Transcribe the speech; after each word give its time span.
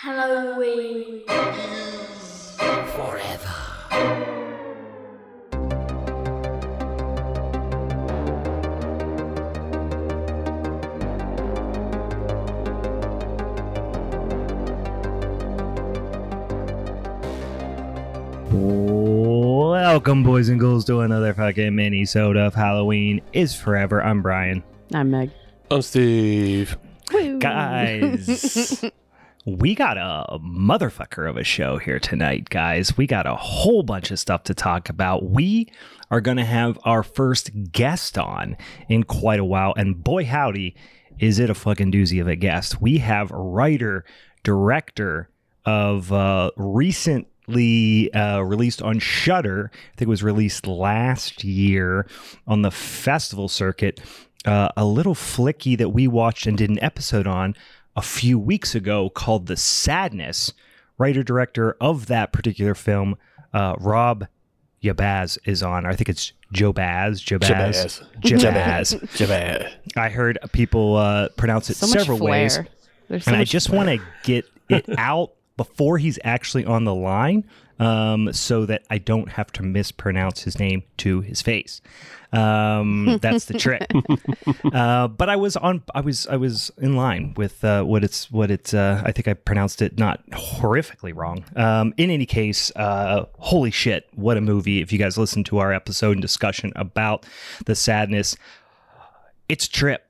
Halloween. 0.00 1.22
Is 1.28 2.56
forever. 2.94 3.54
Welcome, 18.52 20.22
boys 20.22 20.48
and 20.48 20.60
girls, 20.60 20.84
to 20.84 21.00
another 21.00 21.34
fucking 21.34 21.74
mini 21.74 22.04
soda 22.04 22.42
of 22.42 22.54
Halloween 22.54 23.20
is 23.32 23.52
forever. 23.52 24.00
I'm 24.00 24.22
Brian. 24.22 24.62
I'm 24.94 25.10
Meg. 25.10 25.32
I'm 25.72 25.82
Steve. 25.82 26.78
Guys, 27.38 28.84
we 29.56 29.74
got 29.74 29.96
a 29.96 30.38
motherfucker 30.40 31.28
of 31.28 31.36
a 31.36 31.44
show 31.44 31.78
here 31.78 31.98
tonight, 31.98 32.50
guys. 32.50 32.96
We 32.96 33.06
got 33.06 33.26
a 33.26 33.34
whole 33.36 33.82
bunch 33.82 34.10
of 34.10 34.18
stuff 34.18 34.44
to 34.44 34.54
talk 34.54 34.88
about. 34.88 35.30
We 35.30 35.68
are 36.10 36.20
going 36.20 36.36
to 36.36 36.44
have 36.44 36.78
our 36.84 37.02
first 37.02 37.50
guest 37.72 38.18
on 38.18 38.56
in 38.88 39.04
quite 39.04 39.40
a 39.40 39.44
while, 39.44 39.72
and 39.76 40.02
boy, 40.02 40.24
howdy, 40.26 40.76
is 41.18 41.38
it 41.38 41.48
a 41.48 41.54
fucking 41.54 41.92
doozy 41.92 42.20
of 42.20 42.28
a 42.28 42.36
guest. 42.36 42.82
We 42.82 42.98
have 42.98 43.30
writer, 43.30 44.04
director 44.42 45.30
of 45.64 46.12
uh, 46.12 46.50
recently 46.56 48.12
uh, 48.12 48.40
released 48.40 48.82
on 48.82 48.98
Shudder. 48.98 49.70
I 49.72 49.96
think 49.96 50.08
it 50.08 50.08
was 50.08 50.22
released 50.22 50.66
last 50.66 51.42
year 51.42 52.06
on 52.46 52.62
the 52.62 52.70
festival 52.70 53.48
circuit. 53.48 54.00
Uh, 54.44 54.68
a 54.76 54.84
little 54.84 55.14
flicky 55.14 55.76
that 55.76 55.90
we 55.90 56.06
watched 56.06 56.46
and 56.46 56.56
did 56.56 56.70
an 56.70 56.82
episode 56.82 57.26
on 57.26 57.54
a 57.96 58.02
few 58.02 58.38
weeks 58.38 58.74
ago 58.74 59.10
called 59.10 59.46
The 59.46 59.56
Sadness. 59.56 60.52
Writer 60.98 61.22
director 61.22 61.76
of 61.80 62.06
that 62.06 62.32
particular 62.32 62.74
film, 62.74 63.16
uh, 63.54 63.76
Rob 63.78 64.26
Yabaz, 64.82 65.38
is 65.44 65.62
on. 65.62 65.86
I 65.86 65.94
think 65.94 66.08
it's 66.08 66.32
Joe 66.52 66.72
Baz. 66.72 67.22
Jabbaz. 67.22 68.02
Jabbaz. 68.20 68.40
Jabbaz. 68.40 69.00
Jabbaz. 69.16 69.72
I 69.96 70.08
heard 70.08 70.38
people 70.50 70.96
uh, 70.96 71.28
pronounce 71.36 71.70
it 71.70 71.76
So 71.76 71.86
much 71.86 71.98
several 71.98 72.18
flair. 72.18 72.30
ways 72.30 72.58
There's 73.08 73.24
so 73.24 73.30
and 73.30 73.40
I 73.40 73.44
just 73.44 73.70
want 73.70 73.88
to 73.88 74.04
get 74.24 74.44
it 74.68 74.86
out 74.98 75.34
before 75.56 75.98
he's 75.98 76.18
actually 76.24 76.64
on 76.64 76.84
the 76.84 76.94
line, 76.94 77.44
um, 77.78 78.32
so 78.32 78.66
that 78.66 78.84
I 78.90 78.98
don't 78.98 79.30
have 79.30 79.52
to 79.52 79.62
mispronounce 79.62 80.42
his 80.42 80.58
name 80.58 80.82
to 80.98 81.20
his 81.20 81.42
face. 81.42 81.80
Um, 82.32 83.18
that's 83.22 83.46
the 83.46 83.54
trick. 83.54 83.90
uh, 84.72 85.08
but 85.08 85.28
I 85.28 85.36
was 85.36 85.56
on. 85.56 85.82
I 85.94 86.00
was. 86.00 86.26
I 86.26 86.36
was 86.36 86.70
in 86.78 86.96
line 86.96 87.34
with 87.36 87.64
uh, 87.64 87.84
what 87.84 88.04
it's. 88.04 88.30
What 88.30 88.50
it's. 88.50 88.74
Uh, 88.74 89.02
I 89.04 89.12
think 89.12 89.28
I 89.28 89.34
pronounced 89.34 89.80
it 89.82 89.98
not 89.98 90.28
horrifically 90.30 91.14
wrong. 91.14 91.44
Um, 91.56 91.94
in 91.96 92.10
any 92.10 92.26
case, 92.26 92.70
uh, 92.76 93.26
holy 93.38 93.70
shit! 93.70 94.08
What 94.14 94.36
a 94.36 94.40
movie! 94.40 94.80
If 94.80 94.92
you 94.92 94.98
guys 94.98 95.16
listen 95.16 95.44
to 95.44 95.58
our 95.58 95.72
episode 95.72 96.12
and 96.12 96.22
discussion 96.22 96.72
about 96.76 97.24
the 97.64 97.74
sadness, 97.74 98.36
it's 99.48 99.66
a 99.66 99.70
trip. 99.70 100.04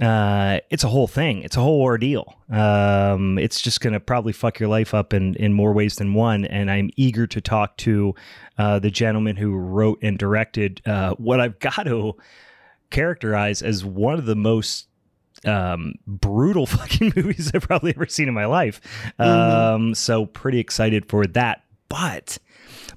Uh, 0.00 0.60
it's 0.70 0.84
a 0.84 0.88
whole 0.88 1.06
thing. 1.06 1.42
It's 1.42 1.56
a 1.56 1.60
whole 1.60 1.82
ordeal. 1.82 2.34
Um, 2.50 3.38
it's 3.38 3.60
just 3.60 3.80
going 3.80 3.92
to 3.92 4.00
probably 4.00 4.32
fuck 4.32 4.58
your 4.58 4.68
life 4.68 4.94
up 4.94 5.12
in, 5.12 5.34
in 5.34 5.52
more 5.52 5.72
ways 5.72 5.96
than 5.96 6.14
one. 6.14 6.44
And 6.46 6.70
I'm 6.70 6.90
eager 6.96 7.26
to 7.26 7.40
talk 7.40 7.76
to 7.78 8.14
uh, 8.58 8.78
the 8.78 8.90
gentleman 8.90 9.36
who 9.36 9.54
wrote 9.54 9.98
and 10.02 10.18
directed 10.18 10.80
uh, 10.86 11.14
what 11.14 11.40
I've 11.40 11.58
got 11.58 11.84
to 11.84 12.14
characterize 12.90 13.62
as 13.62 13.84
one 13.84 14.18
of 14.18 14.26
the 14.26 14.36
most 14.36 14.88
um, 15.44 15.94
brutal 16.06 16.66
fucking 16.66 17.12
movies 17.16 17.50
I've 17.54 17.62
probably 17.62 17.94
ever 17.94 18.06
seen 18.06 18.28
in 18.28 18.34
my 18.34 18.46
life. 18.46 18.80
Um, 19.18 19.94
so 19.94 20.26
pretty 20.26 20.58
excited 20.58 21.08
for 21.08 21.26
that. 21.28 21.64
But 21.88 22.38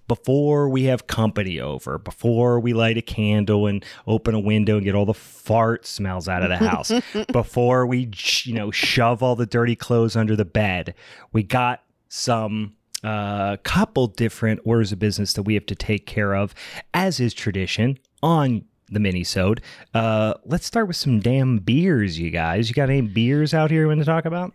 before 0.08 0.70
we 0.70 0.84
have 0.86 1.08
company 1.08 1.60
over, 1.60 1.98
before 1.98 2.60
we 2.60 2.74
light 2.74 2.98
a 2.98 3.02
candle 3.02 3.68
and 3.68 3.84
open 4.08 4.36
a 4.36 4.40
window 4.40 4.76
and 4.78 4.86
get 4.86 4.96
all 4.96 5.06
the 5.06 5.14
fart 5.14 5.86
smells 5.86 6.28
out 6.28 6.44
of 6.44 6.50
the 6.50 6.58
house, 6.58 6.92
before 7.32 7.86
we, 7.86 8.10
you 8.44 8.54
know, 8.54 8.72
shove 8.72 9.24
all 9.24 9.36
the 9.36 9.46
dirty 9.46 9.76
clothes 9.76 10.16
under 10.16 10.36
the 10.36 10.46
bed, 10.46 10.94
we 11.34 11.44
got 11.44 11.84
some 12.10 12.76
uh, 13.04 13.58
couple 13.64 14.08
different 14.08 14.60
orders 14.66 14.92
of 14.92 15.00
business 15.00 15.34
that 15.34 15.44
we 15.44 15.54
have 15.54 15.66
to 15.68 15.76
take 15.76 16.06
care 16.06 16.34
of, 16.36 16.54
as 16.94 17.20
is 17.20 17.34
tradition 17.34 17.98
on 18.24 18.66
the 18.90 19.00
mini-sode. 19.00 19.62
Uh, 19.94 20.34
let's 20.46 20.66
start 20.66 20.88
with 20.88 20.96
some 20.96 21.20
damn 21.20 21.60
beers, 21.60 22.20
you 22.20 22.30
guys. 22.30 22.70
You 22.70 22.76
got 22.76 22.90
any 22.90 23.02
beers 23.02 23.54
out 23.54 23.72
here 23.72 23.82
you 23.82 23.88
want 23.88 24.00
to 24.00 24.06
talk 24.06 24.26
about? 24.26 24.54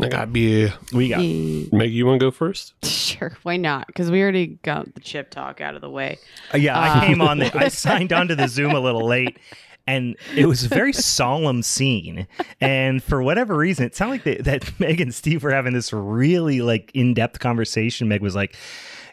I 0.00 0.08
got 0.08 0.32
beer. 0.32 0.72
We 0.92 1.08
got 1.08 1.20
Meg, 1.20 1.92
you 1.92 2.06
want 2.06 2.20
to 2.20 2.26
go 2.26 2.30
first? 2.30 2.74
Sure, 3.02 3.36
why 3.42 3.58
not? 3.58 3.86
Because 3.88 4.10
we 4.10 4.22
already 4.22 4.58
got 4.62 4.94
the 4.94 5.00
chip 5.00 5.28
talk 5.30 5.60
out 5.60 5.74
of 5.74 5.82
the 5.82 5.90
way. 5.90 6.18
Uh, 6.54 6.56
yeah, 6.56 6.78
I 6.78 6.88
Uh, 6.88 7.00
came 7.06 7.20
on 7.20 7.38
the 7.38 7.54
I 7.56 7.68
signed 7.68 8.10
onto 8.12 8.34
the 8.34 8.48
Zoom 8.48 8.72
a 8.74 8.80
little 8.80 9.06
late 9.06 9.38
and 9.86 10.16
it 10.34 10.46
was 10.46 10.64
a 10.64 10.68
very 10.68 10.94
solemn 10.94 11.62
scene. 11.62 12.26
And 12.60 13.02
for 13.02 13.22
whatever 13.22 13.54
reason, 13.54 13.84
it 13.84 13.94
sounded 13.94 14.12
like 14.12 14.24
that, 14.24 14.44
that 14.44 14.72
Meg 14.80 15.00
and 15.00 15.14
Steve 15.14 15.42
were 15.42 15.50
having 15.52 15.74
this 15.74 15.92
really 15.92 16.62
like 16.62 16.90
in-depth 16.94 17.38
conversation. 17.40 18.08
Meg 18.08 18.22
was 18.22 18.34
like, 18.34 18.56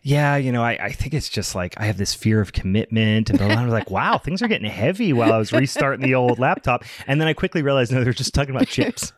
yeah, 0.01 0.37
you 0.37 0.51
know, 0.53 0.63
I, 0.63 0.77
I 0.81 0.91
think 0.93 1.13
it's 1.13 1.27
just 1.27 1.55
like 1.55 1.73
I 1.77 1.83
have 1.85 1.97
this 1.97 2.13
fear 2.13 2.39
of 2.39 2.53
commitment. 2.53 3.29
And. 3.29 3.41
I 3.41 3.63
was 3.63 3.73
like, 3.73 3.89
wow, 3.91 4.17
things 4.17 4.41
are 4.41 4.47
getting 4.47 4.69
heavy 4.69 5.11
while 5.11 5.33
I 5.33 5.37
was 5.37 5.51
restarting 5.51 6.05
the 6.05 6.15
old 6.15 6.39
laptop. 6.39 6.85
And 7.05 7.19
then 7.19 7.27
I 7.27 7.33
quickly 7.33 7.61
realized, 7.63 7.91
no, 7.91 8.01
they're 8.03 8.13
just 8.13 8.33
talking 8.33 8.55
about 8.55 8.67
chips. 8.67 9.11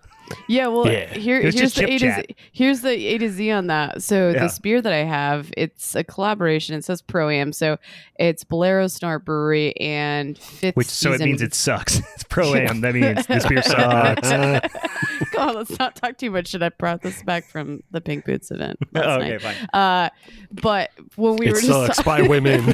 Yeah, 0.48 0.68
well, 0.68 0.88
Yeah. 0.92 1.08
here 1.14 1.42
here's 1.42 1.74
the 1.74 1.90
A 1.92 1.98
to. 2.00 2.14
Z. 2.16 2.36
Here's 2.52 2.82
the 2.82 2.92
A 2.92 3.18
to 3.18 3.30
Z 3.30 3.52
on 3.52 3.68
that. 3.68 4.02
So 4.04 4.30
Yeah. 4.32 4.44
this 4.44 4.60
beer 4.60 4.82
that 4.82 4.94
I 4.94 5.04
have, 5.04 5.52
it's 5.58 5.96
a 5.96 6.04
collaboration. 6.04 6.76
It 6.76 6.84
says 6.84 7.02
Pro 7.02 7.30
Am, 7.30 7.54
so 7.54 7.78
it's 8.20 8.44
Bolero 8.44 8.88
Snort 8.88 9.26
Brewery 9.26 9.76
and 9.78 10.38
fifth 10.38 10.76
Which 10.76 10.88
so 10.88 11.14
it 11.14 11.22
means 11.22 11.42
it 11.42 11.54
sucks. 11.54 12.00
It's 12.14 12.24
pro 12.24 12.54
am. 12.56 12.82
That 12.82 12.94
means 12.94 13.26
this 13.28 13.46
beer 13.48 13.62
sucks. 13.64 14.30
Come 14.30 15.50
on, 15.50 15.56
let's 15.56 15.78
not 15.80 15.96
talk 15.96 16.18
too 16.18 16.30
much. 16.32 16.50
Should 16.50 16.64
I 16.64 16.70
brought 16.70 17.02
this 17.02 17.24
back 17.24 17.46
from 17.46 17.82
the 17.92 18.02
Pink 18.02 18.26
Boots 18.26 18.52
event? 18.52 18.78
Oh, 18.96 19.16
okay, 19.20 19.32
night. 19.32 19.42
fine. 19.42 19.56
Uh, 19.74 20.10
but 20.52 20.92
when 21.16 21.38
we 21.38 21.48
it 21.48 21.54
were 21.54 21.62
sucks 21.62 21.96
just 21.98 22.06
by 22.06 22.22
women. 22.22 22.74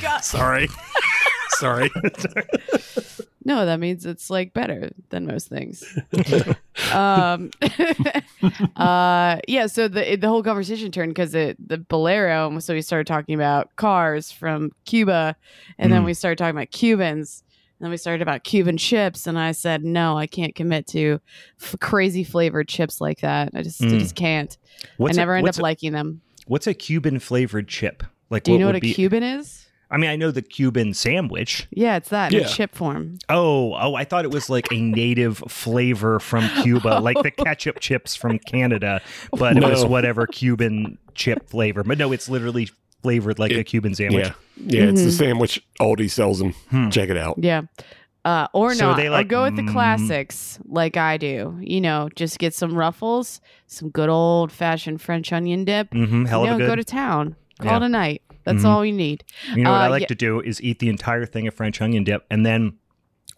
God. 0.00 0.20
Sorry. 0.20 0.68
Sorry. 1.58 1.90
No, 3.48 3.64
that 3.64 3.78
means 3.78 4.04
it's 4.04 4.28
like 4.28 4.52
better 4.52 4.90
than 5.10 5.24
most 5.24 5.46
things. 5.48 5.84
um, 6.92 7.52
uh, 8.76 9.38
yeah. 9.48 9.66
So 9.66 9.86
the 9.88 10.16
the 10.16 10.28
whole 10.28 10.42
conversation 10.42 10.90
turned 10.90 11.10
because 11.10 11.32
it 11.34 11.56
the 11.68 11.78
Bolero. 11.78 12.58
So 12.58 12.74
we 12.74 12.82
started 12.82 13.06
talking 13.06 13.36
about 13.36 13.74
cars 13.76 14.32
from 14.32 14.72
Cuba, 14.84 15.36
and 15.78 15.92
then 15.92 16.02
Mm. 16.02 16.06
we 16.06 16.14
started 16.14 16.38
talking 16.38 16.56
about 16.56 16.70
Cubans. 16.72 17.42
And 17.78 17.84
then 17.84 17.90
we 17.90 17.98
started 17.98 18.22
about 18.22 18.42
Cuban 18.42 18.78
chips, 18.78 19.26
and 19.28 19.38
I 19.38 19.52
said, 19.52 19.84
"No, 19.84 20.16
I 20.18 20.26
can't 20.26 20.54
commit 20.54 20.86
to 20.88 21.20
f- 21.62 21.76
crazy 21.80 22.24
flavored 22.24 22.68
chips 22.68 23.00
like 23.00 23.20
that. 23.20 23.50
I 23.54 23.62
just, 23.62 23.82
I 23.82 23.86
Mm. 23.86 23.98
just 24.00 24.14
can't. 24.16 24.56
What's 24.96 25.18
I 25.18 25.20
a- 25.20 25.22
never 25.22 25.34
end 25.36 25.48
up 25.48 25.56
a- 25.58 25.62
liking 25.62 25.92
them. 25.92 26.20
What's 26.46 26.66
a 26.66 26.74
Cuban 26.74 27.18
flavored 27.20 27.68
chip? 27.68 28.02
Like, 28.30 28.44
Do 28.44 28.52
you 28.52 28.58
know 28.58 28.66
would 28.66 28.74
what 28.76 28.78
a 28.78 28.80
be- 28.80 28.94
Cuban 28.94 29.22
is? 29.22 29.65
I 29.90 29.98
mean, 29.98 30.10
I 30.10 30.16
know 30.16 30.30
the 30.32 30.42
Cuban 30.42 30.94
sandwich. 30.94 31.68
Yeah, 31.70 31.96
it's 31.96 32.08
that 32.08 32.34
in 32.34 32.40
Yeah. 32.40 32.46
chip 32.46 32.74
form. 32.74 33.18
Oh, 33.28 33.74
oh, 33.74 33.94
I 33.94 34.04
thought 34.04 34.24
it 34.24 34.30
was 34.32 34.50
like 34.50 34.66
a 34.72 34.80
native 34.80 35.38
flavor 35.48 36.18
from 36.18 36.48
Cuba, 36.62 36.98
like 37.00 37.22
the 37.22 37.30
ketchup 37.30 37.78
chips 37.80 38.16
from 38.16 38.38
Canada, 38.40 39.00
but 39.32 39.56
it 39.56 39.62
was 39.62 39.84
whatever 39.84 40.26
Cuban 40.26 40.98
chip 41.14 41.48
flavor. 41.48 41.84
But 41.84 41.98
no, 41.98 42.10
it's 42.12 42.28
literally 42.28 42.68
flavored 43.02 43.38
like 43.38 43.52
a 43.52 43.62
Cuban 43.62 43.94
sandwich. 43.94 44.26
Yeah. 44.26 44.32
Yeah, 44.82 44.88
it's 44.90 45.02
the 45.02 45.08
Mhm. 45.10 45.18
sandwich 45.18 45.62
Aldi 45.80 46.10
sells 46.10 46.38
them. 46.40 46.52
Hmm. 46.70 46.88
Check 46.90 47.08
it 47.10 47.16
out. 47.16 47.36
Yeah. 47.38 47.62
Uh, 48.24 48.48
or 48.52 48.74
So 48.74 48.86
not. 48.88 48.96
they, 48.96 49.06
or 49.06 49.10
like, 49.10 49.28
go 49.28 49.44
with 49.44 49.54
the 49.54 49.62
mm, 49.62 49.70
classics 49.72 50.58
like 50.66 50.96
I 50.96 51.16
do. 51.16 51.56
You 51.60 51.80
know, 51.80 52.08
just 52.16 52.40
get 52.40 52.54
some 52.54 52.74
ruffles, 52.76 53.40
some 53.68 53.90
good 53.90 54.08
old 54.08 54.50
fashioned 54.50 55.00
French 55.00 55.32
onion 55.32 55.64
dip. 55.64 55.90
Mm-hmm. 55.92 56.24
Hell 56.24 56.44
you 56.44 56.50
of 56.50 56.58
know, 56.58 56.64
a 56.64 56.68
go 56.68 56.74
to 56.74 56.82
town. 56.82 57.36
Call 57.60 57.70
Yeah. 57.70 57.76
it 57.76 57.82
a 57.84 57.88
night. 57.88 58.22
That's 58.46 58.62
Mhm. 58.62 58.68
all 58.68 58.84
you 58.86 58.92
need. 58.94 59.24
you 59.54 59.64
know 59.64 59.72
what 59.72 59.82
I 59.82 59.86
uh, 59.88 59.90
like 59.90 60.00
yeah. 60.02 60.06
to 60.06 60.14
do 60.14 60.40
is 60.40 60.62
eat 60.62 60.78
the 60.78 60.88
entire 60.88 61.26
thing 61.26 61.46
of 61.46 61.52
French 61.52 61.82
onion 61.82 62.04
dip, 62.04 62.24
and 62.30 62.46
then 62.46 62.74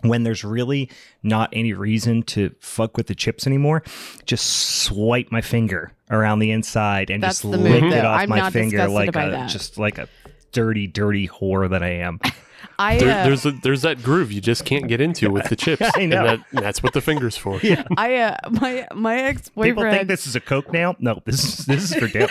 when 0.02 0.22
there's 0.22 0.44
really 0.44 0.88
not 1.24 1.48
any 1.52 1.72
reason 1.72 2.22
to 2.22 2.54
fuck 2.60 2.96
with 2.96 3.08
the 3.08 3.14
chips 3.16 3.48
anymore, 3.48 3.82
just 4.26 4.46
swipe 4.84 5.32
my 5.32 5.40
finger 5.40 5.90
around 6.08 6.38
the 6.38 6.52
inside 6.52 7.10
and 7.10 7.20
That's 7.20 7.40
just 7.40 7.50
the 7.50 7.58
lick 7.58 7.82
move, 7.82 7.92
it 7.92 7.96
though. 8.02 8.06
off 8.08 8.20
I'm 8.20 8.28
my 8.28 8.38
not 8.38 8.52
finger 8.52 8.86
like 8.86 9.08
a 9.08 9.12
that. 9.12 9.48
just 9.48 9.76
like 9.76 9.98
a 9.98 10.08
dirty, 10.52 10.86
dirty 10.86 11.26
whore 11.26 11.68
that 11.70 11.82
I 11.82 11.94
am. 11.94 12.20
I 12.80 12.96
There, 12.98 13.10
uh, 13.10 13.24
there's 13.24 13.44
a, 13.44 13.50
there's 13.50 13.82
that 13.82 14.04
groove 14.04 14.30
you 14.30 14.40
just 14.40 14.64
can't 14.64 14.86
get 14.86 15.00
into 15.00 15.32
with 15.32 15.48
the 15.48 15.56
chips. 15.64 15.82
I 15.96 16.06
know. 16.06 16.24
And 16.24 16.44
that, 16.52 16.62
that's 16.62 16.80
what 16.82 16.92
the 16.92 17.00
finger's 17.00 17.36
for. 17.36 17.58
yeah. 17.62 17.82
I 17.96 18.14
uh, 18.16 18.36
my 18.50 18.86
my 18.94 19.16
ex 19.22 19.48
boyfriend. 19.48 19.76
People 19.78 19.90
think 19.90 20.06
this 20.08 20.28
is 20.28 20.36
a 20.36 20.40
Coke 20.40 20.72
now. 20.72 20.94
No, 21.00 21.20
this 21.24 21.42
is 21.58 21.66
this 21.66 21.82
is 21.90 21.94
for 21.96 22.06
dip. 22.06 22.30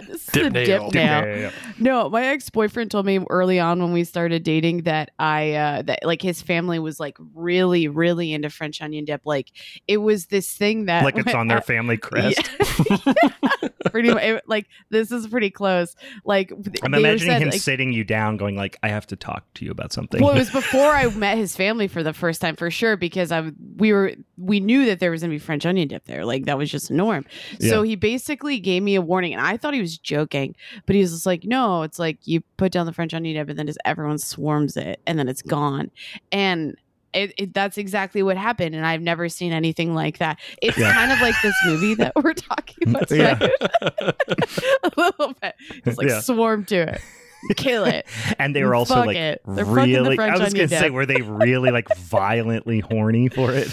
this 0.06 0.22
is 0.22 0.26
Dip 0.26 0.46
a 0.46 0.50
nail. 0.50 0.64
dip 0.64 0.82
Dip 0.92 0.94
now. 0.94 1.20
Yeah, 1.20 1.24
yeah, 1.24 1.36
yeah. 1.40 1.50
No, 1.78 2.08
my 2.10 2.26
ex 2.26 2.50
boyfriend 2.50 2.90
told 2.90 3.06
me 3.06 3.20
early 3.30 3.58
on 3.60 3.80
when 3.82 3.92
we 3.92 4.04
started 4.04 4.42
dating 4.42 4.82
that 4.82 5.10
I 5.18 5.52
uh 5.54 5.82
that 5.82 6.00
like 6.04 6.22
his 6.22 6.42
family 6.42 6.78
was 6.78 6.98
like 7.00 7.16
really 7.34 7.88
really 7.88 8.32
into 8.32 8.50
French 8.50 8.80
onion 8.82 9.04
dip. 9.04 9.22
Like 9.24 9.50
it 9.86 9.98
was 9.98 10.26
this 10.26 10.52
thing 10.56 10.86
that 10.86 11.04
Like 11.04 11.16
it's 11.16 11.34
on 11.34 11.48
their 11.48 11.60
family 11.60 11.96
crest. 11.98 12.48
pretty 13.90 14.10
much 14.10 14.22
it- 14.22 14.42
like 14.46 14.66
this 14.90 15.10
is 15.10 15.26
pretty 15.26 15.50
close. 15.50 15.96
Like 16.24 16.52
I'm 16.82 16.94
imagining 16.94 17.34
said, 17.34 17.42
him 17.42 17.50
like, 17.50 17.60
sitting 17.60 17.92
you 17.92 18.04
down, 18.04 18.36
going 18.36 18.56
like, 18.56 18.78
"I 18.82 18.88
have 18.88 19.06
to 19.08 19.16
talk 19.16 19.44
to 19.54 19.64
you 19.64 19.70
about 19.70 19.92
something." 19.92 20.20
well, 20.22 20.34
it 20.34 20.38
was 20.38 20.50
before 20.50 20.90
I 20.90 21.08
met 21.10 21.38
his 21.38 21.56
family 21.56 21.88
for 21.88 22.02
the 22.02 22.12
first 22.12 22.40
time 22.40 22.56
for 22.56 22.70
sure 22.70 22.96
because 22.96 23.32
I 23.32 23.50
we 23.76 23.92
were 23.92 24.12
we 24.36 24.60
knew 24.60 24.86
that 24.86 25.00
there 25.00 25.10
was 25.10 25.20
gonna 25.22 25.32
be 25.32 25.38
French 25.38 25.66
onion 25.66 25.88
dip 25.88 26.04
there. 26.04 26.24
Like 26.24 26.44
that 26.46 26.58
was 26.58 26.70
just 26.70 26.90
a 26.90 26.94
norm. 26.94 27.24
So 27.60 27.82
he 27.82 27.96
basically 27.96 28.58
gave 28.60 28.82
me 28.82 28.94
a 28.94 29.02
warning, 29.02 29.32
and 29.32 29.42
I 29.42 29.56
thought 29.56 29.74
he 29.74 29.80
was 29.80 29.87
joking, 29.96 30.54
but 30.84 30.94
he 30.96 31.00
was 31.00 31.12
just 31.12 31.24
like, 31.24 31.44
"No, 31.44 31.82
it's 31.82 31.98
like 31.98 32.18
you 32.24 32.42
put 32.58 32.72
down 32.72 32.84
the 32.84 32.92
French 32.92 33.14
onion 33.14 33.36
dip, 33.36 33.48
and 33.48 33.58
then 33.58 33.66
just 33.66 33.78
everyone 33.86 34.18
swarms 34.18 34.76
it, 34.76 35.00
and 35.06 35.18
then 35.18 35.28
it's 35.28 35.40
gone." 35.42 35.90
And 36.32 36.76
it, 37.14 37.32
it, 37.38 37.54
that's 37.54 37.78
exactly 37.78 38.22
what 38.22 38.36
happened, 38.36 38.74
and 38.74 38.84
I've 38.84 39.00
never 39.00 39.30
seen 39.30 39.52
anything 39.52 39.94
like 39.94 40.18
that. 40.18 40.38
It's 40.60 40.76
Yeah. 40.76 40.92
kind 40.92 41.10
of 41.10 41.20
like 41.20 41.34
this 41.42 41.54
movie 41.64 41.94
that 41.94 42.12
we're 42.16 42.34
talking 42.34 42.88
mm, 42.88 42.90
about. 42.90 43.10
Yeah. 43.10 43.48
a 44.82 44.90
little 44.96 45.32
bit. 45.40 45.54
It's 45.86 45.96
like 45.96 46.08
Yeah. 46.08 46.20
swarm 46.20 46.66
to 46.66 46.76
it, 46.76 47.00
kill 47.56 47.84
it. 47.84 48.06
and 48.38 48.54
they 48.54 48.62
were 48.64 48.74
also 48.74 48.94
Fuck 48.94 49.06
like 49.06 49.16
it. 49.16 49.42
They're 49.46 49.64
fucking 49.64 49.92
the 49.92 50.02
really. 50.02 50.18
I 50.18 50.36
was 50.36 50.52
gonna 50.54 50.68
say, 50.68 50.90
were 50.90 51.06
they 51.06 51.22
really 51.22 51.70
like 51.70 51.88
violently 51.96 52.80
horny 52.80 53.28
for 53.28 53.52
it? 53.52 53.68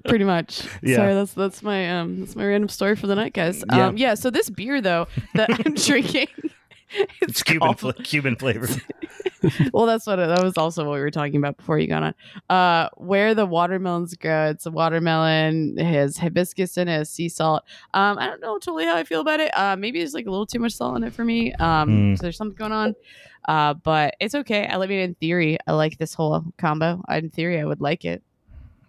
pretty 0.06 0.24
much. 0.24 0.62
Yeah. 0.82 0.96
Sorry, 0.96 1.14
that's 1.14 1.32
that's 1.34 1.62
my 1.62 1.98
um 1.98 2.20
that's 2.20 2.36
my 2.36 2.46
random 2.46 2.68
story 2.68 2.96
for 2.96 3.06
the 3.06 3.14
night, 3.14 3.32
guys. 3.34 3.62
Yeah. 3.70 3.86
Um, 3.88 3.96
yeah. 3.96 4.14
So 4.14 4.30
this 4.30 4.50
beer 4.50 4.80
though 4.80 5.08
that 5.34 5.50
I'm 5.66 5.74
drinking, 5.76 6.28
It's 7.20 7.42
Cuban, 7.42 7.60
called- 7.60 7.80
fla- 7.80 7.94
Cuban 7.94 8.36
flavor. 8.36 8.68
well, 9.72 9.86
that's 9.86 10.06
what 10.06 10.18
it, 10.18 10.28
that 10.28 10.42
was 10.42 10.56
also 10.56 10.84
what 10.84 10.94
we 10.94 11.00
were 11.00 11.10
talking 11.10 11.36
about 11.36 11.56
before 11.56 11.78
you 11.78 11.86
got 11.88 12.02
on. 12.02 12.14
Uh, 12.48 12.88
where 12.96 13.34
the 13.34 13.46
watermelons 13.46 14.14
grow. 14.14 14.50
It's 14.50 14.66
a 14.66 14.70
watermelon. 14.70 15.74
It 15.78 15.84
has 15.84 16.16
hibiscus 16.18 16.76
in 16.76 16.88
it, 16.88 16.92
has 16.92 17.10
sea 17.10 17.28
salt. 17.28 17.62
Um, 17.94 18.18
I 18.18 18.26
don't 18.26 18.40
know 18.40 18.58
totally 18.58 18.84
how 18.86 18.96
I 18.96 19.04
feel 19.04 19.20
about 19.20 19.40
it. 19.40 19.56
Uh, 19.56 19.76
maybe 19.76 19.98
there's 19.98 20.14
like 20.14 20.26
a 20.26 20.30
little 20.30 20.46
too 20.46 20.58
much 20.58 20.72
salt 20.72 20.96
in 20.96 21.04
it 21.04 21.12
for 21.12 21.24
me. 21.24 21.52
Um, 21.54 21.88
Mm. 21.88 22.18
so 22.18 22.22
there's 22.22 22.36
something 22.36 22.56
going 22.56 22.72
on. 22.72 22.94
Uh, 23.48 23.74
but 23.74 24.14
it's 24.20 24.34
okay. 24.36 24.66
I 24.66 24.78
mean, 24.86 25.00
in 25.00 25.14
theory, 25.16 25.58
I 25.66 25.72
like 25.72 25.98
this 25.98 26.14
whole 26.14 26.44
combo. 26.58 27.02
In 27.10 27.30
theory, 27.30 27.58
I 27.60 27.64
would 27.64 27.80
like 27.80 28.04
it. 28.04 28.22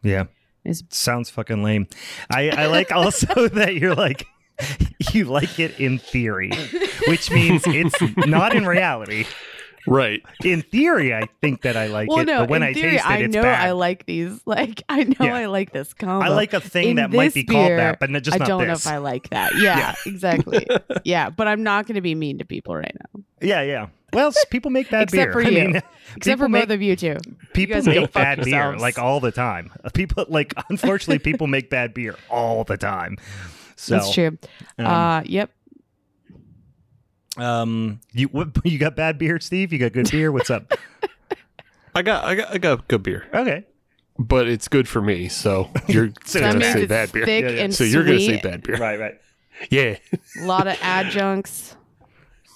Yeah, 0.04 0.26
It's- 0.64 0.84
sounds 0.90 1.30
fucking 1.30 1.64
lame. 1.64 1.88
I 2.30 2.50
I 2.50 2.66
like 2.68 2.92
also 2.92 3.48
that 3.50 3.76
you're 3.76 3.96
like. 3.96 4.26
You 5.12 5.26
like 5.26 5.60
it 5.60 5.80
in 5.80 5.98
theory, 6.00 6.52
which 7.08 7.30
means 7.32 7.64
it's 7.66 8.00
not 8.26 8.56
in 8.56 8.66
reality. 8.66 9.26
Right. 9.88 10.22
In 10.44 10.62
theory, 10.62 11.14
I 11.14 11.28
think 11.42 11.62
that 11.64 11.76
I 11.78 11.88
like 11.88 12.10
well, 12.10 12.20
it, 12.20 12.26
no. 12.26 12.40
but 12.42 12.50
when 12.50 12.64
in 12.64 12.70
I 12.70 12.74
theory, 12.74 12.92
taste 12.92 13.06
it, 13.06 13.10
I 13.10 13.18
it's 13.20 13.34
know 13.36 13.42
bad. 13.42 13.68
I 13.68 13.72
like 13.72 14.06
these. 14.06 14.40
Like 14.46 14.82
I 14.90 15.04
know 15.04 15.16
Yeah. 15.20 15.36
I 15.36 15.46
like 15.48 15.72
this 15.72 15.94
combo. 15.94 16.26
I 16.26 16.30
like 16.30 16.54
a 16.54 16.60
thing 16.62 16.90
In 16.92 16.96
that 16.98 17.12
might 17.12 17.26
this 17.26 17.34
be 17.34 17.44
called 17.46 17.72
that, 17.72 18.00
but 18.00 18.10
no- 18.10 18.20
just 18.20 18.36
I 18.36 18.40
not 18.40 18.48
don't 18.48 18.68
know 18.68 18.74
if 18.74 18.88
I 18.88 18.98
like 18.98 19.30
that. 19.30 19.54
Yeah, 19.56 19.78
Yeah. 19.78 19.96
exactly. 20.06 20.68
yeah, 21.04 21.30
but 21.30 21.48
I'm 21.48 21.64
not 21.64 21.86
going 21.88 21.96
to 21.96 22.02
be 22.02 22.16
mean 22.16 22.38
to 22.40 22.46
people 22.46 22.76
right 22.76 22.96
now, 23.14 23.22
Yeah, 23.42 23.62
yeah. 23.62 23.88
Well, 24.14 24.32
people 24.52 24.70
make 24.70 24.92
bad 24.92 25.10
beer. 25.12 25.24
Except 25.24 25.34
beer. 25.34 25.34
for 25.34 25.42
I 25.48 25.50
you. 25.52 25.68
mean, 25.74 25.82
except 26.18 26.40
for 26.40 26.48
make 26.48 26.68
both 26.68 26.76
of 26.76 26.82
you 26.84 26.96
two. 26.96 27.18
people 27.54 27.76
guys 27.76 27.86
can 27.86 27.94
go 27.96 28.02
make 28.02 28.12
fuck 28.12 28.24
bad 28.24 28.44
beer 28.44 28.78
like 28.78 29.00
all 29.00 29.20
the 29.20 29.32
time. 29.32 29.72
People 29.96 30.26
like 30.30 30.54
unfortunately 30.70 31.18
people 31.20 31.48
make 31.48 31.70
bad 31.72 31.94
beer 31.96 32.16
all 32.30 32.64
the 32.64 32.78
time. 32.78 33.18
So 33.76 33.96
That's 33.96 34.14
true. 34.14 34.38
Um, 34.78 34.86
uh, 34.86 35.22
yep. 35.26 35.50
Um, 37.38 38.00
you 38.12 38.28
what, 38.28 38.50
you 38.64 38.78
got 38.78 38.96
bad 38.96 39.18
beer, 39.18 39.40
Steve? 39.40 39.74
You 39.74 39.80
got 39.80 39.94
good 39.94 40.10
beer? 40.12 40.32
What's 40.32 40.50
up? 40.50 40.74
I 41.96 42.02
got 42.02 42.24
I 42.26 42.36
got 42.36 42.52
I 42.54 42.58
got 42.58 42.88
good 42.88 43.04
beer, 43.04 43.28
Okay. 43.34 43.66
but 44.18 44.48
it's 44.48 44.68
good 44.68 44.88
for 44.88 45.02
me. 45.02 45.30
So 45.30 45.70
you're 45.88 46.12
So 46.26 46.40
gonna 46.40 46.62
say 46.62 46.86
bad 46.88 47.12
beer. 47.12 47.26
thick 47.26 47.44
Yeah, 47.44 47.52
yeah. 47.52 47.62
and 47.64 47.74
So 47.76 47.84
you're 47.84 48.04
gonna 48.04 48.20
say 48.20 48.40
bad 48.42 48.64
beer. 48.64 48.78
Right, 48.78 49.00
right. 49.00 49.20
Yeah, 49.70 49.98
A 50.42 50.46
lot 50.46 50.66
of 50.68 50.76
adjuncts. 50.82 51.76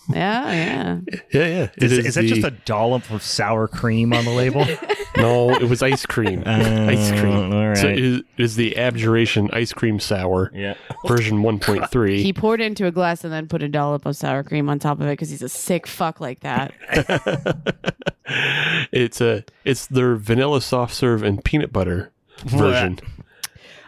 Yeah, 0.09 0.51
yeah. 0.51 0.99
yeah, 1.31 1.47
yeah. 1.47 1.69
It 1.75 1.83
Is, 1.83 1.91
is, 1.91 2.05
is 2.05 2.15
that 2.15 2.21
the- 2.21 2.27
just 2.29 2.47
a 2.47 2.51
dollop 2.51 3.09
of 3.11 3.21
sour 3.21 3.67
cream 3.67 4.13
on 4.13 4.25
the 4.25 4.31
label? 4.31 4.65
no? 5.17 5.53
It 5.53 5.63
was 5.69 5.83
ice 5.83 6.05
cream. 6.05 6.43
ice 6.45 7.09
cream. 7.11 7.51
Uh, 7.51 7.55
all 7.55 7.67
right. 7.67 7.77
So 7.77 7.87
it 7.87 7.99
is, 7.99 8.17
it 8.19 8.25
is 8.37 8.55
the 8.55 8.77
Abjuration 8.77 9.49
Ice 9.51 9.73
Cream 9.73 9.99
Sour 9.99 10.51
yeah. 10.53 10.75
version 11.05 11.43
1.3. 11.43 12.17
He 12.19 12.31
poured 12.33 12.61
it 12.61 12.65
into 12.65 12.85
a 12.85 12.91
glass 12.91 13.23
and 13.23 13.33
then 13.33 13.47
put 13.47 13.61
a 13.63 13.67
dollop 13.67 14.05
of 14.05 14.15
sour 14.15 14.43
cream 14.43 14.69
on 14.69 14.79
top 14.79 14.99
of 14.99 15.07
it 15.07 15.11
because 15.11 15.29
he's 15.29 15.41
a 15.41 15.49
sick 15.49 15.87
fuck 15.87 16.21
like 16.21 16.39
that. 16.41 16.73
it's 18.91 19.21
a 19.21 19.43
it's 19.63 19.87
their 19.87 20.15
vanilla 20.15 20.61
soft 20.61 20.93
serve 20.93 21.23
and 21.23 21.43
peanut 21.43 21.73
butter 21.73 22.11
version. 22.45 22.99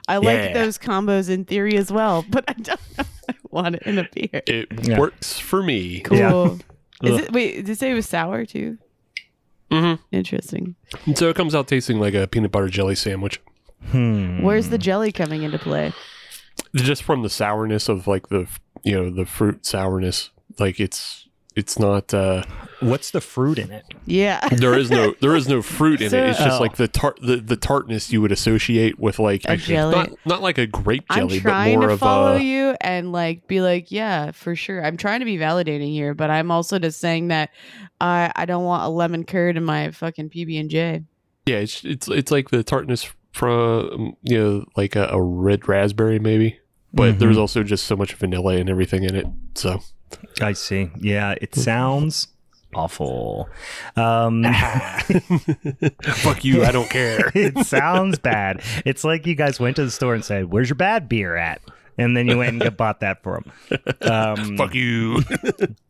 I 0.09 0.17
like 0.17 0.25
Yeah. 0.37 0.53
those 0.53 0.77
combos 0.77 1.29
in 1.29 1.45
theory 1.45 1.77
as 1.77 1.91
well, 1.91 2.25
but 2.29 2.43
I 2.47 2.53
don't 2.53 2.67
know 2.97 3.03
if 3.03 3.23
I 3.29 3.33
want 3.51 3.75
it 3.75 3.83
in 3.83 3.99
a 3.99 4.07
beer. 4.13 4.41
It 4.47 4.67
Yeah. 4.87 4.97
works 4.99 5.37
for 5.39 5.61
me. 5.63 6.01
Cool. 6.01 6.17
Yeah. 6.17 6.55
Is 7.03 7.19
it 7.21 7.31
wait, 7.31 7.55
did 7.57 7.67
you 7.69 7.75
say 7.75 7.91
it 7.91 7.93
was 7.93 8.07
sour 8.09 8.45
too? 8.45 8.77
hmm 9.71 9.93
Interesting. 10.11 10.75
So 11.15 11.29
it 11.29 11.35
comes 11.35 11.53
out 11.55 11.67
tasting 11.67 11.99
like 11.99 12.13
a 12.15 12.27
peanut 12.27 12.51
butter 12.51 12.67
jelly 12.69 12.95
sandwich, 12.95 13.39
Hmm. 13.91 14.41
Where's 14.41 14.69
the 14.69 14.77
jelly 14.77 15.11
coming 15.13 15.43
into 15.43 15.57
play? 15.59 15.93
just 16.75 17.03
from 17.03 17.23
the 17.23 17.29
sourness 17.29 17.87
of 17.87 18.05
like 18.07 18.27
the 18.29 18.45
you 18.83 18.93
know 18.95 19.09
the 19.09 19.25
fruit 19.25 19.65
sourness. 19.65 20.31
Like 20.59 20.79
it's 20.79 21.27
it's 21.55 21.77
not 21.79 22.13
uh 22.13 22.43
What's 22.81 23.11
the 23.11 23.19
fruit 23.19 23.59
in 23.59 23.71
it? 23.71 23.83
Yeah. 24.05 24.47
there 24.49 24.73
is 24.77 24.89
no 24.89 25.13
there 25.19 25.35
is 25.35 25.49
no 25.49 25.61
fruit 25.77 25.99
in 26.01 26.09
So- 26.11 26.17
it. 26.17 26.29
It's 26.29 26.39
just 26.39 26.59
Oh. 26.59 26.63
like 26.63 26.77
the 26.77 26.87
tart 26.87 27.19
the, 27.21 27.35
the 27.37 27.57
tartness 27.57 28.11
you 28.11 28.21
would 28.21 28.31
associate 28.31 28.97
with 28.99 29.19
like 29.19 29.41
A 29.45 29.57
jelly. 29.57 29.93
not 29.95 30.11
not 30.25 30.41
like 30.41 30.57
a 30.57 30.65
grape 30.67 31.03
jelly 31.09 31.21
I'm 31.21 31.27
jelly, 31.27 31.39
but 31.41 31.49
trying 31.49 31.79
more 31.79 31.87
to 31.89 31.93
of 31.95 31.99
follow 31.99 32.35
a 32.35 32.39
you 32.39 32.75
and 32.79 33.11
like 33.11 33.47
be 33.47 33.59
like, 33.61 33.91
yeah, 33.91 34.31
for 34.31 34.55
sure. 34.55 34.85
I'm 34.85 34.95
trying 34.95 35.19
to 35.19 35.25
be 35.25 35.37
validating 35.37 35.91
here, 35.91 36.13
but 36.13 36.29
I'm 36.29 36.51
also 36.51 36.79
just 36.79 36.99
saying 37.01 37.27
that 37.29 37.49
I 37.99 38.31
I 38.35 38.45
don't 38.45 38.63
want 38.63 38.83
a 38.85 38.89
lemon 38.89 39.25
curd 39.25 39.57
in 39.57 39.65
my 39.65 39.91
fucking 39.91 40.29
PB 40.29 40.59
and 40.59 40.69
J. 40.69 41.03
yeah. 41.45 41.57
It's 41.57 41.83
it's 41.83 42.07
it's 42.07 42.31
like 42.31 42.49
the 42.51 42.63
tartness 42.63 43.11
from 43.33 44.15
you 44.23 44.37
know 44.39 44.65
like 44.77 44.95
a, 44.95 45.07
a 45.11 45.21
red 45.21 45.67
raspberry 45.67 46.19
maybe, 46.19 46.59
but 46.93 47.15
Mhm. 47.15 47.19
there's 47.19 47.37
also 47.37 47.63
just 47.63 47.85
so 47.85 47.95
much 47.97 48.13
vanilla 48.13 48.55
and 48.55 48.69
everything 48.69 49.03
in 49.03 49.15
it. 49.15 49.27
So 49.55 49.81
I 50.41 50.53
see. 50.53 50.91
Yeah, 50.99 51.35
it 51.39 51.55
sounds 51.55 52.27
awful. 52.73 53.49
Um, 53.95 54.43
fuck 56.03 56.43
you, 56.43 56.63
I 56.63 56.71
don't 56.71 56.89
care. 56.89 57.31
it 57.35 57.65
sounds 57.65 58.19
bad. 58.19 58.61
It's 58.85 59.03
like 59.03 59.25
you 59.25 59.35
guys 59.35 59.59
went 59.59 59.75
to 59.77 59.85
the 59.85 59.91
store 59.91 60.13
and 60.15 60.23
said, 60.23 60.51
"Where's 60.51 60.69
your 60.69 60.75
bad 60.75 61.09
beer 61.09 61.35
at?" 61.35 61.61
And 61.97 62.15
then 62.15 62.27
you 62.27 62.37
went 62.37 62.61
and 62.63 62.77
bought 62.77 63.01
that 63.01 63.23
for 63.23 63.41
them. 63.69 63.81
Um, 64.01 64.57
fuck 64.57 64.73
you. 64.73 65.21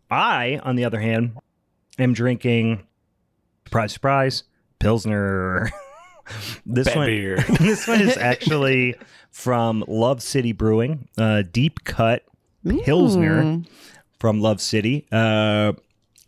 I, 0.10 0.60
on 0.64 0.76
the 0.76 0.86
other 0.86 1.00
hand, 1.00 1.34
am 2.00 2.14
drinking. 2.14 2.88
Surprise, 3.66 3.94
surprise, 3.94 4.44
Pilsner. 4.80 5.70
this 6.66 6.88
Bad 6.88 6.98
one, 6.98 7.06
beer. 7.06 7.38
this 7.60 7.88
one 7.88 8.02
is 8.02 8.18
actually 8.18 8.96
from 9.30 9.84
Love 9.88 10.24
City 10.24 10.52
Brewing, 10.52 11.08
uh, 11.18 11.44
deep 11.52 11.84
cut 11.84 12.24
Pilsner 12.84 13.62
from 14.20 14.42
Love 14.42 14.62
City. 14.62 15.08
Uh, 15.12 15.74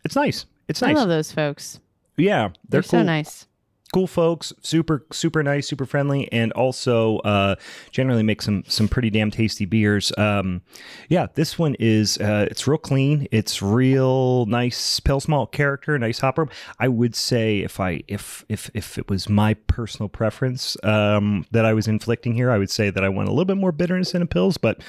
it's 0.03 0.15
nice. 0.15 0.45
It's 0.67 0.81
nice. 0.81 0.95
I 0.95 0.99
love 0.99 1.09
those 1.09 1.31
folks. 1.31 1.79
Yeah, 2.17 2.49
They're, 2.69 2.81
they're, 2.81 2.83
so 2.83 3.03
nice. 3.03 3.47
Cool 3.93 4.07
folks, 4.07 4.53
super 4.61 5.05
super 5.11 5.43
nice, 5.43 5.67
super 5.67 5.85
friendly, 5.85 6.31
and 6.31 6.53
also 6.53 7.17
uh, 7.19 7.55
generally 7.91 8.23
make 8.23 8.41
some 8.41 8.63
some 8.65 8.87
pretty 8.87 9.09
damn 9.09 9.31
tasty 9.31 9.65
beers. 9.65 10.13
Um, 10.17 10.61
yeah, 11.09 11.27
this 11.35 11.59
one 11.59 11.75
is 11.77 12.17
uh, 12.19 12.47
it's 12.49 12.65
real 12.67 12.77
clean. 12.77 13.27
It's 13.31 13.61
real 13.61 14.45
nice 14.45 15.01
pale 15.01 15.19
malt 15.27 15.51
character, 15.51 15.99
nice 15.99 16.19
hopper. 16.19 16.47
I 16.79 16.87
would 16.87 17.15
say 17.15 17.59
if 17.59 17.81
I 17.81 18.01
if 18.07 18.45
if 18.47 18.71
if 18.73 18.97
it 18.97 19.09
was 19.09 19.27
my 19.27 19.55
personal 19.55 20.07
preference 20.07 20.77
um, 20.83 21.45
that 21.51 21.65
I 21.65 21.73
was 21.73 21.89
inflicting 21.89 22.33
here, 22.33 22.49
I 22.49 22.57
would 22.57 22.69
say 22.69 22.91
that 22.91 23.03
I 23.03 23.09
want 23.09 23.27
a 23.27 23.31
little 23.31 23.43
bit 23.43 23.57
more 23.57 23.73
bitterness 23.73 24.15
in 24.15 24.21
a 24.21 24.25
pills, 24.25 24.57
but 24.57 24.79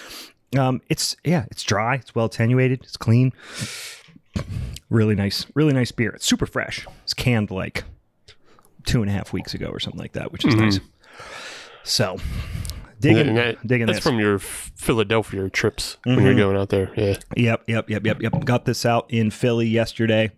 um, 0.58 0.80
it's 0.88 1.16
yeah, 1.24 1.46
it's 1.50 1.62
dry, 1.62 1.96
it's 1.96 2.14
well 2.14 2.26
attenuated, 2.26 2.80
it's 2.82 2.96
clean. 2.96 3.32
Really 4.90 5.14
nice, 5.14 5.46
really 5.54 5.72
nice 5.72 5.90
beer. 5.92 6.10
It's 6.10 6.26
super 6.26 6.46
fresh. 6.46 6.86
It's 7.04 7.14
canned 7.14 7.50
like 7.50 7.84
two 8.84 9.00
and 9.00 9.10
a 9.10 9.12
half 9.14 9.32
weeks 9.32 9.54
ago 9.54 9.68
or 9.68 9.80
something 9.80 10.00
like 10.00 10.12
that, 10.12 10.32
which 10.32 10.44
is 10.44 10.54
nice. 10.54 10.80
So, 11.82 12.18
digging, 13.00 13.34
that- 13.36 13.66
digging 13.66 13.86
that's 13.86 13.98
this. 13.98 14.04
from 14.04 14.18
your 14.18 14.38
Philadelphia 14.38 15.48
trips 15.50 15.96
when 16.04 16.20
you're 16.22 16.34
Mhm. 16.34 16.36
going 16.36 16.56
out 16.56 16.68
there. 16.68 16.90
Yeah. 16.96 17.16
Yep, 17.36 17.64
yep, 17.68 17.90
yep, 17.90 18.06
yep, 18.06 18.22
yep. 18.22 18.44
Got 18.44 18.64
this 18.66 18.84
out 18.84 19.06
in 19.10 19.30
Philly 19.30 19.66
yesterday. 19.68 20.30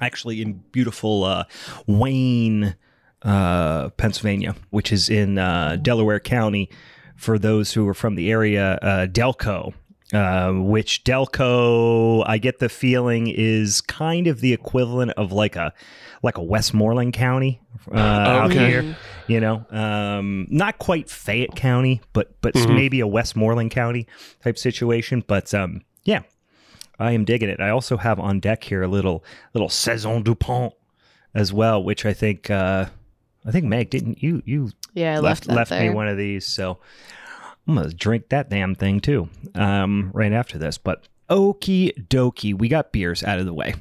Actually, 0.00 0.42
in 0.42 0.62
beautiful 0.72 1.22
uh, 1.24 1.44
Wayne, 1.86 2.74
uh, 3.22 3.90
Pennsylvania, 3.90 4.54
which 4.70 4.92
is 4.92 5.08
in 5.08 5.38
uh, 5.38 5.76
Delaware 5.80 6.20
County. 6.20 6.68
For 7.16 7.38
those 7.38 7.72
who 7.72 7.86
are 7.88 7.94
from 7.94 8.14
the 8.14 8.30
area, 8.30 8.78
uh, 8.82 9.06
Delco 9.06 9.72
uh, 10.12 10.52
which 10.52 11.02
Delco, 11.02 12.22
I 12.26 12.38
get 12.38 12.58
the 12.60 12.68
feeling 12.68 13.26
is 13.26 13.80
kind 13.80 14.26
of 14.28 14.40
the 14.40 14.52
equivalent 14.52 15.10
of 15.16 15.32
like 15.32 15.56
a 15.56 15.72
like 16.22 16.36
a 16.38 16.42
Westmoreland 16.42 17.12
County 17.12 17.60
uh, 17.92 17.96
out 17.96 18.50
Okay. 18.50 18.68
here. 18.70 18.96
You 19.26 19.40
know, 19.40 19.66
um, 19.70 20.46
not 20.48 20.78
quite 20.78 21.10
Fayette 21.10 21.56
County, 21.56 22.00
but 22.12 22.40
but 22.40 22.54
Mhm. 22.54 22.74
maybe 22.76 23.00
a 23.00 23.06
Westmoreland 23.06 23.72
County 23.72 24.06
type 24.44 24.56
situation. 24.58 25.24
But 25.26 25.52
um, 25.52 25.82
yeah, 26.04 26.20
I 27.00 27.10
am 27.12 27.24
digging 27.24 27.48
it. 27.48 27.60
I 27.60 27.70
also 27.70 27.96
have 27.96 28.20
on 28.20 28.38
deck 28.38 28.62
here 28.64 28.82
a 28.82 28.88
little 28.88 29.24
little 29.54 29.68
Saison 29.68 30.22
Dupont 30.22 30.72
as 31.34 31.52
well, 31.52 31.82
which 31.82 32.06
I 32.06 32.12
think 32.12 32.48
uh, 32.48 32.86
I 33.46 33.52
think 33.52 33.66
Meg 33.66 33.90
didn't 33.90 34.22
you 34.22 34.42
you 34.44 34.70
Yeah, 34.94 35.16
I 35.16 35.20
left 35.20 35.46
left 35.46 35.70
left 35.70 35.82
me 35.82 35.90
one 35.90 36.08
of 36.08 36.16
these, 36.16 36.46
so 36.46 36.78
I'm 37.66 37.76
gonna 37.76 37.90
drink 37.90 38.28
that 38.30 38.50
damn 38.50 38.74
thing 38.74 39.00
too. 39.00 39.28
Um, 39.54 40.10
right 40.12 40.32
after 40.32 40.58
this, 40.58 40.78
but 40.78 41.08
okie 41.30 42.08
dokie, 42.08 42.54
we 42.54 42.68
got 42.68 42.92
beers 42.92 43.22
out 43.22 43.38
of 43.38 43.46
the 43.46 43.54
way, 43.54 43.74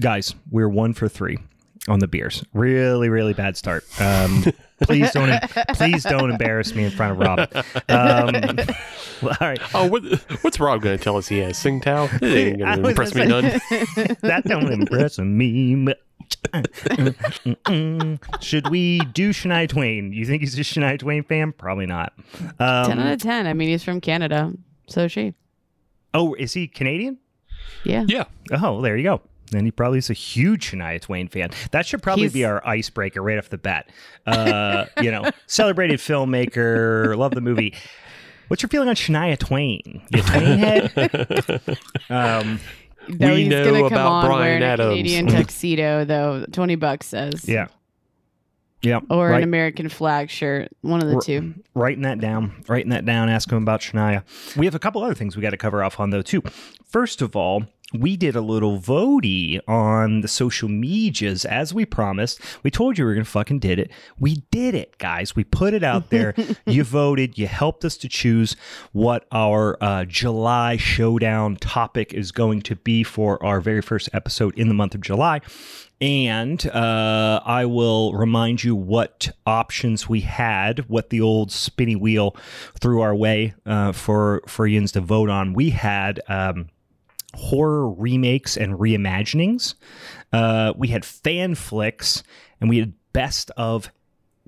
guys. 0.00 0.34
We're 0.50 0.68
one 0.68 0.92
for 0.92 1.08
three 1.08 1.38
on 1.88 1.98
the 2.00 2.06
beers. 2.08 2.44
Really, 2.52 3.08
really 3.08 3.32
bad 3.34 3.56
start. 3.56 3.84
Um, 4.00 4.44
please 4.82 5.10
don't 5.12 5.40
please 5.74 6.02
don't 6.04 6.30
embarrass 6.30 6.74
me 6.74 6.84
in 6.84 6.90
front 6.90 7.12
of 7.12 7.18
Rob. 7.18 7.38
Um, 7.88 8.58
all 9.22 9.36
right, 9.40 9.60
Oh, 9.74 9.86
what, 9.86 10.02
what's 10.42 10.58
Rob 10.60 10.82
going 10.82 10.98
to 10.98 11.02
tell 11.02 11.16
us 11.16 11.28
he 11.28 11.38
has? 11.38 11.56
Tsingtao? 11.58 12.22
It 12.22 12.36
ain't 12.36 12.62
I 12.62 12.76
going 12.76 12.76
to 12.76 12.82
was 12.82 12.90
impress 12.90 13.14
me 13.14 13.26
gonna 13.26 13.50
none. 13.50 14.16
that 14.22 14.44
don't 14.44 14.72
impress 14.72 15.18
me. 15.18 15.74
much. 15.76 15.96
Should 18.40 18.70
we 18.70 18.98
do 19.12 19.30
Shania 19.30 19.68
Twain? 19.68 20.12
You 20.12 20.24
think 20.26 20.40
he's 20.42 20.58
a 20.58 20.62
Shania 20.62 20.98
Twain 20.98 21.22
fan? 21.22 21.52
Probably 21.52 21.86
not. 21.86 22.12
Um, 22.58 22.86
ten 22.86 22.98
out 22.98 23.12
of 23.12 23.20
ten. 23.22 23.46
I 23.46 23.52
mean, 23.54 23.68
he's 23.68 23.84
from 23.84 24.00
Canada, 24.00 24.52
so 24.88 25.04
is 25.04 25.12
she. 25.12 25.34
Oh, 26.14 26.34
is 26.34 26.52
he 26.54 26.66
Canadian? 26.66 27.18
Yeah. 27.84 28.04
Yeah. 28.08 28.24
Oh, 28.52 28.80
there 28.80 28.96
you 28.96 29.02
go. 29.04 29.20
Then 29.50 29.64
he 29.64 29.70
probably 29.70 29.98
is 29.98 30.10
a 30.10 30.14
huge 30.14 30.70
Shania 30.70 31.00
Twain 31.00 31.28
fan. 31.28 31.50
That 31.70 31.86
should 31.86 32.02
probably 32.02 32.24
He's- 32.24 32.32
be 32.32 32.44
our 32.44 32.66
icebreaker 32.66 33.22
right 33.22 33.38
off 33.38 33.48
the 33.48 33.58
bat. 33.58 33.90
Uh, 34.26 34.86
you 35.02 35.10
know, 35.10 35.30
celebrated 35.46 36.00
filmmaker, 36.00 37.16
love 37.16 37.32
the 37.34 37.40
movie. 37.40 37.74
What's 38.48 38.62
your 38.62 38.68
feeling 38.68 38.88
on 38.88 38.94
Shania 38.94 39.38
Twain? 39.38 40.02
You 40.10 40.20
a 40.20 40.22
Twain 40.22 40.58
head? 40.58 41.78
Um, 42.10 42.60
Though 43.08 43.34
We 43.34 43.42
he's 43.42 43.48
know 43.48 43.64
gonna 43.64 43.82
come 43.82 43.92
about 43.92 44.10
on 44.12 44.24
Bryan 44.26 44.40
wearing 44.40 44.62
Adams. 44.64 44.86
a 44.86 44.90
Canadian 44.96 45.26
tuxedo, 45.28 46.04
though. 46.04 46.44
Twenty 46.50 46.74
bucks 46.74 47.06
says. 47.06 47.48
yeah. 47.48 47.68
Yeah. 48.82 49.00
Or 49.10 49.28
right, 49.30 49.38
an 49.38 49.42
American 49.44 49.88
flag 49.88 50.28
shirt. 50.28 50.68
One 50.82 51.00
of 51.02 51.08
the 51.08 51.14
R- 51.14 51.20
two. 51.20 51.54
writing 51.74 52.02
that 52.02 52.20
down. 52.20 52.64
Writing 52.68 52.90
that 52.90 53.04
down. 53.04 53.28
Ask 53.28 53.50
him 53.50 53.58
about 53.62 53.80
Shania. 53.80 54.22
We 54.56 54.66
have 54.66 54.74
a 54.74 54.78
couple 54.78 55.02
other 55.02 55.14
things 55.14 55.34
we 55.36 55.42
got 55.42 55.50
to 55.50 55.56
cover 55.56 55.82
off 55.82 55.98
on, 55.98 56.10
though, 56.10 56.22
too. 56.22 56.42
First 56.84 57.22
of 57.22 57.34
all, 57.34 57.64
we 57.94 58.16
did 58.16 58.34
a 58.34 58.40
little 58.40 58.80
votey 58.80 59.60
on 59.68 60.20
the 60.20 60.28
social 60.28 60.68
medias 60.68 61.44
as 61.44 61.72
we 61.72 61.84
promised. 61.84 62.40
We 62.64 62.70
told 62.70 62.98
you 62.98 63.04
we 63.04 63.10
were 63.10 63.14
going 63.14 63.24
to 63.24 63.30
fucking 63.30 63.60
did 63.60 63.78
it. 63.78 63.92
We 64.18 64.42
did 64.50 64.74
it, 64.74 64.98
guys. 64.98 65.36
We 65.36 65.44
put 65.44 65.72
it 65.72 65.84
out 65.84 66.10
there. 66.10 66.34
you 66.66 66.82
voted. 66.82 67.38
You 67.38 67.46
helped 67.46 67.84
us 67.84 67.96
to 67.98 68.08
choose 68.08 68.56
what 68.92 69.26
our 69.30 69.76
uh, 69.80 70.04
July 70.04 70.76
showdown 70.76 71.56
topic 71.56 72.12
is 72.12 72.32
going 72.32 72.62
to 72.62 72.74
be 72.74 73.04
for 73.04 73.42
our 73.44 73.60
very 73.60 73.82
first 73.82 74.08
episode 74.12 74.58
in 74.58 74.66
the 74.66 74.74
month 74.74 74.94
of 74.96 75.00
July. 75.00 75.40
And 76.00 76.66
uh, 76.66 77.40
I 77.44 77.64
will 77.64 78.12
remind 78.12 78.64
you 78.64 78.74
what 78.76 79.30
options 79.46 80.08
we 80.08 80.20
had, 80.20 80.88
what 80.88 81.10
the 81.10 81.20
old 81.20 81.50
spinny 81.52 81.96
wheel 81.96 82.36
threw 82.78 83.00
our 83.00 83.14
way 83.14 83.54
uh, 83.64 83.92
for 83.92 84.42
for 84.46 84.66
Yins 84.66 84.92
to 84.92 85.00
vote 85.00 85.30
on. 85.30 85.54
We 85.54 85.70
had 85.70 86.20
um, 86.28 86.68
horror 87.34 87.88
remakes 87.88 88.56
and 88.56 88.74
reimaginings. 88.74 89.74
Uh, 90.32 90.72
we 90.76 90.88
had 90.88 91.04
fan 91.04 91.54
flicks, 91.54 92.22
and 92.60 92.70
we 92.70 92.78
had 92.78 92.92
best 93.12 93.50
of 93.56 93.90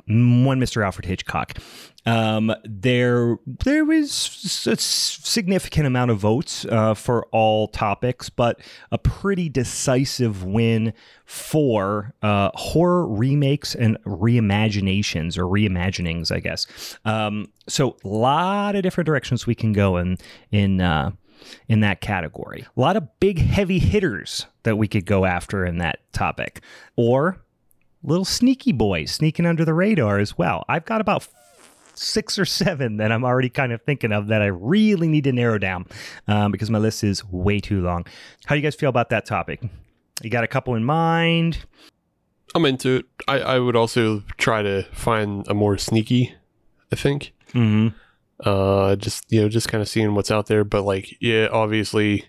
one 0.09 0.59
Mr. 0.59 0.85
Alfred 0.85 1.05
Hitchcock. 1.05 1.59
Um, 2.07 2.55
there, 2.65 3.37
there 3.47 3.85
was 3.85 4.67
a 4.67 4.77
significant 4.77 5.87
amount 5.87 6.11
of 6.11 6.19
votes 6.19 6.65
uh, 6.65 6.95
for 6.95 7.27
all 7.33 7.69
topics, 7.69 8.31
but 8.31 8.61
a 8.91 8.97
pretty 8.97 9.51
decisive 9.51 10.43
win 10.45 10.95
for 11.27 12.15
uh, 12.23 12.51
horror 12.55 13.07
remakes 13.07 13.75
and 13.75 13.99
reimaginations 14.05 15.37
or 15.37 15.45
reimaginings, 15.45 16.33
I 16.35 16.41
guess. 16.41 16.67
Um, 17.05 17.53
so, 17.69 17.97
a 18.03 18.09
lot 18.09 18.75
of 18.75 18.83
different 18.83 19.07
directions 19.07 19.47
we 19.47 19.55
can 19.55 19.75
go 19.75 19.99
in 19.99 20.17
in 20.51 20.81
uh, 20.81 21.11
in 21.69 21.81
that 21.81 22.01
category. 22.01 22.67
A 22.77 22.81
lot 22.81 22.97
of 22.97 23.09
big 23.21 23.39
heavy 23.39 23.79
hitters 23.79 24.47
that 24.63 24.77
we 24.77 24.89
could 24.89 25.07
go 25.07 25.25
after 25.25 25.65
in 25.65 25.79
that 25.79 26.01
topic, 26.13 26.63
or 26.97 27.39
little 28.03 28.25
sneaky 28.25 28.73
boys 28.73 29.11
sneaking 29.11 29.47
under 29.47 29.65
the 29.65 29.75
radar 29.75 30.19
as 30.19 30.39
well. 30.39 30.65
I've 30.69 30.85
got 30.85 31.01
about 31.01 31.27
six 31.95 32.39
or 32.39 32.45
seven 32.45 32.99
that 32.99 33.11
I'm 33.11 33.25
already 33.25 33.49
kind 33.49 33.73
of 33.73 33.83
thinking 33.83 34.13
of 34.13 34.29
that 34.29 34.41
I 34.41 34.47
really 34.47 35.09
need 35.09 35.25
to 35.25 35.33
narrow 35.33 35.59
down 35.59 35.87
um, 36.29 36.53
because 36.53 36.71
my 36.71 36.79
list 36.79 37.03
is 37.03 37.25
way 37.25 37.59
too 37.59 37.83
long. 37.83 38.07
How 38.47 38.55
do 38.55 38.61
you 38.61 38.63
guys 38.63 38.77
feel 38.77 38.89
about 38.89 39.11
that 39.11 39.27
topic? 39.27 39.63
You 40.23 40.31
got 40.31 40.45
a 40.45 40.49
couple 40.49 40.75
in 40.75 40.85
mind? 40.85 41.65
I'm 42.55 42.65
into 42.65 42.97
it. 42.97 43.07
I, 43.27 43.41
I 43.41 43.59
would 43.59 43.77
also 43.77 44.23
try 44.37 44.63
to 44.63 44.85
find 44.93 45.47
a 45.49 45.55
more 45.55 45.77
sneaky, 45.77 46.35
I 46.93 46.97
think. 46.97 47.33
Mm-hmm. 47.49 47.97
Uh, 48.45 48.97
just, 48.97 49.25
you 49.33 49.41
know, 49.43 49.49
just 49.49 49.69
kind 49.69 49.83
of 49.83 49.89
seeing 49.89 50.15
what's 50.15 50.31
out 50.31 50.47
there. 50.47 50.65
But, 50.65 50.83
like, 50.83 51.17
yeah, 51.21 51.49
obviously, 51.51 52.27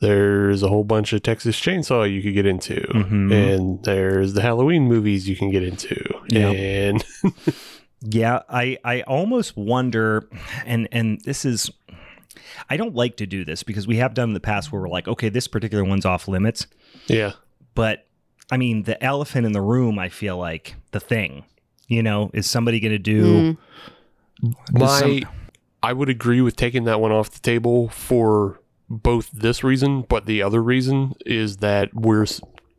there's 0.00 0.62
a 0.62 0.68
whole 0.68 0.84
bunch 0.84 1.12
of 1.12 1.22
Texas 1.22 1.58
Chainsaw 1.60 2.10
you 2.12 2.22
could 2.22 2.34
get 2.34 2.46
into. 2.46 2.74
Mhm. 2.92 3.32
And 3.54 3.84
there's 3.84 4.32
the 4.34 4.42
Halloween 4.42 4.84
movies 4.88 5.28
you 5.28 5.36
can 5.36 5.50
get 5.50 5.62
into. 5.62 5.96
Yeah. 6.28 6.50
And 6.50 7.04
Yeah, 8.06 8.40
I 8.50 8.76
I 8.84 9.00
almost 9.02 9.56
wonder, 9.56 10.28
and 10.66 10.88
and 10.92 11.20
this 11.24 11.44
is. 11.46 11.70
I 12.68 12.76
don't 12.76 12.94
like 12.94 13.16
to 13.16 13.26
do 13.26 13.44
this 13.46 13.62
because 13.62 13.86
we 13.86 13.96
have 13.96 14.12
done 14.14 14.30
in 14.30 14.34
the 14.34 14.40
past 14.40 14.70
where 14.72 14.80
we're 14.82 14.88
like, 14.88 15.08
okay, 15.08 15.28
this 15.30 15.48
particular 15.48 15.84
one's 15.84 16.04
off 16.04 16.28
limits. 16.28 16.66
yeah. 17.06 17.32
But 17.74 18.06
I 18.52 18.56
mean, 18.58 18.82
the 18.82 19.02
elephant 19.02 19.46
in 19.46 19.52
the 19.52 19.60
room, 19.62 19.98
I 19.98 20.08
feel 20.10 20.36
like 20.36 20.74
the 20.90 21.00
thing, 21.00 21.44
you 21.88 22.02
know, 22.02 22.30
is 22.34 22.46
somebody 22.48 22.78
going 22.80 22.92
to 22.92 22.98
do 22.98 23.24
Mm. 23.54 23.58
My, 24.72 25.00
some- 25.00 25.20
I 25.82 25.92
would 25.92 26.08
agree 26.08 26.40
with 26.40 26.56
taking 26.56 26.84
that 26.84 27.00
one 27.00 27.12
off 27.12 27.30
the 27.30 27.40
table 27.40 27.88
for 27.88 28.60
both 28.88 29.30
this 29.30 29.62
reason, 29.64 30.02
but 30.02 30.26
the 30.26 30.42
other 30.42 30.62
reason 30.62 31.14
is 31.26 31.58
that 31.58 31.92
we're 31.94 32.26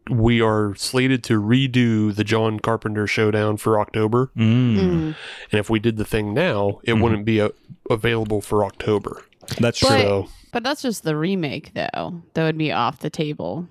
we 0.10 0.40
are 0.40 0.76
slated 0.76 1.24
to 1.24 1.42
redo 1.42 2.16
the 2.16 2.24
John 2.24 2.60
Carpenter 2.60 3.08
showdown 3.08 3.58
for 3.58 3.80
October, 3.80 4.30
Mm, 4.38 4.76
Mm. 4.78 5.16
and 5.52 5.60
if 5.60 5.68
we 5.68 5.80
did 5.80 5.98
the 5.98 6.06
thing 6.06 6.32
now, 6.34 6.80
it 6.84 6.94
Mhm. 6.94 7.02
wouldn't 7.02 7.26
be 7.26 7.40
a, 7.40 7.50
available 7.90 8.40
for 8.42 8.64
October. 8.64 9.24
That's 9.60 9.80
But- 9.80 9.88
true. 9.88 10.00
So 10.02 10.28
But 10.52 10.64
that's 10.64 10.84
just 10.84 11.04
the 11.04 11.16
remake, 11.18 11.72
though. 11.74 12.22
That 12.36 12.44
would 12.46 12.58
be 12.58 12.72
off 12.72 13.00
the 13.00 13.10
table. 13.10 13.68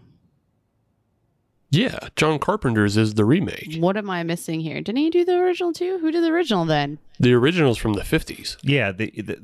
Yeah, 1.75 2.09
John 2.17 2.39
Carpenter's 2.39 2.97
is 2.97 3.15
the 3.15 3.25
remake. 3.25 3.77
What 3.79 3.97
am 3.97 4.09
I 4.11 4.23
missing 4.23 4.61
here? 4.61 4.81
Didn't 4.81 4.99
he 4.99 5.11
do 5.11 5.25
the 5.25 5.37
original 5.39 5.73
too? 5.73 5.99
Who 6.01 6.11
did 6.11 6.23
the 6.23 6.29
original 6.29 6.65
then? 6.65 6.99
The 7.21 7.33
original's 7.35 7.79
from 7.79 7.95
the 7.95 8.05
fifties. 8.05 8.57
Yeah, 8.63 8.93
the, 8.93 9.11
the 9.11 9.39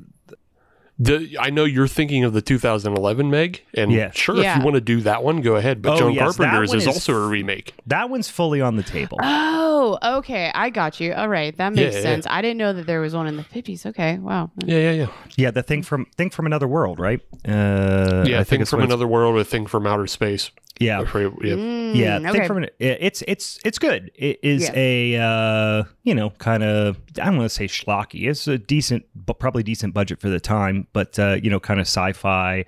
The 0.99 1.37
I 1.39 1.49
know 1.49 1.63
you're 1.65 1.87
thinking 1.87 2.23
of 2.23 2.33
the 2.33 2.41
2011 2.43 3.31
Meg, 3.31 3.63
and 3.73 3.91
Yeah. 3.91 4.11
sure, 4.11 4.37
if 4.37 4.55
you 4.57 4.61
want 4.63 4.75
to 4.75 4.81
do 4.81 5.01
that 5.01 5.23
one, 5.23 5.41
go 5.41 5.55
ahead. 5.55 5.81
But 5.81 5.93
Oh, 5.93 5.97
John 5.99 6.13
yes, 6.13 6.37
Carpenter's 6.37 6.73
is, 6.75 6.83
is- 6.83 6.87
also 6.87 7.13
a 7.15 7.27
remake. 7.27 7.73
that 7.87 8.09
one's 8.11 8.29
fully 8.29 8.61
on 8.61 8.75
the 8.75 8.83
table. 8.83 9.17
Oh, 9.23 9.97
okay. 10.19 10.51
I 10.53 10.69
got 10.69 10.99
you. 10.99 11.13
All 11.13 11.27
right. 11.27 11.57
That 11.57 11.73
makes 11.73 11.93
Yeah, 11.95 11.99
yeah. 12.01 12.03
sense. 12.03 12.27
I 12.29 12.41
didn't 12.43 12.57
know 12.57 12.71
that 12.73 12.85
there 12.85 13.01
was 13.01 13.15
one 13.15 13.25
in 13.25 13.35
the 13.37 13.43
50s. 13.43 13.85
Okay. 13.87 14.19
Wow. 14.19 14.51
Yeah, 14.63 14.77
yeah, 14.77 14.91
yeah. 14.91 15.07
Yeah, 15.37 15.51
the 15.51 15.63
thing 15.63 15.81
from 15.81 16.05
thing 16.17 16.29
from 16.29 16.45
another 16.45 16.67
world, 16.67 16.99
right? 16.99 17.19
Uh, 17.47 18.23
yeah, 18.27 18.39
I 18.39 18.43
think 18.43 18.61
it's 18.61 18.69
from 18.69 18.81
another 18.81 19.07
world, 19.07 19.39
a 19.39 19.43
thing 19.43 19.65
from 19.65 19.87
outer 19.87 20.05
space. 20.05 20.51
Yeah, 20.79 21.01
Afraid- 21.01 21.31
yeah. 21.43 21.53
Mm, 21.53 21.95
yeah. 21.95 22.17
okay. 22.17 22.31
Think 22.31 22.45
from 22.47 22.57
an, 22.57 22.63
it- 22.79 22.97
it's 23.01 23.23
it's 23.27 23.59
it's 23.63 23.77
good. 23.77 24.09
It 24.15 24.39
is 24.41 24.63
Yeah. 24.63 24.71
a 24.75 25.15
uh, 25.17 25.83
you 26.03 26.15
know 26.15 26.31
kind 26.31 26.63
of 26.63 26.97
I 27.21 27.25
don't 27.25 27.37
want 27.37 27.49
to 27.51 27.55
say 27.55 27.67
schlocky. 27.67 28.27
It's 28.29 28.47
a 28.47 28.57
decent, 28.57 29.05
but 29.13 29.37
probably 29.39 29.61
decent 29.63 29.93
budget 29.93 30.19
for 30.19 30.29
the 30.29 30.39
time, 30.39 30.87
but 30.93 31.19
uh, 31.19 31.37
you 31.41 31.49
know 31.49 31.59
kind 31.59 31.79
of 31.79 31.85
sci-fi 31.87 32.65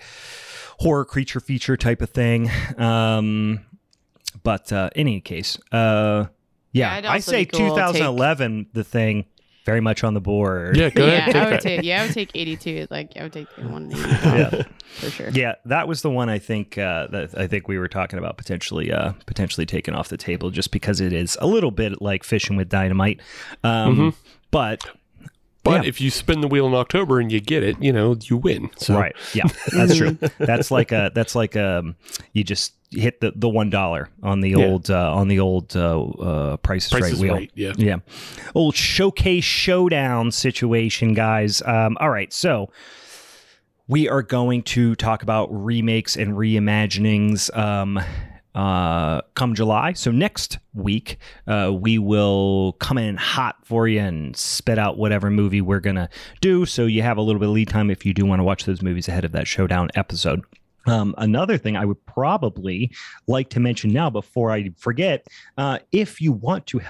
horror 0.79 1.05
creature 1.05 1.39
feature 1.39 1.77
type 1.77 2.01
of 2.01 2.09
thing. 2.11 2.51
Um, 2.77 3.61
but 4.43 4.71
uh, 4.73 4.89
in 4.95 5.07
any 5.07 5.21
case, 5.21 5.57
uh, 5.71 6.25
Yeah, 6.71 6.91
yeah, 6.91 6.93
I'd 6.97 7.05
I 7.05 7.13
also 7.15 7.31
say 7.31 7.45
cool, 7.45 7.69
2011, 7.69 8.67
the 8.73 8.83
thing, 8.83 9.25
very 9.65 9.79
much 9.81 10.03
on 10.03 10.13
the 10.13 10.21
board. 10.21 10.75
Yeah, 10.77 10.89
go 10.89 11.05
yeah. 11.05 11.23
I 11.25 11.27
would 11.45 11.53
that. 11.53 11.61
take. 11.61 11.83
Yeah, 11.83 12.01
I 12.01 12.05
would 12.05 12.13
take 12.13 12.31
82. 12.35 12.87
Like 12.91 13.11
I 13.17 13.23
would 13.23 13.33
take 13.33 13.47
the 13.55 13.67
one 13.67 13.91
Yeah. 13.91 14.63
for 14.95 15.09
sure. 15.09 15.29
Yeah, 15.29 15.55
that 15.65 15.87
was 15.87 16.01
the 16.01 16.09
one 16.09 16.29
I 16.29 16.39
think 16.39 16.77
uh, 16.77 17.07
that 17.07 17.37
I 17.37 17.47
think 17.47 17.67
we 17.67 17.77
were 17.77 17.87
talking 17.87 18.19
about 18.19 18.37
potentially 18.37 18.91
uh, 18.91 19.13
potentially 19.25 19.65
taking 19.65 19.93
off 19.93 20.09
the 20.09 20.17
table 20.17 20.49
just 20.49 20.71
because 20.71 20.99
it 21.01 21.13
is 21.13 21.37
a 21.41 21.47
little 21.47 21.71
bit 21.71 22.01
like 22.01 22.23
fishing 22.23 22.55
with 22.57 22.69
dynamite. 22.69 23.19
Um, 23.63 23.95
Mhm. 23.97 24.13
But 24.51 24.83
But 25.63 25.83
Yeah. 25.83 25.89
if 25.89 26.01
you 26.01 26.09
spin 26.11 26.41
the 26.41 26.47
wheel 26.49 26.67
in 26.67 26.73
October 26.73 27.21
and 27.21 27.31
you 27.31 27.39
get 27.39 27.63
it, 27.63 27.81
you 27.81 27.93
know, 27.93 28.17
you 28.21 28.35
win. 28.35 28.69
So 28.75 28.97
Right. 28.97 29.15
Yeah, 29.33 29.45
that's 29.71 29.95
true. 29.95 30.17
That's 30.37 30.71
like 30.71 30.91
a 30.91 31.09
that's 31.15 31.35
like 31.35 31.55
um 31.55 31.95
you 32.33 32.43
just 32.43 32.73
hit 32.95 33.19
the, 33.21 33.33
the 33.35 33.49
one 33.49 33.69
dollar 33.69 34.09
on 34.21 34.41
the 34.41 34.51
Yeah. 34.51 34.65
old 34.65 34.89
uh, 34.89 35.13
on 35.13 35.27
the 35.27 35.39
old 35.39 35.75
uh, 35.75 36.01
uh, 36.03 36.57
price 36.57 36.85
is 36.87 36.93
right 37.01 37.13
wheel. 37.15 37.33
right. 37.33 37.51
Yeah. 37.55 37.73
Yeah. 37.77 37.95
Old 38.55 38.75
showcase 38.75 39.43
showdown 39.43 40.31
situation, 40.31 41.13
guys. 41.13 41.61
Um, 41.63 41.97
all 41.99 42.09
right. 42.09 42.31
So 42.31 42.69
we 43.87 44.07
are 44.07 44.21
going 44.23 44.63
to 44.63 44.95
talk 44.95 45.23
about 45.23 45.49
remakes 45.51 46.15
and 46.15 46.33
reimaginings 46.33 47.55
um, 47.57 47.99
uh, 48.55 49.21
come 49.33 49.55
July. 49.55 49.93
So 49.93 50.11
next 50.11 50.59
week, 50.73 51.17
uh, 51.47 51.71
we 51.73 51.97
will 51.97 52.73
come 52.73 52.97
in 52.97 53.17
hot 53.17 53.57
for 53.65 53.87
you 53.87 53.99
and 53.99 54.37
spit 54.37 54.77
out 54.79 54.97
whatever 54.97 55.29
movie 55.29 55.59
we're 55.59 55.79
going 55.79 55.95
to 55.95 56.07
do. 56.39 56.65
So 56.65 56.85
you 56.85 57.01
have 57.01 57.17
a 57.17 57.21
little 57.21 57.39
bit 57.39 57.49
of 57.49 57.55
lead 57.55 57.67
time 57.67 57.89
if 57.89 58.05
you 58.05 58.13
do 58.13 58.25
want 58.25 58.39
to 58.39 58.43
watch 58.43 58.65
those 58.65 58.81
movies 58.81 59.07
ahead 59.07 59.25
of 59.25 59.31
that 59.33 59.47
showdown 59.47 59.89
episode. 59.95 60.43
Um, 60.85 61.15
another 61.17 61.57
thing 61.57 61.77
I 61.77 61.85
would 61.85 62.03
probably 62.05 62.91
like 63.27 63.49
to 63.51 63.59
mention 63.59 63.91
now 63.91 64.09
before 64.09 64.51
I 64.51 64.71
forget, 64.77 65.27
uh, 65.57 65.79
if 65.91 66.19
you 66.21 66.33
want 66.33 66.67
to 66.67 66.81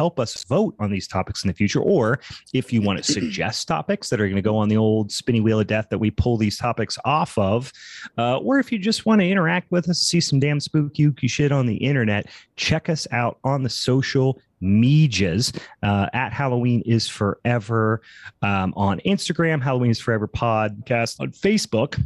help 0.00 0.18
us 0.18 0.44
vote 0.44 0.74
on 0.78 0.90
these 0.90 1.06
topics 1.06 1.44
in 1.44 1.48
the 1.48 1.52
future, 1.52 1.80
or 1.80 2.20
if 2.54 2.72
you 2.72 2.80
want 2.80 3.04
to 3.04 3.12
suggest 3.20 3.68
topics 3.68 4.08
that 4.08 4.18
are 4.18 4.24
going 4.24 4.36
to 4.36 4.40
go 4.40 4.56
on 4.56 4.66
the 4.66 4.76
old 4.76 5.12
spinning 5.12 5.42
wheel 5.42 5.60
of 5.60 5.66
death 5.66 5.88
that 5.90 5.98
we 5.98 6.10
pull 6.10 6.38
these 6.38 6.56
topics 6.56 6.98
off 7.04 7.36
of, 7.36 7.70
uh, 8.16 8.38
or 8.38 8.58
if 8.58 8.72
you 8.72 8.78
just 8.78 9.04
want 9.04 9.20
to 9.20 9.28
interact 9.28 9.70
with 9.70 9.90
us, 9.90 9.98
see 9.98 10.18
some 10.18 10.40
damn 10.40 10.58
spooky 10.58 11.06
ooky 11.06 11.28
shit 11.28 11.52
on 11.52 11.66
the 11.66 11.76
internet, 11.76 12.30
check 12.56 12.88
us 12.88 13.06
out 13.12 13.38
on 13.44 13.62
the 13.62 13.68
social 13.68 14.40
medias 14.62 15.52
uh, 15.82 16.06
at 16.14 16.32
Halloween 16.32 16.82
is 16.86 17.06
Forever 17.06 18.00
um, 18.40 18.72
on 18.76 19.00
Instagram, 19.00 19.62
Halloween 19.62 19.90
is 19.90 20.00
Forever 20.00 20.28
podcast 20.28 21.20
on 21.20 21.30
Facebook, 21.32 22.02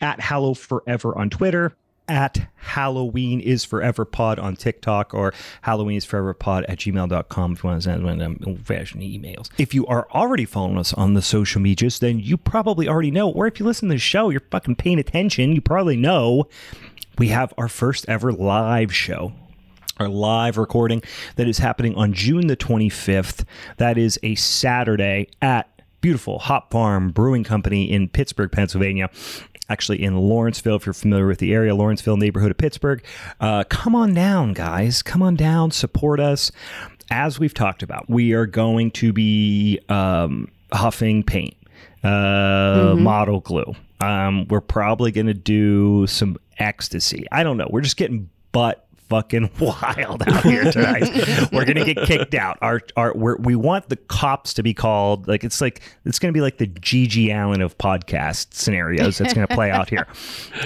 at 0.00 0.20
Hallow 0.20 0.54
Forever 0.54 1.16
on 1.16 1.30
Twitter 1.30 1.74
at 2.08 2.48
Halloween 2.56 3.40
is 3.40 3.64
Forever 3.64 4.04
Pod 4.04 4.38
on 4.38 4.56
TikTok 4.56 5.14
or 5.14 5.32
Halloween 5.62 5.96
is 5.96 6.04
Forever 6.04 6.34
Pod 6.34 6.64
at 6.64 6.78
gmail.com 6.78 7.52
if 7.52 7.62
you 7.62 7.68
want 7.68 7.82
to 7.82 7.84
send 7.84 8.20
them 8.20 8.38
old 8.46 8.60
fashioned 8.60 9.02
emails. 9.02 9.48
If 9.58 9.72
you 9.72 9.86
are 9.86 10.06
already 10.12 10.44
following 10.44 10.78
us 10.78 10.92
on 10.92 11.14
the 11.14 11.22
social 11.22 11.60
medias, 11.60 11.98
then 12.00 12.18
you 12.18 12.36
probably 12.36 12.88
already 12.88 13.10
know, 13.10 13.30
or 13.30 13.46
if 13.46 13.58
you 13.58 13.66
listen 13.66 13.88
to 13.88 13.94
the 13.94 13.98
show, 13.98 14.30
you're 14.30 14.42
fucking 14.50 14.76
paying 14.76 14.98
attention, 14.98 15.52
you 15.52 15.60
probably 15.60 15.96
know 15.96 16.46
we 17.18 17.28
have 17.28 17.54
our 17.56 17.68
first 17.68 18.04
ever 18.08 18.32
live 18.32 18.94
show 18.94 19.32
our 20.00 20.08
live 20.08 20.58
recording 20.58 21.00
that 21.36 21.46
is 21.46 21.58
happening 21.58 21.94
on 21.94 22.12
June 22.12 22.48
the 22.48 22.56
25th. 22.56 23.44
That 23.76 23.96
is 23.96 24.18
a 24.24 24.34
Saturday 24.34 25.28
at 25.40 25.74
beautiful 26.00 26.38
Hop 26.40 26.70
Farm 26.70 27.10
Brewing 27.12 27.44
Company 27.44 27.90
in 27.90 28.08
Pittsburgh, 28.08 28.52
Pennsylvania. 28.52 29.08
Actually, 29.68 30.02
in 30.02 30.16
Lawrenceville, 30.16 30.76
if 30.76 30.86
you're 30.86 30.92
familiar 30.92 31.26
with 31.26 31.38
the 31.38 31.54
area, 31.54 31.74
Lawrenceville 31.74 32.18
neighborhood 32.18 32.50
of 32.50 32.58
Pittsburgh. 32.58 33.02
Uh, 33.40 33.64
come 33.68 33.94
on 33.94 34.12
down, 34.12 34.52
guys. 34.52 35.02
Come 35.02 35.22
on 35.22 35.36
down, 35.36 35.70
support 35.70 36.20
us. 36.20 36.52
As 37.10 37.38
we've 37.38 37.54
talked 37.54 37.82
about, 37.82 38.08
we 38.08 38.32
are 38.32 38.46
going 38.46 38.90
to 38.92 39.12
be 39.12 39.80
um, 39.88 40.48
huffing 40.72 41.22
paint, 41.22 41.54
uh, 42.02 42.94
model 42.98 43.40
glue. 43.40 43.74
Um, 44.00 44.46
we're 44.48 44.60
probably 44.60 45.12
going 45.12 45.26
to 45.26 45.34
do 45.34 46.06
some 46.06 46.36
ecstasy. 46.58 47.26
I 47.32 47.42
don't 47.42 47.56
know. 47.56 47.68
We're 47.70 47.80
just 47.80 47.96
getting 47.96 48.28
butt 48.52 48.83
fucking 49.14 49.50
wild 49.60 50.22
out 50.26 50.42
here 50.42 50.70
tonight. 50.72 51.08
we're 51.52 51.64
gonna 51.64 51.84
get 51.84 52.04
kicked 52.06 52.34
out. 52.34 52.58
Our 52.60 52.80
our 52.96 53.14
we're, 53.14 53.36
we 53.36 53.54
want 53.54 53.88
the 53.88 53.96
cops 53.96 54.54
to 54.54 54.62
be 54.62 54.74
called 54.74 55.28
like 55.28 55.44
it's 55.44 55.60
like 55.60 55.82
it's 56.04 56.18
gonna 56.18 56.32
be 56.32 56.40
like 56.40 56.58
the 56.58 56.66
GG 56.66 57.32
Allin 57.32 57.60
of 57.60 57.78
podcast 57.78 58.54
scenarios 58.54 59.18
that's 59.18 59.32
gonna 59.32 59.46
play 59.46 59.70
out 59.70 59.88
here. 59.88 60.06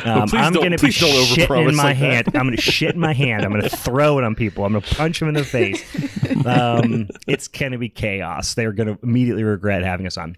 Um, 0.05 0.29
please 0.29 0.35
I'm 0.41 0.53
gonna 0.53 0.79
be 0.79 0.89
shitting 0.89 1.69
in 1.69 1.75
my 1.77 1.83
like 1.85 1.99
that. 1.99 2.25
hand. 2.27 2.27
I'm 2.37 2.47
gonna 2.47 2.57
shit 2.57 2.95
in 2.95 3.01
my 3.01 3.13
hand. 3.13 3.45
I'm 3.45 3.51
gonna 3.51 3.69
throw 3.69 4.19
it 4.19 4.25
on 4.25 4.35
people. 4.35 4.65
I'm 4.65 4.73
gonna 4.73 4.85
punch 4.85 5.19
them 5.19 5.29
in 5.29 5.35
the 5.35 5.45
face. 5.45 5.85
Um, 6.47 7.09
it's 7.27 7.49
gonna 7.49 7.79
be 7.79 7.89
chaos. 7.89 8.55
They're 8.55 8.73
gonna 8.73 8.99
immediately 9.03 9.43
regret 9.45 9.83
having 9.83 10.07
us 10.07 10.17
on. 10.17 10.37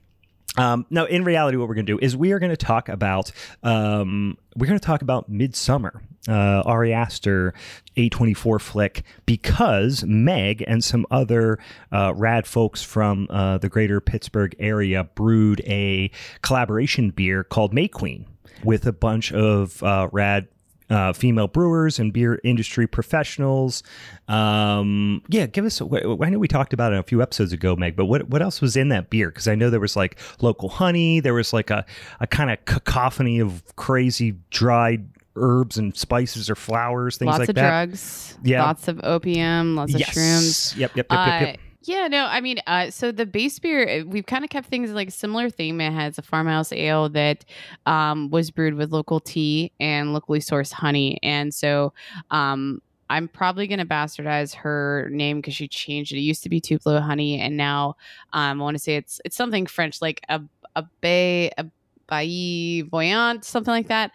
Um, 0.57 0.85
no, 0.91 1.05
in 1.05 1.25
reality, 1.25 1.57
what 1.57 1.69
we're 1.69 1.75
going 1.75 1.87
to 1.87 1.93
do 1.93 1.99
is 2.03 2.17
we 2.17 2.33
are 2.33 2.39
going 2.39 2.51
to 2.51 2.57
talk 2.57 2.89
about 2.89 3.31
um, 3.63 4.37
we're 4.57 4.67
going 4.67 4.79
to 4.79 4.85
talk 4.85 5.03
about 5.03 5.31
Midsommar, 5.31 6.01
uh, 6.29 6.63
Ari 6.67 6.93
Aster, 6.93 7.55
A24 7.97 8.61
flick, 8.61 9.05
because 9.27 10.05
Meg 10.05 10.65
and 10.67 10.83
some 10.83 11.07
other 11.11 11.59
uh, 11.93 12.13
rad 12.17 12.47
folks 12.47 12.83
from 12.83 13.29
uh, 13.31 13.59
the 13.59 13.69
greater 13.69 14.01
Pittsburgh 14.01 14.57
area 14.59 15.05
brewed 15.05 15.61
a 15.67 16.11
collaboration 16.43 17.11
beer 17.11 17.45
called 17.45 17.73
May 17.73 17.89
Queen 17.89 18.27
with 18.65 18.87
a 18.87 18.93
bunch 18.93 19.33
of 19.33 19.83
uh, 19.83 20.09
rad 20.11 20.49
uh, 20.91 21.13
female 21.13 21.49
brewers 21.49 21.99
and 21.99 22.13
beer 22.13 22.41
industry 22.45 22.87
professionals. 22.87 23.83
Um, 24.29 25.23
yeah, 25.29 25.47
give 25.47 25.65
us. 25.65 25.81
I 25.81 26.31
know 26.31 26.39
we 26.39 26.49
talked 26.49 26.73
about 26.73 26.93
it 26.93 26.99
a 26.99 27.03
few 27.03 27.23
episodes 27.23 27.53
ago, 27.53 27.77
Meg. 27.77 27.97
But 27.97 28.07
what 28.07 28.29
what 28.29 28.43
else 28.43 28.61
was 28.61 28.77
in 28.77 28.89
that 28.89 29.09
beer? 29.09 29.29
Because 29.29 29.49
I 29.49 29.55
know 29.55 29.71
there 29.71 29.81
was 29.81 29.97
like 29.97 30.19
local 30.41 30.69
honey. 30.69 31.21
There 31.21 31.35
was 31.35 31.53
like 31.53 31.71
a 31.71 31.87
a 32.19 32.27
kind 32.27 32.51
of 32.51 32.65
cacophony 32.65 33.39
of 33.39 33.65
crazy 33.77 34.35
dried 34.51 35.07
herbs 35.37 35.79
and 35.79 35.97
spices 35.97 36.51
or 36.51 36.55
flowers, 36.57 37.17
things 37.17 37.29
lots 37.29 37.41
like 37.41 37.49
of 37.51 37.55
drugs. 37.55 38.37
Yeah. 38.43 38.65
Lots 38.65 38.89
of 38.89 39.01
opium. 39.05 39.77
Lots 39.77 39.95
of 39.95 40.01
shrooms. 40.01 40.77
Yep. 40.77 40.97
Yep. 40.97 41.07
Yep. 41.11 41.19
Yep. 41.19 41.19
Uh, 41.19 41.47
yep. 41.47 41.61
Yeah, 41.83 42.09
no, 42.09 42.27
I 42.27 42.41
mean, 42.41 42.59
uh, 42.67 42.91
so 42.91 43.11
the 43.11 43.25
base 43.25 43.59
beer, 43.59 44.03
uh, 44.03 44.05
we've 44.05 44.27
kind 44.27 44.45
of 44.45 44.51
kept 44.51 44.69
things 44.69 44.91
like 44.91 45.11
similar 45.11 45.49
theme. 45.49 45.81
It 45.81 45.93
has 45.93 46.19
a 46.19 46.23
farmhouse 46.23 46.73
ale 46.73 47.09
that 47.11 47.45
um, 47.87 48.29
was 48.31 48.51
brewed 48.51 48.75
with 48.75 48.93
local 48.93 49.19
tea 49.19 49.73
and 49.81 50.13
locally 50.13 50.41
sourced 50.41 50.73
honey. 50.73 51.19
And 51.23 51.55
so 51.55 51.95
um, 52.31 52.83
I'm 53.09 53.29
probably 53.29 53.67
going 53.67 53.79
to 53.79 53.87
bastardize 53.87 54.55
her 54.57 55.09
name 55.11 55.39
because 55.39 55.55
she 55.55 55.69
changed 55.69 56.13
it. 56.13 56.19
It 56.19 56.21
used 56.21 56.43
to 56.43 56.51
be 56.51 56.61
Tupelo 56.61 57.01
Honey, 57.01 57.41
and 57.41 57.57
now 57.57 57.97
um, 58.33 58.61
I 58.61 58.65
want 58.65 58.77
to 58.77 58.83
say 58.83 58.97
it's 58.97 59.21
it's 59.25 59.37
something 59.37 59.67
French, 59.67 60.03
like 60.03 60.21
a, 60.29 60.41
a 60.77 60.85
bay, 61.01 61.51
a 61.57 61.67
Bailly 62.09 62.83
Voyant, 62.83 63.45
something 63.45 63.73
like 63.73 63.89
that. 63.89 64.13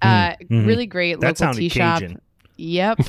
Uh, 0.00 0.34
mhm. 0.50 0.66
Really 0.66 0.86
great 0.86 1.20
That 1.20 1.40
local 1.40 1.54
tea 1.54 1.68
sounded 1.68 2.12
shop. 2.12 2.22
Yep. 2.60 2.98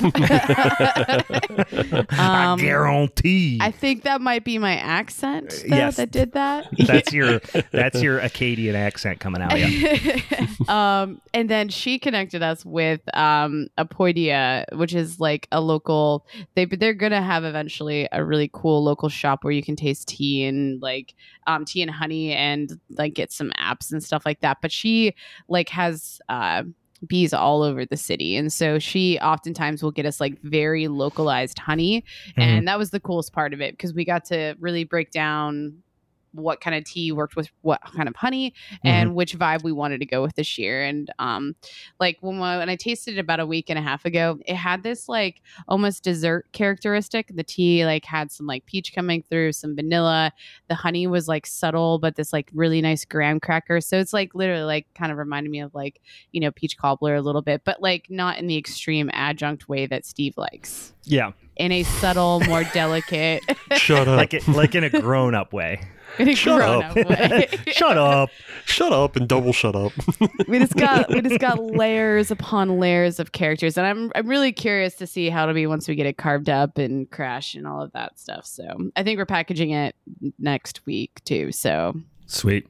I 2.10 2.46
Um, 2.52 2.58
guarantee. 2.58 3.58
I 3.60 3.70
think 3.72 4.04
that 4.04 4.20
might 4.20 4.44
be 4.44 4.58
my 4.58 4.76
accent 4.76 5.50
though, 5.68 5.76
Yes. 5.76 5.96
that 5.96 6.10
did 6.12 6.32
that. 6.32 6.68
that's 6.86 7.12
your 7.12 7.40
that's 7.72 8.00
your 8.00 8.20
Acadian 8.20 8.76
accent 8.76 9.18
coming 9.20 9.42
out. 9.42 9.58
Yeah. 9.58 10.20
um, 10.68 11.20
and 11.34 11.50
then 11.50 11.68
she 11.68 11.98
connected 11.98 12.42
us 12.42 12.64
with 12.64 13.00
um, 13.16 13.66
Apoidia, 13.76 14.64
which 14.76 14.94
is 14.94 15.18
like 15.20 15.48
a 15.50 15.60
local. 15.60 16.24
They 16.54 16.64
they're 16.66 16.94
gonna 16.94 17.22
have 17.22 17.42
eventually 17.44 18.08
a 18.12 18.24
really 18.24 18.50
cool 18.52 18.84
local 18.84 19.08
shop 19.08 19.42
where 19.42 19.52
you 19.52 19.62
can 19.62 19.74
taste 19.76 20.08
tea 20.08 20.44
and 20.44 20.80
like 20.80 21.14
um, 21.48 21.64
tea 21.64 21.82
and 21.82 21.90
honey 21.90 22.32
and 22.32 22.78
like 22.90 23.14
get 23.14 23.32
some 23.32 23.50
apps 23.58 23.90
and 23.90 24.02
stuff 24.02 24.22
like 24.24 24.40
that. 24.42 24.58
But 24.62 24.70
she 24.72 25.14
like 25.48 25.68
has. 25.70 26.20
Uh, 26.28 26.62
bees 27.06 27.32
all 27.32 27.62
over 27.62 27.86
the 27.86 27.96
city 27.96 28.36
and 28.36 28.52
so 28.52 28.78
she 28.78 29.18
oftentimes 29.20 29.82
will 29.82 29.90
get 29.90 30.04
us 30.04 30.20
like 30.20 30.38
very 30.42 30.86
localized 30.88 31.58
honey 31.58 32.04
Mhm. 32.36 32.42
and 32.42 32.68
that 32.68 32.78
was 32.78 32.90
the 32.90 33.00
coolest 33.00 33.32
part 33.32 33.54
of 33.54 33.60
it 33.60 33.72
because 33.72 33.94
we 33.94 34.04
got 34.04 34.24
to 34.26 34.54
really 34.60 34.84
break 34.84 35.10
down 35.10 35.82
what 36.32 36.60
kind 36.60 36.76
of 36.76 36.84
tea 36.84 37.12
worked 37.12 37.36
with 37.36 37.50
what 37.62 37.80
kind 37.96 38.08
of 38.08 38.16
honey 38.16 38.54
and 38.84 39.14
which 39.14 39.38
vibe 39.38 39.62
we 39.62 39.72
wanted 39.72 40.00
to 40.00 40.06
go 40.06 40.22
with 40.22 40.34
this 40.34 40.58
year. 40.58 40.82
And 40.82 41.12
um 41.18 41.54
like 41.98 42.18
when, 42.20 42.38
when 42.38 42.68
i 42.68 42.76
tasted 42.76 43.16
it 43.16 43.20
about 43.20 43.40
a 43.40 43.46
week 43.46 43.68
and 43.68 43.78
a 43.78 43.82
half 43.82 44.04
ago 44.04 44.38
it 44.46 44.54
had 44.54 44.82
this 44.82 45.08
like 45.08 45.42
almost 45.68 46.02
dessert 46.02 46.46
characteristic. 46.52 47.30
The 47.34 47.44
tea 47.44 47.84
like 47.84 48.04
had 48.04 48.30
some 48.30 48.46
like 48.46 48.66
peach 48.66 48.94
coming 48.94 49.22
through 49.28 49.52
some 49.52 49.74
vanilla. 49.74 50.32
The 50.68 50.74
honey 50.74 51.06
was 51.06 51.28
like 51.28 51.46
subtle 51.46 51.98
but 51.98 52.16
this 52.16 52.32
like 52.32 52.50
really 52.54 52.80
nice 52.80 53.04
graham 53.04 53.40
cracker. 53.40 53.80
So 53.80 53.98
it's 53.98 54.12
like 54.12 54.34
literally 54.34 54.64
like 54.64 54.86
kind 54.94 55.12
of 55.12 55.18
reminded 55.18 55.50
me 55.50 55.60
of 55.60 55.74
like 55.74 56.00
you 56.32 56.40
know 56.40 56.50
peach 56.50 56.76
cobbler 56.76 57.14
a 57.14 57.22
little 57.22 57.42
bit 57.42 57.62
but 57.64 57.82
like 57.82 58.06
not 58.10 58.38
in 58.38 58.46
the 58.46 58.56
extreme 58.56 59.10
adjunct 59.12 59.68
way 59.68 59.86
that 59.86 60.04
steve 60.04 60.36
likes. 60.36 60.94
Yeah. 61.04 61.32
In 61.60 61.70
a 61.72 61.82
subtle 61.84 62.40
more 62.40 62.64
delicate 62.72 63.42
Shut 63.76 64.08
up. 64.08 64.16
Like 64.16 64.34
it, 64.34 64.48
like 64.48 64.74
in 64.74 64.84
a 64.84 64.90
grown 64.90 65.34
up 65.34 65.52
way. 65.52 65.80
in 66.18 66.28
a 66.28 66.34
Shut 66.34 66.58
grown-up 66.58 66.96
up. 66.96 67.08
way. 67.08 67.48
Shut 67.72 67.96
up. 67.96 68.30
Shut 68.64 68.92
up 68.92 69.14
and 69.16 69.28
double 69.28 69.52
shut 69.52 69.76
up. 69.76 69.92
we 70.48 70.58
just 70.58 70.74
got 70.74 71.08
we 71.10 71.20
just 71.20 71.38
got 71.38 71.62
layers 71.62 72.30
upon 72.30 72.78
layers 72.78 73.20
of 73.20 73.32
characters 73.32 73.76
and 73.78 73.86
i'm 73.86 74.10
i'm 74.14 74.26
really 74.26 74.52
curious 74.52 74.94
to 74.96 75.06
see 75.06 75.28
how 75.30 75.42
it'll 75.44 75.54
be 75.54 75.66
once 75.66 75.86
we 75.88 75.94
get 75.94 76.06
it 76.06 76.16
carved 76.18 76.48
up 76.48 76.78
and 76.78 77.10
crash 77.10 77.54
and 77.54 77.66
all 77.66 77.82
of 77.82 77.90
that 77.92 78.18
stuff 78.18 78.44
so 78.46 78.90
i 78.96 79.02
think 79.02 79.18
we're 79.18 79.26
packaging 79.26 79.70
it 79.70 79.94
next 80.38 80.84
week 80.86 81.20
too 81.24 81.50
so 81.52 81.94
Sweet. 82.26 82.66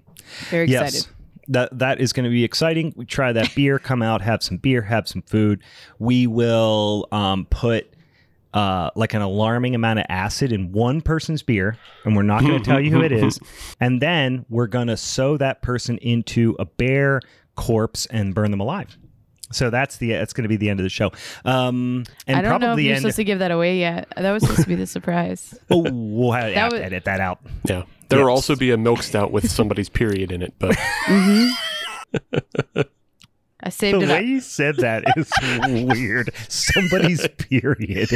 very 0.51 0.65
excited 0.71 0.95
Yes. 0.95 1.09
That 1.49 1.77
that 1.81 2.01
is 2.01 2.13
going 2.13 2.25
to 2.25 2.31
be 2.31 2.45
exciting. 2.45 2.93
We 2.95 3.07
try 3.07 3.33
that 3.33 3.53
beer, 3.57 3.81
come 3.81 4.03
out, 4.03 4.23
have 4.23 4.41
some 4.41 4.57
beer, 4.59 4.83
have 4.83 5.09
some 5.09 5.23
food. 5.23 5.61
We 5.99 6.29
will 6.29 7.09
um, 7.11 7.45
put 7.51 7.90
uh, 8.55 8.91
like 8.97 9.15
an 9.15 9.23
alarming 9.23 9.75
amount 9.75 9.99
of 9.99 10.07
acid 10.09 10.53
in 10.53 10.73
one 10.73 11.01
person's 11.01 11.43
beer, 11.43 11.77
and 12.05 12.17
we're 12.17 12.23
not 12.23 12.43
going 12.43 12.59
to 12.63 12.65
tell 12.65 12.81
you 12.81 12.91
who 12.91 13.03
it 13.03 13.13
is. 13.13 13.39
And 13.81 14.01
then 14.01 14.45
we're 14.49 14.67
going 14.67 14.89
to 14.89 14.97
sew 14.97 15.37
that 15.37 15.63
person 15.63 15.99
into 15.99 16.57
a 16.59 16.65
bear 16.65 17.21
corpse 17.57 18.07
and 18.07 18.35
burn 18.35 18.51
them 18.51 18.61
alive. 18.61 18.97
So 19.53 19.69
that's 19.69 19.97
the 19.97 20.11
that's 20.13 20.33
going 20.33 20.45
to 20.45 20.49
be 20.49 20.57
the 20.57 20.71
end 20.71 20.79
of 20.79 20.85
the 20.85 20.91
show. 20.91 21.11
Um, 21.45 22.05
and 22.27 22.37
I 22.39 22.43
don't 22.43 22.51
probably 22.51 22.67
know 22.67 22.73
if 22.75 22.85
you're 22.85 22.93
end. 22.95 23.03
supposed 23.03 23.17
to 23.17 23.25
give 23.25 23.41
that 23.41 23.51
away 23.51 23.79
yet. 23.79 24.09
That 24.17 24.31
was 24.31 24.43
supposed 24.43 24.63
to 24.63 24.69
be 24.69 24.77
the 24.77 24.87
surprise. 24.87 25.59
oh, 25.71 25.85
we'll 25.91 26.33
have, 26.33 26.53
have 26.53 26.73
was- 26.73 26.81
to 26.81 26.85
edit 26.87 27.05
that 27.07 27.21
out. 27.21 27.41
Yeah. 27.65 27.83
There 28.09 28.21
will 28.21 28.31
also 28.31 28.57
be 28.57 28.73
a 28.73 28.77
milk 28.77 29.03
stout 29.05 29.31
with 29.31 29.49
somebody's 29.51 29.89
period 29.89 30.33
in 30.33 30.43
it, 30.43 30.55
but 30.59 30.77
hmm 30.79 31.49
I 33.63 33.69
saved 33.69 34.01
The 34.01 34.07
way 34.07 34.19
up. 34.19 34.25
you 34.25 34.41
said 34.41 34.77
that 34.79 35.05
is 35.17 35.31
weird. 35.87 36.31
Somebody's 36.49 37.27
period. 37.39 38.09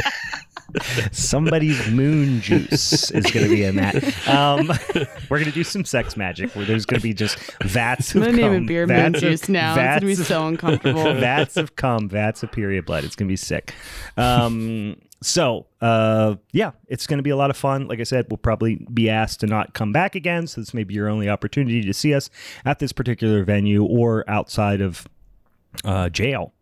Somebody's 1.11 1.87
moon 1.91 2.41
juice 2.41 3.11
is 3.11 3.25
going 3.25 3.45
to 3.45 3.49
be 3.49 3.63
in 3.63 3.75
that. 3.77 3.95
Um, 4.27 4.67
we're 5.29 5.37
going 5.37 5.45
to 5.45 5.51
do 5.51 5.63
some 5.63 5.85
sex 5.85 6.17
magic 6.17 6.55
where 6.55 6.65
there's 6.65 6.85
going 6.85 6.99
to 6.99 7.03
be 7.03 7.13
just 7.13 7.37
vats 7.63 8.13
I'm 8.15 8.23
of 8.23 8.35
name 8.35 8.41
cum, 8.53 8.63
it 8.63 8.67
beer 8.67 8.87
moon 8.87 9.15
of- 9.15 9.21
juice 9.21 9.47
now. 9.47 9.73
It's 9.75 9.99
gonna 10.01 10.05
be 10.05 10.15
so 10.15 10.47
uncomfortable. 10.47 11.03
vats 11.15 11.57
of 11.57 11.75
cum, 11.75 12.09
vats 12.09 12.43
of 12.43 12.51
period 12.51 12.85
blood. 12.85 13.03
It's 13.03 13.15
going 13.15 13.27
to 13.27 13.31
be 13.31 13.37
sick. 13.37 13.73
Um, 14.17 14.97
so, 15.21 15.65
uh, 15.81 16.35
yeah, 16.51 16.71
it's 16.87 17.07
going 17.07 17.19
to 17.19 17.23
be 17.23 17.29
a 17.29 17.37
lot 17.37 17.49
of 17.49 17.57
fun. 17.57 17.87
Like 17.87 17.99
I 17.99 18.03
said, 18.03 18.27
we'll 18.29 18.37
probably 18.37 18.85
be 18.93 19.09
asked 19.09 19.39
to 19.41 19.47
not 19.47 19.73
come 19.73 19.91
back 19.91 20.15
again. 20.15 20.45
So, 20.47 20.61
this 20.61 20.73
may 20.73 20.83
be 20.83 20.93
your 20.93 21.07
only 21.09 21.29
opportunity 21.29 21.81
to 21.83 21.93
see 21.93 22.13
us 22.13 22.29
at 22.65 22.79
this 22.79 22.91
particular 22.91 23.43
venue 23.43 23.83
or 23.83 24.23
outside 24.29 24.81
of 24.81 25.07
uh, 25.83 26.09
jail. 26.09 26.54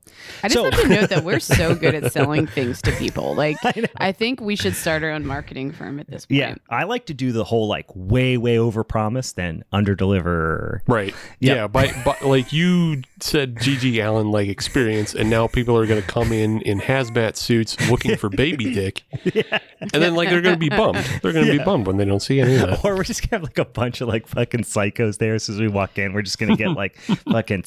I 0.43 0.47
just 0.47 0.53
So- 0.55 0.63
have 0.69 0.81
to 0.81 0.87
note 0.87 1.09
that 1.09 1.23
we're 1.23 1.39
so 1.39 1.75
good 1.83 1.95
at 1.95 2.11
selling 2.11 2.47
things 2.47 2.81
to 2.83 2.91
people. 2.93 3.35
Like, 3.35 3.57
I. 3.63 3.85
I 3.97 4.11
think 4.11 4.41
we 4.41 4.55
should 4.55 4.75
start 4.75 5.03
our 5.03 5.11
own 5.11 5.25
marketing 5.25 5.71
firm 5.71 5.99
at 5.99 6.09
this 6.09 6.25
point. 6.25 6.39
Yeah, 6.39 6.55
I 6.69 6.83
like 6.83 7.05
to 7.07 7.13
do 7.13 7.31
the 7.31 7.43
whole 7.43 7.67
like 7.67 7.85
way, 7.95 8.37
way 8.37 8.57
over 8.57 8.83
promise, 8.83 9.31
then 9.33 9.63
under 9.71 9.95
deliver. 9.95 10.81
right. 10.87 11.13
Yeah. 11.39 11.53
Yeah. 11.55 11.67
By, 11.67 11.91
by 12.03 12.17
like 12.23 12.51
you 12.53 13.01
said, 13.21 13.55
GG 13.55 14.03
Allin 14.05 14.31
like 14.31 14.47
experience, 14.49 15.13
and 15.15 15.29
now 15.29 15.47
people 15.47 15.77
are 15.77 15.85
going 15.85 16.01
to 16.01 16.07
come 16.07 16.31
in 16.31 16.61
in 16.61 16.79
hazmat 16.79 17.35
suits 17.37 17.77
looking 17.89 18.15
for 18.17 18.29
baby 18.29 18.73
dick, 18.73 19.03
yeah. 19.23 19.59
and 19.79 19.89
then 19.91 20.15
like 20.15 20.29
they're 20.29 20.41
going 20.41 20.55
to 20.55 20.59
be 20.59 20.69
bummed. 20.69 20.97
They're 21.21 21.31
going 21.33 21.45
to 21.45 21.51
Yeah. 21.53 21.59
be 21.59 21.63
bummed 21.63 21.87
when 21.87 21.97
they 21.97 22.05
don't 22.05 22.21
see 22.21 22.39
any 22.41 22.55
of 22.55 22.61
that. 22.61 22.83
Or 22.85 22.95
we're 22.95 23.03
just 23.03 23.21
gonna 23.29 23.39
have 23.39 23.43
like 23.43 23.57
a 23.57 23.65
bunch 23.65 24.01
of 24.01 24.07
like 24.07 24.27
fucking 24.27 24.61
psychos 24.61 25.17
there. 25.19 25.37
So 25.39 25.53
as 25.53 25.59
we 25.59 25.67
walk 25.67 25.97
in, 25.97 26.13
we're 26.13 26.21
just 26.23 26.37
gonna 26.39 26.55
get 26.57 26.69
like 26.71 26.95
fucking 26.97 27.63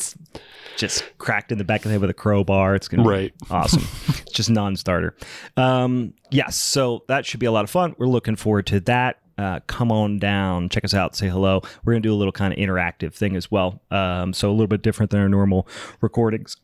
just 0.77 1.05
cracked 1.19 1.53
in 1.53 1.59
the 1.59 1.65
back 1.65 1.81
of 1.81 1.85
the 1.85 1.91
head 1.93 2.01
with 2.01 2.11
a 2.11 2.15
crowbar. 2.27 2.75
It's 2.75 2.89
gonna 2.89 3.05
be 3.05 3.09
Right. 3.09 3.35
awesome. 3.51 3.83
It's 4.09 4.33
just 4.33 4.51
non-starter. 4.51 5.15
Um, 5.57 6.13
yes, 6.31 6.57
so 6.57 7.05
that 7.07 7.25
should 7.25 7.39
be 7.41 7.47
a 7.47 7.53
lot 7.53 7.63
of 7.65 7.71
fun. 7.71 7.95
We're 7.99 8.07
looking 8.09 8.35
forward 8.37 8.67
to 8.67 8.81
that. 8.81 9.19
Uh, 9.39 9.61
come 9.69 9.93
on 9.93 10.19
down, 10.19 10.69
check 10.69 10.85
us 10.85 10.95
out, 10.95 11.15
say 11.15 11.29
hello. 11.29 11.61
We're 11.85 11.93
gonna 11.93 12.01
do 12.01 12.13
a 12.13 12.17
little 12.17 12.33
kind 12.33 12.53
of 12.53 12.59
interactive 12.59 13.15
thing 13.15 13.37
as 13.37 13.49
well. 13.51 13.81
Um, 13.91 14.33
so 14.33 14.51
a 14.51 14.53
little 14.53 14.67
bit 14.67 14.83
different 14.83 15.11
than 15.13 15.21
our 15.21 15.29
normal 15.29 15.69
recordings, 16.01 16.57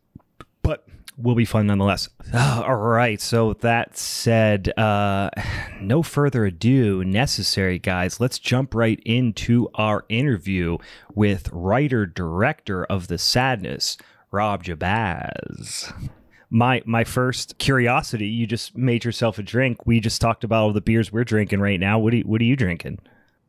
but 0.62 0.84
will 1.18 1.34
be 1.34 1.44
fun 1.44 1.66
nonetheless. 1.66 2.08
All 2.34 2.74
right. 2.74 3.20
So 3.20 3.52
that 3.60 3.96
said, 3.98 4.76
uh, 4.78 5.30
no 5.80 6.02
further 6.02 6.46
ado 6.46 7.04
necessary, 7.04 7.78
guys. 7.78 8.18
Let's 8.18 8.38
jump 8.38 8.74
right 8.74 9.00
into 9.04 9.68
our 9.74 10.04
interview 10.08 10.78
with 11.14 11.50
writer 11.52 12.06
director 12.06 12.84
of 12.86 13.08
the 13.08 13.18
Sadness, 13.18 13.96
Rob 14.32 14.64
Jabbaz. 14.64 15.92
My 16.50 16.82
my 16.84 17.04
first 17.04 17.58
curiosity. 17.58 18.26
You 18.26 18.46
just 18.46 18.76
made 18.76 19.04
yourself 19.04 19.38
a 19.38 19.42
drink. 19.42 19.86
We 19.86 20.00
just 20.00 20.20
talked 20.20 20.42
about 20.44 20.62
all 20.62 20.72
the 20.72 20.80
beers 20.80 21.12
we're 21.12 21.24
drinking 21.24 21.60
right 21.60 21.78
now. 21.80 21.98
What 21.98 22.12
are 22.12 22.16
you, 22.16 22.24
what 22.24 22.40
are 22.40 22.44
you 22.44 22.56
drinking? 22.56 22.98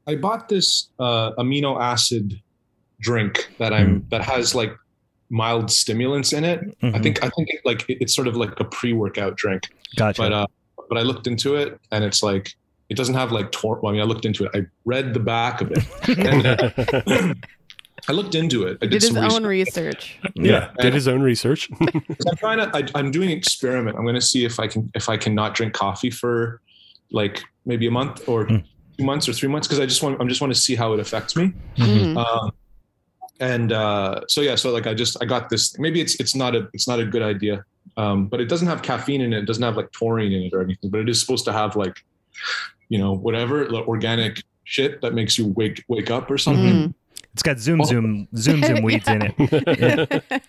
I 0.07 0.15
bought 0.15 0.49
this 0.49 0.89
uh, 0.99 1.31
amino 1.39 1.79
acid 1.81 2.39
drink 2.99 3.49
that 3.57 3.73
I'm 3.73 4.01
Hmm. 4.01 4.07
that 4.09 4.21
has 4.21 4.53
like 4.53 4.73
mild 5.29 5.71
stimulants 5.71 6.31
in 6.33 6.43
it. 6.43 6.59
I 6.81 6.85
Mhm. 6.91 7.03
think 7.03 7.23
I 7.23 7.29
think 7.29 7.49
it, 7.49 7.61
like 7.65 7.89
it- 7.89 7.97
it's 8.01 8.13
sort 8.15 8.27
of 8.27 8.35
like 8.35 8.57
a 8.59 8.65
pre-workout 8.65 9.35
drink. 9.35 9.63
Gotcha. 9.97 10.21
But 10.21 10.31
uh, 10.33 10.47
but 10.89 10.97
I 10.97 11.01
looked 11.01 11.27
into 11.27 11.55
it 11.55 11.79
and 11.91 12.03
it's 12.03 12.21
like 12.23 12.53
it 12.89 12.95
doesn't 12.95 13.15
have 13.15 13.31
like 13.31 13.51
tor- 13.51 13.79
well, 13.81 13.89
I 13.89 13.93
mean 13.93 14.01
I 14.01 14.05
looked 14.05 14.25
into 14.25 14.45
it. 14.45 14.51
I 14.53 14.65
read 14.85 15.13
the 15.13 15.19
back 15.19 15.61
of 15.61 15.71
it. 15.71 15.83
And, 16.17 16.45
uh, 16.45 17.33
I 18.07 18.11
looked 18.11 18.35
into 18.35 18.63
it. 18.67 18.77
I 18.81 18.85
Did 18.85 18.91
did, 18.91 19.01
his 19.03 19.13
some 19.13 19.17
own 19.31 19.45
research. 19.45 20.19
research. 20.23 20.35
Yeah. 20.35 20.71
Did 20.79 20.93
his 20.93 21.07
own 21.07 21.21
research. 21.21 21.69
I'm 21.81 22.35
trying 22.37 22.57
to. 22.59 22.69
I, 22.75 22.83
I'm 22.99 23.11
doing 23.11 23.31
an 23.31 23.37
experiment. 23.37 23.95
I'm 23.97 24.03
going 24.03 24.15
to 24.15 24.21
see 24.21 24.43
if 24.45 24.59
I 24.59 24.67
can 24.67 24.91
if 24.93 25.07
I 25.09 25.15
can 25.17 25.33
not 25.33 25.53
drink 25.55 25.73
coffee 25.73 26.09
for 26.09 26.61
like 27.11 27.41
maybe 27.65 27.87
a 27.87 27.91
month 27.91 28.27
or 28.27 28.45
Mm. 28.45 28.63
two 28.97 29.05
months 29.05 29.29
or 29.29 29.33
three 29.33 29.47
months 29.49 29.67
because 29.67 29.79
I 29.79 29.85
just 29.85 30.03
want 30.03 30.19
I 30.21 30.25
just 30.25 30.41
want 30.41 30.53
to 30.53 30.59
see 30.59 30.75
how 30.75 30.93
it 30.93 30.99
affects 30.99 31.35
me. 31.35 31.53
Mhm. 31.77 32.13
Mhm. 32.13 32.17
Um, 32.25 32.51
and 33.39 33.71
uh, 33.71 34.21
so 34.27 34.41
yeah, 34.41 34.55
so 34.55 34.71
like 34.71 34.85
I 34.87 34.93
just 34.93 35.17
I 35.21 35.25
got 35.25 35.49
this. 35.49 35.77
Maybe 35.79 36.01
it's 36.01 36.15
it's 36.19 36.35
not 36.35 36.55
a 36.55 36.67
it's 36.73 36.87
not 36.87 36.99
a 36.99 37.05
good 37.05 37.21
idea, 37.21 37.63
um, 37.97 38.27
but 38.27 38.41
it 38.41 38.49
doesn't 38.49 38.67
have 38.67 38.81
caffeine 38.81 39.21
in 39.21 39.31
it. 39.33 39.39
It 39.39 39.45
doesn't 39.45 39.63
have 39.63 39.77
like 39.77 39.91
taurine 39.93 40.31
in 40.33 40.43
it 40.43 40.53
or 40.53 40.61
anything. 40.61 40.89
But 40.89 40.99
it 41.01 41.09
is 41.09 41.19
supposed 41.21 41.45
to 41.45 41.53
have 41.53 41.75
like, 41.75 42.03
you 42.89 42.97
know, 42.99 43.13
whatever 43.13 43.67
like, 43.69 43.87
organic 43.87 44.43
shit 44.65 45.01
that 45.01 45.13
makes 45.13 45.37
you 45.37 45.47
wake 45.47 45.83
wake 45.87 46.11
up 46.11 46.29
or 46.29 46.37
something. 46.37 46.89
Mhm. 46.89 46.93
It's 47.33 47.43
got 47.43 47.57
zoom 47.59 47.81
Oh. 47.81 47.85
zoom 47.85 48.27
zoom 48.35 48.61
zoom 48.63 48.81
weeds 48.83 49.07
in 49.07 49.33
it. 49.37 50.23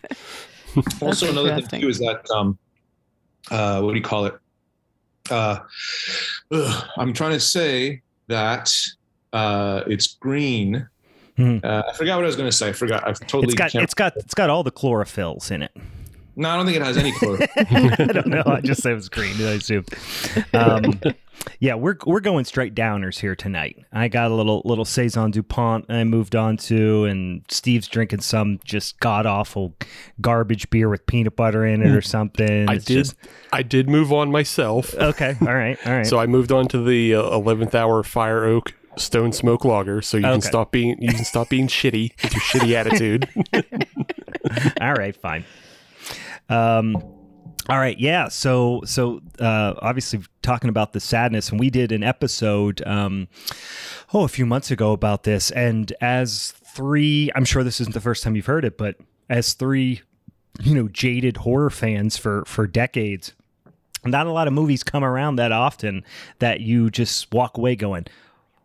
Also, 1.00 1.30
another 1.30 1.60
thing 1.62 1.80
too 1.82 1.88
is 1.88 2.00
that 2.00 2.28
um, 2.34 2.58
uh, 3.50 3.80
what 3.80 3.92
do 3.92 3.96
you 3.96 4.02
call 4.02 4.24
it? 4.26 4.34
Uh, 5.30 5.58
ugh, 6.50 6.84
I'm 6.98 7.12
trying 7.12 7.30
to 7.30 7.38
say 7.38 8.02
that 8.26 8.72
uh, 9.32 9.82
it's 9.86 10.14
green. 10.14 10.88
Mhm. 11.38 11.64
Uh, 11.64 11.84
I 11.88 11.92
forgot 11.96 12.16
what 12.16 12.24
I 12.24 12.26
was 12.26 12.34
going 12.36 12.50
to 12.50 12.56
say. 12.56 12.70
I 12.70 12.72
forgot. 12.72 13.06
I've 13.06 13.20
totally. 13.20 13.44
It's 13.44 13.54
got 13.54 13.70
can't- 13.70 13.84
it's 13.84 13.94
got 13.94 14.16
it's 14.16 14.34
got 14.34 14.50
all 14.50 14.64
the 14.64 14.72
chlorophylls 14.72 15.52
in 15.52 15.62
it. 15.62 15.70
no, 16.34 16.48
I 16.50 16.56
don't 16.56 16.66
think 16.66 16.76
it 16.76 16.82
has 16.82 16.96
any 16.96 17.12
color. 17.20 17.38
I 17.56 18.06
don't 18.12 18.26
know. 18.26 18.42
I 18.44 18.60
just 18.60 18.82
said 18.82 18.92
it 18.92 18.96
was 18.96 19.08
green. 19.08 19.34
I 19.40 19.52
assumed. 19.52 19.88
Um, 20.54 21.00
yeah, 21.60 21.74
we're 21.74 21.96
we're 22.06 22.20
going 22.20 22.44
straight 22.44 22.74
downers 22.74 23.18
here 23.20 23.34
tonight. 23.34 23.84
I 23.92 24.08
got 24.08 24.30
a 24.30 24.34
little 24.34 24.62
little 24.64 24.84
saison 24.84 25.30
Dupont 25.30 25.86
I 25.88 26.04
moved 26.04 26.34
on 26.36 26.56
to, 26.58 27.04
and 27.04 27.42
Steve's 27.48 27.88
drinking 27.88 28.20
some 28.20 28.60
just 28.64 28.98
god 29.00 29.26
awful 29.26 29.74
garbage 30.20 30.68
beer 30.70 30.88
with 30.88 31.06
peanut 31.06 31.36
butter 31.36 31.64
in 31.66 31.82
it 31.82 31.94
or 31.94 32.00
something. 32.02 32.68
I 32.68 32.74
It's 32.74 32.84
did. 32.84 32.94
just- 33.04 33.16
I 33.52 33.62
did 33.62 33.88
move 33.88 34.12
on 34.12 34.30
myself. 34.30 34.94
okay. 34.94 35.36
All 35.40 35.54
right. 35.54 35.78
All 35.86 35.92
right. 35.92 36.06
So 36.14 36.18
I 36.18 36.26
moved 36.26 36.52
on 36.52 36.66
to 36.68 36.82
the 36.82 37.14
uh, 37.14 37.22
eleventh 37.34 37.74
hour 37.74 38.02
Fire 38.02 38.44
Oak 38.44 38.74
Stone 38.96 39.32
Smoke 39.32 39.64
Lager. 39.64 40.00
So 40.02 40.16
you 40.16 40.24
Okay. 40.26 40.32
can 40.34 40.40
stop 40.40 40.70
being 40.72 40.96
you 41.00 41.12
can 41.12 41.24
stop 41.24 41.48
being 41.48 41.66
shitty 41.68 42.12
with 42.22 42.32
your 42.32 42.42
shitty 42.42 42.74
attitude. 42.74 43.28
all 44.80 44.92
right. 44.94 45.16
Fine. 45.16 45.44
Um. 46.48 46.96
All 47.68 47.78
right, 47.78 47.98
yeah. 47.98 48.28
So, 48.28 48.82
so 48.84 49.22
uh, 49.40 49.74
obviously 49.80 50.20
talking 50.42 50.68
about 50.68 50.92
the 50.92 51.00
sadness, 51.00 51.48
and 51.48 51.58
we 51.58 51.70
did 51.70 51.92
an 51.92 52.02
episode, 52.02 52.82
um, 52.86 53.28
oh, 54.12 54.24
a 54.24 54.28
few 54.28 54.44
months 54.44 54.70
ago 54.70 54.92
about 54.92 55.22
this. 55.22 55.50
And 55.50 55.90
as 56.00 56.52
three, 56.74 57.30
I'm 57.34 57.46
sure 57.46 57.64
this 57.64 57.80
isn't 57.80 57.94
the 57.94 58.00
first 58.00 58.22
time 58.22 58.36
you've 58.36 58.46
heard 58.46 58.66
it, 58.66 58.76
but 58.76 58.96
as 59.30 59.54
three, 59.54 60.02
you 60.60 60.74
know, 60.74 60.88
jaded 60.88 61.38
horror 61.38 61.70
fans 61.70 62.18
for 62.18 62.44
for 62.44 62.66
decades, 62.66 63.32
not 64.04 64.26
a 64.26 64.32
lot 64.32 64.46
of 64.46 64.52
movies 64.52 64.82
come 64.82 65.02
around 65.02 65.36
that 65.36 65.50
often 65.52 66.04
that 66.40 66.60
you 66.60 66.90
just 66.90 67.32
walk 67.32 67.56
away 67.56 67.76
going, 67.76 68.06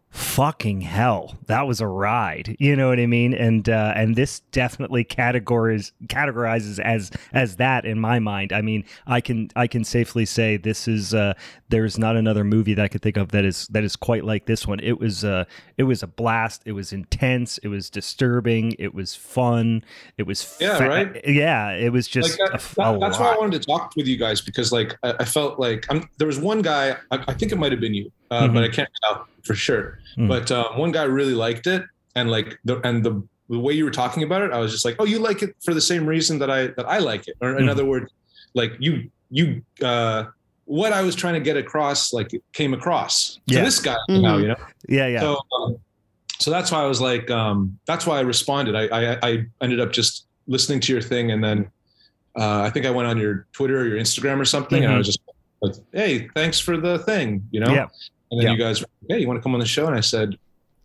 fucking 0.10 0.82
hell. 0.82 1.38
That 1.46 1.68
was 1.68 1.82
a 1.82 1.88
ride. 1.88 2.56
You 2.60 2.76
know 2.76 2.90
what 2.90 3.00
i 3.00 3.06
mean? 3.06 3.34
And 3.34 3.70
uh 3.70 3.94
and 3.96 4.16
this 4.16 4.40
definitely 4.52 5.04
categories 5.04 5.94
categorizes 6.08 6.80
as 6.80 7.12
as 7.32 7.58
that 7.58 7.86
in 7.86 8.00
my 8.00 8.18
mind. 8.20 8.52
I 8.52 8.62
mean 8.62 8.86
i 9.06 9.22
can 9.22 9.50
i 9.56 9.68
can 9.68 9.84
safely 9.84 10.26
say 10.26 10.58
this 10.58 10.88
is 10.88 11.14
uh 11.14 11.34
there's 11.70 12.00
not 12.00 12.16
another 12.16 12.44
movie 12.44 12.74
that 12.74 12.84
i 12.84 12.88
could 12.88 13.04
think 13.04 13.18
of 13.18 13.30
that 13.30 13.46
is 13.46 13.68
that 13.68 13.84
is 13.84 13.96
quite 13.96 14.26
like 14.26 14.48
this 14.48 14.66
one. 14.66 14.80
It 14.80 15.00
was 15.00 15.24
uh 15.24 15.46
it 15.78 15.84
was 15.84 16.02
a 16.02 16.08
blast. 16.08 16.64
It 16.66 16.72
was 16.72 16.92
intense. 16.92 17.60
It 17.60 17.68
was 17.68 17.90
disturbing. 17.90 18.76
It 18.80 18.96
was 18.96 19.16
fun. 19.16 19.84
It 20.18 20.24
was 20.24 20.58
Yeah, 20.60 20.84
right? 20.84 21.22
yeah 21.28 21.72
it 21.72 21.92
was 21.92 22.08
just 22.08 22.40
like 22.40 22.50
a, 22.50 22.52
that, 22.54 23.00
that's 23.00 23.20
why 23.20 23.34
I 23.34 23.38
wanted 23.38 23.62
to 23.62 23.68
talk 23.68 23.94
with 23.96 24.08
you 24.08 24.18
guys 24.18 24.42
because 24.42 24.72
like 24.72 24.98
I, 25.04 25.14
I 25.20 25.26
felt 25.26 25.60
like 25.60 25.86
I'm, 25.92 26.10
there 26.18 26.28
was 26.28 26.40
one 26.40 26.64
guy 26.64 26.98
I, 27.12 27.24
I 27.28 27.34
think 27.34 27.52
it 27.52 27.58
might 27.58 27.72
have 27.72 27.82
been 27.82 27.94
you 27.94 28.12
uh, 28.32 28.48
Mhm. 28.48 28.54
but 28.54 28.64
I 28.64 28.68
can't 28.70 28.90
tell 29.04 29.28
for 29.44 29.56
sure 29.56 30.00
Mhm. 30.18 30.28
but 30.28 30.52
um, 30.52 30.78
one 30.78 30.92
guy 30.92 31.04
really 31.04 31.34
liked 31.34 31.68
it 31.68 31.84
and 32.16 32.30
like 32.30 32.60
the 32.66 32.80
and 32.88 33.04
the 33.04 33.22
the 33.50 33.58
way 33.60 33.74
you 33.74 33.84
were 33.84 33.92
talking 33.92 34.24
about 34.24 34.42
it 34.44 34.52
I 34.52 34.60
was 34.60 34.72
just 34.72 34.86
like 34.86 34.96
oh 35.00 35.06
you 35.06 35.20
like 35.20 35.42
it 35.42 35.56
for 35.64 35.74
the 35.74 35.82
same 35.82 36.06
reason 36.06 36.38
that 36.40 36.50
I 36.52 36.68
that 36.78 36.88
I 36.88 37.00
like 37.00 37.28
it 37.28 37.36
or 37.42 37.58
in 37.58 37.66
Mhm. 37.66 37.70
other 37.72 37.86
words 37.86 38.12
like 38.54 38.74
you 38.80 39.10
you 39.32 39.62
uh 39.84 40.26
what 40.66 40.94
I 40.94 41.02
was 41.02 41.16
trying 41.16 41.34
to 41.34 41.40
get 41.40 41.58
across 41.58 42.14
like 42.14 42.30
came 42.54 42.74
across 42.76 43.40
to 43.48 43.56
this 43.56 43.80
guy 43.80 43.98
now 44.10 44.38
you 44.38 44.48
know 44.50 44.56
yeah 44.88 45.08
yeah 45.08 45.20
so, 45.22 45.40
um, 45.58 45.78
so 46.38 46.52
that's 46.52 46.72
why 46.72 46.82
I 46.82 46.86
was 46.86 47.02
like, 47.02 47.30
um, 47.30 47.78
that's 47.86 48.06
why 48.08 48.18
I 48.18 48.22
responded. 48.22 48.74
I, 48.74 48.86
I, 48.88 49.20
I 49.30 49.46
ended 49.62 49.82
up 49.82 49.92
just 49.92 50.26
listening 50.48 50.80
to 50.80 50.94
your 50.94 51.02
thing, 51.02 51.32
and 51.32 51.44
then 51.44 51.70
uh, 52.38 52.62
I 52.62 52.70
think 52.70 52.86
I 52.86 52.92
went 52.92 53.10
on 53.10 53.18
your 53.18 53.46
Twitter 53.52 53.78
or 53.82 53.86
your 53.86 53.98
Instagram 54.00 54.40
or 54.40 54.46
something, 54.46 54.82
and 54.86 54.90
I 54.94 54.96
Mhm. 54.96 55.00
was 55.00 55.08
just 55.08 55.20
like, 55.62 55.76
hey, 55.92 56.30
thanks 56.36 56.58
for 56.58 56.78
the 56.78 57.00
thing, 57.00 57.46
you 57.52 57.60
know? 57.60 57.74
Yeah. 57.74 57.88
And 58.32 58.40
then 58.40 58.48
Yeah. 58.48 58.54
you 58.54 58.58
guys, 58.60 58.84
hey, 59.08 59.20
you 59.20 59.28
want 59.28 59.38
to 59.40 59.44
come 59.44 59.54
on 59.54 59.60
the 59.60 59.66
show? 59.66 59.88
And 59.88 59.96
I 59.96 60.02
said, 60.02 60.38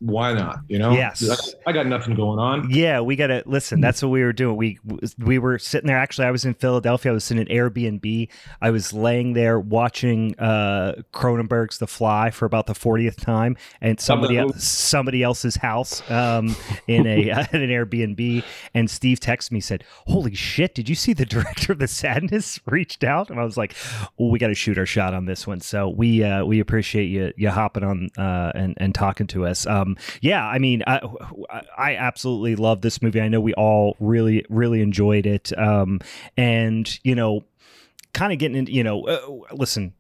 why 0.05 0.35
not? 0.35 0.59
You 0.69 0.79
know? 0.79 0.93
Yes. 0.93 1.55
I, 1.67 1.73
got 1.73 1.87
nothing 1.87 2.15
going 2.15 2.39
on. 2.39 2.69
Yeah, 2.69 3.01
we 3.01 3.17
gotta 3.17 3.43
listen. 3.47 3.81
That's 3.81 4.03
what 4.03 4.11
we 4.11 4.23
were 4.23 4.35
doing. 4.35 4.57
We 4.57 4.79
we 5.19 5.39
were 5.39 5.59
sitting 5.59 5.87
there. 5.87 5.97
Actually, 5.97 6.27
I 6.27 6.31
was 6.31 6.45
in 6.45 6.53
Philadelphia. 6.53 7.11
I 7.11 7.15
was 7.15 7.31
in 7.31 7.39
an 7.39 7.47
Airbnb. 7.47 8.29
I 8.61 8.71
was 8.71 8.93
laying 8.93 9.33
there 9.33 9.59
watching 9.59 10.39
uh, 10.39 11.03
Cronenberg's 11.15 11.79
The 11.79 11.87
Fly 11.87 12.31
for 12.31 12.45
about 12.45 12.67
the 12.67 12.75
fortieth 12.75 13.19
time, 13.19 13.57
and 13.81 13.99
somebody 13.99 14.37
el- 14.37 14.53
somebody 14.53 15.23
else's 15.23 15.57
house 15.57 16.09
um, 16.11 16.55
in 16.87 17.07
a 17.07 17.31
uh, 17.31 17.47
in 17.53 17.63
an 17.63 17.71
Airbnb. 17.71 18.45
And 18.75 18.91
Steve 18.91 19.21
texted 19.21 19.53
me 19.53 19.61
said, 19.61 19.85
"Holy 20.07 20.35
shit! 20.35 20.75
Did 20.75 20.89
you 20.89 20.95
see 20.95 21.15
the 21.15 21.25
director 21.27 21.73
of 21.73 21.79
The 21.79 21.89
Sadness 21.89 22.61
reached 22.67 23.05
out?" 23.05 23.31
And 23.31 23.41
I 23.41 23.45
was 23.45 23.57
like, 23.57 23.75
oh, 24.19 24.29
"We 24.29 24.39
got 24.39 24.49
to 24.49 24.55
shoot 24.55 24.77
our 24.77 24.87
shot 24.87 25.15
on 25.15 25.25
this 25.25 25.47
one." 25.47 25.61
So 25.61 25.89
we 25.89 26.23
uh, 26.23 26.45
we 26.45 26.61
appreciate 26.61 27.07
you 27.07 27.33
you 27.39 27.49
hopping 27.49 27.85
on 27.85 28.11
uh, 28.19 28.53
and 28.55 28.75
and 28.77 28.95
talking 28.95 29.27
to 29.29 29.47
us. 29.47 29.67
Um, 29.67 29.94
yeah, 30.21 30.47
I 30.47 30.59
mean, 30.59 30.83
I, 30.87 31.01
I 31.77 31.97
absolutely 31.97 32.57
love 32.57 32.81
this 32.81 33.03
movie. 33.03 33.21
I 33.21 33.29
know 33.29 33.41
we 33.41 33.55
all 33.55 33.97
really, 34.01 34.45
really 34.49 34.81
enjoyed 34.81 35.27
it. 35.27 35.57
Um, 35.59 36.01
and 36.37 36.99
you 37.05 37.15
know, 37.15 37.45
kind 38.13 38.33
of 38.33 38.39
getting 38.39 38.57
into, 38.57 38.73
you 38.73 38.85
know, 38.85 39.05
uh, 39.05 39.55
listen, 39.55 39.93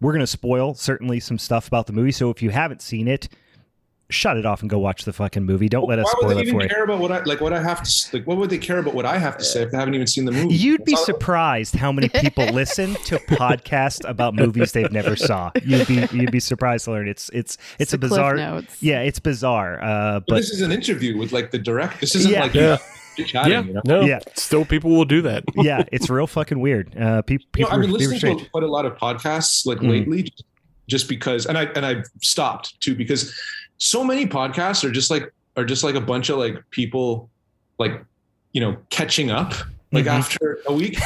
we're 0.00 0.12
gonna 0.12 0.26
spoil 0.26 0.74
certainly 0.74 1.20
some 1.20 1.38
stuff 1.38 1.68
about 1.68 1.86
the 1.86 1.92
movie. 1.92 2.12
So 2.12 2.30
if 2.30 2.42
you 2.42 2.50
haven't 2.50 2.82
seen 2.82 3.08
it, 3.08 3.28
shut 4.10 4.36
it 4.36 4.44
off 4.44 4.60
and 4.60 4.68
go 4.68 4.78
watch 4.78 5.04
the 5.04 5.12
fucking 5.12 5.44
movie. 5.44 5.68
Don't 5.68 5.88
let 5.88 5.98
us 5.98 6.10
spoil 6.10 6.30
it 6.36 6.42
even 6.42 6.54
for 6.54 6.62
you. 6.62 6.68
care 6.68 6.84
about 6.84 6.98
what 6.98 7.12
I 7.12 7.22
like? 7.24 7.40
What 7.40 7.52
I 7.52 7.62
have 7.62 7.82
to 7.82 8.16
like? 8.16 8.26
What 8.26 8.36
would 8.38 8.50
they 8.50 8.58
care 8.58 8.78
about 8.78 8.94
what 8.94 9.06
I 9.06 9.18
have 9.18 9.38
to 9.38 9.44
say 9.44 9.62
if 9.62 9.70
they 9.70 9.78
haven't 9.78 9.94
even 9.94 10.06
seen 10.06 10.24
the 10.24 10.32
movie? 10.32 10.54
You'd 10.54 10.84
be 10.84 10.96
surprised 10.96 11.74
how 11.76 11.92
many 11.92 12.08
people 12.08 12.46
listen 12.52 12.94
to 13.06 13.18
podcasts 13.20 14.06
about 14.08 14.34
movies 14.34 14.72
they've 14.72 14.92
never 14.92 15.16
saw. 15.16 15.50
You'd 15.64 15.86
be 15.86 16.06
you'd 16.12 16.32
be 16.32 16.40
surprised 16.40 16.84
to 16.86 16.92
learn 16.92 17.08
it's 17.08 17.30
it's 17.32 17.56
it's, 17.78 17.92
a 17.92 17.98
bizarre. 17.98 18.34
Notes. 18.36 18.82
Yeah, 18.82 19.00
it's 19.00 19.18
bizarre. 19.20 19.82
Uh, 19.82 20.20
But 20.20 20.26
but 20.28 20.34
this 20.36 20.50
is 20.50 20.60
an 20.60 20.72
interview 20.72 21.16
with 21.16 21.32
like 21.32 21.50
the 21.50 21.58
direct. 21.58 22.00
This 22.00 22.14
isn't 22.14 22.30
Yeah. 22.32 22.42
like 22.42 22.54
Yeah. 22.54 22.78
chatting. 23.26 23.52
yeah, 23.52 23.62
You 23.62 23.72
know? 23.74 23.82
no, 23.84 24.00
Yeah. 24.02 24.20
still 24.34 24.64
people 24.64 24.90
will 24.90 25.04
do 25.04 25.20
that. 25.22 25.44
yeah, 25.56 25.82
it's 25.92 26.08
real 26.08 26.26
fucking 26.26 26.58
weird. 26.58 26.96
Uh, 26.98 27.20
pe- 27.22 27.34
You 27.34 27.38
know, 27.38 27.44
people, 27.52 27.72
I've 27.72 27.80
been 27.80 27.90
are- 27.90 27.92
listening 27.92 28.18
strange. 28.18 28.42
to 28.44 28.50
quite 28.50 28.64
a 28.64 28.68
lot 28.70 28.86
of 28.86 28.96
podcasts 28.96 29.66
like 29.66 29.78
Mhm. 29.78 29.90
lately, 29.90 30.32
just 30.88 31.08
because, 31.08 31.44
and 31.46 31.58
I 31.58 31.64
and 31.76 31.84
I've 31.84 32.04
stopped 32.22 32.80
too 32.80 32.94
because 32.94 33.34
so 33.80 34.04
many 34.04 34.26
podcasts 34.26 34.84
are 34.84 34.92
just 34.92 35.10
like 35.10 35.32
are 35.56 35.64
just 35.64 35.82
like 35.82 35.96
a 35.96 36.00
bunch 36.00 36.28
of 36.28 36.38
like 36.38 36.62
people 36.70 37.28
like 37.78 38.04
you 38.52 38.60
know 38.60 38.76
catching 38.90 39.30
up 39.30 39.54
like 39.92 40.04
Mhm. 40.04 40.18
after 40.18 40.58
a 40.66 40.72
week. 40.72 40.98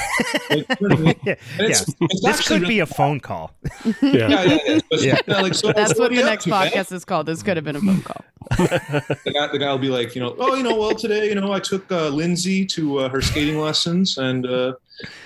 Like, 0.51 0.66
you 0.81 0.88
know 0.88 0.88
what 0.88 0.92
I 0.92 0.97
mean? 1.03 1.14
yeah, 1.25 1.35
it's, 1.59 1.81
it's 2.01 2.20
this 2.23 2.25
actually 2.27 2.59
could 2.61 2.68
be 2.68 2.81
a 2.81 2.87
phone 2.87 3.18
call. 3.20 3.51
Yeah. 4.03 4.29
yeah, 4.29 4.42
yeah, 4.44 4.59
yeah. 4.66 4.81
Yeah. 4.90 5.18
yeah, 5.27 5.40
like, 5.40 5.55
so 5.55 5.73
That's 5.73 5.99
what 5.99 6.11
the 6.11 6.23
next 6.23 6.44
to, 6.44 6.51
man? 6.51 6.70
podcast 6.70 6.92
is 6.92 7.05
called. 7.05 7.27
This 7.27 7.42
could 7.42 7.57
have 7.57 7.64
been 7.64 7.77
a 7.77 7.81
phone 7.81 8.03
call. 8.03 8.25
the 8.59 9.33
guy, 9.35 9.47
the 9.53 9.59
guy 9.59 9.70
will 9.70 9.79
be 9.79 9.88
like, 9.88 10.14
you 10.14 10.20
know, 10.20 10.37
oh, 10.38 10.55
you 10.55 10.62
know, 10.62 10.77
well, 10.77 10.94
today, 10.94 11.29
you 11.29 11.35
know, 11.35 11.53
I 11.53 11.61
took 11.61 11.90
uh, 11.90 12.09
Lindsay 12.09 12.66
to 12.66 12.99
uh, 13.01 13.09
her 13.09 13.23
skating 13.23 13.59
lessons, 13.59 14.18
and 14.18 14.47
uh, 14.47 14.75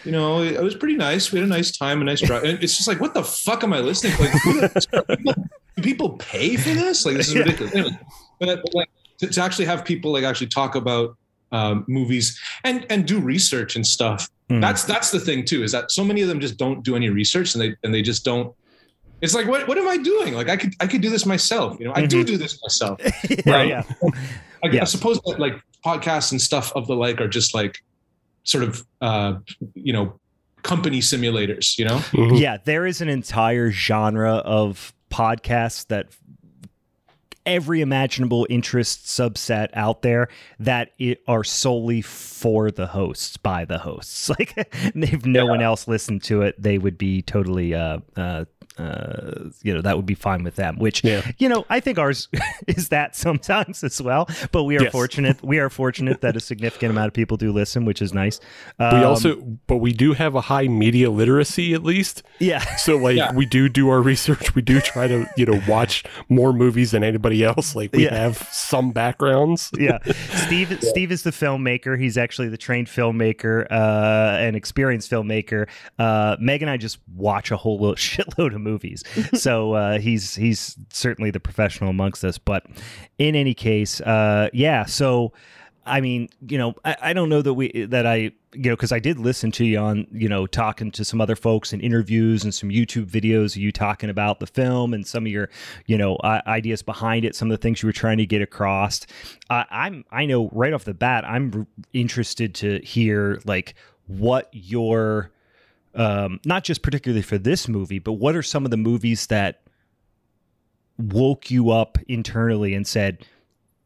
you 0.04 0.12
know, 0.12 0.40
it, 0.42 0.52
it 0.54 0.62
was 0.62 0.76
pretty 0.76 0.96
nice. 0.96 1.32
We 1.32 1.40
had 1.40 1.46
a 1.48 1.50
nice 1.50 1.76
time, 1.76 2.00
a 2.00 2.04
nice 2.04 2.20
drive. 2.20 2.44
And 2.44 2.62
it's 2.62 2.76
just 2.76 2.86
like, 2.88 3.00
what 3.00 3.12
the 3.14 3.24
fuck 3.24 3.64
am 3.64 3.72
I 3.72 3.80
listening? 3.80 4.12
to? 4.16 4.22
Like, 4.22 4.30
who 4.42 4.68
people, 5.16 5.34
do 5.76 5.82
people 5.82 6.10
pay 6.10 6.56
for 6.56 6.70
this? 6.70 7.04
Like, 7.04 7.16
this 7.16 7.28
is 7.28 7.34
Yeah. 7.34 7.40
ridiculous. 7.40 7.74
Anyway, 7.74 7.98
but, 8.38 8.62
but 8.62 8.74
like 8.74 8.88
to, 9.18 9.26
to 9.26 9.42
actually 9.42 9.64
have 9.66 9.84
people 9.84 10.12
like 10.12 10.22
actually 10.24 10.46
talk 10.46 10.76
about 10.76 11.16
um, 11.52 11.84
movies 11.88 12.38
and 12.64 12.86
and 12.90 13.06
do 13.06 13.18
research 13.20 13.76
and 13.76 13.86
stuff. 13.86 14.28
Mm. 14.50 14.60
That's 14.60 14.84
that's 14.84 15.10
the 15.10 15.20
thing 15.20 15.44
too, 15.44 15.62
is 15.62 15.72
that 15.72 15.90
so 15.90 16.04
many 16.04 16.22
of 16.22 16.28
them 16.28 16.40
just 16.40 16.56
don't 16.56 16.82
do 16.82 16.96
any 16.96 17.08
research 17.10 17.54
and 17.54 17.62
they 17.62 17.74
and 17.82 17.92
they 17.94 18.02
just 18.02 18.24
don't. 18.24 18.54
It's 19.20 19.34
like, 19.34 19.46
what 19.48 19.66
what 19.66 19.76
am 19.78 19.88
I 19.88 19.96
doing? 19.96 20.34
Like, 20.34 20.48
I 20.48 20.56
could 20.56 20.74
I 20.80 20.86
could 20.86 21.00
do 21.02 21.10
this 21.10 21.26
myself. 21.26 21.78
You 21.80 21.86
know, 21.86 21.92
I 21.94 22.06
do 22.06 22.22
do 22.24 22.36
this 22.36 22.58
myself. 22.62 23.00
yeah, 23.28 23.52
Right. 23.52 23.68
yeah. 23.68 23.82
I, 24.62 24.68
Yeah. 24.68 24.82
I 24.82 24.84
suppose 24.84 25.20
that 25.26 25.38
like 25.38 25.54
podcasts 25.84 26.30
and 26.32 26.40
stuff 26.40 26.72
of 26.76 26.86
the 26.86 26.94
like 26.94 27.20
are 27.20 27.28
just 27.28 27.54
like 27.54 27.78
sort 28.44 28.64
of 28.64 28.84
uh 29.00 29.34
you 29.74 29.92
know 29.92 30.18
company 30.62 30.98
simulators 31.00 31.78
you 31.78 31.84
know 31.84 31.98
Mhm. 32.12 32.40
yeah, 32.40 32.56
there 32.64 32.86
is 32.86 33.00
an 33.00 33.08
entire 33.08 33.70
genre 33.70 34.36
of 34.36 34.92
podcasts 35.10 35.86
that 35.88 36.08
every 37.48 37.80
imaginable 37.80 38.46
interest 38.50 39.06
subset 39.06 39.70
out 39.72 40.02
there 40.02 40.28
that 40.60 40.92
it 40.98 41.22
are 41.26 41.42
solely 41.42 42.02
for 42.02 42.70
the 42.70 42.86
hosts 42.86 43.36
by 43.38 43.64
the 43.64 43.78
hosts. 43.78 44.30
Like 44.38 44.54
if 44.94 45.24
no 45.24 45.46
one 45.46 45.62
else 45.62 45.88
listened 45.88 46.22
to 46.24 46.42
it, 46.42 46.60
they 46.60 46.78
would 46.78 46.98
be 46.98 47.22
totally 47.22 47.74
uh 47.74 47.98
uh 48.16 48.44
uh, 48.78 49.50
you 49.62 49.74
know 49.74 49.80
that 49.82 49.96
would 49.96 50.06
be 50.06 50.14
fine 50.14 50.42
with 50.44 50.56
them. 50.56 50.78
Which 50.78 51.02
Yeah. 51.04 51.22
you 51.38 51.48
know 51.48 51.64
I 51.68 51.80
think 51.80 51.98
ours 51.98 52.28
is 52.66 52.88
that 52.90 53.16
sometimes 53.16 53.82
as 53.84 54.00
well. 54.00 54.28
But 54.52 54.64
we 54.64 54.76
are 54.78 54.82
Yes. 54.84 54.92
fortunate. 54.92 55.42
We 55.42 55.58
are 55.58 55.68
fortunate 55.70 56.20
that 56.20 56.36
a 56.36 56.40
significant 56.40 56.90
amount 56.92 57.08
of 57.08 57.14
people 57.14 57.36
do 57.36 57.52
listen, 57.52 57.84
which 57.84 58.00
is 58.02 58.12
nice. 58.14 58.40
We 58.78 58.86
Um, 58.86 59.04
also, 59.04 59.36
but 59.66 59.76
we 59.78 59.92
do 59.92 60.12
have 60.14 60.34
a 60.34 60.40
high 60.42 60.68
media 60.68 61.10
literacy 61.10 61.74
at 61.74 61.82
least. 61.82 62.22
yeah. 62.38 62.60
So 62.76 62.96
like 62.96 63.16
Yeah. 63.16 63.32
we 63.32 63.46
do 63.46 63.68
do 63.68 63.88
our 63.88 64.00
research. 64.00 64.54
We 64.54 64.62
do 64.62 64.80
try 64.80 65.06
to 65.08 65.26
you 65.36 65.46
know 65.46 65.60
watch 65.68 66.04
more 66.28 66.52
movies 66.52 66.90
than 66.92 67.02
anybody 67.04 67.42
else. 67.44 67.74
Like 67.74 67.92
we 67.92 68.04
Yeah. 68.04 68.14
have 68.14 68.36
some 68.52 68.92
backgrounds. 68.92 69.70
yeah. 69.78 69.98
Steve 70.46 70.78
Steve 70.82 71.10
is 71.12 71.22
the 71.22 71.30
filmmaker. 71.30 71.98
He's 71.98 72.16
actually 72.16 72.48
the 72.48 72.56
trained 72.56 72.86
filmmaker, 72.88 73.66
uh, 73.70 74.36
an 74.38 74.54
experienced 74.54 75.10
filmmaker. 75.10 75.66
Uh, 75.98 76.36
Meg 76.40 76.62
and 76.62 76.70
I 76.70 76.76
just 76.76 76.98
watch 77.14 77.50
a 77.50 77.56
whole 77.56 77.78
lo- 77.78 77.94
shitload 78.08 78.54
of 78.54 78.60
movies. 78.68 79.02
so 79.34 79.72
uh, 79.74 79.98
he's 79.98 80.34
he's 80.34 80.76
certainly 80.92 81.30
the 81.30 81.40
professional 81.40 81.90
amongst 81.90 82.24
us. 82.24 82.38
But 82.38 82.66
in 83.18 83.34
any 83.34 83.54
case, 83.54 84.00
uh, 84.00 84.48
yeah. 84.52 84.84
So 84.84 85.32
I 85.86 86.00
mean, 86.02 86.28
you 86.46 86.58
know, 86.58 86.74
I, 86.84 86.96
I 87.00 87.12
don't 87.14 87.30
know 87.30 87.42
that 87.42 87.54
we 87.54 87.86
that 87.86 88.06
I 88.06 88.32
you 88.52 88.70
know 88.70 88.76
because 88.76 88.92
I 88.92 88.98
did 88.98 89.18
listen 89.18 89.50
to 89.52 89.64
you 89.64 89.78
on 89.78 90.06
you 90.12 90.28
know 90.28 90.46
talking 90.46 90.90
to 90.92 91.04
some 91.04 91.20
other 91.20 91.36
folks 91.36 91.72
and 91.72 91.80
interviews 91.82 92.44
and 92.44 92.52
some 92.54 92.68
YouTube 92.68 93.06
videos 93.10 93.56
of 93.56 93.62
you 93.62 93.72
talking 93.72 94.10
about 94.10 94.40
the 94.40 94.46
film 94.46 94.92
and 94.94 95.06
some 95.06 95.24
of 95.24 95.32
your 95.32 95.48
you 95.86 95.96
know 95.96 96.18
i- 96.24 96.42
ideas 96.46 96.82
behind 96.82 97.24
it, 97.24 97.34
some 97.34 97.50
of 97.50 97.58
the 97.58 97.62
things 97.62 97.82
you 97.82 97.86
were 97.86 97.92
trying 98.04 98.18
to 98.18 98.26
get 98.26 98.42
across. 98.42 99.06
Uh, 99.50 99.64
I'm 99.70 100.04
I 100.10 100.26
know 100.26 100.50
right 100.52 100.72
off 100.74 100.84
the 100.84 100.94
bat 100.94 101.24
I'm 101.24 101.52
r- 101.54 101.66
interested 101.92 102.54
to 102.56 102.80
hear 102.80 103.40
like 103.44 103.74
what 104.06 104.48
your 104.52 105.30
um, 105.94 106.40
not 106.44 106.64
just 106.64 106.82
particularly 106.82 107.22
for 107.22 107.38
this 107.38 107.68
movie, 107.68 107.98
but 107.98 108.14
what 108.14 108.36
are 108.36 108.42
some 108.42 108.64
of 108.64 108.70
the 108.70 108.76
movies 108.76 109.26
that 109.28 109.62
woke 110.98 111.50
you 111.50 111.70
up 111.70 111.98
internally 112.08 112.74
and 112.74 112.86
said, 112.86 113.24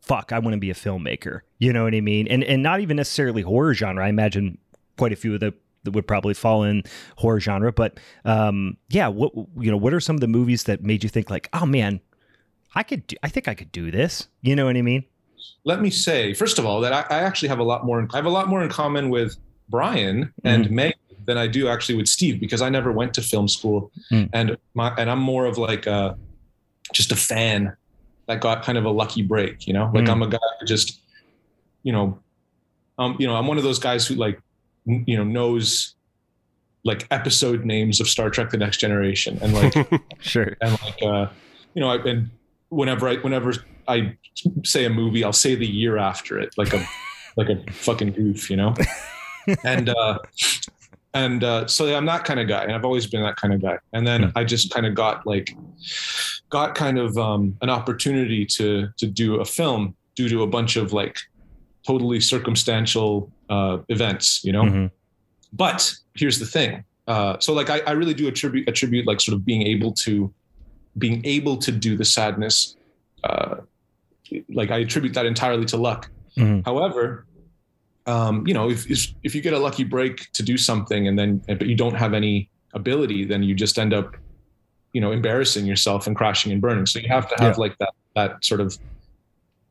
fuck, 0.01 0.33
I 0.33 0.39
want 0.39 0.55
to 0.55 0.61
be 0.61 0.71
a 0.71 0.75
filmmaker. 0.75 1.41
You 1.59 1.73
know 1.73 1.85
what 1.85 1.95
I 1.95 2.01
mean? 2.01 2.27
And 2.29 2.43
and 2.45 2.63
not 2.63 2.81
even 2.81 2.97
necessarily 2.97 3.43
horror 3.43 3.75
genre. 3.75 4.05
I 4.05 4.09
imagine 4.09 4.59
quite 4.97 5.13
a 5.13 5.17
few 5.17 5.35
of 5.35 5.41
the 5.41 5.55
that 5.85 5.91
would 5.93 6.07
probably 6.07 6.35
fall 6.35 6.63
in 6.63 6.85
horror 7.17 7.41
genre. 7.41 7.73
But 7.73 7.99
um, 8.25 8.77
yeah, 8.89 9.09
what 9.09 9.33
you 9.59 9.71
know, 9.71 9.77
what 9.77 9.95
are 9.95 10.01
some 10.01 10.17
of 10.17 10.21
the 10.21 10.29
movies 10.29 10.65
that 10.65 10.83
made 10.83 11.03
you 11.03 11.09
think 11.09 11.31
like, 11.31 11.49
oh 11.53 11.67
man, 11.67 12.01
I 12.75 12.83
could, 12.83 13.07
do, 13.07 13.17
I 13.23 13.29
think 13.29 13.49
I 13.49 13.55
could 13.55 13.73
do 13.73 13.91
this. 13.91 14.29
You 14.43 14.57
know 14.57 14.67
what 14.67 14.77
I 14.77 14.83
mean? 14.83 15.05
let 15.65 15.81
me 15.81 15.91
say 15.91 16.35
first 16.35 16.59
of 16.59 16.67
all 16.67 16.81
that 16.81 16.93
I, 16.93 17.01
I 17.15 17.21
actually 17.21 17.49
have 17.49 17.59
a 17.59 17.65
lot 17.65 17.85
more 17.85 18.07
i 18.13 18.17
have 18.17 18.27
a 18.27 18.31
lot 18.31 18.49
more 18.49 18.63
in 18.63 18.69
common 18.69 19.11
with 19.11 19.37
brian 19.69 20.33
and 20.45 20.71
meg 20.71 20.95
than 21.27 21.37
i 21.39 21.47
do 21.47 21.69
actually 21.69 21.95
with 21.95 22.09
steve 22.09 22.41
because 22.41 22.63
i 22.63 22.69
never 22.69 22.91
went 22.93 23.13
to 23.15 23.23
film 23.23 23.49
school 23.49 23.91
Mm. 24.11 24.29
and 24.33 24.57
my 24.75 24.89
and 24.99 25.11
i'm 25.11 25.19
more 25.21 25.47
of 25.47 25.59
like 25.59 25.87
a 25.87 26.17
just 26.93 27.13
a 27.13 27.17
fan 27.17 27.77
that 28.27 28.41
got 28.41 28.63
kind 28.63 28.79
of 28.79 28.85
a 28.85 28.91
lucky 28.91 29.23
break 29.23 29.67
you 29.67 29.73
know 29.73 29.91
like 29.95 30.05
Mm. 30.05 30.11
i'm 30.11 30.23
a 30.23 30.29
guy 30.29 30.39
who 30.61 30.67
just 30.67 31.01
you 31.83 31.93
know 31.93 32.19
um 32.99 33.17
you 33.19 33.27
know 33.27 33.35
i'm 33.37 33.47
one 33.47 33.59
of 33.59 33.65
those 33.65 33.79
guys 33.79 34.07
who 34.07 34.15
like 34.15 34.41
you 34.87 35.17
know 35.17 35.25
knows 35.25 35.95
like 36.85 37.07
episode 37.11 37.65
names 37.65 38.01
of 38.01 38.09
star 38.09 38.29
trek 38.31 38.51
the 38.51 38.57
next 38.57 38.79
generation 38.79 39.39
and 39.43 39.55
like 39.55 39.75
Sure. 40.21 40.57
and 40.61 40.73
like 40.83 41.03
uh 41.03 41.27
you 41.75 41.81
know 41.81 41.89
I, 41.91 41.97
and 42.09 42.31
whenever 42.71 43.09
i 43.09 43.17
whenever 43.17 43.53
i 43.89 44.17
say 44.65 44.85
a 44.85 44.91
movie 44.91 45.23
i'll 45.25 45.33
say 45.33 45.55
the 45.55 45.67
year 45.67 45.97
after 45.99 46.39
it 46.41 46.53
like 46.57 46.73
a 46.75 46.85
like 47.37 47.49
a 47.49 47.63
fucking 47.73 48.13
goof 48.13 48.51
you 48.51 48.57
know 48.57 48.75
and 49.65 49.89
uh 49.89 50.19
and 51.15 51.45
uh 51.45 51.67
so 51.67 51.95
i'm 51.97 52.07
that 52.07 52.25
kind 52.25 52.41
of 52.41 52.49
guy 52.49 52.63
and 52.63 52.73
i've 52.73 52.85
always 52.85 53.07
been 53.07 53.23
that 53.23 53.37
kind 53.37 53.53
of 53.53 53.61
guy 53.61 53.77
and 53.93 54.07
then 54.07 54.33
i 54.37 54.43
just 54.45 54.73
kind 54.73 54.87
of 54.87 54.95
got 54.95 55.27
like 55.27 55.55
got 56.51 56.75
kind 56.75 56.99
of 56.99 57.17
um 57.19 57.57
an 57.61 57.69
opportunity 57.71 58.45
to 58.47 58.89
to 58.97 59.07
do 59.07 59.41
a 59.41 59.45
film 59.45 59.95
due 60.15 60.29
to 60.29 60.43
a 60.43 60.47
bunch 60.47 60.77
of 60.77 60.93
like 60.93 61.17
totally 61.87 62.21
circumstantial 62.21 63.31
uh 63.51 63.79
events 63.89 64.43
you 64.45 64.53
know 64.53 64.63
Mhm. 64.65 64.91
but 65.53 65.95
here's 66.15 66.39
the 66.39 66.47
thing 66.47 66.85
uh, 67.09 67.37
so 67.41 67.53
like 67.53 67.69
I, 67.69 67.81
I 67.81 67.91
really 67.93 68.15
do 68.15 68.29
attribute 68.29 68.69
attribute 68.69 69.07
like 69.09 69.21
sort 69.21 69.35
of 69.35 69.45
being 69.45 69.63
able 69.67 69.93
to 70.05 70.33
being 70.99 71.21
able 71.25 71.57
to 71.57 71.73
do 71.73 71.97
the 71.97 72.05
sadness 72.05 72.77
uh, 73.25 73.57
like 74.51 74.71
i 74.71 74.79
attribute 74.79 75.13
that 75.15 75.27
entirely 75.27 75.65
to 75.67 75.77
luck 75.77 76.09
Mhm. 76.39 76.65
however 76.65 77.27
um, 78.07 78.47
you 78.47 78.55
know 78.55 78.69
if, 78.71 78.91
if 78.91 79.07
if 79.23 79.35
you 79.35 79.41
get 79.41 79.53
a 79.53 79.59
lucky 79.59 79.85
break 79.85 80.31
to 80.33 80.43
do 80.43 80.57
something 80.57 81.07
and 81.09 81.19
then 81.19 81.41
but 81.47 81.67
you 81.67 81.77
don't 81.77 81.95
have 81.95 82.15
any 82.15 82.51
ability, 82.75 83.25
then 83.25 83.43
you 83.43 83.55
just 83.55 83.79
end 83.79 83.93
up, 83.93 84.17
you 84.93 85.01
know, 85.01 85.13
embarrassing 85.13 85.67
yourself 85.67 86.07
and 86.07 86.17
crashing 86.17 86.53
and 86.53 86.61
burning. 86.61 86.87
So 86.87 86.99
you 86.99 87.09
have 87.09 87.29
to 87.29 87.35
have 87.39 87.57
Yeah. 87.57 87.61
like 87.61 87.77
that 87.79 87.93
that 88.15 88.45
sort 88.45 88.61
of 88.61 88.77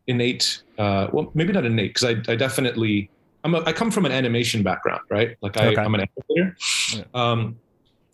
innate. 0.08 0.62
Uh, 0.78 1.08
well, 1.12 1.32
maybe 1.34 1.54
not 1.54 1.65
innate 1.65 1.94
because 1.94 2.04
I, 2.28 2.32
I 2.32 2.36
definitely 2.36 3.10
I'm 3.44 3.56
a, 3.56 3.62
I 3.65 3.74
come 3.74 3.89
from 3.91 4.06
an 4.06 4.12
animation 4.12 4.62
background, 4.63 5.02
right? 5.10 5.36
Like 5.41 5.58
I, 5.58 5.67
Okay. 5.67 5.82
I'm 5.82 5.96
an 5.96 6.02
animator, 6.02 6.54
Yeah. 6.96 7.04
um, 7.13 7.58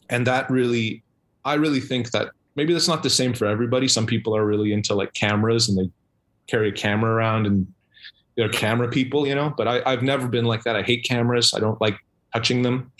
and 0.09 0.25
that 0.25 0.49
really, 0.49 1.03
I 1.43 1.55
really 1.55 1.81
think 1.81 2.11
that 2.11 2.29
maybe 2.55 2.71
that's 2.73 2.87
not 2.87 3.03
the 3.03 3.09
same 3.09 3.33
for 3.33 3.45
everybody. 3.45 3.87
Some 3.89 4.05
people 4.05 4.35
are 4.35 4.45
really 4.45 4.71
into 4.71 4.93
like 4.95 5.13
cameras 5.13 5.67
and 5.67 5.77
they 5.77 5.91
carry 6.47 6.69
a 6.69 6.71
camera 6.71 7.11
around 7.11 7.45
and 7.45 7.67
they're 8.37 8.49
camera 8.49 8.87
people, 8.89 9.27
you 9.27 9.35
know. 9.35 9.53
But 9.57 9.67
I, 9.67 9.81
I've 9.85 10.03
never 10.03 10.27
been 10.27 10.45
like 10.45 10.63
that. 10.63 10.75
I 10.75 10.83
hate 10.83 11.03
cameras. 11.03 11.53
I 11.53 11.59
don't 11.59 11.79
like 11.81 11.97
touching 12.33 12.61
them. 12.61 12.91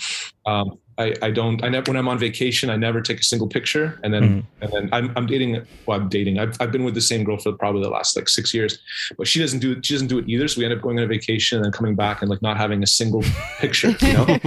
Um, 0.45 0.79
I, 0.99 1.13
I 1.21 1.29
don't. 1.29 1.63
I 1.63 1.69
never 1.69 1.91
when 1.91 1.97
I'm 1.97 2.07
on 2.07 2.17
vacation. 2.17 2.71
I 2.71 2.75
never 2.75 3.01
take 3.01 3.19
a 3.19 3.23
single 3.23 3.47
picture. 3.47 3.99
And 4.03 4.11
then 4.11 4.23
Mhm. 4.23 4.43
and 4.61 4.71
then 4.73 4.89
I'm, 4.91 5.13
I'm 5.15 5.27
dating. 5.27 5.63
Well, 5.85 5.99
I'm 5.99 6.09
dating. 6.09 6.39
I've, 6.39 6.57
I've 6.59 6.71
been 6.71 6.83
with 6.83 6.95
the 6.95 7.01
same 7.01 7.23
girl 7.23 7.37
for 7.37 7.51
probably 7.51 7.83
the 7.83 7.89
last 7.89 8.15
like 8.15 8.27
six 8.27 8.51
years, 8.51 8.79
but 9.15 9.27
she 9.27 9.39
doesn't 9.39 9.59
do 9.59 9.73
it. 9.73 9.85
She 9.85 9.93
doesn't 9.93 10.07
do 10.07 10.17
it 10.17 10.25
either. 10.27 10.47
So 10.47 10.57
we 10.59 10.65
end 10.65 10.73
up 10.73 10.81
going 10.81 10.97
on 10.97 11.03
a 11.03 11.07
vacation 11.07 11.57
and 11.57 11.65
then 11.65 11.71
coming 11.71 11.93
back 11.93 12.21
and 12.23 12.31
like 12.31 12.41
not 12.41 12.57
having 12.57 12.81
a 12.81 12.87
single 12.87 13.23
picture. 13.59 13.89
You 14.01 14.13
know, 14.13 14.25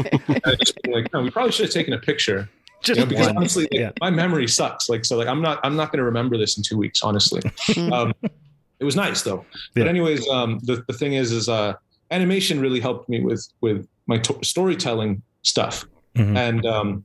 And 0.45 0.59
just 0.59 0.75
been 0.83 0.93
like, 0.93 1.13
no, 1.13 1.23
we 1.23 1.31
probably 1.31 1.53
should 1.53 1.67
have 1.67 1.73
taken 1.73 1.93
a 1.93 1.99
picture. 1.99 2.49
Just 2.83 2.99
You 2.99 3.05
know, 3.05 3.09
because 3.11 3.27
one. 3.29 3.37
honestly, 3.37 3.65
like, 3.71 3.75
Yeah. 3.75 3.91
my 4.01 4.11
memory 4.11 4.49
sucks. 4.49 4.89
Like 4.89 5.05
so, 5.05 5.17
like 5.17 5.29
I'm 5.29 5.43
not. 5.43 5.61
I'm 5.63 5.77
not 5.77 5.93
going 5.93 5.99
to 5.99 6.05
remember 6.05 6.37
this 6.37 6.57
in 6.57 6.65
two 6.65 6.79
weeks. 6.79 7.03
Honestly, 7.05 7.43
um, 7.93 8.13
it 8.81 8.85
was 8.85 8.97
nice 8.97 9.23
though. 9.23 9.45
But 9.75 9.87
anyways, 9.89 10.27
um, 10.29 10.59
the 10.63 10.83
the 10.87 10.93
thing 10.95 11.13
is, 11.15 11.31
is 11.33 11.49
uh, 11.49 11.75
animation 12.11 12.61
really 12.61 12.81
helped 12.81 13.09
me 13.09 13.21
with 13.23 13.47
with 13.61 13.87
my 14.07 14.19
to- 14.19 14.39
storytelling 14.43 15.23
stuff 15.43 15.85
Mhm. 16.17 16.37
and 16.37 16.67
um 16.67 17.05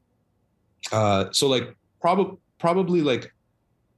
uh 0.91 1.25
so 1.31 1.47
like 1.47 1.75
probably 2.01 2.37
probably 2.59 3.01
like 3.01 3.31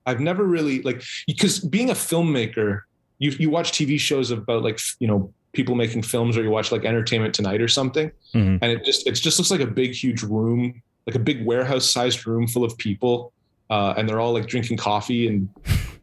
i've 0.06 0.20
never 0.20 0.44
really 0.44 0.82
like 0.82 1.02
because 1.26 1.60
being 1.60 1.90
a 1.90 1.94
filmmaker 1.94 2.82
you 3.20 3.32
you 3.40 3.50
watch 3.50 3.72
tv 3.72 3.98
shows 4.00 4.30
about 4.32 4.64
like 4.64 4.80
you 5.00 5.08
know 5.08 5.34
people 5.54 5.76
making 5.76 6.02
films 6.04 6.38
or 6.38 6.44
you 6.44 6.50
watch 6.50 6.72
like 6.74 6.84
entertainment 6.86 7.34
tonight 7.34 7.62
or 7.62 7.68
something 7.70 8.12
Mhm. 8.36 8.60
and 8.62 8.66
it 8.72 8.84
just 8.84 9.08
it 9.08 9.14
just 9.14 9.40
looks 9.40 9.50
like 9.50 9.62
a 9.62 9.66
big 9.82 9.92
huge 9.94 10.22
room 10.24 10.82
like 11.08 11.16
a 11.16 11.20
big 11.20 11.46
warehouse 11.46 11.90
sized 11.90 12.28
room 12.28 12.46
full 12.48 12.66
of 12.66 12.78
people 12.78 13.32
uh 13.70 13.94
and 13.98 14.08
they're 14.10 14.20
all 14.20 14.34
like 14.34 14.48
drinking 14.48 14.76
coffee 14.78 15.28
and 15.28 15.48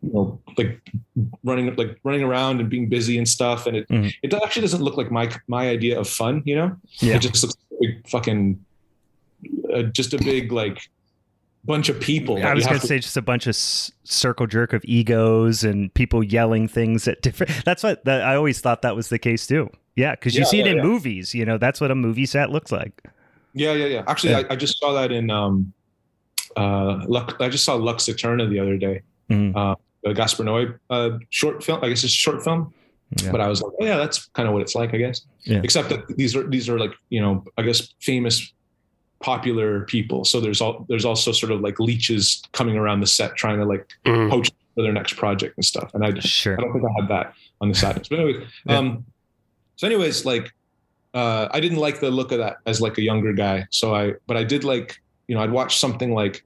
you 0.05 0.13
know 0.13 0.41
like 0.59 0.81
running 1.45 1.75
like 1.77 1.99
running 2.05 2.23
around 2.23 2.61
and 2.61 2.69
being 2.69 2.89
busy 2.89 3.17
and 3.19 3.27
stuff 3.29 3.67
and 3.67 3.77
it 3.79 3.89
Mhm. 3.89 4.13
it 4.23 4.35
actually 4.35 4.63
doesn't 4.63 4.83
look 4.83 4.97
like 4.97 5.11
my 5.11 5.31
my 5.49 5.69
idea 5.69 5.99
of 5.99 6.07
fun 6.09 6.43
you 6.45 6.55
know 6.57 6.77
Yeah. 7.01 7.15
it 7.17 7.21
just 7.23 7.43
looks 7.43 7.55
like 7.57 7.79
a 7.79 7.83
big 7.83 8.09
fucking 8.09 8.65
uh, 9.73 9.83
just 9.99 10.15
a 10.15 10.19
big 10.19 10.53
like 10.53 10.79
bunch 11.67 11.89
of 11.89 11.99
people. 11.99 12.37
I 12.45 12.53
was 12.53 12.67
going 12.67 12.79
to 12.79 12.87
say 12.87 12.99
just 12.99 13.17
a 13.17 13.23
bunch 13.23 13.47
of 13.47 13.51
s- 13.51 13.91
circle 14.05 14.47
jerk 14.47 14.75
of 14.75 14.85
egos 14.85 15.65
and 15.65 15.93
people 15.95 16.23
yelling 16.23 16.69
things 16.69 17.09
at 17.09 17.23
different. 17.23 17.53
That's 17.65 17.83
what 17.83 18.05
that, 18.05 18.21
I 18.23 18.37
always 18.37 18.61
thought 18.61 18.83
that 18.83 18.95
was 18.95 19.09
the 19.09 19.19
case 19.19 19.47
too. 19.47 19.71
Yeah, 19.97 20.11
because 20.13 20.35
you 20.35 20.41
Yeah, 20.43 20.47
see 20.47 20.61
it 20.61 20.67
in 20.67 20.77
yeah. 20.77 20.83
movies. 20.83 21.35
You 21.35 21.47
know, 21.47 21.57
that's 21.57 21.81
what 21.81 21.91
a 21.91 21.95
movie 21.95 22.27
set 22.27 22.51
looks 22.51 22.71
like. 22.73 23.01
Yeah, 23.55 23.73
yeah, 23.73 23.87
yeah. 23.87 24.03
Actually, 24.09 24.33
Yeah. 24.33 24.43
I, 24.51 24.55
I 24.55 24.57
just 24.57 24.79
saw 24.79 24.93
that 24.93 25.11
in 25.13 25.31
um, 25.31 25.73
uh, 26.57 27.05
Lux, 27.07 27.33
I 27.41 27.49
just 27.49 27.65
saw 27.65 27.75
Lux 27.77 28.09
Eterna 28.09 28.47
the 28.47 28.59
other 28.61 28.77
day. 28.77 29.01
Mhm. 29.31 29.55
Uh, 29.57 29.75
the 30.05 30.13
Gaspar 30.15 30.45
Noé 30.45 30.79
uh, 30.91 31.19
short 31.31 31.65
film. 31.65 31.81
I 31.83 31.89
guess 31.89 32.05
it's 32.05 32.13
a 32.13 32.17
short 32.17 32.43
film. 32.45 32.73
Yeah. 33.23 33.31
But 33.33 33.41
I 33.41 33.49
was 33.49 33.63
like, 33.63 33.73
oh, 33.81 33.85
yeah, 33.85 33.97
that's 33.97 34.27
kind 34.29 34.49
of 34.49 34.55
what 34.55 34.63
it's 34.63 34.75
like, 34.75 34.93
I 34.95 34.99
guess. 34.99 35.23
Yeah. 35.45 35.61
Except 35.63 35.89
that 35.91 36.07
these 36.17 36.35
are 36.37 36.47
these 36.49 36.69
are 36.69 36.79
like 36.79 36.93
you 37.11 37.21
know, 37.21 37.45
I 37.59 37.63
guess 37.63 37.95
famous, 38.01 38.53
popular 39.21 39.83
people. 39.87 40.25
So 40.25 40.41
there's 40.41 40.61
all 40.61 40.85
there's 40.89 41.05
also 41.05 41.33
sort 41.33 41.53
of 41.53 41.61
like 41.61 41.79
leeches 41.81 42.43
coming 42.53 42.77
around 42.77 43.01
the 43.01 43.07
set 43.07 43.37
trying 43.37 43.59
to 43.59 43.65
like 43.65 43.87
Mm. 44.05 44.31
poach 44.31 44.51
for 44.75 44.83
their 44.83 44.93
next 44.93 45.15
project 45.17 45.57
and 45.57 45.65
stuff. 45.65 45.91
And 45.95 46.05
I 46.05 46.11
just, 46.11 46.27
Sure. 46.29 46.59
I 46.59 46.63
don't 46.63 46.73
think 46.73 46.85
I 46.85 47.01
had 47.01 47.09
that 47.11 47.35
on 47.61 47.69
the 47.69 47.75
sadness. 47.75 48.09
But 48.09 48.19
anyways, 48.19 48.43
Yeah. 48.67 48.79
um, 48.79 49.05
so 49.77 49.87
anyways, 49.87 50.25
like, 50.25 50.53
uh, 51.15 51.47
I 51.53 51.61
didn't 51.61 51.79
like 51.79 52.01
the 52.01 52.11
look 52.11 52.33
of 52.33 52.39
that 52.39 52.57
as 52.67 52.81
like 52.81 52.99
a 52.99 53.03
younger 53.03 53.33
guy. 53.33 53.67
So 53.71 53.95
I, 53.95 54.15
but 54.27 54.37
I 54.37 54.43
did 54.43 54.65
like, 54.65 55.01
you 55.29 55.37
know, 55.37 55.43
I'd 55.43 55.53
watch 55.53 55.79
something 55.79 56.13
like, 56.13 56.45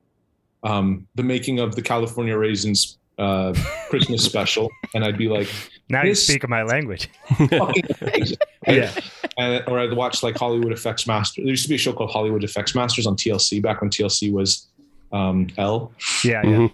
um, 0.62 1.06
the 1.14 1.22
making 1.22 1.58
of 1.58 1.74
the 1.74 1.80
California 1.82 2.36
Raisins 2.36 2.97
uh, 3.18 3.52
Christmas 3.90 4.24
special, 4.24 4.70
and 4.94 5.04
I'd 5.04 5.18
be 5.18 5.28
like, 5.28 5.48
Now 5.90 6.02
you 6.04 6.14
speak 6.14 6.48
my 6.48 6.62
language. 6.62 7.09
fucking 7.37 7.85
amazing. 8.00 8.37
right? 8.66 8.76
Yeah. 8.76 8.92
And, 9.37 9.64
or 9.68 9.78
I'd 9.78 9.92
watch 9.92 10.22
like 10.22 10.37
Hollywood 10.37 10.72
Effects 10.72 11.07
Masters. 11.07 11.44
There 11.44 11.50
used 11.50 11.64
to 11.64 11.68
be 11.68 11.74
a 11.76 11.78
show 11.78 11.92
called 11.92 12.11
Hollywood 12.11 12.44
Effects 12.44 12.74
Masters 12.74 13.07
on 13.07 13.16
TLC 13.16 13.62
back 13.62 13.81
when 13.81 13.90
TLC 13.90 14.33
was 14.33 14.68
um, 15.12 15.48
L 15.57 15.92
Yeah. 16.24 16.42
Yeah. 16.44 16.50
Mhm. 16.57 16.72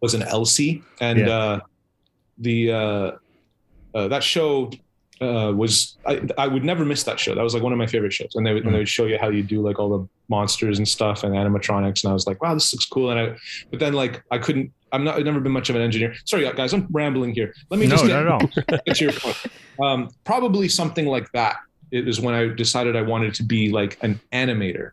was 0.00 0.14
an 0.14 0.22
LC, 0.22 0.82
and 1.00 1.18
Yeah. 1.20 1.28
uh, 1.28 1.60
the 2.38 2.72
uh, 2.72 3.10
uh, 3.94 4.08
that 4.08 4.22
show 4.22 4.70
uh, 5.22 5.50
was 5.56 5.96
I, 6.06 6.20
I 6.36 6.46
would 6.46 6.64
never 6.64 6.84
miss 6.84 7.04
that 7.04 7.18
show. 7.18 7.34
That 7.34 7.42
was 7.42 7.54
like 7.54 7.62
one 7.62 7.72
of 7.72 7.78
my 7.78 7.86
favorite 7.86 8.12
shows, 8.12 8.32
and 8.34 8.46
they 8.46 8.52
would, 8.52 8.64
and 8.66 8.74
they 8.74 8.78
would 8.78 8.88
show 8.88 9.06
you 9.06 9.16
how 9.18 9.28
you 9.30 9.42
do 9.42 9.62
like 9.62 9.78
all 9.78 9.88
the 9.98 10.06
monsters 10.28 10.76
and 10.78 10.86
stuff 10.86 11.22
and 11.24 11.34
animatronics, 11.34 12.02
and 12.04 12.10
I 12.10 12.12
was 12.12 12.26
like, 12.26 12.42
wow, 12.42 12.52
this 12.52 12.72
looks 12.74 12.84
cool. 12.86 13.10
And 13.10 13.18
I, 13.20 13.36
but 13.70 13.80
then 13.80 13.94
like 13.94 14.22
I 14.30 14.36
couldn't. 14.38 14.72
I'm 14.96 15.04
not. 15.04 15.16
I've 15.18 15.24
never 15.24 15.40
been 15.40 15.52
much 15.52 15.68
of 15.70 15.76
an 15.76 15.82
engineer. 15.82 16.14
Sorry, 16.24 16.50
guys, 16.54 16.72
I'm 16.72 16.86
rambling 16.90 17.34
here. 17.34 17.54
Let 17.70 17.78
me 17.78 17.86
No, 17.86 17.90
just 17.96 18.04
no, 18.06 18.38
get, 18.40 18.68
no. 18.70 18.78
get 18.86 18.96
to 18.96 19.04
your 19.04 19.12
point. 19.12 19.36
Um, 19.80 20.08
probably 20.24 20.68
something 20.68 21.06
like 21.06 21.30
that. 21.32 21.56
It 21.90 22.08
is 22.08 22.20
when 22.20 22.34
I 22.34 22.48
decided 22.48 22.96
I 22.96 23.02
wanted 23.02 23.34
to 23.34 23.42
be 23.44 23.70
like 23.70 23.98
an 24.02 24.18
animator, 24.32 24.90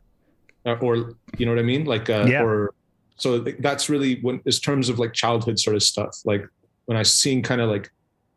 uh, 0.66 0.74
or 0.82 1.16
you 1.38 1.46
know 1.46 1.52
what 1.54 1.60
I 1.60 1.64
mean, 1.64 1.86
like 1.86 2.10
uh, 2.10 2.26
Yeah. 2.30 2.44
or 2.44 2.74
so 3.16 3.40
that's 3.40 3.90
really 3.90 4.20
when 4.22 4.42
in 4.46 4.52
terms 4.52 4.90
of 4.90 5.00
like 5.00 5.14
childhood 5.14 5.58
sort 5.58 5.76
of 5.76 5.84
stuff. 5.84 6.18
Like 6.26 6.46
when 6.86 6.98
I 6.98 7.04
seen 7.04 7.42
kind 7.42 7.62
of 7.62 7.70
like 7.70 7.90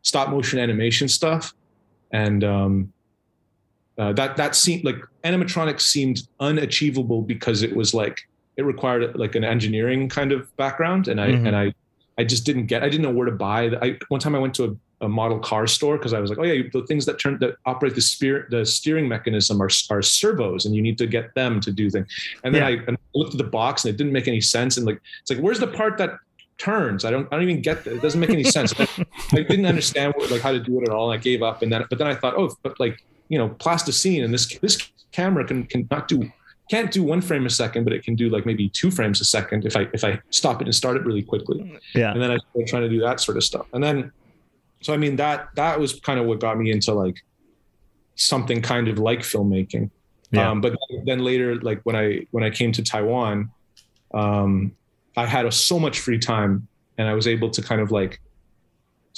stop 0.03 0.29
motion 0.29 0.57
animation 0.57 1.07
stuff, 1.09 1.53
and 2.11 2.43
um, 2.43 2.93
uh, 3.97 4.13
that 4.13 4.37
that 4.37 4.55
seemed 4.55 4.85
like 4.85 4.97
animatronics 5.23 5.81
seemed 5.81 6.21
unachievable 6.39 7.21
because 7.21 7.61
it 7.61 7.75
was 7.75 7.93
like 7.93 8.21
it 8.57 8.63
required 8.63 9.15
like 9.15 9.35
an 9.35 9.43
engineering 9.43 10.09
kind 10.09 10.31
of 10.31 10.55
background, 10.57 11.07
and 11.07 11.21
I 11.21 11.29
Mhm. 11.29 11.47
and 11.47 11.55
I 11.55 11.73
I 12.19 12.23
just 12.23 12.45
didn't 12.45 12.65
get. 12.65 12.81
I 12.83 12.89
didn't 12.89 13.03
know 13.03 13.11
where 13.11 13.27
to 13.27 13.31
buy. 13.31 13.69
the- 13.69 13.83
I 13.85 13.97
one 14.09 14.19
time 14.19 14.33
I 14.35 14.39
went 14.39 14.55
to 14.55 14.63
a, 15.01 15.05
a 15.05 15.07
model 15.07 15.37
car 15.37 15.67
store 15.67 15.97
because 15.97 16.13
I 16.13 16.19
was 16.19 16.31
like, 16.31 16.39
oh 16.39 16.43
yeah, 16.43 16.63
the 16.73 16.81
things 16.87 17.05
that 17.05 17.19
turn 17.19 17.37
that 17.39 17.55
operate 17.67 17.93
the 17.93 18.01
spear 18.01 18.47
the 18.49 18.65
steering 18.65 19.07
mechanism 19.07 19.61
are 19.61 19.69
are 19.91 20.01
servos, 20.01 20.65
and 20.65 20.75
you 20.75 20.81
need 20.81 20.97
to 20.97 21.05
get 21.07 21.33
them 21.35 21.59
to 21.61 21.71
do 21.71 21.89
things. 21.91 22.07
And 22.43 22.53
then 22.55 22.61
Yeah. 22.63 22.69
I, 22.81 22.85
and 22.87 22.97
I 22.97 23.01
looked 23.13 23.33
at 23.35 23.37
the 23.37 23.43
box 23.59 23.85
and 23.85 23.93
it 23.93 23.97
didn't 23.97 24.13
make 24.13 24.27
any 24.27 24.41
sense. 24.41 24.77
And 24.77 24.85
like 24.87 24.99
it's 25.21 25.29
like, 25.31 25.39
where's 25.39 25.59
the 25.59 25.67
part 25.67 25.97
that 25.99 26.11
turns? 26.57 27.05
I 27.05 27.11
don't 27.11 27.27
I 27.31 27.35
don't 27.35 27.43
even 27.49 27.61
get 27.61 27.83
that. 27.83 27.93
It 27.97 28.01
doesn't 28.01 28.19
make 28.19 28.31
any 28.31 28.43
sense. 28.43 28.73
I, 28.79 28.87
I 29.33 29.41
didn't 29.43 29.67
understand 29.67 30.15
what, 30.17 30.31
like 30.31 30.41
how 30.41 30.51
to 30.51 30.59
do 30.59 30.79
it 30.81 30.83
at 30.87 30.93
all. 30.95 31.11
And 31.11 31.19
I 31.19 31.21
gave 31.21 31.43
up. 31.43 31.61
And 31.61 31.71
then 31.71 31.85
but 31.89 31.99
then 31.99 32.07
I 32.07 32.15
thought, 32.15 32.33
oh, 32.35 32.49
but 32.63 32.79
like 32.79 32.97
you 33.29 33.37
know, 33.37 33.49
plasticine 33.49 34.23
and 34.23 34.33
this 34.33 34.47
this 34.65 34.75
camera 35.11 35.45
can 35.45 35.65
can 35.65 35.87
not 35.91 36.07
do 36.07 36.31
can't 36.69 36.91
do 36.91 37.03
one 37.03 37.21
frame 37.21 37.45
a 37.45 37.49
second, 37.49 37.83
but 37.83 37.93
it 37.93 38.03
can 38.03 38.15
do 38.15 38.29
like 38.29 38.45
maybe 38.45 38.69
two 38.69 38.91
frames 38.91 39.21
a 39.21 39.25
second 39.25 39.65
if 39.65 39.75
I 39.75 39.87
if 39.93 40.03
I 40.03 40.19
stop 40.29 40.61
it 40.61 40.65
and 40.65 40.75
start 40.75 40.97
it 40.97 41.05
really 41.05 41.23
quickly. 41.23 41.79
Yeah. 41.95 42.11
And 42.11 42.21
then 42.21 42.31
I 42.31 42.37
started 42.37 42.67
trying 42.67 42.83
to 42.83 42.89
do 42.89 42.99
that 43.01 43.19
sort 43.19 43.37
of 43.37 43.43
stuff. 43.43 43.67
And 43.73 43.83
then 43.83 44.11
so 44.81 44.93
I 44.93 44.97
mean 44.97 45.15
that 45.15 45.49
that 45.55 45.79
was 45.79 45.99
kind 45.99 46.19
of 46.19 46.25
what 46.25 46.39
got 46.39 46.57
me 46.57 46.71
into 46.71 46.93
like 46.93 47.23
something 48.15 48.61
kind 48.61 48.87
of 48.87 48.99
like 48.99 49.19
filmmaking. 49.19 49.89
Yeah. 50.31 50.49
Um, 50.49 50.61
but 50.61 50.77
then 51.05 51.19
later, 51.19 51.55
like 51.55 51.81
when 51.83 51.95
I 51.95 52.27
when 52.31 52.43
I 52.43 52.49
came 52.49 52.71
to 52.73 52.83
Taiwan, 52.83 53.49
um, 54.13 54.73
I 55.15 55.25
had 55.25 55.45
a, 55.45 55.51
so 55.51 55.79
much 55.79 55.99
free 56.01 56.19
time, 56.19 56.67
and 56.97 57.07
I 57.07 57.13
was 57.13 57.27
able 57.27 57.49
to 57.51 57.61
kind 57.61 57.79
of 57.79 57.91
like 57.91 58.19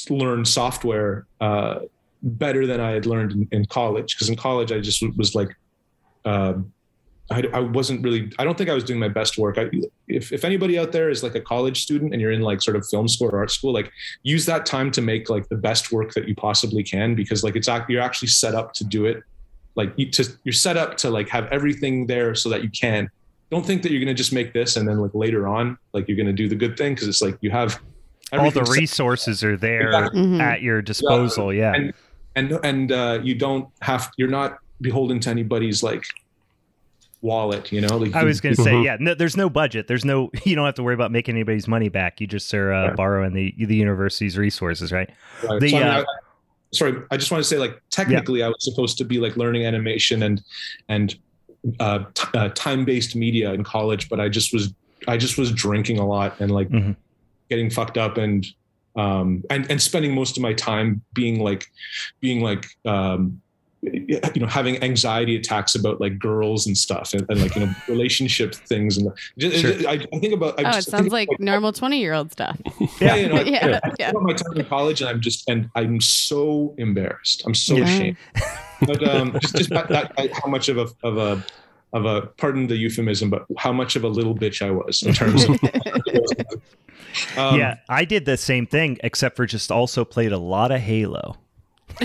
learn 0.10 0.46
software 0.46 1.26
uh, 1.42 1.80
better 2.22 2.68
than 2.68 2.80
I 2.80 2.92
had 2.92 3.06
learned 3.06 3.32
in, 3.32 3.48
in 3.52 3.66
college. 3.66 4.16
Because 4.16 4.30
in 4.30 4.36
college, 4.36 4.72
I 4.72 4.80
just 4.80 5.04
was 5.18 5.34
like, 5.34 5.50
um, 6.26 6.72
I, 7.32 7.44
I 7.54 7.60
wasn't 7.60 8.04
really. 8.04 8.32
I 8.40 8.44
don't 8.44 8.58
think 8.58 8.70
I 8.70 8.74
was 8.74 8.84
doing 8.84 9.00
my 9.00 9.08
best 9.08 9.38
work. 9.38 9.58
I, 9.58 9.70
if 10.08 10.32
if 10.34 10.44
anybody 10.44 10.80
out 10.80 10.92
there 10.92 11.10
is 11.10 11.22
like 11.22 11.36
a 11.36 11.42
college 11.42 11.84
student 11.84 12.12
and 12.14 12.22
you're 12.22 12.32
in 12.32 12.42
like 12.42 12.62
sort 12.62 12.76
of 12.76 12.88
film 12.88 13.08
school 13.08 13.30
or 13.30 13.38
art 13.38 13.52
school, 13.52 13.72
like 13.72 13.92
use 14.24 14.46
that 14.48 14.66
time 14.66 14.90
to 14.92 15.02
make 15.02 15.30
like 15.30 15.48
the 15.50 15.56
best 15.56 15.92
work 15.92 16.14
that 16.16 16.28
you 16.28 16.36
possibly 16.36 16.84
can 16.84 17.14
because 17.16 17.44
like 17.44 17.56
it's 17.56 17.70
ac- 17.70 17.84
you're 17.90 18.02
actually 18.02 18.30
set 18.30 18.56
up 18.56 18.74
to 18.74 18.84
do 18.84 19.06
it 19.06 19.22
like 19.76 19.94
you 19.98 20.10
to 20.10 20.28
you're 20.44 20.52
set 20.54 20.76
up 20.78 20.98
to 20.98 21.10
like 21.12 21.30
have 21.30 21.46
everything 21.52 22.08
there 22.08 22.34
so 22.34 22.50
that 22.50 22.64
you 22.64 22.70
can 22.70 23.08
don't 23.52 23.66
think 23.66 23.84
that 23.84 23.92
you're 23.92 24.00
going 24.04 24.08
to 24.16 24.20
just 24.24 24.34
make 24.34 24.52
this 24.54 24.76
and 24.78 24.88
then 24.88 24.98
like 25.00 25.14
later 25.14 25.48
on 25.48 25.78
like 25.94 26.08
you're 26.08 26.18
going 26.18 26.26
to 26.28 26.34
do 26.34 26.50
the 26.50 26.56
good 26.56 26.76
thing 26.76 26.94
because 26.96 27.08
it's 27.08 27.22
like 27.22 27.38
you 27.42 27.52
have 27.52 27.80
All 28.34 28.50
the 28.52 28.64
resources 28.64 29.44
are 29.44 29.56
there 29.58 29.88
Exactly. 29.90 30.22
Mhm. 30.22 30.42
at 30.42 30.62
your 30.64 30.82
disposal. 30.82 31.54
Yeah. 31.54 31.74
and 31.76 31.94
and 32.36 32.60
and 32.64 32.92
uh 32.92 33.20
you 33.24 33.36
don't 33.36 33.68
have 33.82 34.10
you're 34.18 34.28
not 34.30 34.58
beholden 34.82 35.20
to 35.22 35.30
anybody's 35.30 35.84
like 35.84 36.04
wallet 37.22 37.72
you 37.72 37.82
know 37.82 37.98
like 37.98 38.16
I 38.16 38.24
was 38.24 38.40
going 38.40 38.56
to 38.56 38.62
say, 38.64 38.72
Mhm. 38.72 38.86
yeah, 38.86 38.98
no, 39.00 39.14
there's 39.14 39.36
no 39.36 39.50
budget. 39.50 39.88
There's 39.88 40.06
no, 40.06 40.30
you 40.46 40.56
don't 40.56 40.66
have 40.66 40.76
to 40.76 40.84
worry 40.84 40.94
about 40.94 41.12
making 41.12 41.36
anybody's 41.36 41.68
money 41.68 41.90
back. 41.90 42.22
You 42.22 42.28
just 42.28 42.54
are 42.54 42.72
uh, 42.74 42.88
Right. 42.88 42.96
borrowing 42.96 43.34
the 43.34 43.54
the 43.58 43.76
university's 43.76 44.38
resources, 44.38 44.92
right? 44.92 45.10
Right. 45.44 45.60
The, 45.60 45.70
So, 45.70 45.78
I 45.78 45.80
mean, 45.80 45.90
uh, 45.90 46.00
I- 46.02 46.06
sorry, 46.74 47.02
I 47.12 47.18
just 47.18 47.30
want 47.32 47.44
to 47.44 47.48
say, 47.50 47.58
like, 47.58 47.82
technically, 47.90 48.42
I 48.44 48.48
was 48.48 48.58
supposed 48.64 48.98
to 49.00 49.04
be 49.04 49.20
like 49.20 49.36
learning 49.38 49.66
animation 49.66 50.24
and 50.24 50.42
and 50.88 51.16
uh, 51.82 52.06
t- 52.14 52.28
uh, 52.36 52.50
time-based 52.56 53.16
media 53.18 53.52
in 53.54 53.64
college, 53.66 54.08
but 54.08 54.20
I 54.22 54.30
just 54.30 54.54
was 54.54 54.74
I 55.08 55.18
just 55.18 55.38
was 55.38 55.52
drinking 55.52 56.00
a 56.00 56.08
lot 56.08 56.40
and 56.40 56.52
like 56.52 56.70
Mhm. 56.70 56.96
getting 57.50 57.70
fucked 57.70 57.98
up 57.98 58.18
and 58.18 58.46
um 58.96 59.44
and 59.50 59.70
and 59.70 59.82
spending 59.82 60.16
most 60.16 60.38
of 60.38 60.42
my 60.44 60.54
time 60.54 61.02
being 61.14 61.40
like 61.42 61.66
being 62.22 62.42
like 62.42 62.66
um 62.86 63.42
you 63.82 64.20
know 64.42 64.48
having 64.48 64.82
anxiety 64.84 65.36
attacks 65.38 65.74
about 65.74 66.02
like 66.02 66.20
girls 66.20 66.68
and 66.68 66.78
stuff 66.78 67.14
and, 67.14 67.26
and 67.30 67.42
like 67.42 67.56
you 67.56 67.66
know 67.66 67.74
relationship 67.88 68.54
things 68.54 68.98
and 68.98 69.10
just, 69.38 69.58
Sure. 69.58 69.72
I, 69.88 70.06
I 70.14 70.20
think 70.20 70.34
about 70.34 70.60
I 70.60 70.64
Oh, 70.74 70.78
it 70.78 70.84
sounds 70.84 71.04
think 71.04 71.12
like 71.14 71.30
about- 71.30 71.40
normal 71.40 71.72
20 71.72 71.98
year 72.00 72.14
old 72.14 72.32
stuff. 72.32 72.58
yeah, 73.02 73.16
you 73.16 73.30
know, 73.30 73.36
I- 73.38 73.44
Yeah, 73.44 73.80
I 73.82 73.88
think 73.88 73.96
yeah. 74.00 74.10
about 74.10 74.24
my 74.24 74.34
time 74.34 74.58
in 74.58 74.66
college 74.66 75.00
and 75.02 75.10
I'm 75.10 75.22
just 75.22 75.50
and 75.50 75.70
I'm 75.76 76.02
so 76.02 76.76
embarrassed 76.78 77.44
I'm 77.46 77.56
so 77.56 77.76
Yeah. 77.78 77.84
ashamed 77.86 78.18
but 78.86 79.08
um 79.08 79.38
just 79.42 79.56
just 79.56 79.70
that, 79.70 79.88
that, 79.90 80.12
how 80.44 80.50
much 80.50 80.68
of 80.70 80.78
a 80.78 80.88
of 81.04 81.18
a 81.18 81.44
of 81.94 82.06
a 82.06 82.28
pardon 82.38 82.68
the 82.68 82.76
euphemism 82.76 83.30
but 83.30 83.46
how 83.58 83.72
much 83.72 83.96
of 83.96 84.04
a 84.04 84.08
little 84.10 84.36
bitch 84.36 84.62
I 84.66 84.72
was 84.72 85.02
in 85.04 85.14
terms 85.14 85.46
of 85.46 85.58
um, 87.38 87.58
yeah, 87.60 87.78
I 87.90 88.06
did 88.06 88.26
the 88.26 88.38
same 88.38 88.68
thing, 88.68 88.98
except 89.04 89.36
for 89.36 89.46
just 89.48 89.72
also 89.72 90.06
played 90.06 90.32
a 90.32 90.38
lot 90.38 90.72
of 90.72 90.80
Halo. 90.80 91.38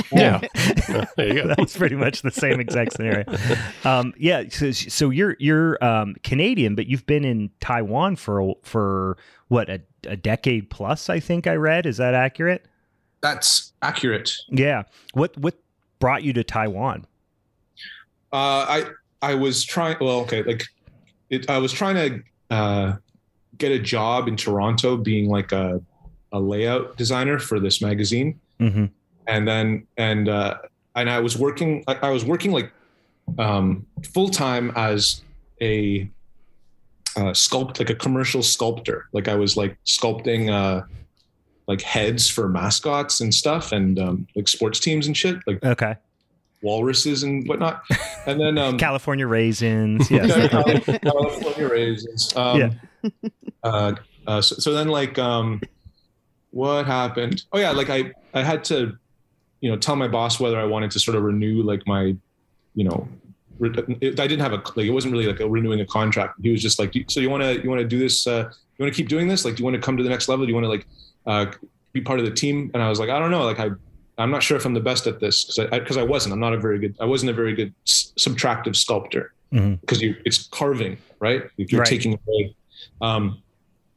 Yeah. 0.13 0.41
there 1.17 1.29
you 1.29 1.35
go. 1.43 1.55
That's 1.57 1.77
pretty 1.77 1.97
much 1.97 2.23
the 2.23 2.31
same 2.31 2.61
exact 2.61 2.95
scenario. 2.95 3.25
Um, 3.85 4.15
yeah, 4.17 4.45
so, 4.49 4.71
so 4.73 5.11
you're 5.11 5.37
you're 5.39 5.83
um, 5.85 6.15
Canadian, 6.23 6.75
but 6.75 6.87
you've 6.87 7.07
been 7.07 7.25
in 7.25 7.51
Taiwan 7.61 8.17
for 8.17 8.55
for 8.63 9.19
what 9.49 9.69
a, 9.69 9.81
a 10.07 10.17
decade 10.17 10.71
plus. 10.71 11.11
I 11.11 11.21
think 11.21 11.47
I 11.47 11.55
read. 11.55 11.87
Is 11.87 11.99
that 11.99 12.15
accurate? 12.15 12.67
that's 13.25 13.73
accurate 13.81 14.31
Yeah. 14.51 14.83
What 15.15 15.37
what 15.39 15.55
brought 15.99 16.23
you 16.23 16.35
to 16.35 16.45
Taiwan? 16.45 17.07
Uh, 18.33 18.37
I 18.69 18.85
I 19.23 19.35
was 19.35 19.65
trying. 19.65 19.97
Well, 20.01 20.21
okay, 20.21 20.43
like 20.43 20.65
it, 21.31 21.49
I 21.49 21.57
was 21.57 21.73
trying 21.73 21.95
to 21.95 22.55
uh, 22.55 22.97
get 23.57 23.73
a 23.73 23.79
job 23.79 24.29
in 24.29 24.37
Toronto, 24.37 24.99
being 24.99 25.31
like 25.31 25.53
a 25.53 25.81
a 26.33 26.39
layout 26.39 26.99
designer 26.99 27.39
for 27.39 27.59
this 27.59 27.81
magazine, 27.81 28.39
hmm 28.59 28.87
and 29.27 29.47
then 29.49 29.87
and 29.97 30.29
uh, 30.29 30.59
and 30.95 31.09
I 31.11 31.21
was 31.21 31.37
working. 31.39 31.85
I, 31.87 31.95
I 32.03 32.11
was 32.11 32.25
working 32.25 32.53
like 32.53 32.73
um, 33.39 33.87
full 34.13 34.29
time 34.29 34.73
as 34.77 35.23
a 35.61 36.09
uh, 37.17 37.31
sculpt, 37.33 37.79
like 37.79 37.91
a 37.91 37.95
commercial 37.95 38.43
sculptor. 38.43 39.07
Like 39.13 39.29
I 39.29 39.35
was 39.35 39.57
like 39.57 39.77
sculpting. 39.87 40.51
Uh, 40.53 40.85
like 41.67 41.81
heads 41.81 42.29
for 42.29 42.47
mascots 42.47 43.23
and 43.23 43.33
stuff 43.33 43.73
and 43.73 43.99
um, 43.99 44.27
like 44.37 44.47
sports 44.49 44.79
teams 44.79 45.07
and 45.07 45.17
shit 45.17 45.37
like 45.47 45.65
Okay. 45.65 45.97
walruses 46.61 47.23
and 47.23 47.49
whatnot 47.49 47.83
and 48.27 48.39
then 48.39 48.59
um 48.59 48.77
California 48.89 49.27
raisins. 49.27 50.11
Yes. 50.11 50.29
Yeah, 50.29 50.49
California 50.99 51.67
raisins. 51.67 52.37
Um, 52.37 52.61
Yeah. 53.03 53.11
uh, 53.63 53.95
uh, 54.27 54.43
so, 54.43 54.57
so 54.57 54.75
then, 54.75 54.89
like, 54.89 55.19
um, 55.19 55.63
what 56.51 56.85
happened? 56.85 57.43
Oh 57.51 57.59
yeah, 57.59 57.71
like 57.71 57.89
I 57.89 58.13
I 58.35 58.43
had 58.43 58.63
to, 58.65 58.99
you 59.65 59.71
know, 59.71 59.79
tell 59.79 59.97
my 59.97 60.07
boss 60.07 60.39
whether 60.39 60.59
I 60.61 60.65
wanted 60.65 60.91
to 60.91 61.01
sort 61.01 61.17
of 61.17 61.23
renew 61.23 61.63
like 61.63 61.87
my, 61.87 62.15
you 62.75 62.85
know, 62.85 63.09
I 63.63 64.27
didn't 64.29 64.41
have 64.41 64.53
a 64.53 64.57
like 64.77 64.85
it 64.87 64.91
wasn't 64.91 65.13
really 65.15 65.27
like 65.27 65.41
a 65.41 65.49
renewing 65.49 65.81
a 65.81 65.87
contract. 65.87 66.35
He 66.43 66.51
was 66.51 66.61
just 66.61 66.79
like, 66.79 66.93
so 67.09 67.19
you 67.21 67.31
want 67.31 67.43
to 67.45 67.63
you 67.63 67.71
want 67.71 67.81
to 67.81 67.87
do 67.89 67.99
this? 67.99 68.27
Uh, 68.27 68.51
you 68.77 68.83
want 68.85 68.93
to 68.95 68.97
keep 69.01 69.09
doing 69.09 69.27
this? 69.27 69.47
Like, 69.47 69.55
do 69.57 69.61
you 69.63 69.65
want 69.65 69.75
to 69.77 69.81
come 69.81 69.97
to 69.97 70.03
the 70.03 70.11
next 70.11 70.29
level? 70.29 70.45
Do 70.45 70.51
you 70.53 70.55
want 70.61 70.65
to 70.67 70.69
like 70.69 70.87
uh, 71.27 71.47
be 71.95 72.03
part 72.03 72.19
of 72.19 72.27
the 72.27 72.31
team? 72.33 72.71
And 72.75 72.83
I 72.83 72.91
was 72.91 73.01
like, 73.01 73.09
I 73.09 73.19
don't 73.19 73.31
know. 73.31 73.45
Like 73.45 73.59
I. 73.61 73.71
I'm 74.17 74.31
not 74.31 74.45
sure 74.45 74.57
if 74.57 74.65
I'm 74.65 74.75
the 74.75 74.81
best 74.81 75.09
at 75.09 75.19
this 75.19 75.43
because 75.45 75.59
I 75.73 75.79
because 75.81 75.97
I, 75.97 76.03
wasn't. 76.05 76.35
I'm 76.35 76.39
not 76.41 76.53
a 76.53 76.59
very 76.59 76.79
good. 76.79 76.95
I 77.01 77.05
wasn't 77.05 77.31
a 77.31 77.33
very 77.35 77.53
good 77.55 77.73
s- 77.85 78.13
subtractive 78.17 78.77
sculptor 78.77 79.33
Mhm. 79.53 79.81
because 79.81 80.01
you 80.03 80.15
it's 80.25 80.47
carving, 80.49 80.99
right? 81.21 81.43
If 81.59 81.73
you're 81.73 81.81
Right. 81.81 81.89
taking 81.89 82.13
away. 82.27 82.55
Um, 83.01 83.43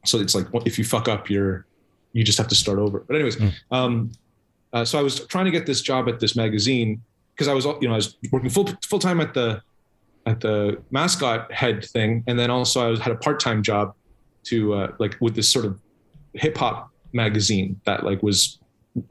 so 0.04 0.18
it's 0.18 0.34
like 0.34 0.46
if 0.66 0.76
you 0.78 0.84
fuck 0.84 1.06
up, 1.08 1.28
you're 1.30 1.66
you 2.14 2.24
just 2.24 2.38
have 2.38 2.48
to 2.48 2.56
start 2.56 2.78
over. 2.80 3.04
But 3.06 3.14
anyways, 3.14 3.36
Mm. 3.36 3.52
um, 3.70 4.10
uh, 4.72 4.84
so 4.84 4.98
I 4.98 5.02
was 5.02 5.26
trying 5.26 5.44
to 5.46 5.50
get 5.50 5.66
this 5.66 5.80
job 5.82 6.08
at 6.08 6.20
this 6.20 6.36
magazine 6.36 7.02
because 7.34 7.48
I 7.48 7.54
was 7.54 7.64
you 7.80 7.88
know 7.88 7.94
I 7.94 7.96
was 7.96 8.16
working 8.32 8.50
full 8.50 8.68
full 8.84 8.98
time 8.98 9.20
at 9.20 9.34
the 9.34 9.62
at 10.26 10.40
the 10.40 10.80
mascot 10.90 11.50
head 11.52 11.84
thing, 11.84 12.24
and 12.26 12.38
then 12.38 12.50
also 12.50 12.86
I 12.86 12.90
was 12.90 13.00
had 13.00 13.12
a 13.12 13.16
part 13.16 13.40
time 13.40 13.62
job 13.62 13.94
to 14.44 14.74
uh, 14.74 14.92
like 14.98 15.16
with 15.20 15.34
this 15.34 15.48
sort 15.50 15.64
of 15.64 15.80
hip 16.34 16.56
hop 16.58 16.90
magazine 17.12 17.80
that 17.84 18.04
like 18.04 18.22
was. 18.22 18.58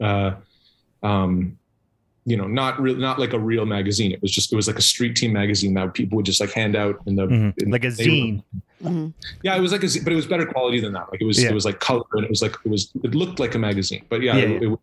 Uh, 0.00 0.32
um, 1.02 1.56
you 2.26 2.36
know, 2.36 2.46
not 2.46 2.78
really, 2.78 3.00
not 3.00 3.18
like 3.18 3.32
a 3.32 3.38
real 3.38 3.64
magazine. 3.64 4.12
It 4.12 4.20
was 4.20 4.30
just, 4.30 4.52
it 4.52 4.56
was 4.56 4.66
like 4.66 4.76
a 4.78 4.82
street 4.82 5.16
team 5.16 5.32
magazine 5.32 5.72
that 5.74 5.94
people 5.94 6.16
would 6.16 6.26
just 6.26 6.42
like 6.42 6.52
hand 6.52 6.76
out 6.76 7.00
in 7.06 7.16
the, 7.16 7.26
Mhm. 7.26 7.62
in 7.62 7.70
Like 7.70 7.84
a 7.86 7.90
the 7.90 8.04
zine. 8.04 8.42
Mhm. 8.84 9.14
yeah, 9.42 9.56
it 9.56 9.60
was 9.60 9.72
like 9.72 9.82
a, 9.82 9.88
z- 9.88 10.00
but 10.04 10.12
it 10.12 10.16
was 10.16 10.26
better 10.26 10.44
quality 10.44 10.78
than 10.78 10.92
that. 10.92 11.10
Like 11.10 11.22
it 11.22 11.24
was, 11.24 11.42
Yeah. 11.42 11.48
it 11.48 11.54
was 11.54 11.64
like 11.64 11.80
color 11.80 12.04
and 12.12 12.24
it 12.24 12.28
was 12.28 12.42
like, 12.42 12.54
it 12.66 12.68
was, 12.70 12.90
it 13.02 13.14
looked 13.14 13.38
like 13.40 13.54
a 13.54 13.58
magazine. 13.58 14.04
But 14.10 14.20
yeah, 14.20 14.36
Yeah, 14.36 14.44
it, 14.44 14.62
it, 14.64 14.66
was- 14.66 14.78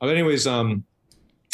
but 0.00 0.10
anyways, 0.10 0.46
um, 0.46 0.84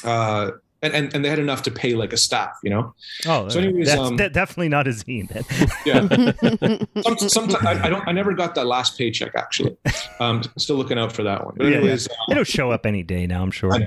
uh, 0.05 0.53
and, 0.83 0.95
and 0.95 1.15
and 1.15 1.25
they 1.25 1.29
had 1.29 1.39
enough 1.39 1.63
to 1.63 1.71
pay 1.71 1.95
like 1.95 2.13
a 2.13 2.17
staff, 2.17 2.57
you 2.63 2.71
know. 2.71 2.95
Oh, 3.27 3.49
So 3.49 3.61
anyways, 3.61 3.89
that's 3.89 4.01
um, 4.01 4.17
de- 4.17 4.31
definitely 4.31 4.71
not 4.71 4.87
a 4.87 4.91
zine. 4.91 5.29
Then. 5.29 5.45
Yeah. 5.85 7.03
Some, 7.03 7.29
sometimes 7.29 7.67
I, 7.67 7.87
I 7.87 7.89
don't, 7.91 8.07
I 8.09 8.13
never 8.13 8.33
got 8.33 8.55
that 8.55 8.67
last 8.67 8.97
paycheck 8.97 9.33
actually. 9.35 9.77
Um, 10.21 10.43
still 10.59 10.77
looking 10.77 10.99
out 10.99 11.13
for 11.13 11.23
that 11.23 11.45
one. 11.45 11.55
But 11.57 11.65
Yeah, 11.65 11.71
yeah. 11.71 11.77
anyways, 11.79 12.09
It'll 12.31 12.45
show 12.45 12.71
up 12.71 12.87
any 12.87 13.03
day 13.03 13.27
now. 13.27 13.43
I'm 13.43 13.51
sure. 13.51 13.73
I, 13.73 13.79
know, 13.79 13.87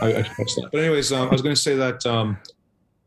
I, 0.00 0.06
I 0.06 0.22
that. 0.22 0.68
But 0.72 0.80
anyways, 0.80 1.12
um, 1.12 1.28
I 1.28 1.30
was 1.30 1.42
going 1.42 1.54
to 1.54 1.60
say 1.60 1.76
that 1.76 2.04
um, 2.06 2.36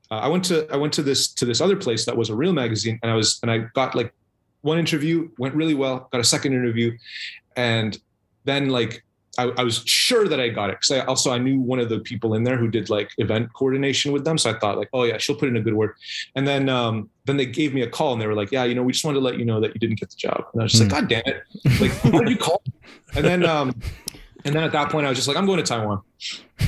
uh, 0.10 0.16
I 0.16 0.28
went 0.28 0.46
to 0.46 0.68
I 0.72 0.78
went 0.78 0.94
to 0.94 1.04
this 1.04 1.28
to 1.34 1.46
this 1.46 1.62
other 1.62 1.76
place 1.76 2.06
that 2.06 2.16
was 2.16 2.30
a 2.30 2.36
real 2.36 2.54
magazine, 2.54 3.00
and 3.04 3.12
I 3.12 3.16
was 3.16 3.40
and 3.42 3.52
I 3.52 3.60
got 3.74 3.94
like 3.94 4.14
one 4.62 4.80
interview 4.80 5.30
went 5.38 5.54
really 5.56 5.76
well. 5.76 6.08
Got 6.12 6.22
a 6.22 6.24
second 6.24 6.54
interview, 6.54 6.98
and 7.56 7.98
then 8.46 8.70
like 8.70 9.04
I, 9.38 9.44
I 9.58 9.64
was 9.64 9.84
sure 9.86 10.28
that 10.28 10.40
I 10.40 10.50
got 10.50 10.70
it 10.70 10.78
because 10.80 10.92
I 10.92 11.06
also 11.06 11.32
I 11.32 11.38
knew 11.38 11.60
one 11.60 11.80
of 11.80 11.90
the 11.90 12.00
people 12.00 12.34
in 12.34 12.44
there 12.44 12.58
who 12.58 12.68
did 12.70 12.90
like 12.90 13.12
event 13.18 13.54
coordination 13.54 14.12
with 14.12 14.26
them. 14.26 14.38
So 14.38 14.50
I 14.50 14.58
thought 14.60 14.78
like, 14.78 14.90
oh 14.94 15.04
yeah, 15.04 15.18
she'll 15.18 15.36
put 15.36 15.50
in 15.50 15.58
a 15.58 15.62
good 15.62 15.74
word. 15.76 15.94
And 16.36 16.48
then 16.48 16.70
um, 16.70 17.10
then 17.26 17.38
they 17.38 17.46
gave 17.46 17.74
me 17.74 17.82
a 17.82 17.90
call 17.90 18.14
and 18.14 18.22
they 18.22 18.28
were 18.28 18.34
like, 18.36 18.52
yeah, 18.52 18.64
you 18.64 18.76
know, 18.76 18.84
we 18.84 18.92
just 18.94 19.06
wanted 19.06 19.20
to 19.20 19.24
let 19.26 19.38
you 19.38 19.46
know 19.46 19.60
that 19.62 19.74
you 19.74 19.80
didn't 19.80 20.00
get 20.00 20.10
the 20.10 20.16
job. 20.18 20.44
And 20.54 20.62
I 20.62 20.64
was 20.64 20.72
just 20.74 20.84
Hmm. 20.84 20.90
like, 20.90 21.02
God 21.02 21.10
damn 21.10 21.24
it! 21.26 21.42
Like, 21.80 21.92
why 22.14 22.20
did 22.20 22.30
you 22.30 22.38
call? 22.38 22.62
And 23.16 23.26
then 23.26 23.46
um, 23.46 23.70
and 24.46 24.56
then 24.56 24.64
at 24.64 24.72
that 24.72 24.90
point 24.92 25.06
I 25.06 25.10
was 25.10 25.18
just 25.18 25.28
like, 25.28 25.38
I'm 25.38 25.46
going 25.46 25.58
to 25.58 25.64
Taiwan. 25.64 26.02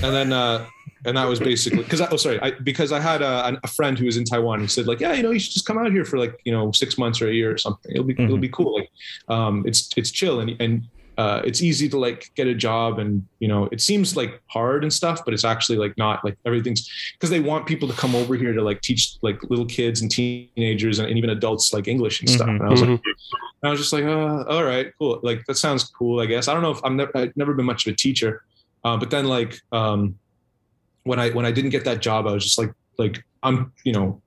And 0.03 0.13
then 0.15 0.31
uh, 0.33 0.65
and 1.05 1.15
that 1.17 1.25
was 1.27 1.39
basically 1.39 1.83
because 1.83 2.01
I 2.01 2.07
oh 2.11 2.17
sorry 2.17 2.39
I, 2.41 2.51
because 2.51 2.91
I 2.91 2.99
had 2.99 3.21
a, 3.21 3.57
a 3.63 3.67
friend 3.67 3.97
who 3.97 4.05
was 4.05 4.17
in 4.17 4.25
Taiwan. 4.25 4.59
He 4.61 4.67
said 4.67 4.85
like, 4.85 4.99
yeah, 4.99 5.13
you 5.13 5.23
know, 5.23 5.31
you 5.31 5.39
should 5.39 5.53
just 5.53 5.65
come 5.65 5.77
out 5.77 5.91
here 5.91 6.05
for 6.05 6.17
like 6.19 6.35
you 6.45 6.51
know 6.51 6.71
six 6.71 6.97
months 6.97 7.21
or 7.21 7.29
a 7.29 7.33
year 7.33 7.51
or 7.51 7.57
something. 7.57 7.91
It'll 7.91 8.03
be 8.03 8.13
it'll 8.13 8.37
Mhm. 8.37 8.41
be 8.41 8.49
cool. 8.49 8.75
Like, 8.79 8.89
um, 9.29 9.63
it's 9.65 9.89
it's 9.97 10.11
chill 10.11 10.39
and 10.41 10.55
and 10.59 10.83
uh, 11.21 11.41
it's 11.43 11.61
easy 11.61 11.87
to 11.89 11.97
like 12.07 12.31
get 12.35 12.47
a 12.47 12.55
job 12.55 12.97
and 12.97 13.11
you 13.39 13.47
know 13.51 13.67
it 13.73 13.81
seems 13.81 14.15
like 14.15 14.41
hard 14.47 14.83
and 14.85 14.91
stuff, 14.93 15.17
but 15.25 15.33
it's 15.33 15.43
actually 15.53 15.77
like 15.77 15.95
not 15.97 16.23
like 16.25 16.37
everything's 16.45 16.81
because 17.13 17.29
they 17.29 17.41
want 17.51 17.65
people 17.71 17.87
to 17.91 17.95
come 18.01 18.15
over 18.15 18.35
here 18.41 18.53
to 18.53 18.61
like 18.69 18.79
teach 18.81 19.01
like 19.21 19.37
little 19.51 19.65
kids 19.65 20.01
and 20.01 20.09
teenagers 20.09 20.99
and, 20.99 21.07
and 21.09 21.17
even 21.17 21.29
adults 21.29 21.73
like 21.73 21.87
English 21.87 22.21
and 22.21 22.29
stuff. 22.29 22.47
Mhm. 22.47 22.59
And 22.59 22.63
I 22.63 22.69
was 22.69 22.81
like. 22.81 22.89
Mhm. 22.89 23.01
I 23.61 23.69
was 23.71 23.79
just 23.83 23.91
like, 23.91 24.05
uh, 24.05 24.43
all 24.47 24.63
right, 24.63 24.87
cool. 24.97 25.19
Like 25.21 25.45
that 25.47 25.57
sounds 25.57 25.83
cool, 25.83 26.21
I 26.21 26.27
guess. 26.27 26.47
I 26.47 26.53
don't 26.53 26.63
know 26.63 26.71
if 26.71 26.79
I'm 26.85 26.95
never, 26.95 27.11
I've 27.13 27.35
never 27.35 27.53
been 27.53 27.65
much 27.65 27.85
of 27.85 27.93
a 27.93 27.95
teacher, 27.97 28.31
uh, 28.85 28.95
but 28.95 29.09
then 29.09 29.25
like 29.25 29.59
um, 29.73 30.17
when 31.03 31.19
I 31.19 31.31
when 31.31 31.45
I 31.45 31.51
didn't 31.51 31.71
get 31.71 31.83
that 31.83 31.99
job, 32.01 32.25
I 32.25 32.31
was 32.31 32.45
just 32.45 32.57
like, 32.57 32.71
like 32.97 33.21
I'm, 33.43 33.73
you 33.83 33.91
know, 33.91 34.21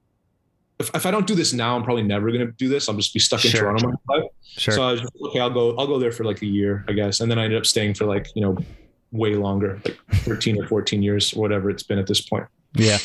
if, 0.82 0.94
if 0.94 1.06
I 1.06 1.10
don't 1.10 1.26
do 1.26 1.34
this 1.34 1.52
now, 1.52 1.76
I'm 1.76 1.82
probably 1.82 2.02
never 2.02 2.30
going 2.30 2.46
to 2.46 2.52
do 2.52 2.68
this. 2.68 2.88
I'll 2.88 2.94
just 2.94 3.12
be 3.14 3.20
stuck 3.20 3.44
in 3.44 3.50
Sure. 3.50 3.62
Toronto 3.62 3.92
my 4.06 4.16
life. 4.16 4.24
Sure. 4.42 4.74
So 4.74 4.82
I 4.82 4.92
was 4.92 5.00
just, 5.00 5.12
okay, 5.28 5.40
I'll 5.40 5.50
go, 5.50 5.74
I'll 5.76 5.86
go 5.86 5.98
there 5.98 6.12
for 6.12 6.24
like 6.24 6.42
a 6.42 6.46
year, 6.46 6.84
I 6.88 6.92
guess, 6.92 7.20
and 7.20 7.30
then 7.30 7.38
I 7.38 7.44
ended 7.44 7.58
up 7.58 7.66
staying 7.66 7.94
for 7.94 8.04
like 8.04 8.28
you 8.34 8.42
know, 8.42 8.56
way 9.12 9.34
longer, 9.34 9.80
like 9.84 9.98
13 10.24 10.60
or 10.62 10.66
14 10.66 11.02
years, 11.02 11.32
whatever 11.32 11.70
it's 11.70 11.82
been 11.82 11.98
at 11.98 12.06
this 12.06 12.20
point. 12.20 12.46
Yeah. 12.74 12.98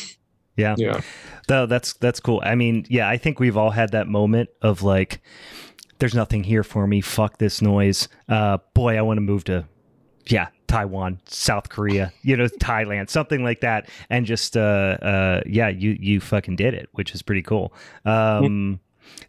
Yeah. 0.56 0.74
Yeah, 0.76 1.00
No, 1.48 1.66
that's 1.66 1.92
that's 1.94 2.18
cool. 2.18 2.42
I 2.44 2.56
mean, 2.56 2.84
yeah, 2.88 3.08
I 3.08 3.16
think 3.16 3.38
we've 3.38 3.56
all 3.56 3.70
had 3.70 3.92
that 3.92 4.08
moment 4.08 4.50
of 4.60 4.82
like, 4.82 5.20
there's 6.00 6.14
nothing 6.14 6.42
here 6.44 6.64
for 6.64 6.86
me. 6.86 7.00
Fuck 7.00 7.38
this 7.38 7.62
noise. 7.62 8.08
Uh, 8.28 8.58
boy, 8.74 8.98
I 8.98 9.02
want 9.02 9.18
to 9.18 9.20
move 9.22 9.44
to, 9.44 9.66
yeah, 10.26 10.48
Taiwan, 10.68 11.18
South 11.26 11.70
Korea, 11.70 12.12
you 12.22 12.36
know, 12.36 12.46
Thailand, 12.46 13.10
something 13.10 13.42
like 13.42 13.60
that, 13.60 13.88
and 14.10 14.24
just, 14.26 14.56
uh, 14.56 14.60
uh, 15.02 15.40
yeah, 15.46 15.68
you 15.68 15.96
you 15.98 16.20
fucking 16.20 16.56
did 16.56 16.74
it, 16.74 16.88
which 16.92 17.14
is 17.14 17.22
pretty 17.22 17.42
cool. 17.42 17.72
Um, 18.04 18.78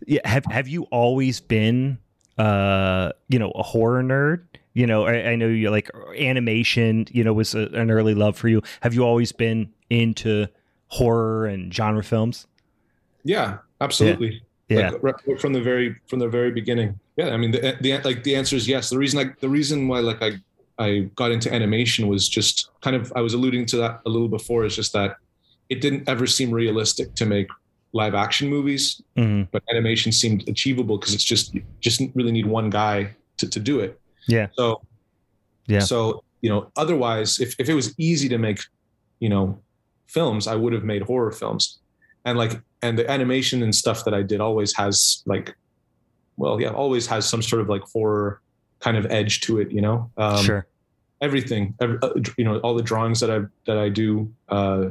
yeah, 0.06 0.22
have 0.26 0.46
have 0.46 0.68
you 0.68 0.84
always 0.92 1.40
been, 1.40 1.98
uh, 2.38 3.14
you 3.30 3.40
know, 3.40 3.52
a 3.52 3.64
horror 3.64 4.04
nerd? 4.04 4.44
You 4.74 4.86
know, 4.86 5.06
I, 5.06 5.32
I 5.32 5.36
know 5.36 5.48
you 5.48 5.72
like 5.72 5.90
animation. 6.18 7.08
You 7.12 7.24
know, 7.24 7.34
was 7.34 7.56
a, 7.56 7.68
an 7.70 7.90
early 7.90 8.14
love 8.14 8.38
for 8.38 8.50
you. 8.50 8.62
Have 8.82 8.94
you 8.94 9.04
always 9.04 9.32
been 9.32 9.74
into 9.90 10.48
horror 10.88 11.48
and 11.48 11.74
genre 11.74 12.04
films? 12.04 12.46
yeah, 13.24 13.58
absolutely. 13.82 14.44
Yeah. 14.70 14.92
like, 14.92 15.02
right 15.02 15.42
from 15.42 15.54
the 15.54 15.62
very 15.62 15.96
from 16.06 16.20
the 16.20 16.30
very 16.30 16.52
beginning 16.52 17.00
yeah 17.16 17.30
i 17.30 17.38
mean 17.38 17.50
the, 17.50 17.76
the 17.82 17.98
like 18.04 18.24
the 18.24 18.36
answer 18.36 18.56
is 18.56 18.68
yes 18.68 18.92
the 18.92 19.00
reason 19.00 19.18
like 19.18 19.40
the 19.40 19.50
reason 19.50 19.88
why 19.88 20.00
like 20.00 20.22
i 20.22 20.34
i 20.80 21.00
got 21.16 21.32
into 21.32 21.54
animation 21.54 22.08
was 22.08 22.28
just 22.30 22.70
kind 22.82 22.96
of 22.96 23.12
i 23.16 23.22
was 23.22 23.34
alluding 23.34 23.66
to 23.66 23.78
that 23.78 24.00
a 24.06 24.10
little 24.10 24.28
before 24.30 24.66
is 24.66 24.76
just 24.76 24.94
that 24.94 25.18
it 25.70 25.82
didn't 25.82 26.08
ever 26.10 26.26
seem 26.26 26.50
realistic 26.52 27.14
to 27.16 27.26
make 27.26 27.48
live 27.92 28.14
action 28.16 28.48
movies, 28.50 29.02
Mhm. 29.18 29.48
but 29.52 29.62
animation 29.72 30.12
seemed 30.12 30.48
achievable 30.48 30.98
because 31.00 31.14
it's 31.16 31.24
just 31.24 31.56
just 31.80 32.02
really 32.14 32.32
need 32.32 32.46
one 32.46 32.70
guy 32.70 33.16
to, 33.38 33.48
to 33.50 33.60
do 33.60 33.80
it. 33.80 34.00
Yeah. 34.28 34.48
So 34.58 34.82
Yeah. 35.68 35.80
So 35.92 36.24
you 36.42 36.50
know, 36.52 36.72
otherwise, 36.76 37.40
if 37.40 37.50
if 37.60 37.68
it 37.70 37.74
was 37.76 37.94
easy 37.98 38.30
to 38.30 38.38
make, 38.38 38.60
you 39.20 39.30
know, 39.30 39.60
films, 40.08 40.48
I 40.48 40.56
would 40.56 40.74
have 40.74 40.84
made 40.84 41.02
horror 41.04 41.32
films, 41.32 41.80
and 42.26 42.38
like 42.38 42.54
and 42.82 42.98
the 42.98 43.06
animation 43.10 43.62
and 43.64 43.74
stuff 43.76 44.06
that 44.06 44.14
I 44.14 44.22
did 44.32 44.40
always 44.40 44.72
has 44.82 45.24
like, 45.26 45.56
well, 46.38 46.62
yeah, 46.62 46.70
always 46.84 47.06
has 47.08 47.28
some 47.28 47.42
sort 47.42 47.62
of 47.62 47.70
like 47.70 47.82
horror 47.94 48.42
kind 48.80 48.98
of 48.98 49.06
edge 49.12 49.42
to 49.42 49.60
it. 49.60 49.72
You 49.72 49.82
know. 49.82 50.10
Um, 50.18 50.44
sure. 50.44 50.66
everything 51.22 51.76
every, 51.82 51.98
uh, 52.02 52.14
you 52.38 52.46
know 52.46 52.60
all 52.60 52.74
the 52.74 52.82
drawings 52.92 53.20
that 53.20 53.30
i 53.30 53.40
that 53.66 53.78
i 53.78 53.90
do 53.90 54.32
uh 54.48 54.88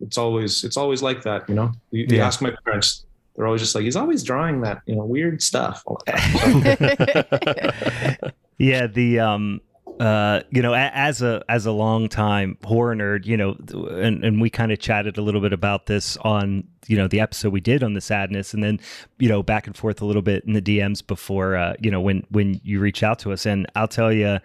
it's 0.00 0.18
always 0.18 0.62
it's 0.62 0.76
always 0.76 1.00
like 1.02 1.22
that 1.22 1.48
you 1.48 1.54
know 1.54 1.72
you, 1.90 2.04
you 2.08 2.16
Yeah. 2.18 2.26
ask 2.26 2.42
my 2.42 2.52
parents 2.66 3.06
they're 3.34 3.46
always 3.46 3.62
just 3.62 3.74
like 3.74 3.84
he's 3.84 3.96
always 3.96 4.22
drawing 4.22 4.60
that 4.60 4.82
you 4.86 4.94
know 4.94 5.04
weird 5.06 5.40
stuff 5.42 5.82
all 5.86 5.98
the 6.04 6.12
time. 6.12 8.32
yeah 8.58 8.86
the 8.86 9.18
um 9.20 9.60
uh 10.00 10.40
you 10.50 10.60
know 10.60 10.74
as 10.74 11.22
a 11.22 11.42
as 11.48 11.66
a 11.66 11.72
long 11.72 12.08
time 12.08 12.58
horror 12.64 12.96
nerd 12.96 13.26
you 13.26 13.36
know 13.36 13.56
and 13.96 14.24
and 14.24 14.40
we 14.40 14.50
kind 14.50 14.72
of 14.72 14.78
chatted 14.78 15.16
a 15.18 15.22
little 15.22 15.40
bit 15.40 15.52
about 15.52 15.86
this 15.86 16.16
on 16.18 16.64
you 16.86 16.96
know 16.96 17.06
the 17.08 17.20
episode 17.20 17.52
we 17.52 17.60
did 17.60 17.82
on 17.82 17.94
the 17.94 18.00
sadness 18.00 18.52
and 18.52 18.62
then 18.62 18.80
you 19.18 19.28
know 19.28 19.42
back 19.42 19.66
and 19.66 19.76
forth 19.76 20.02
a 20.02 20.04
little 20.04 20.22
bit 20.22 20.44
in 20.44 20.52
the 20.52 20.62
DMs 20.62 21.06
before 21.06 21.56
uh 21.56 21.74
you 21.80 21.90
know 21.90 22.00
when 22.00 22.24
when 22.30 22.60
you 22.64 22.80
reach 22.80 23.02
out 23.02 23.18
to 23.20 23.32
us. 23.32 23.46
And 23.46 23.66
I'll 23.74 23.88
tell 23.88 24.12
you 24.12 24.38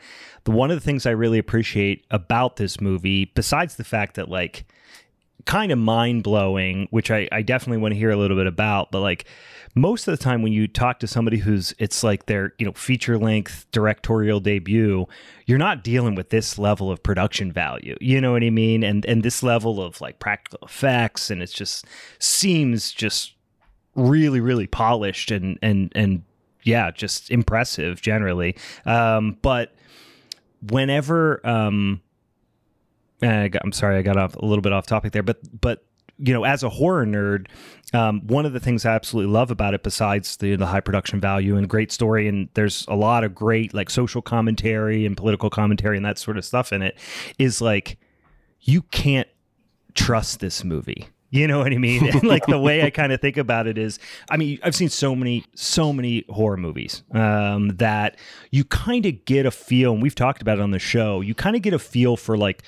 the 0.44 0.52
one 0.52 0.72
of 0.72 0.78
the 0.78 0.82
things 0.82 1.06
I 1.06 1.12
really 1.12 1.40
appreciate 1.40 2.06
about 2.12 2.56
this 2.56 2.80
movie 2.80 3.26
besides 3.26 3.76
the 3.76 3.84
fact 3.84 4.16
that 4.16 4.30
like 4.30 4.66
kind 5.46 5.72
of 5.72 5.78
mind 5.78 6.24
blowing, 6.24 6.88
which 6.92 7.12
I, 7.12 7.28
I 7.32 7.42
definitely 7.42 7.78
want 7.78 7.94
to 7.94 7.98
hear 7.98 8.12
a 8.12 8.18
little 8.18 8.38
bit 8.38 8.48
about. 8.48 8.92
But 8.92 9.02
like 9.02 9.26
most 9.76 10.08
of 10.08 10.18
the 10.18 10.24
time, 10.24 10.42
when 10.42 10.52
you 10.52 10.68
talk 10.68 11.00
to 11.00 11.08
somebody 11.08 11.38
who's 11.38 11.74
it's 11.80 12.04
like 12.04 12.26
their 12.26 12.54
you 12.58 12.66
know 12.66 12.74
feature 12.74 13.18
length 13.18 13.66
directorial 13.72 14.40
debut, 14.40 15.08
you're 15.46 15.58
not 15.58 15.84
dealing 15.84 16.16
with 16.16 16.30
this 16.30 16.58
level 16.58 16.92
of 16.92 17.02
production 17.04 17.52
value. 17.52 17.96
You 18.02 18.20
know 18.22 18.32
what 18.32 18.44
I 18.44 18.50
mean? 18.50 18.84
And 18.84 19.06
and 19.06 19.24
this 19.24 19.44
level 19.44 19.82
of 19.82 20.02
like 20.02 20.20
practical 20.20 20.60
effects, 20.64 21.30
and 21.30 21.42
it 21.42 21.52
just 21.52 21.86
seems 22.20 22.92
just 22.92 23.34
really 23.96 24.40
really 24.40 24.68
polished 24.68 25.32
and 25.32 25.58
and 25.62 25.92
and 25.96 26.24
yeah, 26.64 26.92
just 26.92 27.32
impressive 27.32 28.02
generally. 28.02 28.56
Um, 28.86 29.38
but 29.42 29.74
whenever 30.62 31.46
um 31.48 32.02
and 33.22 33.56
I 33.56 33.60
I'm 33.64 33.72
sorry, 33.72 33.98
I 33.98 34.02
got 34.02 34.18
off 34.18 34.36
a 34.36 34.46
little 34.46 34.62
bit 34.62 34.74
off 34.74 34.86
topic 34.86 35.12
there, 35.12 35.24
but 35.24 35.40
but 35.60 35.84
you 36.22 36.34
know, 36.34 36.44
as 36.44 36.64
a 36.64 36.70
horror 36.70 37.06
nerd, 37.06 37.48
um, 37.94 38.28
one 38.28 38.46
of 38.46 38.52
the 38.52 38.60
things 38.60 38.86
I 38.86 38.94
absolutely 38.94 39.32
love 39.32 39.52
about 39.52 39.74
it, 39.74 39.84
besides 39.84 40.38
the 40.38 40.56
the 40.56 40.66
high 40.66 40.82
production 40.82 41.20
value 41.20 41.56
and 41.56 41.70
great 41.70 41.92
story, 41.92 42.28
and 42.28 42.50
there's 42.54 42.86
a 42.88 42.96
lot 42.96 43.24
of 43.24 43.34
great 43.34 43.74
like 43.74 43.90
social 43.90 44.22
commentary 44.22 45.06
and 45.06 45.16
political 45.16 45.50
commentary 45.50 45.98
and 45.98 46.06
that 46.06 46.18
sort 46.18 46.38
of 46.38 46.46
stuff 46.46 46.74
in 46.74 46.82
it, 46.82 46.98
is 47.38 47.62
like 47.62 47.98
you 48.62 48.82
can't 48.84 49.28
trust 49.96 50.40
this 50.40 50.64
movie. 50.64 51.08
You 51.32 51.48
know 51.48 51.60
what 51.60 51.72
I 51.72 51.78
mean? 51.78 52.08
And 52.08 52.24
like 52.24 52.46
the 52.48 52.60
way 52.60 52.82
I 52.82 52.90
kind 52.90 53.14
of 53.14 53.22
think 53.22 53.38
about 53.38 53.68
it 53.68 53.78
is, 53.78 54.00
I 54.32 54.38
mean, 54.38 54.58
I've 54.64 54.76
seen 54.76 54.90
so 54.90 55.16
many, 55.16 55.46
so 55.54 55.94
many 55.94 56.26
horror 56.28 56.58
movies 56.58 57.04
um, 57.12 57.70
that 57.78 58.18
you 58.52 58.64
kind 58.64 59.06
of 59.06 59.26
get 59.26 59.46
a 59.46 59.52
feel, 59.52 59.94
and 59.94 60.02
we've 60.02 60.16
talked 60.16 60.42
about 60.42 60.58
it 60.58 60.62
on 60.62 60.72
the 60.72 60.80
show. 60.80 61.22
You 61.22 61.36
kind 61.36 61.56
of 61.56 61.62
get 61.62 61.74
a 61.74 61.80
feel 61.80 62.18
for 62.18 62.36
like 62.36 62.64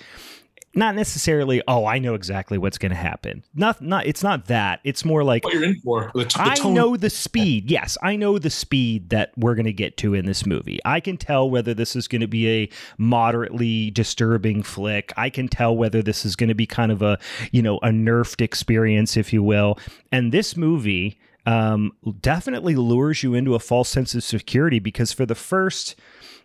not 0.76 0.96
necessarily 0.96 1.62
oh 1.68 1.86
i 1.86 2.00
know 2.00 2.14
exactly 2.14 2.58
what's 2.58 2.78
going 2.78 2.92
to 2.92 2.96
happen 2.96 3.44
not 3.54 3.82
not 3.82 4.06
it's 4.06 4.24
not 4.24 4.46
that 4.46 4.80
it's 4.84 5.04
more 5.04 5.24
like 5.24 5.44
what 5.44 5.54
you're 5.54 5.64
in 5.64 5.76
for 5.82 6.12
the, 6.14 6.26
t- 6.26 6.42
the 6.42 6.62
I 6.62 6.70
know 6.70 6.98
the 6.98 7.10
speed. 7.10 7.70
Yes, 7.70 7.98
I 8.02 8.16
know 8.16 8.40
the 8.40 8.50
speed 8.50 9.10
that 9.10 9.32
we're 9.38 9.56
going 9.56 9.66
to 9.66 9.74
get 9.74 9.98
to 9.98 10.14
in 10.14 10.26
this 10.26 10.46
movie. 10.46 10.80
I 10.86 11.00
can 11.00 11.18
tell 11.18 11.50
whether 11.50 11.74
this 11.74 11.96
is 11.96 12.08
going 12.08 12.22
to 12.22 12.28
be 12.28 12.50
a 12.50 12.70
moderately 12.98 13.92
disturbing 13.92 14.64
flick. 14.64 15.14
I 15.18 15.30
can 15.30 15.48
tell 15.48 15.76
whether 15.76 16.02
this 16.02 16.26
is 16.26 16.36
going 16.36 16.50
to 16.50 16.56
be 16.56 16.66
kind 16.66 16.92
of 16.92 17.02
a, 17.02 17.20
you 17.52 17.62
know, 17.62 17.78
a 17.78 17.90
nerfed 17.90 18.42
experience, 18.42 19.18
if 19.18 19.34
you 19.34 19.44
will. 19.44 19.78
And 20.12 20.32
this 20.32 20.56
movie 20.56 21.20
um, 21.46 21.92
definitely 22.20 22.76
lures 22.76 23.24
you 23.24 23.34
into 23.34 23.56
a 23.56 23.60
false 23.60 23.90
sense 23.90 24.14
of 24.14 24.24
security 24.24 24.80
because 24.80 25.12
for 25.12 25.26
the 25.26 25.36
first 25.36 25.96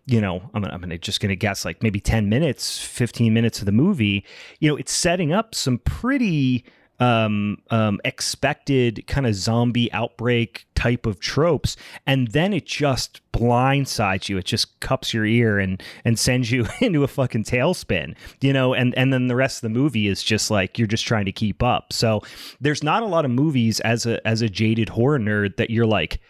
you 0.07 0.21
know, 0.21 0.51
I'm, 0.55 0.65
I'm 0.65 0.81
gonna 0.81 0.99
just 0.99 1.21
gonna 1.21 1.37
guess 1.37 1.65
like 1.65 1.83
maybe 1.83 2.01
10 2.01 2.29
minutes, 2.29 2.81
15 2.81 3.35
minutes 3.35 3.59
of 3.59 3.67
the 3.67 3.73
movie, 3.73 4.25
you 4.61 4.69
know, 4.69 4.77
it's 4.77 4.93
setting 4.93 5.33
up 5.33 5.55
some 5.55 5.79
pretty 5.79 6.65
um, 6.99 7.59
um, 7.71 8.01
expected 8.05 9.07
kind 9.07 9.27
of 9.27 9.35
zombie 9.35 9.93
outbreak 9.93 10.67
type 10.75 11.07
of 11.07 11.21
tropes, 11.21 11.77
and 12.07 12.29
then 12.29 12.53
it 12.53 12.67
just 12.67 13.21
blindsides 13.33 14.29
you. 14.29 14.39
It 14.39 14.47
just 14.47 14.79
cups 14.81 15.13
your 15.13 15.27
ear 15.27 15.59
and 15.59 15.83
and 16.05 16.19
sends 16.19 16.51
you 16.51 16.67
into 16.81 17.05
a 17.05 17.09
fucking 17.09 17.45
tailspin, 17.45 18.17
you 18.41 18.53
know. 18.53 18.75
And 18.75 18.97
and 18.97 19.13
then 19.13 19.27
the 19.27 19.37
rest 19.37 19.59
of 19.59 19.63
the 19.63 19.79
movie 19.79 20.09
is 20.09 20.23
just 20.23 20.51
like 20.51 20.79
you're 20.79 20.87
just 20.87 21.05
trying 21.05 21.27
to 21.27 21.33
keep 21.33 21.63
up. 21.63 21.93
So 21.93 22.23
there's 22.61 22.83
not 22.83 23.03
a 23.03 23.07
lot 23.07 23.25
of 23.25 23.31
movies 23.31 23.81
as 23.81 24.07
a 24.07 24.27
as 24.27 24.43
a 24.43 24.49
jaded 24.49 24.91
horror 24.91 25.19
nerd 25.19 25.57
that 25.57 25.71
you're 25.71 25.87
like, 25.87 26.21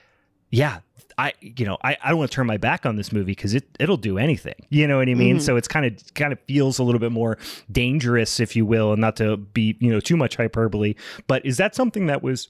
yeah, 0.50 0.80
I 1.18 1.32
you 1.40 1.64
know 1.64 1.78
I, 1.82 1.96
I 2.02 2.10
don't 2.10 2.18
want 2.18 2.30
to 2.30 2.34
turn 2.34 2.46
my 2.46 2.56
back 2.58 2.84
on 2.84 2.96
this 2.96 3.10
movie 3.12 3.32
because 3.32 3.54
it 3.54 3.64
it'll 3.80 3.96
do 3.96 4.18
anything 4.18 4.54
you 4.68 4.86
know 4.86 4.98
what 4.98 5.08
I 5.08 5.14
mean 5.14 5.38
Mhm. 5.38 5.40
so 5.42 5.56
it's 5.56 5.68
kind 5.68 5.86
of 5.86 6.14
kind 6.14 6.32
of 6.32 6.38
feels 6.46 6.78
a 6.78 6.82
little 6.82 6.98
bit 6.98 7.12
more 7.12 7.38
dangerous 7.72 8.38
if 8.40 8.54
you 8.54 8.66
will 8.66 8.92
and 8.92 9.00
not 9.00 9.16
to 9.16 9.36
be 9.38 9.76
you 9.80 9.90
know 9.90 10.00
too 10.00 10.16
much 10.16 10.36
hyperbole 10.36 10.94
but 11.26 11.44
is 11.46 11.56
that 11.56 11.74
something 11.74 12.06
that 12.06 12.22
was 12.22 12.48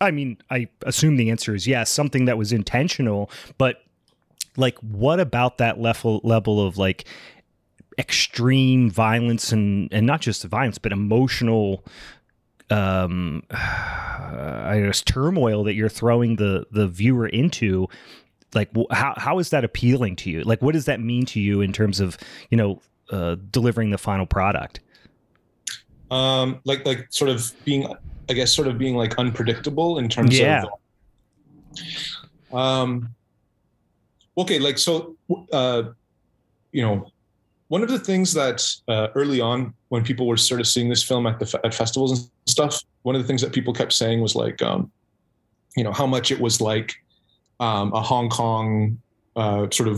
I 0.00 0.10
mean 0.10 0.38
I 0.50 0.68
assume 0.84 1.16
the 1.16 1.30
answer 1.30 1.54
is 1.54 1.66
yes 1.68 1.90
something 1.90 2.24
that 2.24 2.36
was 2.36 2.52
intentional 2.52 3.30
but 3.58 3.82
like 4.56 4.76
what 4.78 5.20
about 5.20 5.58
that 5.58 5.80
level 5.80 6.20
level 6.24 6.66
of 6.66 6.76
like 6.78 7.04
extreme 7.98 8.90
violence 8.90 9.52
and 9.52 9.88
and 9.92 10.06
not 10.06 10.20
just 10.20 10.42
violence 10.44 10.78
but 10.78 10.90
emotional 10.92 11.84
um 12.70 13.42
I 13.50 14.80
guess 14.84 15.02
turmoil 15.02 15.64
that 15.64 15.74
you're 15.74 15.88
throwing 15.88 16.36
the 16.36 16.66
the 16.70 16.86
viewer 16.86 17.26
into 17.26 17.88
like 18.54 18.70
how 18.90 19.14
how 19.16 19.38
is 19.38 19.50
that 19.50 19.64
appealing 19.64 20.16
to 20.16 20.30
you 20.30 20.42
like 20.42 20.62
what 20.62 20.72
does 20.72 20.84
that 20.86 21.00
mean 21.00 21.24
to 21.26 21.40
you 21.40 21.60
in 21.60 21.72
terms 21.72 22.00
of 22.00 22.16
you 22.50 22.56
know 22.56 22.80
uh, 23.10 23.36
delivering 23.50 23.90
the 23.90 23.98
final 23.98 24.26
product 24.26 24.80
um 26.10 26.60
like 26.64 26.84
like 26.86 27.06
sort 27.10 27.30
of 27.30 27.52
being 27.64 27.92
i 28.28 28.32
guess 28.32 28.52
sort 28.52 28.68
of 28.68 28.78
being 28.78 28.96
like 28.96 29.16
unpredictable 29.18 29.98
in 29.98 30.08
terms 30.08 30.38
Yeah. 30.38 30.64
of 32.50 32.56
um 32.56 33.14
okay 34.36 34.58
like 34.58 34.78
so 34.78 35.16
uh 35.52 35.84
you 36.72 36.82
know 36.82 37.06
one 37.74 37.82
of 37.86 37.88
the 37.88 37.98
things 38.10 38.28
that 38.40 38.58
uh, 38.88 39.06
early 39.20 39.40
on 39.40 39.58
when 39.92 40.02
people 40.10 40.26
were 40.26 40.36
sort 40.50 40.60
of 40.60 40.66
seeing 40.66 40.88
this 40.88 41.02
film 41.10 41.24
at 41.30 41.36
the 41.40 41.46
at 41.66 41.72
festivals 41.82 42.10
and 42.12 42.30
stuff 42.56 42.74
one 43.02 43.14
of 43.16 43.20
the 43.22 43.28
things 43.28 43.40
that 43.44 43.52
people 43.58 43.72
kept 43.80 43.92
saying 44.02 44.18
was 44.26 44.34
like 44.34 44.58
um 44.70 44.80
you 45.78 45.84
know 45.84 45.92
how 46.00 46.06
much 46.14 46.26
it 46.34 46.40
was 46.46 46.60
like 46.60 46.88
um 47.66 47.86
a 48.00 48.02
hong 48.10 48.28
kong 48.28 48.98
uh 49.36 49.62
sort 49.78 49.88
of 49.88 49.96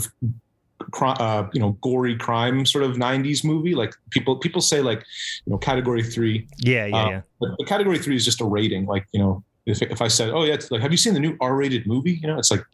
uh, 1.03 1.47
you 1.55 1.61
know 1.61 1.73
gory 1.81 2.17
crime 2.17 2.67
sort 2.67 2.85
of 2.85 2.97
90s 2.97 3.45
movie. 3.45 3.75
Like 3.83 3.93
people 4.11 4.37
people 4.37 4.61
say 4.61 4.81
like 4.91 5.01
you 5.47 5.51
know 5.53 5.59
category 5.59 6.03
3 6.03 6.47
yeah 6.59 6.87
yeah 6.87 6.97
Uh, 6.97 7.09
yeah. 7.11 7.21
but 7.41 7.51
the 7.59 7.65
category 7.65 7.99
3 7.99 8.17
is 8.17 8.25
just 8.25 8.41
a 8.41 8.45
rating. 8.45 8.85
Like 8.87 9.07
you 9.13 9.21
know 9.23 9.43
if, 9.65 9.81
if 9.81 10.03
i 10.03 10.09
said 10.09 10.31
oh 10.31 10.43
yeah 10.45 10.55
it's 10.55 10.71
like 10.73 10.83
have 10.83 10.91
you 10.91 10.99
seen 10.99 11.15
the 11.15 11.21
new 11.21 11.37
r-rated 11.41 11.87
movie? 11.87 12.15
You 12.21 12.27
know 12.29 12.39
it's 12.39 12.51
like 12.51 12.65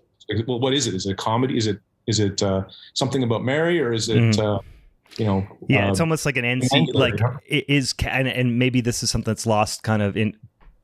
well 0.49 0.59
what 0.65 0.73
is 0.75 0.87
it? 0.89 0.95
Is 0.95 1.05
it 1.07 1.13
a 1.13 1.17
comedy? 1.17 1.57
Is 1.57 1.67
it 1.67 1.79
is 2.07 2.19
it 2.19 2.43
uh, 2.43 2.63
something 2.95 3.23
about 3.23 3.45
mary 3.45 3.79
or 3.81 3.93
is 3.93 4.09
it 4.09 4.19
Mhm. 4.23 4.63
Uh, 5.11 5.15
you 5.19 5.25
know 5.25 5.47
yeah 5.69 5.87
uh, 5.87 5.91
it's 5.91 6.01
almost 6.01 6.25
like 6.27 6.37
an 6.37 6.45
nc 6.45 6.95
like 6.95 7.15
it 7.47 7.65
is 7.69 7.95
and, 8.07 8.29
and 8.29 8.59
maybe 8.59 8.81
this 8.81 9.03
is 9.03 9.11
something 9.11 9.31
that's 9.31 9.47
lost 9.47 9.83
kind 9.83 10.03
of 10.03 10.17
in 10.17 10.37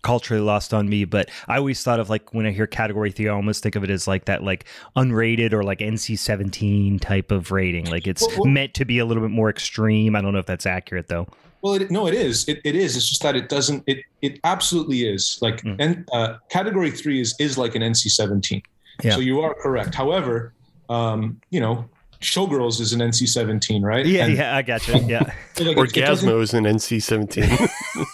culturally 0.02 0.42
lost 0.42 0.74
on 0.74 0.86
me 0.88 1.04
but 1.06 1.30
i 1.48 1.56
always 1.56 1.82
thought 1.82 1.98
of 1.98 2.10
like 2.10 2.34
when 2.34 2.44
i 2.46 2.50
hear 2.50 2.66
category 2.66 3.10
three 3.10 3.26
i 3.28 3.32
almost 3.32 3.62
think 3.62 3.74
of 3.74 3.82
it 3.84 3.88
as 3.90 4.06
like 4.06 4.26
that 4.26 4.42
like 4.42 4.66
unrated 4.96 5.52
or 5.54 5.62
like 5.62 5.78
nc-17 5.78 7.00
type 7.00 7.30
of 7.30 7.50
rating 7.52 7.86
like 7.90 8.06
it's 8.06 8.20
Well, 8.26 8.36
well- 8.40 8.50
meant 8.50 8.74
to 8.74 8.84
be 8.84 8.98
a 8.98 9.04
little 9.04 9.22
bit 9.22 9.30
more 9.30 9.48
extreme 9.50 10.14
i 10.16 10.20
don't 10.20 10.32
know 10.32 10.38
if 10.38 10.46
that's 10.46 10.66
accurate 10.66 11.08
though 11.08 11.26
Well, 11.62 11.74
it, 11.80 11.90
no, 11.90 12.06
it 12.06 12.12
is. 12.12 12.46
It, 12.46 12.60
it 12.62 12.76
is. 12.76 12.94
It's 12.94 13.08
just 13.08 13.22
that 13.22 13.34
it 13.36 13.48
doesn't. 13.48 13.84
It 13.86 14.04
it 14.20 14.38
absolutely 14.44 15.08
is. 15.08 15.38
Like, 15.40 15.62
Mm. 15.62 15.76
and 15.78 16.08
uh, 16.12 16.36
category 16.50 16.90
three 16.90 17.22
is 17.22 17.34
is 17.40 17.56
like 17.56 17.74
an 17.74 17.80
NC 17.80 18.10
seventeen. 18.10 18.60
Yeah. 19.02 19.14
So 19.14 19.20
you 19.20 19.40
are 19.40 19.54
correct. 19.54 19.94
However, 19.94 20.52
um, 20.90 21.40
you 21.48 21.60
know, 21.64 21.88
Showgirls 22.24 22.80
is 22.80 22.92
an 22.92 23.00
NC 23.00 23.28
seventeen, 23.28 23.82
right? 23.82 24.04
yeah 24.06 24.24
And 24.26 24.36
yeah 24.36 24.56
i 24.56 24.62
gotcha 24.62 24.98
yeah 25.00 25.30
so, 25.54 25.64
like, 25.64 25.76
it- 25.76 25.96
it 25.96 26.00
doesn't- 26.06 26.40
is 26.40 26.54
an 26.54 26.64
NC 26.64 27.02
seventeen. 27.02 27.48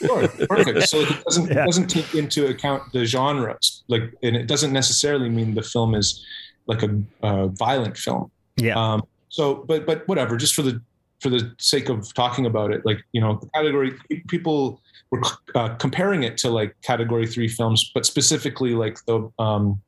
Sure, 0.05 0.29
perfect. 0.49 0.89
So 0.89 1.01
it 1.01 1.25
doesn't 1.25 1.47
Yeah. 1.51 1.63
it 1.63 1.67
doesn't 1.67 1.89
take 1.89 2.15
into 2.15 2.47
account 2.47 2.93
the 2.93 3.05
genres, 3.05 3.83
like, 3.89 4.03
and 4.23 4.37
it 4.37 4.47
doesn't 4.47 4.73
necessarily 4.73 5.29
mean 5.29 5.55
the 5.55 5.63
film 5.63 5.95
is 5.95 6.25
like 6.67 6.83
a 6.83 6.91
uh, 7.23 7.47
violent 7.49 7.97
film. 7.97 8.31
yeah 8.57 8.77
Um, 8.77 9.03
so, 9.29 9.65
but 9.69 9.87
but 9.87 10.07
whatever. 10.09 10.37
Just 10.37 10.55
for 10.55 10.63
the 10.63 10.81
for 11.21 11.29
the 11.31 11.53
sake 11.59 11.89
of 11.89 12.13
talking 12.15 12.47
about 12.47 12.73
it, 12.73 12.85
like 12.85 13.01
you 13.13 13.21
know, 13.21 13.39
the 13.41 13.47
category 13.55 13.93
people 14.29 14.81
were 15.11 15.21
uh, 15.55 15.69
comparing 15.77 16.23
it 16.25 16.37
to 16.39 16.51
like 16.51 16.75
category 16.83 17.27
three 17.27 17.49
films, 17.49 17.91
but 17.95 18.05
specifically 18.07 18.75
like 18.75 18.97
the 19.07 19.31
um, 19.39 19.81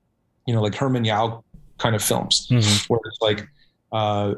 you 0.46 0.54
know 0.54 0.62
like 0.62 0.74
Herman 0.74 1.04
Yau 1.04 1.42
kind 1.78 1.94
of 1.96 2.02
films, 2.04 2.46
Mhm. 2.50 2.88
where 2.88 3.00
it's 3.06 3.20
like 3.20 3.48
uh, 3.92 4.34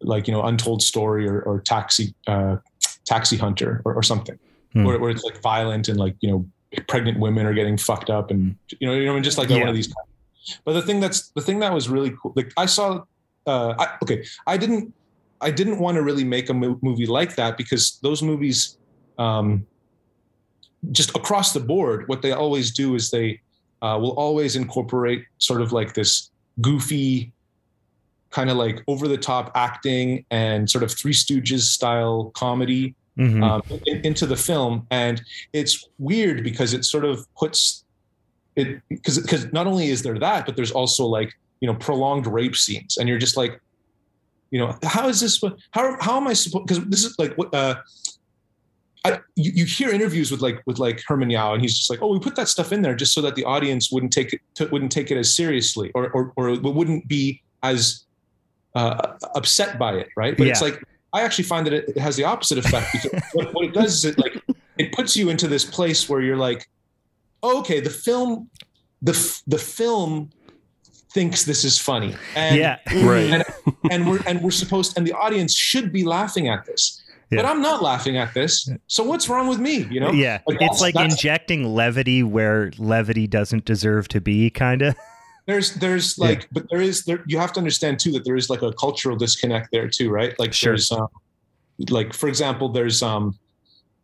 like 0.00 0.26
you 0.26 0.34
know 0.34 0.42
Untold 0.42 0.82
Story 0.82 1.28
or, 1.28 1.40
or 1.42 1.60
Taxi 1.60 2.14
uh, 2.26 2.56
Taxi 3.04 3.36
Hunter 3.36 3.82
or, 3.84 3.94
or 3.94 4.02
something, 4.02 4.38
Hmm. 4.72 4.84
where, 4.84 4.98
where 4.98 5.10
it's 5.10 5.22
like 5.22 5.40
violent 5.40 5.88
and 5.88 5.98
like 5.98 6.16
you 6.20 6.30
know 6.30 6.46
pregnant 6.88 7.18
women 7.18 7.46
are 7.46 7.54
getting 7.54 7.78
fucked 7.78 8.10
up 8.10 8.30
and 8.30 8.56
you 8.80 8.86
know 8.86 8.94
you 8.94 9.06
know 9.06 9.18
just 9.20 9.38
like 9.38 9.48
one 9.48 9.68
of 9.68 9.74
these. 9.74 9.92
But 10.64 10.74
the 10.74 10.82
thing 10.82 11.00
that's 11.00 11.28
the 11.30 11.40
thing 11.40 11.60
that 11.60 11.72
was 11.72 11.88
really 11.88 12.14
cool. 12.20 12.32
Like 12.36 12.52
I 12.56 12.66
saw, 12.66 13.02
uh, 13.46 13.74
I, 13.78 13.94
okay, 14.02 14.24
I 14.46 14.56
didn't 14.56 14.92
I 15.40 15.50
didn't 15.50 15.78
want 15.78 15.96
to 15.96 16.02
really 16.02 16.24
make 16.24 16.50
a 16.50 16.54
mo- 16.54 16.78
movie 16.82 17.06
like 17.06 17.36
that 17.36 17.56
because 17.56 17.98
those 18.02 18.22
movies, 18.22 18.78
um, 19.18 19.66
just 20.92 21.10
across 21.16 21.52
the 21.52 21.60
board, 21.60 22.06
what 22.08 22.22
they 22.22 22.32
always 22.32 22.70
do 22.72 22.94
is 22.94 23.10
they 23.10 23.40
uh, 23.82 23.98
will 24.00 24.12
always 24.18 24.56
incorporate 24.56 25.24
sort 25.38 25.60
of 25.62 25.72
like 25.72 25.94
this 25.94 26.30
goofy, 26.60 27.32
kind 28.30 28.50
of 28.50 28.56
like 28.56 28.82
over 28.88 29.08
the 29.08 29.16
top 29.16 29.52
acting 29.54 30.24
and 30.30 30.68
sort 30.68 30.84
of 30.84 30.90
Three 30.92 31.12
Stooges 31.12 31.60
style 31.62 32.30
comedy 32.34 32.94
Mhm. 33.18 33.42
um, 33.42 33.62
in- 33.86 34.00
into 34.04 34.26
the 34.26 34.36
film, 34.36 34.86
and 34.90 35.22
it's 35.54 35.88
weird 35.98 36.44
because 36.44 36.74
it 36.74 36.84
sort 36.84 37.04
of 37.04 37.26
puts 37.34 37.84
it 38.56 38.82
because 38.90 39.18
because 39.18 39.50
not 39.52 39.66
only 39.66 39.88
is 39.88 40.02
there 40.02 40.18
that, 40.18 40.44
but 40.44 40.54
there's 40.56 40.70
also 40.72 41.06
like 41.06 41.32
you 41.60 41.66
know 41.66 41.74
prolonged 41.74 42.26
rape 42.26 42.54
scenes, 42.56 42.98
and 42.98 43.08
you're 43.08 43.18
just 43.18 43.36
like, 43.36 43.58
you 44.50 44.58
know, 44.58 44.76
how 44.82 45.08
is 45.08 45.20
this? 45.20 45.42
How 45.70 45.96
how 46.00 46.18
am 46.18 46.26
I 46.28 46.34
supposed? 46.34 46.66
Because 46.66 46.84
this 46.86 47.04
is 47.04 47.18
like 47.18 47.34
what. 47.36 47.54
Uh, 47.54 47.76
I, 49.04 49.20
you, 49.36 49.52
you 49.54 49.64
hear 49.66 49.90
interviews 49.90 50.30
with 50.32 50.40
like 50.42 50.62
with 50.66 50.78
like 50.78 51.00
Herman 51.06 51.30
Yau, 51.30 51.52
and 51.54 51.62
he's 51.62 51.76
just 51.78 51.88
like, 51.88 52.02
"Oh, 52.02 52.12
we 52.12 52.18
put 52.18 52.34
that 52.36 52.48
stuff 52.48 52.72
in 52.72 52.82
there 52.82 52.94
just 52.96 53.14
so 53.14 53.20
that 53.22 53.34
the 53.36 53.44
audience 53.44 53.90
wouldn't 53.92 54.12
take 54.12 54.32
it 54.32 54.72
wouldn't 54.72 54.90
take 54.90 55.10
it 55.10 55.16
as 55.16 55.34
seriously, 55.34 55.90
or 55.94 56.10
or 56.10 56.32
or 56.36 56.58
wouldn't 56.58 57.06
be 57.08 57.40
as 57.62 58.04
uh, 58.76 59.16
upset 59.34 59.78
by 59.78 59.94
it, 59.94 60.08
right?" 60.16 60.36
But 60.36 60.46
it's 60.48 60.62
like 60.62 60.82
I 61.12 61.22
actually 61.22 61.44
find 61.44 61.66
that 61.66 61.72
it, 61.72 61.88
it 61.88 61.98
has 61.98 62.16
the 62.16 62.24
opposite 62.24 62.58
effect 62.58 62.92
because 62.92 63.22
what, 63.32 63.54
what 63.54 63.64
it 63.64 63.74
does 63.74 63.94
is 63.94 64.04
it 64.04 64.18
like 64.18 64.42
it 64.78 64.92
puts 64.92 65.16
you 65.16 65.30
into 65.30 65.48
this 65.48 65.64
place 65.64 66.08
where 66.08 66.20
you're 66.20 66.36
like, 66.36 66.68
oh, 67.42 67.60
"Okay, 67.60 67.80
the 67.80 67.90
film, 67.90 68.50
the 69.02 69.40
the 69.46 69.58
film 69.58 70.30
thinks 71.12 71.44
this 71.44 71.64
is 71.64 71.78
funny, 71.78 72.14
and 72.34 72.56
yeah. 72.56 72.78
Right. 73.02 73.30
and, 73.30 73.44
and 73.90 74.08
we're 74.08 74.20
and 74.26 74.42
we're 74.42 74.50
supposed 74.50 74.98
and 74.98 75.06
the 75.06 75.14
audience 75.14 75.54
should 75.54 75.92
be 75.92 76.04
laughing 76.04 76.48
at 76.48 76.66
this." 76.66 77.02
But 77.30 77.44
I'm 77.44 77.60
not 77.60 77.82
laughing 77.82 78.16
at 78.18 78.34
this. 78.34 78.70
So 78.86 79.02
what's 79.02 79.28
wrong 79.28 79.48
with 79.48 79.58
me? 79.58 79.84
You 79.90 79.98
know? 79.98 80.12
Yeah, 80.12 80.38
Like, 80.46 80.58
it's 80.60 80.80
like 80.80 80.94
injecting 80.94 81.74
levity 81.74 82.22
where 82.22 82.70
levity 82.78 83.26
doesn't 83.26 83.64
deserve 83.64 84.06
to 84.08 84.20
be, 84.20 84.48
kind 84.48 84.82
of. 84.82 84.96
there's 85.46 85.74
there's 85.74 86.18
Yeah. 86.18 86.26
like 86.28 86.48
but 86.52 86.64
there 86.70 86.80
is 86.80 87.04
there 87.04 87.22
you 87.26 87.38
have 87.38 87.52
to 87.54 87.60
understand 87.60 87.98
too 88.00 88.12
that 88.12 88.24
there 88.24 88.36
is 88.36 88.48
like 88.50 88.62
a 88.62 88.72
cultural 88.72 89.16
disconnect 89.16 89.70
there 89.72 89.88
too 89.88 90.10
right 90.10 90.32
like 90.38 90.52
Sure. 90.52 90.72
there's 90.72 90.90
um 90.92 91.08
like 91.90 92.12
for 92.14 92.28
example 92.28 92.68
there's 92.68 93.02
um 93.02 93.38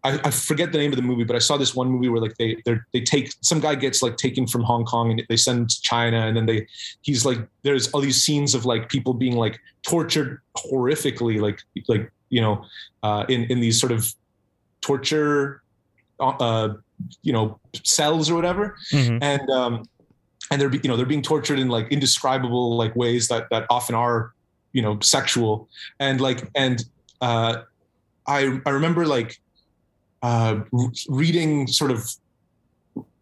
I, 0.05 0.18
I 0.24 0.30
forget 0.32 0.72
the 0.72 0.78
name 0.78 0.93
of 0.93 0.97
the 0.97 1.03
movie 1.11 1.24
but 1.24 1.36
i 1.36 1.38
saw 1.38 1.57
this 1.57 1.74
one 1.74 1.88
movie 1.88 2.09
where 2.09 2.20
like 2.20 2.36
they 2.36 2.57
they 2.64 2.76
they 2.93 3.01
take 3.01 3.32
some 3.40 3.61
guy 3.61 3.74
gets 3.76 4.03
like 4.03 4.16
taken 4.16 4.47
from 4.47 4.62
hong 4.62 4.84
kong 4.84 5.11
and 5.12 5.22
they 5.28 5.36
send 5.36 5.70
to 5.70 5.80
china 5.82 6.26
and 6.26 6.36
then 6.36 6.47
they 6.47 6.66
he's 7.03 7.24
like 7.24 7.38
there's 7.62 7.88
all 7.93 8.01
these 8.01 8.22
scenes 8.24 8.55
of 8.55 8.64
like 8.64 8.88
people 8.88 9.14
being 9.14 9.36
like 9.36 9.59
tortured 9.82 10.40
horrifically 10.57 11.40
like 11.40 11.59
like 11.88 12.11
you 12.30 12.40
know 12.40 12.64
uh 13.03 13.24
in 13.28 13.45
in 13.45 13.59
these 13.61 13.78
sort 13.80 13.93
of 13.93 14.12
torture 14.80 15.62
uh 16.20 16.68
you 17.22 17.32
know 17.32 17.59
cells 17.84 18.30
or 18.30 18.34
whatever 18.34 18.76
Mhm. 18.93 19.18
and 19.22 19.51
um 19.51 19.84
and 20.51 20.61
they're 20.61 20.74
you 20.74 20.88
know 20.88 20.97
they're 20.97 21.07
being 21.07 21.22
tortured 21.22 21.59
in 21.59 21.68
like 21.68 21.88
indescribable 21.90 22.76
like 22.76 22.95
ways 22.97 23.28
that 23.28 23.49
that 23.51 23.66
often 23.70 23.95
are 23.95 24.32
you 24.72 24.82
know 24.82 24.99
sexual. 25.01 25.68
And 26.01 26.20
like 26.20 26.49
and 26.55 26.84
uh 27.20 27.62
i 28.26 28.61
i 28.66 28.70
remember 28.70 29.07
like 29.07 29.40
uh 30.22 30.61
reading 31.09 31.66
sort 31.66 31.90
of 31.90 32.09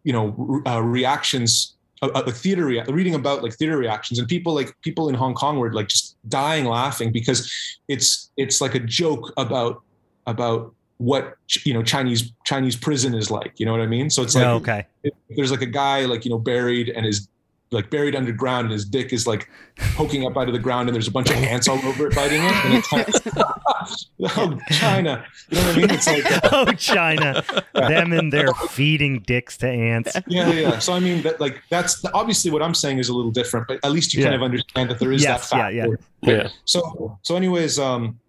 you 0.03 0.13
know 0.13 0.61
uh, 0.65 0.81
reactions 0.81 1.75
uh, 2.01 2.31
theater 2.31 2.65
rea- 2.65 2.83
reading 2.87 3.13
about 3.13 3.43
like 3.43 3.53
theater 3.53 3.77
reactions 3.77 4.17
and 4.17 4.27
people 4.27 4.53
like 4.53 4.73
people 4.81 5.07
in 5.07 5.15
hong 5.15 5.35
kong 5.35 5.59
were 5.59 5.71
like 5.71 5.87
just 5.87 6.17
dying 6.29 6.65
laughing 6.65 7.11
because 7.11 7.51
it's 7.87 8.31
it's 8.37 8.59
like 8.59 8.73
a 8.73 8.79
joke 8.79 9.31
about 9.37 9.81
about 10.25 10.73
what 11.01 11.35
you 11.65 11.73
know 11.73 11.81
chinese 11.81 12.31
chinese 12.45 12.75
prison 12.75 13.13
is 13.15 13.31
like 13.31 13.53
you 13.59 13.65
know 13.65 13.71
what 13.71 13.81
i 13.81 13.87
mean 13.87 14.09
so 14.09 14.21
it's 14.21 14.35
like 14.35 14.45
Oh, 14.45 14.55
okay. 14.57 14.85
if 15.03 15.13
there's 15.35 15.51
like 15.51 15.61
a 15.63 15.65
guy 15.83 16.05
like 16.05 16.25
you 16.25 16.31
know 16.31 16.37
buried 16.37 16.89
and 16.89 17.05
his 17.05 17.27
like 17.73 17.89
buried 17.89 18.15
underground 18.17 18.65
and 18.65 18.73
his 18.73 18.83
dick 18.83 19.13
is 19.13 19.25
like 19.25 19.49
poking 19.95 20.25
up 20.27 20.35
out 20.37 20.47
of 20.47 20.53
the 20.53 20.59
ground 20.59 20.89
and 20.89 20.93
there's 20.95 21.07
a 21.07 21.11
bunch 21.11 21.29
of 21.29 21.37
ants 21.37 21.67
all 21.69 21.79
over 21.85 22.07
it 22.07 22.13
biting 22.15 22.41
it 22.43 22.65
and 22.65 22.73
it's 22.75 22.91
like 22.91 23.07
oh 24.37 24.59
china 24.69 25.25
you 25.49 25.57
know 25.57 25.65
what 25.67 25.75
i 25.75 25.79
mean 25.79 25.89
it's 25.89 26.05
like 26.07 26.31
uh, 26.31 26.39
oh, 26.51 26.71
China. 26.73 27.41
Them 27.73 28.11
and 28.11 28.31
their 28.31 28.53
feeding 28.69 29.21
dicks 29.21 29.57
to 29.59 29.67
ants. 29.69 30.13
yeah 30.27 30.49
yeah 30.49 30.59
yeah. 30.59 30.79
so 30.79 30.91
i 30.93 30.99
mean 30.99 31.21
that 31.23 31.39
like 31.39 31.61
that's 31.69 32.03
obviously 32.13 32.51
what 32.51 32.61
i'm 32.61 32.75
saying 32.75 32.99
is 32.99 33.07
a 33.09 33.13
little 33.15 33.31
different 33.31 33.67
but 33.67 33.79
at 33.85 33.91
least 33.91 34.13
you 34.13 34.21
kind 34.21 34.35
of 34.35 34.43
understand 34.43 34.89
that 34.89 34.99
there 34.99 35.13
is 35.13 35.23
Yes, 35.23 35.49
that 35.49 35.73
yeah, 35.73 35.85
yeah. 35.87 35.95
Yeah. 36.33 36.49
so 36.65 37.17
so 37.23 37.35
anyways 37.37 37.79
um 37.79 38.19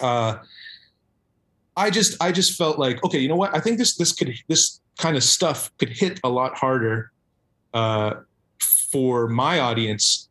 uh 0.00 0.38
i 1.76 1.90
just 1.90 2.16
i 2.22 2.30
just 2.32 2.56
felt 2.56 2.78
like 2.78 3.02
okay 3.04 3.18
you 3.18 3.28
know 3.28 3.36
what? 3.36 3.54
I 3.54 3.60
think 3.60 3.78
this 3.78 3.96
this 3.96 4.12
could 4.12 4.32
this 4.48 4.80
kind 4.98 5.16
of 5.16 5.24
stuff 5.24 5.70
could 5.78 5.90
hit 5.90 6.20
a 6.24 6.28
lot 6.28 6.56
harder 6.56 7.10
uh 7.72 8.14
for 8.92 9.28
my 9.28 9.58
audience 9.60 10.28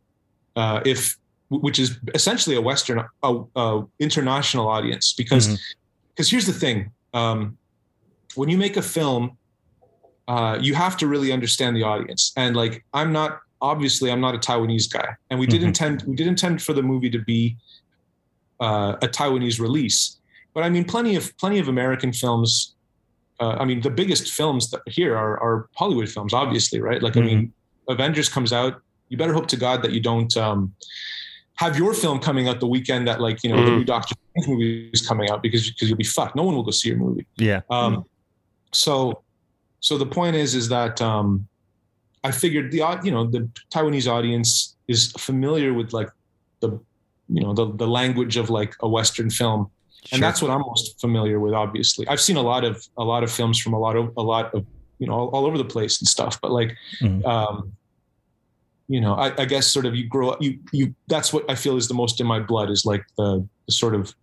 uh 0.55 0.79
if 0.85 1.17
which 1.49 1.77
is 1.79 1.99
essentially 2.15 2.55
a 2.55 2.61
western 2.61 3.03
a, 3.23 3.39
a 3.55 3.83
international 3.99 4.67
audience. 4.67 5.13
Because 5.13 5.47
Mhm. 5.47 5.57
because 6.15 6.29
here's 6.31 6.45
the 6.45 6.53
thing 6.53 6.91
um 7.13 7.57
when 8.35 8.49
you 8.49 8.57
make 8.57 8.77
a 8.77 8.81
film 8.81 9.37
uh 10.27 10.57
you 10.61 10.73
have 10.75 10.95
to 10.97 11.07
really 11.07 11.31
understand 11.31 11.75
the 11.75 11.83
audience. 11.83 12.31
And 12.37 12.55
like 12.55 12.85
i'm 12.93 13.11
not 13.11 13.39
obviously 13.61 14.09
i'm 14.11 14.21
not 14.21 14.33
a 14.35 14.39
taiwanese 14.39 14.89
guy. 14.91 15.09
And 15.29 15.39
we 15.39 15.45
did 15.47 15.61
Mhm. 15.61 15.67
intend 15.67 16.03
we 16.07 16.15
did 16.15 16.27
intend 16.27 16.61
for 16.61 16.73
the 16.73 16.81
movie 16.83 17.09
to 17.09 17.19
be 17.19 17.57
uh, 18.59 18.95
a 19.01 19.07
taiwanese 19.07 19.59
release 19.59 20.17
but 20.53 20.63
i 20.63 20.69
mean 20.69 20.83
plenty 20.83 21.15
of 21.15 21.35
plenty 21.37 21.59
of 21.59 21.67
american 21.67 22.11
films 22.13 22.75
uh, 23.39 23.55
i 23.61 23.65
mean 23.65 23.81
the 23.81 23.89
biggest 23.89 24.31
films 24.31 24.69
that 24.71 24.81
here 24.87 25.15
are, 25.15 25.35
are 25.45 25.69
hollywood 25.75 26.09
films 26.09 26.33
obviously 26.33 26.79
right? 26.81 27.01
Like 27.01 27.17
i 27.17 27.21
mean 27.21 27.51
avengers 27.89 28.29
comes 28.29 28.53
out. 28.53 28.81
You 29.09 29.17
better 29.17 29.33
hope 29.33 29.47
to 29.47 29.57
god 29.57 29.81
that 29.83 29.91
you 29.91 29.99
don't 29.99 30.35
um 30.37 30.73
have 31.55 31.77
your 31.77 31.93
film 31.93 32.17
coming 32.19 32.47
out 32.49 32.59
the 32.59 32.67
weekend 32.75 33.07
that 33.09 33.19
like 33.21 33.43
you 33.43 33.49
know 33.51 33.57
the 33.63 33.71
Mhm. 33.71 33.77
new 33.79 33.83
doctor 33.83 34.15
Strange 34.31 34.47
movie 34.51 34.89
is 34.93 35.01
coming 35.07 35.29
out 35.29 35.43
because 35.43 35.69
because 35.69 35.87
you'll 35.89 35.97
be 36.07 36.11
fucked. 36.17 36.35
No 36.35 36.43
one 36.43 36.55
will 36.55 36.63
go 36.63 36.71
see 36.71 36.89
your 36.89 36.97
movie. 36.97 37.25
Yeah. 37.37 37.61
um, 37.69 38.05
so, 38.71 39.21
so 39.81 39.97
the 39.99 40.05
point 40.07 40.35
is, 40.35 40.55
is 40.55 40.67
that 40.69 40.99
um, 41.01 41.47
I 42.23 42.31
figured 42.31 42.71
the 42.71 42.81
you 43.03 43.11
know 43.11 43.23
the 43.35 43.41
Taiwanese 43.73 44.07
audience 44.11 44.75
is 44.87 45.11
familiar 45.29 45.73
with 45.73 45.93
like 45.93 46.09
the 46.61 46.69
you 47.29 47.41
know 47.43 47.53
the 47.53 47.65
the 47.83 47.87
language 47.87 48.35
of 48.37 48.49
like 48.49 48.73
a 48.81 48.87
Western 48.87 49.29
film, 49.29 49.69
and 50.11 50.19
Sure. 50.19 50.19
that's 50.19 50.41
what 50.41 50.51
I'm 50.51 50.61
most 50.61 50.99
familiar 50.99 51.39
with. 51.39 51.53
Obviously, 51.53 52.07
I've 52.07 52.21
seen 52.21 52.35
a 52.37 52.41
lot 52.41 52.63
of 52.63 52.85
a 52.97 53.03
lot 53.03 53.23
of 53.23 53.31
films 53.31 53.59
from 53.59 53.73
a 53.73 53.79
lot 53.79 53.95
of 53.95 54.11
a 54.17 54.21
lot 54.21 54.53
of 54.53 54.65
you 54.99 55.07
know 55.07 55.13
all, 55.13 55.27
all 55.29 55.45
over 55.45 55.57
the 55.57 55.65
place 55.65 55.99
and 56.01 56.07
stuff, 56.07 56.39
but 56.41 56.51
like. 56.51 56.75
Mhm. 57.01 57.25
Um, 57.25 57.73
you 58.89 58.99
know, 58.99 59.13
I, 59.15 59.33
I 59.41 59.45
guess 59.45 59.65
sort 59.67 59.85
of 59.85 59.95
you 59.95 60.05
grow 60.07 60.31
up, 60.31 60.41
you, 60.41 60.59
you, 60.73 60.93
that's 61.07 61.31
what 61.31 61.49
I 61.49 61.55
feel 61.55 61.77
is 61.77 61.87
the 61.87 61.93
most 61.93 62.19
in 62.19 62.27
my 62.27 62.41
blood 62.41 62.69
is 62.69 62.85
like 62.85 63.03
the, 63.17 63.47
the 63.65 63.71
sort 63.71 63.95
of, 63.95 64.13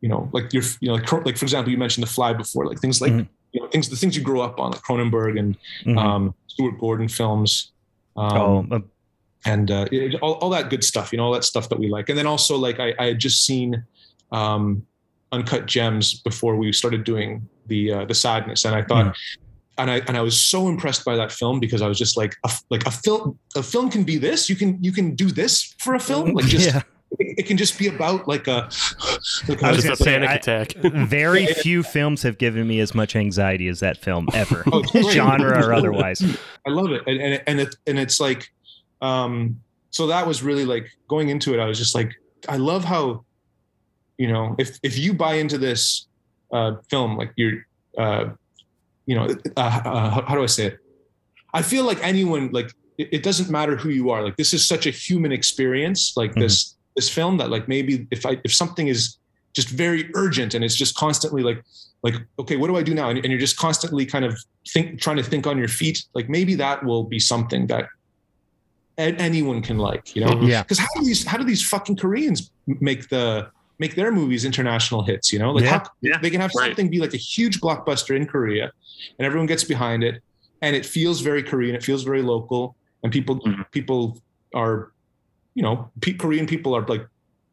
you 0.00 0.08
know, 0.08 0.28
like 0.32 0.52
you're, 0.52 0.64
you 0.80 0.88
know, 0.88 0.94
like, 0.94 1.10
like 1.24 1.36
for 1.38 1.44
example, 1.44 1.70
you 1.70 1.78
mentioned 1.78 2.02
the 2.02 2.10
fly 2.10 2.32
before, 2.32 2.66
like 2.66 2.80
things 2.80 3.00
like, 3.00 3.12
Mhm. 3.12 3.28
you 3.52 3.60
know, 3.60 3.68
things, 3.68 3.88
the 3.88 3.94
things 3.96 4.16
you 4.16 4.22
grow 4.22 4.40
up 4.40 4.58
on, 4.58 4.72
like 4.72 4.82
Cronenberg 4.82 5.38
and 5.38 5.56
Mhm. 5.84 5.96
um, 5.96 6.34
Stuart 6.48 6.76
Gordon 6.80 7.06
films. 7.06 7.70
Um, 8.16 8.36
oh, 8.36 8.66
uh, 8.72 8.80
and 9.46 9.70
uh, 9.70 9.86
it, 9.92 10.16
all, 10.16 10.34
all 10.34 10.50
that 10.50 10.70
good 10.70 10.82
stuff, 10.82 11.12
you 11.12 11.16
know, 11.16 11.26
all 11.26 11.32
that 11.32 11.44
stuff 11.44 11.68
that 11.68 11.78
we 11.78 11.88
like. 11.88 12.08
And 12.08 12.18
then 12.18 12.26
also 12.26 12.56
like 12.58 12.80
I, 12.80 12.94
I 12.98 13.06
had 13.06 13.20
just 13.20 13.46
seen 13.46 13.84
um, 14.32 14.84
Uncut 15.34 15.66
Gems 15.66 16.20
before 16.20 16.56
we 16.56 16.72
started 16.72 17.04
doing 17.04 17.48
the 17.66 17.92
uh, 17.92 18.04
the 18.04 18.14
Sadness, 18.14 18.64
and 18.64 18.74
I 18.74 18.82
thought, 18.82 19.16
and 19.78 19.90
I 19.90 19.96
and 20.06 20.16
I 20.16 20.20
was 20.20 20.40
so 20.40 20.68
impressed 20.68 21.04
by 21.04 21.16
that 21.16 21.32
film 21.32 21.60
because 21.60 21.82
I 21.82 21.88
was 21.88 21.98
just 21.98 22.16
like, 22.16 22.36
a, 22.44 22.50
like 22.70 22.86
a 22.86 22.90
film, 22.90 23.38
a 23.56 23.62
film 23.62 23.90
can 23.90 24.04
be 24.04 24.16
this. 24.16 24.48
You 24.48 24.56
can 24.56 24.82
you 24.82 24.92
can 24.92 25.14
do 25.14 25.30
this 25.30 25.74
for 25.78 25.94
a 25.94 26.00
film, 26.00 26.32
like 26.32 26.46
just 26.46 26.66
yeah. 26.66 26.82
it, 27.18 27.40
it 27.40 27.46
can 27.46 27.56
just 27.56 27.78
be 27.78 27.88
about 27.88 28.28
like 28.28 28.46
a. 28.46 28.70
Like 29.48 29.62
I 29.62 29.72
was 29.72 29.84
Just 29.84 30.00
a 30.00 30.04
say, 30.04 30.12
panic 30.12 30.30
I- 30.30 30.34
attack. 30.34 30.72
Very 30.82 31.46
few 31.46 31.82
films 31.82 32.22
have 32.22 32.38
given 32.38 32.66
me 32.66 32.80
as 32.80 32.94
much 32.94 33.16
anxiety 33.16 33.68
as 33.68 33.80
that 33.80 33.96
film 33.98 34.28
ever, 34.32 34.64
Oh, 34.72 34.82
genre 35.10 35.58
or 35.64 35.74
otherwise. 35.74 36.22
I 36.66 36.70
love 36.70 36.92
it, 36.92 37.02
and 37.06 37.20
and 37.20 37.42
and, 37.46 37.60
it, 37.60 37.76
and 37.86 37.98
it's 37.98 38.20
like, 38.20 38.50
um, 39.02 39.60
so 39.90 40.06
that 40.06 40.26
was 40.26 40.42
really 40.42 40.64
like 40.64 40.88
going 41.08 41.28
into 41.28 41.54
it. 41.54 41.60
I 41.60 41.66
was 41.66 41.78
just 41.78 41.94
like, 41.94 42.12
I 42.48 42.56
love 42.56 42.84
how, 42.84 43.24
you 44.18 44.28
know, 44.28 44.54
if 44.58 44.78
if 44.82 44.98
you 44.98 45.12
buy 45.14 45.34
into 45.34 45.58
this 45.58 46.06
uh, 46.52 46.76
film, 46.90 47.16
like 47.16 47.32
you're, 47.36 47.66
uh, 47.98 48.26
you 49.06 49.14
know, 49.16 49.26
uh, 49.56 49.60
uh, 49.60 50.10
how, 50.10 50.22
how 50.28 50.34
do 50.34 50.42
I 50.42 50.46
say 50.46 50.66
it? 50.66 50.78
I 51.52 51.62
feel 51.62 51.84
like 51.84 51.98
anyone, 52.02 52.50
like 52.52 52.72
it, 52.98 53.08
it 53.12 53.22
doesn't 53.22 53.50
matter 53.50 53.76
who 53.76 53.90
you 53.90 54.10
are. 54.10 54.22
Like 54.22 54.36
this 54.36 54.52
is 54.54 54.66
such 54.66 54.86
a 54.86 54.90
human 54.90 55.32
experience. 55.32 56.16
Like 56.16 56.32
Mhm. 56.34 56.40
this 56.40 56.76
this 56.96 57.08
film 57.08 57.38
that 57.38 57.50
like 57.50 57.66
maybe 57.68 58.06
if 58.10 58.24
I 58.24 58.38
if 58.44 58.54
something 58.54 58.86
is 58.88 59.18
just 59.52 59.68
very 59.68 60.10
urgent 60.14 60.54
and 60.54 60.64
it's 60.64 60.76
just 60.76 60.94
constantly 60.96 61.42
like 61.42 61.62
like 62.02 62.14
okay 62.38 62.56
what 62.56 62.66
do 62.66 62.76
i 62.76 62.82
do 62.82 62.92
now 62.92 63.08
and, 63.08 63.18
and 63.18 63.28
you're 63.30 63.40
just 63.40 63.56
constantly 63.56 64.04
kind 64.04 64.24
of 64.24 64.36
think 64.72 65.00
trying 65.00 65.16
to 65.16 65.22
think 65.22 65.46
on 65.46 65.56
your 65.56 65.68
feet 65.68 66.04
like 66.12 66.28
maybe 66.28 66.54
that 66.56 66.84
will 66.84 67.04
be 67.04 67.20
something 67.20 67.66
that 67.68 67.84
anyone 68.98 69.62
can 69.62 69.78
like 69.78 70.14
you 70.14 70.24
know. 70.24 70.40
Yeah. 70.42 70.62
because 70.62 70.78
how 70.78 70.86
do 70.96 71.04
these 71.04 71.24
how 71.24 71.36
do 71.38 71.44
these 71.44 71.62
fucking 71.66 71.96
koreans 71.96 72.50
make 72.66 73.08
the 73.08 73.48
make 73.84 73.94
their 74.00 74.12
movies 74.20 74.42
international 74.50 75.02
hits 75.10 75.26
you 75.34 75.38
know 75.42 75.50
like 75.56 75.64
Yeah, 75.64 75.78
how 75.78 75.82
yeah. 76.10 76.18
they 76.22 76.30
can 76.34 76.40
have 76.44 76.52
Right. 76.54 76.66
something 76.68 76.86
be 76.96 77.00
like 77.06 77.14
a 77.20 77.22
huge 77.34 77.56
blockbuster 77.64 78.12
in 78.18 78.24
korea 78.34 78.66
and 79.16 79.22
everyone 79.28 79.48
gets 79.54 79.64
behind 79.74 80.00
it 80.08 80.14
and 80.64 80.72
it 80.78 80.84
feels 80.96 81.16
very 81.30 81.42
korean 81.50 81.74
it 81.80 81.84
feels 81.90 82.02
very 82.10 82.22
local 82.34 82.62
and 83.02 83.08
people 83.16 83.34
Mhm. 83.40 83.64
people 83.78 84.00
are 84.62 84.76
you 85.58 85.62
know 85.66 85.74
pe- 86.04 86.18
korean 86.24 86.46
people 86.54 86.72
are 86.78 86.84
like 86.94 87.04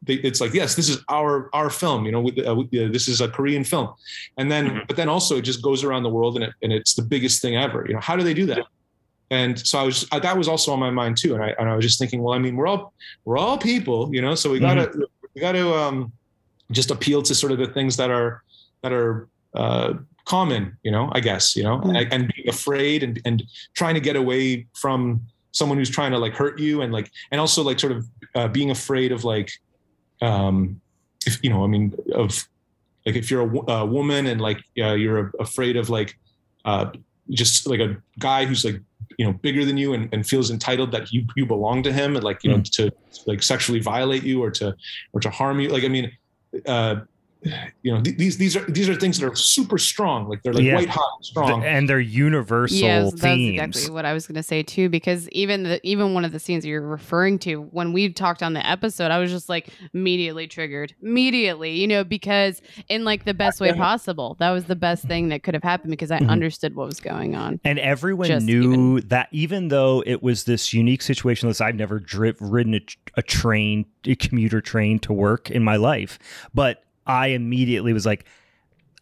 they, 0.06 0.16
it's 0.28 0.40
like 0.44 0.52
yes 0.60 0.70
this 0.78 0.88
is 0.92 0.96
our 1.18 1.32
our 1.58 1.68
film 1.82 2.00
you 2.06 2.12
know 2.14 2.22
with, 2.26 2.36
uh, 2.48 2.54
with, 2.58 2.66
uh, 2.80 2.88
this 2.96 3.06
is 3.12 3.18
a 3.26 3.28
korean 3.36 3.64
film 3.72 3.88
and 4.38 4.46
then 4.52 4.64
Mhm. 4.70 4.86
but 4.88 4.96
then 5.00 5.08
also 5.14 5.32
it 5.40 5.44
just 5.50 5.60
goes 5.68 5.80
around 5.86 6.02
the 6.08 6.14
world 6.18 6.32
and, 6.36 6.44
it, 6.46 6.52
and 6.62 6.70
it's 6.78 6.94
the 7.00 7.06
biggest 7.14 7.36
thing 7.42 7.54
ever 7.66 7.80
you 7.88 7.94
know 7.94 8.04
how 8.08 8.14
do 8.18 8.24
they 8.28 8.36
do 8.42 8.46
that 8.52 8.64
and 9.38 9.52
so 9.70 9.74
i 9.82 9.84
was 9.90 9.98
uh, 10.12 10.20
that 10.26 10.36
was 10.42 10.48
also 10.52 10.68
on 10.76 10.80
my 10.86 10.92
mind 11.00 11.14
too 11.22 11.32
and 11.36 11.42
i 11.46 11.50
and 11.58 11.66
i 11.70 11.74
was 11.76 11.84
just 11.88 11.98
thinking 12.00 12.18
well 12.24 12.34
i 12.38 12.40
mean 12.44 12.54
we're 12.58 12.70
all 12.72 12.82
we're 13.26 13.40
all 13.44 13.56
people 13.72 13.98
you 14.16 14.22
know 14.24 14.34
so 14.40 14.46
we 14.54 14.58
gotta 14.68 14.84
we 15.34 15.38
gotta 15.46 15.64
um 15.84 15.98
just 16.74 16.90
appeal 16.90 17.22
to 17.22 17.34
sort 17.34 17.52
of 17.52 17.58
the 17.58 17.66
things 17.66 17.96
that 17.96 18.10
are 18.10 18.42
that 18.82 18.92
are 18.92 19.28
uh 19.54 19.92
common 20.24 20.76
you 20.82 20.90
know 20.90 21.10
i 21.12 21.20
guess 21.20 21.56
you 21.56 21.62
know 21.62 21.78
Mm. 21.78 21.98
and, 21.98 22.12
and 22.12 22.32
being 22.34 22.48
afraid 22.48 23.02
and 23.02 23.20
and 23.24 23.42
trying 23.74 23.94
to 23.94 24.00
get 24.00 24.16
away 24.16 24.66
from 24.74 25.20
someone 25.52 25.76
who's 25.78 25.90
trying 25.90 26.12
to 26.12 26.18
like 26.18 26.34
hurt 26.34 26.58
you 26.58 26.82
and 26.82 26.92
like 26.92 27.10
and 27.30 27.40
also 27.40 27.62
like 27.62 27.78
sort 27.78 27.92
of 27.92 28.06
uh, 28.34 28.48
being 28.48 28.70
afraid 28.70 29.12
of 29.12 29.24
like 29.24 29.50
um 30.22 30.80
if 31.26 31.42
you 31.44 31.50
know 31.50 31.62
i 31.64 31.66
mean 31.66 31.92
of 32.14 32.48
like 33.04 33.16
if 33.16 33.30
you're 33.30 33.42
a, 33.42 33.72
a 33.72 33.86
woman 33.86 34.26
and 34.28 34.40
like 34.40 34.58
uh, 34.78 34.94
you're 34.94 35.32
afraid 35.40 35.76
of 35.76 35.90
like 35.90 36.16
uh 36.64 36.86
just 37.30 37.66
like 37.66 37.80
a 37.80 37.96
guy 38.18 38.44
who's 38.44 38.64
like 38.64 38.80
you 39.18 39.26
know 39.26 39.32
bigger 39.32 39.64
than 39.64 39.76
you 39.76 39.92
and, 39.92 40.08
and 40.12 40.26
feels 40.26 40.50
entitled 40.50 40.90
that 40.92 41.12
you 41.12 41.24
you 41.36 41.44
belong 41.44 41.82
to 41.82 41.92
him 41.92 42.14
and 42.16 42.24
like 42.24 42.42
you 42.44 42.50
know 42.50 42.60
to 42.60 42.90
like 43.26 43.42
sexually 43.42 43.80
violate 43.80 44.22
you 44.22 44.42
or 44.42 44.50
to 44.50 44.74
or 45.12 45.20
to 45.20 45.28
harm 45.30 45.60
you 45.60 45.68
like 45.68 45.84
i 45.84 45.88
mean 45.88 46.10
uh 46.66 47.00
you 47.82 47.92
know 47.92 48.00
th- 48.00 48.16
these 48.16 48.36
these 48.38 48.56
are 48.56 48.64
these 48.70 48.88
are 48.88 48.94
things 48.94 49.18
that 49.18 49.26
are 49.30 49.34
super 49.34 49.76
strong 49.76 50.28
like 50.28 50.40
they're 50.42 50.52
like 50.52 50.64
Yeah. 50.64 50.76
white 50.76 50.88
hot 50.88 51.24
strong 51.24 51.64
and 51.64 51.88
they're 51.88 51.98
universal 51.98 52.78
Yes, 52.78 53.10
that's 53.12 53.20
themes. 53.22 53.58
exactly 53.58 53.90
what 53.92 54.04
I 54.04 54.12
was 54.12 54.26
going 54.28 54.36
to 54.36 54.42
say 54.44 54.62
too. 54.62 54.88
Because 54.88 55.28
even 55.30 55.64
the 55.64 55.80
even 55.82 56.14
one 56.14 56.24
of 56.24 56.30
the 56.32 56.38
scenes 56.38 56.64
you're 56.64 56.80
referring 56.80 57.38
to, 57.40 57.56
when 57.62 57.92
we 57.92 58.12
talked 58.12 58.42
on 58.42 58.52
the 58.52 58.64
episode, 58.64 59.10
I 59.10 59.18
was 59.18 59.30
just 59.30 59.48
like 59.48 59.68
immediately 59.92 60.46
triggered, 60.46 60.94
immediately, 61.02 61.72
you 61.72 61.88
know, 61.88 62.04
because 62.04 62.62
in 62.88 63.04
like 63.04 63.24
the 63.24 63.34
best 63.34 63.60
way 63.60 63.72
possible. 63.72 64.36
That 64.38 64.50
was 64.50 64.64
the 64.66 64.76
best 64.76 65.04
thing 65.04 65.28
that 65.30 65.42
could 65.42 65.54
have 65.54 65.62
happened 65.64 65.90
because 65.90 66.10
I 66.12 66.20
Mhm. 66.20 66.28
understood 66.28 66.74
what 66.76 66.86
was 66.86 67.00
going 67.00 67.34
on. 67.34 67.58
And 67.64 67.78
everyone 67.80 68.28
Just 68.28 68.46
knew 68.46 69.00
that 69.02 69.28
even 69.32 69.68
though 69.68 70.02
it 70.06 70.22
was 70.22 70.44
this 70.44 70.72
unique 70.72 71.02
situation, 71.02 71.48
listen, 71.48 71.66
I've 71.66 71.74
never 71.74 71.98
dri- 71.98 72.34
ridden 72.40 72.74
a, 72.74 72.80
a 73.16 73.22
train, 73.22 73.86
a 74.06 74.14
commuter 74.14 74.60
train 74.60 74.98
to 75.00 75.12
work 75.12 75.50
in 75.50 75.64
my 75.64 75.76
life, 75.76 76.18
but 76.54 76.84
I 77.06 77.28
immediately 77.28 77.92
was 77.92 78.06
like, 78.06 78.24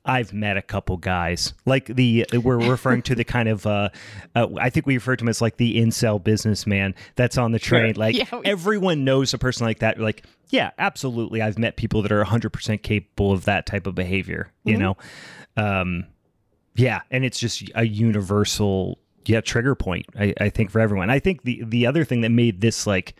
I've 0.04 0.32
met 0.32 0.56
a 0.56 0.62
couple 0.62 0.96
guys. 0.96 1.52
Like 1.66 1.84
the 1.84 2.26
we're 2.42 2.58
referring 2.58 3.02
to 3.02 3.14
the 3.14 3.22
kind 3.24 3.48
of 3.50 3.66
uh, 3.66 3.90
uh 4.34 4.46
I 4.58 4.70
think 4.70 4.86
we 4.86 4.94
refer 4.94 5.14
to 5.16 5.22
him 5.22 5.28
as 5.28 5.42
like 5.42 5.58
the 5.58 5.76
incel 5.76 6.22
businessman 6.22 6.94
that's 7.16 7.36
on 7.36 7.52
the 7.52 7.58
train. 7.58 7.94
Like 7.96 8.16
Yeah, 8.16 8.24
we- 8.32 8.46
everyone 8.46 9.04
knows 9.04 9.34
a 9.34 9.38
person 9.38 9.66
like 9.66 9.80
that. 9.80 10.00
Like 10.00 10.24
yeah 10.48 10.70
absolutely. 10.78 11.42
I've 11.42 11.58
met 11.58 11.76
people 11.76 12.00
that 12.02 12.10
are 12.12 12.24
100% 12.24 12.82
capable 12.82 13.30
of 13.32 13.44
that 13.44 13.66
type 13.66 13.86
of 13.86 13.94
behavior 13.94 14.50
you 14.64 14.76
Mhm. 14.76 14.78
know? 14.80 14.96
Um 15.56 16.06
yeah 16.76 17.02
and 17.10 17.22
it's 17.24 17.38
just 17.38 17.62
a 17.74 17.84
universal 17.86 18.98
yeah 19.26 19.42
trigger 19.42 19.74
point 19.74 20.06
I, 20.18 20.32
I 20.40 20.48
think 20.48 20.70
for 20.70 20.80
everyone. 20.80 21.10
I 21.10 21.18
think 21.18 21.42
the 21.42 21.62
the 21.66 21.84
other 21.86 22.04
thing 22.06 22.22
that 22.22 22.30
made 22.30 22.62
this 22.62 22.86
like 22.86 23.14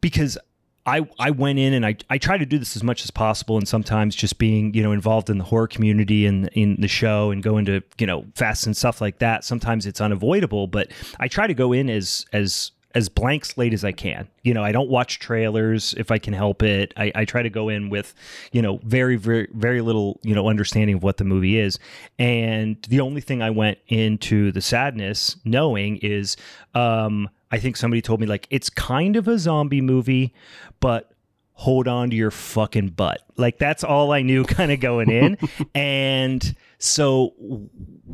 because 0.00 0.38
I, 0.86 1.08
I 1.18 1.30
went 1.30 1.58
in 1.58 1.72
and 1.72 1.86
I, 1.86 1.96
I 2.10 2.18
try 2.18 2.36
to 2.36 2.44
do 2.44 2.58
this 2.58 2.76
as 2.76 2.82
much 2.82 3.04
as 3.04 3.10
possible 3.10 3.56
and 3.56 3.66
sometimes 3.66 4.14
just 4.14 4.38
being 4.38 4.74
you 4.74 4.82
know 4.82 4.92
involved 4.92 5.30
in 5.30 5.38
the 5.38 5.44
horror 5.44 5.68
community 5.68 6.26
and 6.26 6.48
in 6.48 6.80
the 6.80 6.88
show 6.88 7.30
and 7.30 7.42
going 7.42 7.64
to 7.66 7.82
you 7.98 8.06
know 8.06 8.26
fast 8.34 8.66
and 8.66 8.76
stuff 8.76 9.00
like 9.00 9.18
that 9.18 9.44
sometimes 9.44 9.86
it's 9.86 10.00
unavoidable 10.00 10.66
but 10.66 10.90
I 11.18 11.28
try 11.28 11.46
to 11.46 11.54
go 11.54 11.72
in 11.72 11.88
as 11.88 12.26
as 12.32 12.72
as 12.94 13.08
blank 13.08 13.44
slate 13.44 13.72
as 13.72 13.84
I 13.84 13.90
can. 13.90 14.28
You 14.42 14.54
know 14.54 14.62
I 14.62 14.72
don't 14.72 14.90
watch 14.90 15.18
trailers 15.18 15.94
if 15.94 16.10
I 16.10 16.18
can 16.18 16.32
help 16.32 16.62
it. 16.62 16.92
I, 16.96 17.10
I 17.14 17.24
try 17.24 17.42
to 17.42 17.50
go 17.50 17.68
in 17.68 17.88
with 17.88 18.14
you 18.52 18.60
know 18.62 18.78
very 18.84 19.16
very 19.16 19.48
very 19.54 19.80
little 19.80 20.20
you 20.22 20.34
know 20.34 20.48
understanding 20.48 20.96
of 20.96 21.02
what 21.02 21.16
the 21.16 21.24
movie 21.24 21.58
is. 21.58 21.78
And 22.18 22.76
the 22.88 23.00
only 23.00 23.20
thing 23.20 23.42
I 23.42 23.50
went 23.50 23.78
into 23.88 24.52
the 24.52 24.60
sadness 24.60 25.36
knowing 25.44 25.96
is 25.98 26.36
um 26.74 27.30
I 27.54 27.58
think 27.58 27.76
somebody 27.76 28.02
told 28.02 28.20
me 28.20 28.26
like 28.26 28.48
it's 28.50 28.68
kind 28.68 29.14
of 29.14 29.28
a 29.28 29.38
zombie 29.38 29.80
movie 29.80 30.34
but 30.80 31.12
hold 31.52 31.86
on 31.86 32.10
to 32.10 32.16
your 32.16 32.32
fucking 32.32 32.88
butt. 32.88 33.22
Like 33.36 33.58
that's 33.58 33.84
all 33.84 34.10
I 34.10 34.22
knew 34.22 34.42
kind 34.58 34.72
of 34.72 34.80
going 34.80 35.08
in. 35.08 35.38
and 35.74 36.56
so 36.78 37.32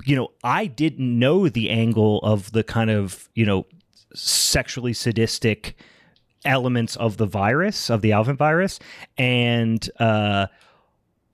you 0.05 0.15
know, 0.15 0.29
I 0.45 0.67
didn't 0.67 1.19
know 1.19 1.49
the 1.49 1.71
angle 1.71 2.19
of 2.19 2.53
the 2.53 2.63
kind 2.63 2.91
of, 2.91 3.31
you 3.35 3.47
know, 3.47 3.65
sexually 4.15 4.93
sadistic 4.93 5.75
elements 6.45 6.97
of 6.97 7.17
the 7.17 7.25
virus, 7.25 7.89
of 7.89 8.03
the 8.03 8.13
Alvin 8.13 8.37
virus. 8.37 8.79
And 9.17 9.89
uh 9.99 10.49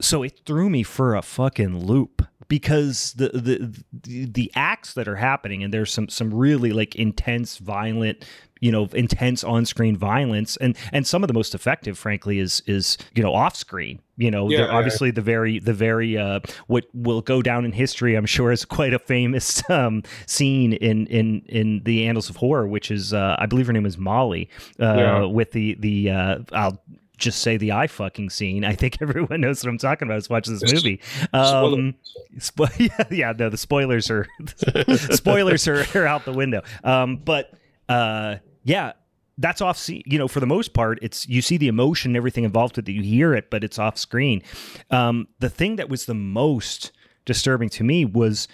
so 0.00 0.22
it 0.22 0.42
threw 0.46 0.70
me 0.70 0.84
for 0.84 1.16
a 1.16 1.22
fucking 1.22 1.84
loop 1.84 2.24
because 2.48 3.12
the 3.14 3.28
the 3.28 4.26
the, 4.26 4.52
acts 4.54 4.94
that 4.94 5.08
are 5.08 5.16
happening 5.16 5.62
and 5.64 5.72
there's 5.74 5.92
some 5.92 6.08
some 6.08 6.32
really 6.32 6.70
like 6.72 6.94
intense 6.94 7.58
violent 7.58 8.24
you 8.60 8.72
know 8.72 8.86
intense 8.94 9.44
on-screen 9.44 9.96
violence 9.96 10.56
and 10.58 10.76
and 10.92 11.06
some 11.06 11.22
of 11.22 11.28
the 11.28 11.34
most 11.34 11.54
effective 11.54 11.98
frankly 11.98 12.38
is 12.38 12.62
is 12.66 12.96
you 13.14 13.22
know 13.22 13.34
off-screen 13.34 14.00
you 14.16 14.30
know 14.30 14.48
Yeah, 14.48 14.58
they're 14.58 14.66
yeah. 14.68 14.74
obviously 14.76 15.10
the 15.10 15.20
very 15.20 15.58
the 15.58 15.74
very 15.74 16.16
uh 16.16 16.40
what 16.66 16.84
will 16.94 17.20
go 17.20 17.42
down 17.42 17.64
in 17.66 17.72
history 17.72 18.14
i'm 18.14 18.24
sure 18.26 18.50
is 18.52 18.64
quite 18.64 18.94
a 18.94 18.98
famous 18.98 19.68
um 19.70 20.02
scene 20.26 20.72
in 20.72 21.06
in 21.08 21.42
in 21.46 21.82
the 21.84 22.06
annals 22.06 22.30
of 22.30 22.36
horror 22.36 22.66
which 22.66 22.90
is 22.90 23.12
uh 23.12 23.36
i 23.38 23.44
believe 23.44 23.66
her 23.66 23.72
name 23.74 23.84
is 23.86 23.98
molly 23.98 24.48
uh 24.80 24.94
Yeah. 24.96 25.24
with 25.26 25.52
the 25.52 25.74
the 25.80 26.10
uh 26.10 26.38
i'll 26.52 26.80
just 27.16 27.40
say 27.40 27.56
the 27.56 27.72
eye 27.72 27.86
fucking 27.86 28.30
scene. 28.30 28.64
I 28.64 28.74
think 28.74 28.98
everyone 29.00 29.40
knows 29.40 29.64
what 29.64 29.70
I'm 29.70 29.78
talking 29.78 30.08
about. 30.08 30.18
Is 30.18 30.30
watching 30.30 30.58
this 30.58 30.72
movie. 30.72 31.00
Um, 31.32 31.94
spo- 32.38 32.78
yeah, 32.78 33.04
yeah, 33.10 33.32
no, 33.36 33.48
the 33.48 33.56
spoilers 33.56 34.10
are 34.10 34.26
spoilers 34.96 35.66
are, 35.68 35.84
are 35.94 36.06
out 36.06 36.24
the 36.24 36.32
window. 36.32 36.62
Um, 36.84 37.16
but 37.16 37.52
uh, 37.88 38.36
yeah, 38.64 38.92
that's 39.38 39.60
off. 39.60 39.78
scene. 39.78 40.02
You 40.06 40.18
know, 40.18 40.28
for 40.28 40.40
the 40.40 40.46
most 40.46 40.74
part, 40.74 40.98
it's 41.02 41.28
you 41.28 41.42
see 41.42 41.56
the 41.56 41.68
emotion, 41.68 42.10
and 42.10 42.16
everything 42.16 42.44
involved 42.44 42.76
with 42.76 42.88
it. 42.88 42.92
You 42.92 43.02
hear 43.02 43.34
it, 43.34 43.50
but 43.50 43.64
it's 43.64 43.78
off 43.78 43.98
screen. 43.98 44.42
Um, 44.90 45.28
the 45.38 45.48
thing 45.50 45.76
that 45.76 45.88
was 45.88 46.06
the 46.06 46.14
most 46.14 46.92
disturbing 47.24 47.68
to 47.70 47.84
me 47.84 48.04
was 48.04 48.48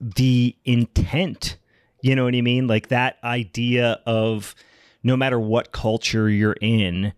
the 0.00 0.56
intent. 0.64 1.56
You 2.02 2.14
know 2.14 2.24
what 2.24 2.34
I 2.34 2.40
mean? 2.40 2.66
Like 2.66 2.88
that 2.88 3.16
idea 3.24 4.00
of 4.06 4.54
no 5.02 5.16
matter 5.16 5.40
what 5.40 5.72
culture 5.72 6.28
you're 6.28 6.56
in, 6.60 7.12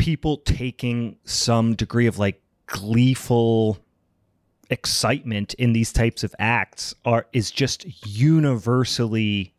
people 0.00 0.38
taking 0.38 1.14
some 1.24 1.74
degree 1.74 2.06
of 2.06 2.18
like 2.18 2.40
gleeful 2.64 3.78
excitement 4.70 5.52
in 5.54 5.74
these 5.74 5.92
types 5.92 6.24
of 6.24 6.34
acts 6.38 6.94
are 7.04 7.26
is 7.34 7.50
just 7.50 7.84
universally 8.06 9.52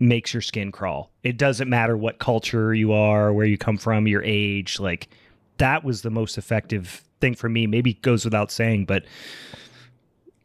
makes 0.00 0.34
your 0.34 0.40
skin 0.40 0.72
crawl. 0.72 1.12
It 1.22 1.36
doesn't 1.36 1.68
matter 1.68 1.96
what 1.96 2.18
culture 2.18 2.74
you 2.74 2.92
are, 2.92 3.32
where 3.32 3.46
you 3.46 3.56
come 3.56 3.78
from, 3.78 4.08
your 4.08 4.24
age, 4.24 4.80
like 4.80 5.08
that 5.58 5.84
was 5.84 6.02
the 6.02 6.10
most 6.10 6.36
effective 6.36 7.04
thing 7.20 7.36
for 7.36 7.48
me. 7.48 7.68
Maybe 7.68 7.92
it 7.92 8.02
goes 8.02 8.24
without 8.24 8.50
saying, 8.50 8.86
but 8.86 9.04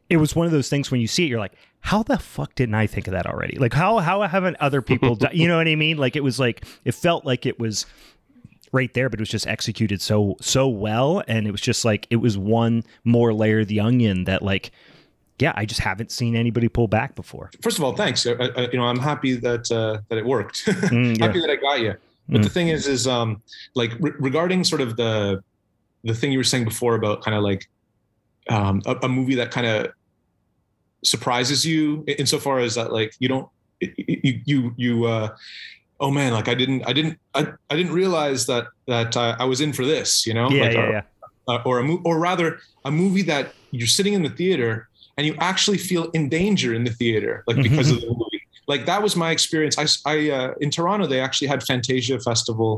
it 0.08 0.18
was 0.18 0.36
one 0.36 0.46
of 0.46 0.52
those 0.52 0.68
things 0.68 0.92
when 0.92 1.00
you 1.00 1.08
see 1.08 1.24
it 1.24 1.30
you're 1.30 1.40
like 1.40 1.56
how 1.80 2.02
the 2.02 2.16
fuck 2.16 2.54
didn't 2.54 2.76
I 2.76 2.86
think 2.86 3.08
of 3.08 3.12
that 3.12 3.26
already? 3.26 3.58
Like 3.58 3.74
how 3.74 3.98
how 3.98 4.22
haven't 4.22 4.56
other 4.58 4.80
people 4.80 5.14
done, 5.16 5.32
you 5.34 5.46
know 5.48 5.58
what 5.58 5.68
I 5.68 5.74
mean? 5.74 5.98
Like 5.98 6.16
it 6.16 6.22
was 6.22 6.40
like 6.40 6.64
it 6.84 6.94
felt 6.94 7.26
like 7.26 7.44
it 7.44 7.58
was 7.58 7.84
right 8.74 8.92
there, 8.92 9.08
but 9.08 9.18
it 9.18 9.22
was 9.22 9.30
just 9.30 9.46
executed 9.46 10.02
so 10.02 10.36
so 10.40 10.68
well, 10.68 11.22
and 11.28 11.46
it 11.46 11.50
was 11.52 11.60
just 11.62 11.84
like 11.84 12.06
it 12.10 12.16
was 12.16 12.36
one 12.36 12.82
more 13.04 13.32
layer 13.32 13.60
of 13.60 13.68
the 13.68 13.80
onion 13.80 14.24
that 14.24 14.42
like, 14.42 14.70
yeah, 15.38 15.52
I 15.56 15.64
just 15.64 15.80
haven't 15.80 16.10
seen 16.10 16.36
anybody 16.36 16.68
pull 16.68 16.88
back 16.88 17.14
before. 17.14 17.50
first 17.62 17.78
of 17.78 17.84
all, 17.84 17.94
thanks. 17.96 18.26
I, 18.26 18.32
I, 18.32 18.60
you 18.72 18.78
know, 18.78 18.84
I'm 18.84 18.98
happy 18.98 19.36
that 19.36 19.70
uh, 19.70 20.00
that 20.08 20.18
it 20.18 20.26
worked. 20.26 20.64
Mm, 20.66 21.18
yeah. 21.18 21.26
happy 21.26 21.40
that 21.40 21.48
I 21.50 21.56
got 21.56 21.80
you. 21.80 21.94
But 22.28 22.42
the 22.42 22.48
Mm. 22.48 22.52
thing 22.52 22.68
is, 22.68 22.86
is 22.86 23.06
um, 23.06 23.42
like 23.74 23.92
re- 24.00 24.12
regarding 24.18 24.64
sort 24.64 24.80
of 24.80 24.96
the 24.96 25.42
the 26.04 26.14
thing 26.14 26.32
you 26.32 26.38
were 26.38 26.44
saying 26.44 26.64
before 26.64 26.94
about 26.96 27.22
kind 27.22 27.36
of 27.36 27.42
like 27.42 27.68
um, 28.50 28.82
a, 28.86 28.94
a 29.02 29.08
movie 29.08 29.34
that 29.36 29.50
kind 29.50 29.66
of 29.66 29.88
surprises 31.02 31.64
you 31.66 32.04
in- 32.06 32.16
insofar 32.16 32.58
as 32.58 32.74
that 32.76 32.92
like 32.92 33.14
you 33.18 33.28
don't 33.28 33.48
you 33.80 34.40
you 34.44 34.74
you 34.76 35.04
uh, 35.04 35.28
oh 36.04 36.10
man 36.18 36.30
like 36.38 36.48
I 36.54 36.56
didn't 36.62 36.80
I 36.90 36.92
didn't 36.98 37.16
I, 37.38 37.40
I 37.72 37.74
didn't 37.78 37.94
realize 38.02 38.40
that 38.50 38.64
that 38.92 39.10
uh, 39.16 39.34
I 39.42 39.46
was 39.52 39.58
in 39.64 39.72
for 39.78 39.84
this 39.94 40.26
you 40.28 40.34
know? 40.38 40.48
Yeah, 40.50 40.62
like, 40.64 40.74
yeah, 40.74 40.82
or, 40.84 40.92
yeah. 40.96 41.02
uh, 41.50 41.62
or 41.68 41.74
a 41.82 41.84
mo- 41.88 42.02
or 42.08 42.14
rather 42.30 42.48
a 42.84 42.90
movie 43.02 43.22
that 43.32 43.44
you're 43.76 43.92
sitting 43.98 44.14
in 44.18 44.22
the 44.28 44.34
theater 44.40 44.72
and 45.16 45.22
you 45.28 45.34
actually 45.50 45.78
feel 45.78 46.04
in 46.18 46.28
danger 46.28 46.70
in 46.78 46.82
the 46.88 46.94
theater 47.00 47.32
like 47.48 47.58
because 47.68 47.88
of 47.94 48.00
the 48.00 48.08
movie. 48.22 48.42
Like 48.72 48.82
that 48.90 49.00
was 49.06 49.12
my 49.24 49.30
experience. 49.36 49.74
I, 49.82 49.86
I 50.12 50.16
uh, 50.38 50.54
in 50.64 50.70
toronto 50.76 51.04
they 51.12 51.20
actually 51.26 51.48
had 51.54 51.60
fantasia 51.72 52.16
festival 52.20 52.70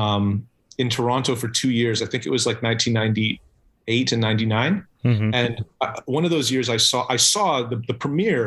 um, 0.00 0.46
in 0.82 0.88
toronto 0.96 1.32
for 1.42 1.48
two 1.60 1.70
years. 1.80 1.96
I 2.04 2.06
think 2.10 2.20
it 2.28 2.30
was 2.36 2.44
like 2.50 2.58
1998 2.62 4.12
and 4.12 4.20
99 4.20 4.86
Mhm. 5.04 5.34
and 5.34 5.52
uh, 5.82 5.92
one 6.06 6.24
of 6.24 6.30
those 6.30 6.48
years 6.54 6.66
i 6.70 6.78
saw 6.78 7.00
i 7.10 7.18
saw 7.32 7.48
the, 7.72 7.76
the 7.90 7.92
premiere 8.04 8.46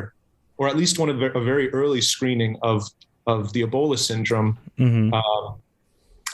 or 0.57 0.67
at 0.67 0.75
least 0.75 0.97
one 0.97 1.07
of 1.13 1.17
the, 1.19 1.27
a 1.37 1.43
very 1.51 1.67
early 1.71 2.01
screening 2.01 2.57
of 2.63 2.81
of 3.27 3.53
the 3.53 3.61
ebola 3.63 3.97
syndrome 3.99 4.57
Mhm. 4.79 5.13
um, 5.13 5.55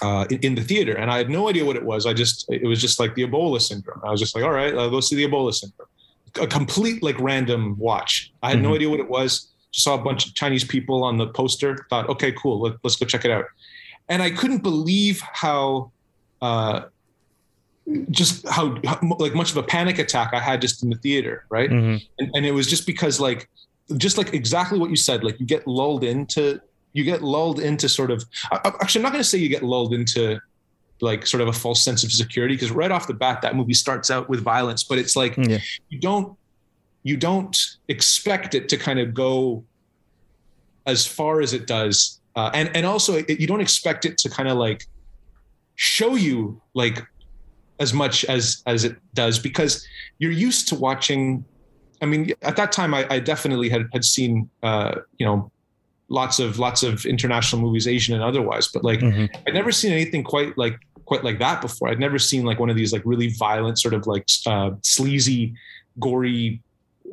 uh, 0.02 0.26
in, 0.30 0.40
in 0.40 0.56
the 0.56 0.62
theater, 0.62 0.94
and 0.98 1.10
I 1.12 1.18
had 1.18 1.30
no 1.30 1.50
idea 1.50 1.64
what 1.66 1.76
it 1.76 1.84
was. 1.84 2.06
I 2.06 2.14
just 2.14 2.46
it 2.50 2.66
was 2.68 2.80
just 2.82 3.00
like 3.00 3.16
the 3.16 3.26
Ebola 3.26 3.62
syndrome. 3.62 4.02
I 4.04 4.12
was 4.12 4.20
just 4.20 4.36
like, 4.36 4.44
all 4.44 4.52
right, 4.52 4.74
I'll 4.76 4.90
go 4.90 5.00
see 5.00 5.16
the 5.16 5.26
Ebola 5.28 5.54
syndrome. 5.54 5.88
A 6.42 6.48
complete 6.48 7.02
like 7.02 7.18
random 7.20 7.78
watch. 7.78 8.32
I 8.42 8.50
had 8.50 8.62
no 8.62 8.72
Mhm. 8.72 8.76
idea 8.76 8.90
what 8.90 9.00
it 9.00 9.08
was. 9.10 9.48
Just 9.72 9.86
saw 9.86 9.94
a 9.96 10.04
bunch 10.04 10.28
of 10.28 10.34
Chinese 10.34 10.64
people 10.66 11.04
on 11.06 11.18
the 11.18 11.28
poster. 11.28 11.86
Thought, 11.90 12.10
okay, 12.10 12.32
cool, 12.34 12.60
let, 12.62 12.74
let's 12.84 12.96
go 12.98 13.06
check 13.06 13.24
it 13.24 13.32
out. 13.32 13.46
And 14.10 14.22
I 14.22 14.30
couldn't 14.30 14.62
believe 14.64 15.22
how. 15.22 15.92
Uh, 16.42 16.82
just 18.12 18.48
how, 18.48 18.78
how 18.86 19.00
like 19.20 19.36
much 19.36 19.52
of 19.52 19.58
a 19.58 19.64
panic 19.64 20.00
attack 20.00 20.34
I 20.34 20.40
had 20.40 20.62
just 20.62 20.84
in 20.84 20.90
the 20.90 20.98
theater, 20.98 21.46
right? 21.50 21.70
Mhm. 21.70 22.02
and, 22.20 22.32
and 22.34 22.46
it 22.46 22.52
was 22.54 22.68
just 22.68 22.86
because 22.88 23.20
like 23.20 23.50
just 23.98 24.18
like 24.18 24.34
exactly 24.34 24.80
what 24.80 24.90
you 24.90 24.96
said 24.96 25.24
like 25.26 25.38
you 25.40 25.46
get 25.46 25.68
lulled 25.68 26.04
into 26.06 26.62
you 26.94 27.04
get 27.04 27.22
lulled 27.22 27.60
into 27.60 27.90
sort 27.90 28.12
of 28.12 28.24
actually 28.52 29.00
i'm 29.00 29.04
not 29.04 29.12
going 29.12 29.24
to 29.24 29.28
say 29.30 29.38
you 29.38 29.50
get 29.50 29.64
lulled 29.64 29.94
into 29.94 30.40
like 31.02 31.26
sort 31.28 31.42
of 31.42 31.48
a 31.48 31.54
false 31.54 31.82
sense 31.82 32.04
of 32.04 32.12
security 32.12 32.56
because 32.56 32.72
right 32.72 32.92
off 32.92 33.08
the 33.08 33.14
bat 33.14 33.42
that 33.42 33.56
movie 33.56 33.74
starts 33.74 34.10
out 34.10 34.30
with 34.30 34.40
violence 34.42 34.84
but 34.84 34.98
it's 34.98 35.16
like 35.16 35.36
Yeah. 35.38 35.60
you 35.90 36.00
don't 36.00 36.38
you 37.04 37.18
don't 37.18 37.58
expect 37.90 38.56
it 38.56 38.70
to 38.70 38.78
kind 38.78 39.00
of 39.00 39.14
go 39.14 39.64
as 40.86 41.06
far 41.06 41.42
as 41.42 41.54
it 41.54 41.68
does 41.68 42.20
uh, 42.36 42.50
and 42.54 42.70
and 42.76 42.86
also 42.86 43.16
it, 43.16 43.40
you 43.40 43.48
don't 43.48 43.62
expect 43.62 44.06
it 44.06 44.18
to 44.20 44.30
kind 44.30 44.48
of 44.50 44.58
like 44.58 44.86
show 45.76 46.16
you 46.16 46.62
like 46.74 47.06
as 47.80 47.94
much 47.94 48.24
as 48.26 48.62
as 48.68 48.84
it 48.84 48.96
does 49.14 49.40
because 49.40 49.86
you're 50.20 50.32
used 50.32 50.68
to 50.68 50.76
watching 50.76 51.44
i 52.02 52.06
mean 52.06 52.32
at 52.44 52.56
that 52.56 52.72
time 52.72 52.94
i, 52.94 53.06
I 53.10 53.20
definitely 53.20 53.70
had 53.70 53.88
had 53.92 54.06
seen 54.06 54.50
uh 54.62 54.96
you 55.18 55.26
know 55.26 55.52
lots 56.10 56.40
of 56.40 56.60
lots 56.60 56.84
of 56.84 57.06
international 57.06 57.62
movies 57.62 57.88
asian 57.88 58.14
and 58.14 58.24
otherwise 58.24 58.68
but 58.68 58.84
like 58.84 59.00
Mhm. 59.00 59.30
i'd 59.48 59.54
never 59.54 59.72
seen 59.72 59.92
anything 59.92 60.24
quite 60.24 60.58
like 60.58 60.78
quite 61.06 61.24
like 61.26 61.38
that 61.40 61.60
before. 61.62 61.90
I'd 61.90 62.00
never 62.00 62.18
seen 62.18 62.46
like 62.46 62.60
one 62.60 62.70
of 62.70 62.78
these 62.78 62.94
like 62.94 63.02
really 63.04 63.28
violent 63.34 63.78
sort 63.78 63.94
of 63.94 64.08
like 64.08 64.26
uh 64.46 64.72
sleazy 64.84 65.54
gory 66.00 66.62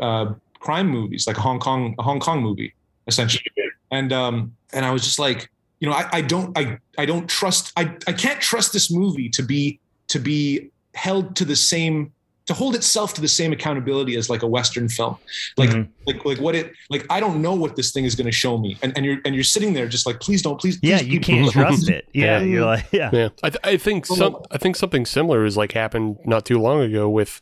uh 0.01 0.33
crime 0.61 0.89
movies 0.89 1.27
like 1.27 1.37
a 1.37 1.41
hong 1.41 1.59
kong 1.59 1.95
a 1.99 2.03
hong 2.03 2.21
kong 2.21 2.41
movie 2.41 2.73
essentially. 3.09 3.45
And 3.91 4.13
um 4.13 4.55
and 4.73 4.85
i 4.85 4.91
was 4.93 5.03
just 5.03 5.19
like 5.19 5.51
you 5.81 5.89
know 5.89 5.95
i, 5.95 6.09
I 6.13 6.21
don't 6.21 6.57
i 6.57 6.79
i 6.99 7.05
don't 7.05 7.29
trust 7.29 7.73
i 7.77 7.83
i 8.07 8.13
can't 8.13 8.41
trust 8.41 8.73
this 8.73 8.91
movie 8.93 9.29
to 9.31 9.43
be 9.43 9.81
to 10.09 10.19
be 10.21 10.71
held 10.95 11.35
to 11.37 11.45
the 11.45 11.57
same 11.57 12.13
to 12.51 12.55
hold 12.55 12.75
itself 12.75 13.15
to 13.15 13.21
the 13.21 13.29
same 13.41 13.53
accountability 13.53 14.15
as 14.17 14.29
like 14.29 14.43
a 14.43 14.47
western 14.57 14.89
film 14.89 15.17
like 15.57 15.71
Mhm. 15.71 15.89
like 16.07 16.25
like 16.25 16.39
what 16.45 16.55
it 16.61 16.73
like 16.91 17.05
i 17.09 17.19
don't 17.21 17.41
know 17.41 17.55
what 17.55 17.77
this 17.77 17.93
thing 17.93 18.05
is 18.05 18.15
going 18.15 18.27
to 18.27 18.33
show 18.45 18.59
me 18.59 18.77
and 18.83 18.93
and 18.97 19.07
you're 19.07 19.19
and 19.25 19.35
you're 19.37 19.45
sitting 19.57 19.73
there 19.73 19.87
just 19.89 20.05
like 20.07 20.19
please 20.21 20.43
don't 20.43 20.59
please, 20.61 20.79
Yeah, 20.83 20.99
please, 20.99 21.09
you 21.15 21.21
can't 21.21 21.45
don't. 21.45 21.53
trust 21.53 21.89
it. 21.89 22.09
Yeah, 22.13 22.39
Yeah. 22.41 22.45
you're 22.53 22.67
like, 22.67 22.87
yeah. 22.93 23.11
Yeah, 23.13 23.29
I, 23.43 23.51
th- 23.51 23.61
I 23.65 23.77
think 23.77 24.05
some. 24.07 24.37
I 24.51 24.59
think 24.59 24.75
something 24.77 25.07
similar 25.07 25.45
is 25.45 25.57
like 25.57 25.73
happened 25.73 26.19
not 26.25 26.45
too 26.45 26.59
long 26.61 26.81
ago 26.83 27.09
with 27.09 27.41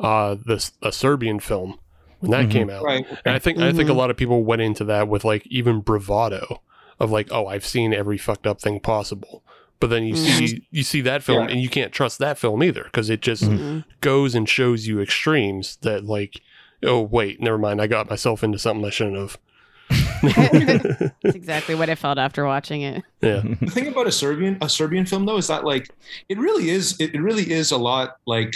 uh, 0.00 0.36
this 0.46 0.72
a 0.82 0.90
Serbian 0.92 1.40
film 1.40 1.78
when 2.20 2.30
that 2.32 2.46
Mhm. 2.46 2.50
came 2.50 2.70
out. 2.70 2.82
right 2.84 3.06
And 3.24 3.34
I 3.34 3.38
think 3.38 3.58
I 3.58 3.72
think 3.72 3.88
a 3.88 3.92
Mhm. 3.92 3.96
lot 4.02 4.10
of 4.10 4.16
people 4.16 4.42
went 4.44 4.60
into 4.62 4.84
that 4.84 5.08
with 5.08 5.24
like 5.24 5.46
even 5.46 5.80
bravado 5.80 6.60
of 7.00 7.10
like, 7.12 7.28
oh, 7.30 7.46
I've 7.46 7.64
seen 7.66 7.94
every 7.94 8.18
fucked 8.18 8.46
up 8.46 8.60
thing 8.60 8.80
possible. 8.80 9.42
But 9.80 9.90
then 9.90 10.04
you 10.04 10.16
see 10.16 10.66
you 10.70 10.82
see 10.82 11.00
that 11.02 11.22
film 11.22 11.44
Yeah. 11.44 11.50
and 11.52 11.60
you 11.60 11.68
can't 11.68 11.92
trust 11.92 12.18
that 12.18 12.36
film 12.38 12.62
either 12.62 12.84
because 12.84 13.08
it 13.10 13.20
just 13.22 13.44
Mhm. 13.44 13.84
goes 14.00 14.34
and 14.34 14.48
shows 14.48 14.86
you 14.86 15.00
extremes 15.00 15.76
that 15.82 16.04
like, 16.04 16.40
oh 16.84 17.00
wait, 17.02 17.40
never 17.40 17.58
mind, 17.58 17.80
I 17.80 17.86
got 17.86 18.10
myself 18.10 18.42
into 18.42 18.58
something 18.58 18.84
I 18.84 18.90
shouldn't 18.90 19.16
have. 19.16 19.38
That's 20.22 21.12
exactly 21.36 21.74
what 21.74 21.88
I 21.88 21.94
felt 21.94 22.18
after 22.18 22.44
watching 22.44 22.82
it. 22.82 23.02
Yeah, 23.22 23.42
the 23.60 23.70
thing 23.70 23.86
about 23.88 24.06
a 24.06 24.12
serbian 24.12 24.58
a 24.60 24.68
serbian 24.68 25.06
film 25.06 25.26
though 25.26 25.36
is 25.38 25.46
that 25.46 25.64
like 25.64 25.88
it 26.28 26.38
really 26.38 26.70
is 26.70 26.96
it, 27.00 27.14
it 27.14 27.20
really 27.20 27.50
is 27.50 27.70
a 27.70 27.78
lot 27.78 28.16
like 28.26 28.54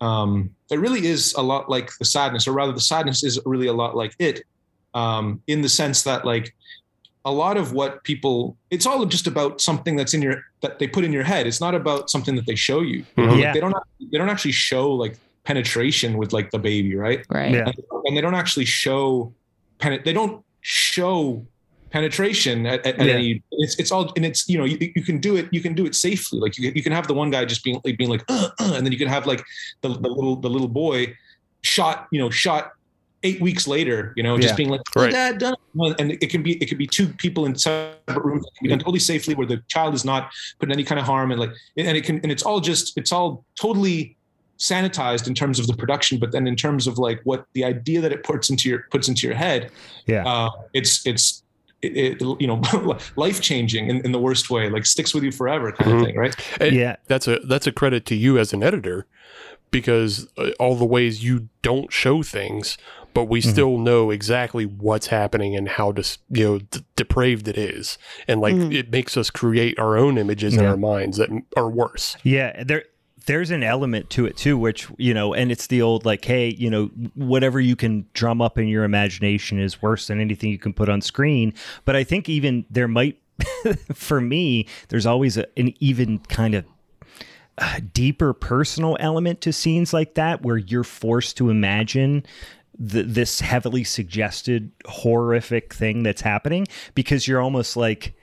um 0.00 0.50
it 0.70 0.80
really 0.80 1.06
is 1.06 1.32
a 1.34 1.42
lot 1.42 1.68
like 1.70 1.90
the 1.98 2.04
sadness 2.04 2.48
or 2.48 2.52
rather 2.52 2.72
the 2.72 2.80
sadness 2.80 3.22
is 3.22 3.38
really 3.44 3.66
a 3.68 3.72
lot 3.72 3.94
like 3.96 4.14
it 4.18 4.42
um 4.94 5.40
in 5.46 5.60
the 5.62 5.68
sense 5.68 6.02
that 6.02 6.24
like 6.24 6.54
a 7.24 7.30
lot 7.30 7.56
of 7.56 7.72
what 7.72 8.02
people 8.04 8.56
it's 8.70 8.86
all 8.86 9.04
just 9.06 9.26
about 9.26 9.60
something 9.60 9.94
that's 9.96 10.12
in 10.14 10.22
your 10.22 10.42
that 10.60 10.78
they 10.78 10.86
put 10.88 11.04
in 11.04 11.12
your 11.12 11.22
head 11.22 11.46
it's 11.46 11.60
not 11.60 11.74
about 11.74 12.10
something 12.10 12.34
that 12.34 12.46
they 12.46 12.54
show 12.56 12.80
you, 12.80 13.04
you 13.16 13.26
know? 13.26 13.34
Yeah. 13.34 13.44
like 13.46 13.54
they 13.54 13.60
don't 13.60 13.74
they 14.10 14.18
don't 14.18 14.28
actually 14.28 14.52
show 14.52 14.90
like 14.90 15.16
penetration 15.44 16.16
with 16.18 16.32
like 16.32 16.50
the 16.50 16.58
baby 16.58 16.94
right 16.96 17.24
Right. 17.30 17.52
Yeah. 17.52 17.66
and, 17.66 17.74
and 18.06 18.16
they 18.16 18.20
don't 18.20 18.34
actually 18.34 18.64
show 18.64 19.32
pen 19.78 20.00
they 20.04 20.12
don't 20.12 20.44
show 20.62 21.44
penetration 21.90 22.66
at, 22.66 22.84
at, 22.86 22.98
at 22.98 23.06
Yeah. 23.06 23.12
any 23.14 23.42
it's 23.52 23.78
it's 23.78 23.92
all 23.92 24.12
and 24.16 24.24
it's 24.24 24.48
you 24.48 24.58
know 24.58 24.64
you, 24.64 24.78
you 24.96 25.02
can 25.02 25.18
do 25.18 25.36
it 25.36 25.48
you 25.52 25.60
can 25.60 25.74
do 25.74 25.84
it 25.86 25.94
safely 25.94 26.40
like 26.40 26.56
you, 26.58 26.72
you 26.74 26.82
can 26.82 26.92
have 26.92 27.06
the 27.06 27.14
one 27.14 27.30
guy 27.30 27.44
just 27.44 27.62
being 27.62 27.80
like 27.84 27.96
being 27.98 28.10
like 28.10 28.24
uh, 28.28 28.48
uh, 28.60 28.72
and 28.76 28.84
then 28.84 28.92
you 28.92 28.98
can 28.98 29.08
have 29.08 29.26
like 29.26 29.44
the, 29.82 29.88
the 29.88 30.08
little 30.08 30.36
the 30.36 30.48
little 30.50 30.68
boy 30.68 31.14
shot 31.62 32.08
you 32.10 32.18
know 32.18 32.30
shot 32.30 32.72
eight 33.24 33.40
weeks 33.40 33.66
later 33.68 34.12
you 34.16 34.22
know 34.22 34.36
just 34.38 34.52
Yeah. 34.52 34.56
being 34.56 34.68
like 34.68 34.80
oh, 34.96 35.02
Right. 35.02 35.12
dad 35.12 35.38
done 35.38 35.54
and 35.98 36.12
it 36.12 36.28
can 36.30 36.42
be 36.42 36.54
it 36.62 36.66
can 36.68 36.78
be 36.78 36.86
two 36.86 37.06
people 37.08 37.46
in 37.46 37.54
separate 37.56 38.24
rooms 38.24 38.44
it 38.46 38.58
can 38.58 38.64
be 38.64 38.68
done 38.70 38.78
totally 38.80 38.98
safely 38.98 39.34
where 39.34 39.46
the 39.46 39.62
child 39.68 39.94
is 39.94 40.04
not 40.04 40.30
put 40.58 40.68
in 40.68 40.72
any 40.72 40.84
kind 40.84 40.98
of 40.98 41.06
harm 41.06 41.30
and 41.30 41.40
like 41.40 41.50
and 41.76 41.96
it 41.96 42.04
can 42.04 42.18
and 42.20 42.32
it's 42.32 42.42
all 42.42 42.60
just 42.60 42.96
it's 42.98 43.12
all 43.12 43.44
totally 43.60 44.16
sanitized 44.58 45.26
in 45.26 45.34
terms 45.34 45.58
of 45.58 45.66
the 45.66 45.74
production 45.74 46.18
but 46.18 46.30
then 46.32 46.46
in 46.46 46.54
terms 46.56 46.86
of 46.86 46.98
like 46.98 47.20
what 47.24 47.46
the 47.54 47.64
idea 47.64 48.00
that 48.00 48.12
it 48.12 48.22
puts 48.22 48.50
into 48.50 48.68
your 48.68 48.86
puts 48.90 49.08
into 49.08 49.26
your 49.26 49.36
head 49.36 49.70
Yeah. 50.06 50.24
uh, 50.26 50.50
it's 50.72 51.04
it's 51.06 51.42
it, 51.80 51.96
it, 51.96 52.20
you 52.40 52.46
know 52.46 52.62
life 53.16 53.40
changing 53.40 53.88
in, 53.88 54.04
in 54.04 54.12
the 54.12 54.20
worst 54.20 54.50
way 54.50 54.70
like 54.70 54.86
sticks 54.86 55.12
with 55.14 55.24
you 55.24 55.32
forever 55.32 55.72
kind 55.72 55.90
Mhm. 55.90 55.98
of 56.00 56.06
thing 56.06 56.16
right 56.16 56.36
And 56.60 56.76
Yeah. 56.76 56.96
that's 57.08 57.26
a 57.26 57.40
that's 57.40 57.66
a 57.66 57.72
credit 57.72 58.06
to 58.06 58.14
you 58.14 58.38
as 58.38 58.52
an 58.52 58.62
editor 58.62 59.06
because 59.72 60.28
uh, 60.38 60.50
all 60.60 60.76
the 60.76 60.84
ways 60.84 61.24
you 61.24 61.48
don't 61.62 61.92
show 61.92 62.22
things 62.22 62.78
but 63.14 63.24
we 63.24 63.42
Mhm. 63.42 63.50
still 63.50 63.76
know 63.78 64.10
exactly 64.10 64.64
what's 64.64 65.08
happening 65.08 65.54
and 65.54 65.68
how 65.68 65.92
dis, 65.92 66.16
you 66.30 66.44
know 66.44 66.58
d- 66.60 66.80
depraved 66.96 67.46
it 67.48 67.58
is 67.58 67.98
and 68.28 68.40
like 68.40 68.54
Mhm. 68.54 68.72
it 68.72 68.90
makes 68.92 69.16
us 69.16 69.28
create 69.30 69.78
our 69.78 69.98
own 69.98 70.16
images 70.16 70.54
in 70.56 70.64
our 70.64 70.76
minds 70.78 71.16
that 71.18 71.28
are 71.56 71.68
worse 71.68 72.16
Yeah, 72.22 72.62
there 72.62 72.84
there's 73.26 73.52
an 73.52 73.62
element 73.62 74.10
to 74.10 74.26
it 74.26 74.36
too, 74.36 74.58
which 74.58 74.88
you 74.98 75.14
know, 75.14 75.32
and 75.32 75.52
it's 75.52 75.68
the 75.68 75.80
old 75.80 76.04
like, 76.04 76.24
hey, 76.24 76.48
you 76.58 76.68
know, 76.68 76.86
whatever 77.14 77.60
you 77.60 77.76
can 77.76 78.04
drum 78.14 78.42
up 78.42 78.58
in 78.58 78.66
your 78.66 78.82
imagination 78.82 79.60
is 79.60 79.80
worse 79.80 80.08
than 80.08 80.20
anything 80.20 80.50
you 80.50 80.58
can 80.58 80.72
put 80.72 80.88
on 80.88 81.00
screen. 81.00 81.54
But 81.84 81.94
I 81.94 82.02
think 82.02 82.28
even 82.28 82.64
there 82.68 82.88
might, 82.88 83.18
for 83.94 84.20
me, 84.20 84.66
there's 84.88 85.06
always 85.06 85.36
a, 85.36 85.46
an 85.56 85.72
even 85.78 86.18
kind 86.18 86.56
of 86.56 86.64
deeper 87.92 88.32
personal 88.32 88.96
element 89.00 89.40
to 89.42 89.52
scenes 89.52 89.92
like 89.92 90.14
that, 90.14 90.42
where 90.42 90.56
you're 90.56 90.84
forced 90.84 91.36
to 91.38 91.50
imagine. 91.50 92.24
th 92.90 93.06
this 93.06 93.40
heavily 93.40 93.84
suggested 93.84 94.70
horrific 94.86 95.74
thing 95.74 96.02
that's 96.02 96.22
happening 96.22 96.66
because 96.94 97.28
you're 97.28 97.40
almost 97.40 97.76
like 97.76 98.14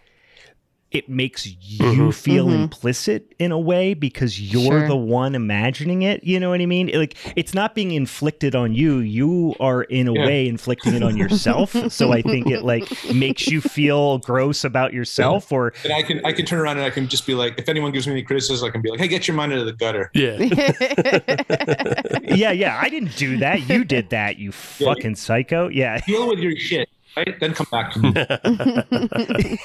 it 0.91 1.07
makes 1.07 1.45
you 1.45 1.77
Mhm. 1.85 2.13
feel 2.13 2.47
Mhm. 2.47 2.63
implicit 2.63 3.31
in 3.37 3.51
a 3.51 3.59
way 3.59 3.93
because 3.93 4.41
you're 4.41 4.79
Sure. 4.79 4.87
the 4.87 4.95
one 4.97 5.35
imagining 5.35 6.01
it. 6.01 6.23
You 6.23 6.39
know 6.39 6.49
what 6.49 6.61
I 6.61 6.65
mean? 6.65 6.89
Like 6.93 7.15
it's 7.35 7.53
not 7.53 7.75
being 7.75 7.91
inflicted 7.91 8.55
on 8.55 8.73
you. 8.73 8.97
You 8.97 9.53
are 9.59 9.83
in 9.83 10.07
a 10.07 10.13
Yeah. 10.13 10.25
way 10.25 10.47
inflicting 10.47 10.95
it 10.95 11.03
on 11.03 11.15
yourself. 11.15 11.75
so 11.91 12.11
I 12.11 12.21
think 12.23 12.47
it 12.47 12.63
like 12.63 12.85
makes 13.13 13.47
you 13.47 13.61
feel 13.61 14.17
gross 14.19 14.63
about 14.63 14.93
yourself 14.93 15.51
or 15.51 15.73
and 15.83 15.93
i 15.93 16.01
can 16.01 16.21
i 16.25 16.31
can 16.31 16.45
turn 16.45 16.59
around 16.59 16.77
and 16.77 16.85
i 16.85 16.89
can 16.89 17.07
just 17.07 17.25
be 17.27 17.33
like 17.35 17.53
if 17.59 17.69
anyone 17.69 17.91
gives 17.91 18.07
me 18.07 18.13
any 18.13 18.23
criticism 18.23 18.67
i 18.67 18.71
can 18.71 18.81
be 18.81 18.89
like 18.89 18.99
hey 18.99 19.07
get 19.07 19.27
your 19.27 19.35
mind 19.35 19.53
out 19.53 19.59
of 19.59 19.65
the 19.65 19.73
gutter 19.73 20.09
yeah 20.13 20.37
yeah, 22.35 22.51
yeah, 22.51 22.79
I 22.81 22.89
didn't 22.89 23.15
do 23.15 23.37
that. 23.37 23.69
You 23.69 23.83
did 23.83 24.09
that, 24.09 24.37
you 24.37 24.51
Yeah. 24.79 24.87
fucking 24.93 25.15
psycho. 25.15 25.67
Yeah. 25.69 25.99
deal 26.05 26.27
with 26.27 26.39
your 26.39 26.55
shit 26.55 26.89
right 27.17 27.39
then 27.39 27.53
come 27.53 27.67
back 27.71 27.91
to 27.93 27.99
me 27.99 29.57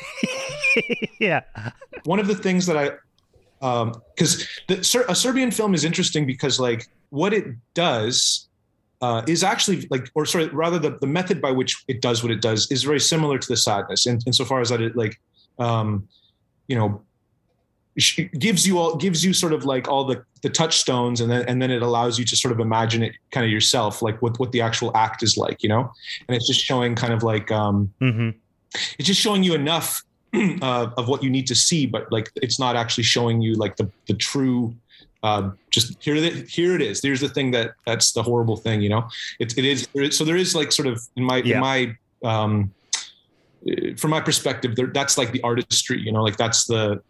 yeah. 1.20 1.42
one 2.04 2.18
of 2.18 2.26
the 2.26 2.34
things 2.34 2.66
that 2.66 2.76
I, 2.76 2.90
because 4.14 4.46
the 4.68 4.82
Ser- 4.84 5.06
a 5.08 5.14
Serbian 5.14 5.50
film 5.50 5.74
is 5.74 5.84
interesting 5.84 6.26
because 6.26 6.60
like 6.60 6.88
what 7.10 7.32
it 7.32 7.46
does 7.74 8.48
uh, 9.04 9.22
is 9.28 9.44
actually 9.44 9.86
like, 9.90 10.10
or 10.14 10.24
sorry, 10.24 10.48
rather 10.48 10.78
the, 10.78 10.98
the 11.00 11.06
method 11.06 11.40
by 11.40 11.50
which 11.50 11.84
it 11.88 12.00
does 12.00 12.22
what 12.22 12.32
it 12.32 12.40
does 12.40 12.70
is 12.70 12.82
very 12.82 13.00
similar 13.00 13.38
to 13.38 13.48
the 13.48 13.56
sadness, 13.56 14.06
in, 14.06 14.18
insofar 14.26 14.60
as 14.60 14.70
that 14.70 14.80
it 14.80 14.96
like, 14.96 15.20
um, 15.58 16.08
you 16.68 16.76
know, 16.76 17.02
sh- 17.13 17.13
gives 18.38 18.66
you 18.66 18.78
all 18.78 18.96
gives 18.96 19.24
you 19.24 19.32
sort 19.32 19.52
of 19.52 19.64
like 19.64 19.88
all 19.88 20.04
the 20.04 20.24
the 20.42 20.50
touchstones, 20.50 21.20
and 21.20 21.30
then 21.30 21.44
and 21.48 21.60
then 21.62 21.70
it 21.70 21.82
allows 21.82 22.18
you 22.18 22.24
to 22.24 22.36
sort 22.36 22.52
of 22.52 22.60
imagine 22.60 23.02
it 23.02 23.14
kind 23.30 23.44
of 23.46 23.52
yourself, 23.52 24.02
like 24.02 24.20
what 24.20 24.38
what 24.38 24.52
the 24.52 24.60
actual 24.60 24.90
act 24.96 25.22
is 25.22 25.36
like, 25.36 25.62
you 25.62 25.68
know, 25.68 25.92
and 26.28 26.36
it's 26.36 26.46
just 26.46 26.60
showing 26.60 26.94
kind 26.94 27.12
of 27.12 27.22
like 27.22 27.50
um, 27.52 27.92
hmm 28.00 28.30
it's 28.98 29.06
just 29.06 29.20
showing 29.20 29.44
you 29.44 29.54
enough 29.54 30.02
uh, 30.34 30.90
of 30.98 31.06
what 31.06 31.22
you 31.22 31.30
need 31.30 31.46
to 31.46 31.54
see, 31.54 31.86
but 31.86 32.10
like 32.10 32.28
it's 32.42 32.58
not 32.58 32.74
actually 32.74 33.04
showing 33.04 33.40
you 33.40 33.54
like 33.54 33.76
the 33.76 33.88
the 34.08 34.14
true. 34.14 34.74
Uh, 35.22 35.52
just 35.70 35.96
here, 36.04 36.16
it- 36.16 36.46
here 36.50 36.74
it 36.74 36.82
is. 36.82 37.00
There's 37.00 37.20
the 37.22 37.30
thing 37.30 37.50
that 37.52 37.70
that's 37.86 38.12
the 38.12 38.22
horrible 38.22 38.56
thing, 38.58 38.82
you 38.82 38.90
know. 38.90 39.08
It 39.38 39.56
it 39.56 39.64
is 39.64 39.88
so 40.10 40.22
there 40.24 40.36
is 40.36 40.54
like 40.54 40.70
sort 40.72 40.86
of 40.88 41.00
in 41.16 41.24
my 41.24 41.38
Yeah. 41.38 41.54
in 41.54 41.60
my 41.60 41.96
um, 42.24 42.74
uh, 43.66 43.94
from 43.96 44.10
my 44.10 44.20
perspective, 44.20 44.76
there, 44.76 44.88
that's 44.88 45.16
like 45.16 45.32
the 45.32 45.40
artistry, 45.42 45.98
you 46.00 46.12
know, 46.12 46.22
like 46.22 46.36
that's 46.36 46.66
the 46.66 47.00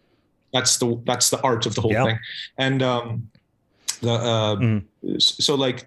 that's 0.54 0.78
the 0.78 0.88
that's 1.04 1.28
the 1.28 1.40
art 1.42 1.66
of 1.66 1.74
the 1.74 1.82
whole 1.82 1.92
Yeah. 1.92 2.04
thing, 2.06 2.18
and 2.56 2.82
um, 2.82 3.28
the 4.00 4.12
uh, 4.12 4.56
Mhm. 4.56 4.84
so 5.20 5.54
like 5.56 5.86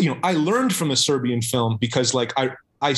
you 0.00 0.08
know, 0.12 0.18
I 0.24 0.32
learned 0.32 0.74
from 0.74 0.90
a 0.90 0.96
Serbian 0.96 1.42
film 1.42 1.76
because 1.80 2.14
like 2.14 2.32
I 2.36 2.50
I 2.82 2.94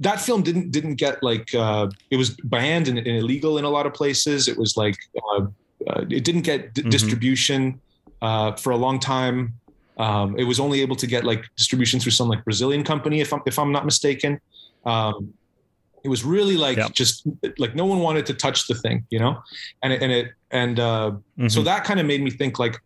that 0.00 0.20
film 0.20 0.42
didn't 0.42 0.70
didn't 0.72 0.96
get 0.96 1.22
like 1.22 1.54
uh, 1.54 1.86
it 2.10 2.16
was 2.16 2.30
banned 2.44 2.88
and, 2.88 2.98
and 2.98 3.08
illegal 3.22 3.56
in 3.58 3.64
a 3.64 3.70
lot 3.70 3.86
of 3.86 3.94
places. 3.94 4.48
It 4.48 4.58
was 4.58 4.76
like 4.76 4.96
uh, 5.16 5.42
uh, 5.88 6.04
it 6.10 6.24
didn't 6.24 6.42
get 6.42 6.74
d- 6.74 6.82
Mhm. 6.82 6.90
distribution 6.90 7.80
uh, 8.20 8.52
for 8.62 8.72
a 8.72 8.76
long 8.76 8.98
time. 8.98 9.54
Um, 9.98 10.38
it 10.38 10.44
was 10.44 10.58
only 10.60 10.82
able 10.82 10.96
to 10.96 11.06
get 11.06 11.24
like 11.24 11.42
distribution 11.56 12.00
through 12.00 12.12
some 12.12 12.28
like 12.28 12.44
Brazilian 12.44 12.82
company, 12.84 13.20
if 13.20 13.32
I'm 13.32 13.40
if 13.46 13.56
I'm 13.58 13.72
not 13.72 13.84
mistaken. 13.84 14.40
Um, 14.84 15.32
it 16.06 16.10
was 16.14 16.22
really 16.24 16.56
like 16.66 16.78
Yep. 16.78 16.92
just 17.02 17.14
like 17.58 17.74
no 17.74 17.84
one 17.92 17.98
wanted 18.08 18.24
to 18.30 18.34
touch 18.34 18.58
the 18.68 18.74
thing, 18.74 19.04
you 19.10 19.18
know, 19.18 19.32
and 19.82 19.92
it, 19.92 20.00
and 20.04 20.10
it 20.18 20.26
and 20.62 20.78
uh, 20.80 21.10
Mm-hmm. 21.38 21.48
so 21.48 21.62
that 21.70 21.80
kind 21.88 21.98
of 22.00 22.06
made 22.06 22.22
me 22.22 22.30
think 22.30 22.58
like, 22.64 22.76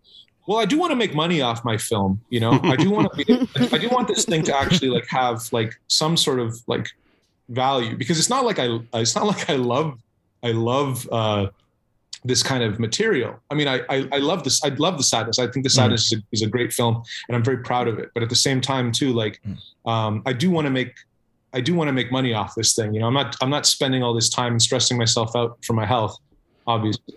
well, 0.49 0.59
I 0.59 0.67
do 0.73 0.77
want 0.83 0.91
to 0.91 0.97
make 1.05 1.15
money 1.15 1.41
off 1.49 1.65
my 1.73 1.77
film, 1.77 2.21
you 2.35 2.41
know. 2.45 2.55
I 2.75 2.77
do 2.85 2.89
want 2.91 3.07
to 3.13 3.17
be, 3.21 3.25
I 3.77 3.79
do 3.79 3.89
want 3.97 4.09
this 4.09 4.25
thing 4.25 4.43
to 4.49 4.53
actually 4.63 4.89
like 4.97 5.07
have 5.09 5.37
like 5.53 5.73
some 6.01 6.17
sort 6.17 6.41
of 6.41 6.49
like 6.67 6.87
value 7.51 7.95
because 8.03 8.19
it's 8.21 8.31
not 8.31 8.43
like 8.49 8.59
I 8.59 8.67
it's 8.95 9.15
not 9.15 9.27
like 9.33 9.49
I 9.51 9.57
love 9.57 9.89
I 10.43 10.53
love 10.53 10.93
uh 11.13 11.47
this 12.25 12.43
kind 12.43 12.63
of 12.63 12.79
material. 12.79 13.33
I 13.51 13.55
mean, 13.55 13.69
I 13.75 13.77
I, 13.95 13.97
I 14.13 14.19
love 14.31 14.41
this. 14.45 14.57
I 14.65 14.71
love 14.87 14.97
the 14.99 15.05
sadness. 15.13 15.39
I 15.39 15.47
think 15.47 15.63
the 15.65 15.71
sadness 15.71 16.03
is, 16.13 16.19
a, 16.19 16.23
is 16.33 16.43
a 16.43 16.47
great 16.55 16.71
film, 16.73 16.95
and 17.29 17.37
I'm 17.37 17.45
very 17.51 17.59
proud 17.71 17.87
of 17.89 17.99
it. 17.99 18.11
But 18.15 18.23
at 18.23 18.29
the 18.29 18.37
same 18.49 18.61
time, 18.61 18.93
too, 18.93 19.13
like 19.13 19.41
um, 19.87 20.23
I 20.27 20.33
do 20.43 20.51
want 20.51 20.67
to 20.67 20.71
make 20.71 20.93
I 21.53 21.61
do 21.61 21.75
want 21.75 21.89
to 21.89 21.93
make 21.93 22.13
money 22.13 22.33
off 22.35 22.55
this 22.55 22.75
thing. 22.75 22.95
You 22.95 23.01
know, 23.01 23.07
I'm 23.07 23.15
not 23.15 23.37
I'm 23.41 23.51
not 23.51 23.67
spending 23.67 24.03
all 24.03 24.15
this 24.15 24.29
time 24.31 24.53
and 24.53 24.63
stressing 24.63 24.97
myself 24.97 25.35
out 25.35 25.59
for 25.65 25.73
my 25.73 25.87
health, 25.87 26.17
obviously. 26.67 27.15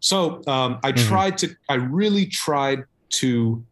So 0.00 0.42
um, 0.46 0.78
I 0.82 0.92
Mhm. 0.92 1.06
tried 1.08 1.38
to. 1.38 1.54
I 1.68 1.74
really 1.74 2.26
tried 2.26 2.84
to 3.10 3.64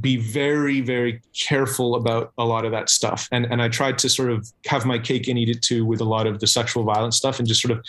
be 0.00 0.16
very 0.16 0.80
very 0.80 1.20
careful 1.38 1.96
about 1.96 2.32
a 2.38 2.44
lot 2.46 2.64
of 2.64 2.72
that 2.72 2.88
stuff 2.88 3.28
and 3.30 3.44
and 3.52 3.60
I 3.60 3.68
tried 3.68 3.98
to 3.98 4.08
sort 4.08 4.30
of 4.30 4.50
have 4.66 4.86
my 4.86 4.98
cake 4.98 5.28
and 5.28 5.38
eat 5.38 5.50
it 5.50 5.60
too 5.60 5.84
with 5.84 6.00
a 6.00 6.04
lot 6.04 6.26
of 6.26 6.40
the 6.40 6.46
sexual 6.46 6.82
violence 6.82 7.18
stuff 7.18 7.38
and 7.38 7.46
just 7.46 7.60
sort 7.60 7.72
of 7.72 7.84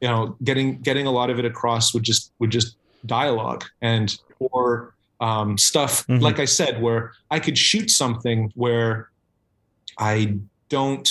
you 0.00 0.06
know 0.06 0.36
getting 0.44 0.78
getting 0.82 1.08
a 1.08 1.10
lot 1.10 1.30
of 1.30 1.38
it 1.40 1.44
across 1.44 1.92
with 1.92 2.04
just 2.04 2.32
with 2.38 2.50
just 2.50 2.76
dialogue 3.06 3.64
and 3.82 4.16
or 4.38 4.94
um, 5.20 5.58
stuff 5.58 6.06
Mhm. 6.06 6.20
like 6.20 6.38
I 6.38 6.44
said 6.44 6.80
where 6.80 7.12
I 7.28 7.40
could 7.40 7.58
shoot 7.58 7.90
something 7.90 8.52
where 8.54 9.08
I 9.98 10.38
don't 10.68 11.08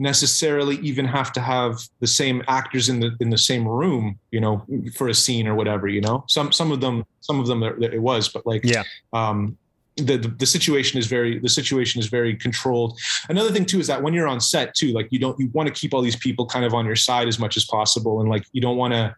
necessarily 0.00 0.76
even 0.76 1.04
have 1.04 1.32
to 1.32 1.40
have 1.40 1.76
the 2.00 2.06
same 2.06 2.42
actors 2.46 2.88
in 2.88 3.00
the 3.00 3.16
in 3.20 3.30
the 3.30 3.38
same 3.38 3.66
room 3.66 4.16
you 4.30 4.40
know 4.40 4.64
for 4.94 5.08
a 5.08 5.14
scene 5.14 5.46
or 5.48 5.54
whatever 5.56 5.88
you 5.88 6.00
know? 6.00 6.24
Some 6.28 6.52
some 6.52 6.70
of 6.70 6.80
them 6.80 7.04
some 7.20 7.40
of 7.40 7.46
them 7.46 7.62
it 7.62 8.00
was 8.00 8.28
but 8.28 8.46
like 8.46 8.62
Yeah. 8.64 8.84
um 9.12 9.58
the, 9.96 10.16
the 10.16 10.28
the 10.28 10.46
situation 10.46 10.96
is 11.00 11.08
very 11.08 11.40
the 11.40 11.48
situation 11.48 11.98
is 11.98 12.06
very 12.06 12.36
controlled. 12.36 12.96
Another 13.28 13.50
thing 13.50 13.64
too 13.66 13.80
is 13.80 13.88
that 13.88 14.00
when 14.00 14.14
you're 14.14 14.28
on 14.28 14.40
set 14.40 14.72
too 14.74 14.92
like 14.92 15.08
you 15.10 15.18
don't 15.18 15.36
you 15.40 15.50
want 15.52 15.66
to 15.66 15.74
keep 15.74 15.92
all 15.92 16.00
these 16.02 16.14
people 16.16 16.46
kind 16.46 16.64
of 16.64 16.72
on 16.74 16.86
your 16.86 16.94
side 16.94 17.26
as 17.26 17.40
much 17.40 17.56
as 17.56 17.64
possible 17.64 18.20
and 18.20 18.28
like 18.30 18.44
you 18.52 18.60
don't 18.60 18.76
want 18.76 18.94
to 18.94 19.14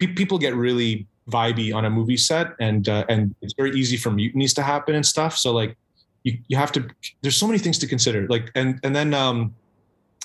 pe- 0.00 0.12
people 0.14 0.36
get 0.36 0.56
really 0.56 1.06
vibey 1.30 1.72
on 1.72 1.84
a 1.84 1.90
movie 1.90 2.16
set 2.16 2.48
and 2.58 2.88
uh, 2.88 3.04
and 3.08 3.34
it's 3.42 3.54
very 3.54 3.70
easy 3.78 3.96
for 3.96 4.10
mutinies 4.10 4.52
to 4.52 4.62
happen 4.62 4.96
and 4.96 5.06
stuff. 5.06 5.36
So 5.38 5.52
like 5.52 5.76
you, 6.24 6.38
you 6.48 6.56
have 6.56 6.72
to 6.72 6.88
there's 7.22 7.36
so 7.36 7.46
many 7.46 7.58
things 7.58 7.78
to 7.78 7.86
consider 7.86 8.26
like 8.28 8.50
and 8.54 8.80
and 8.82 8.94
then 8.96 9.14
um 9.14 9.54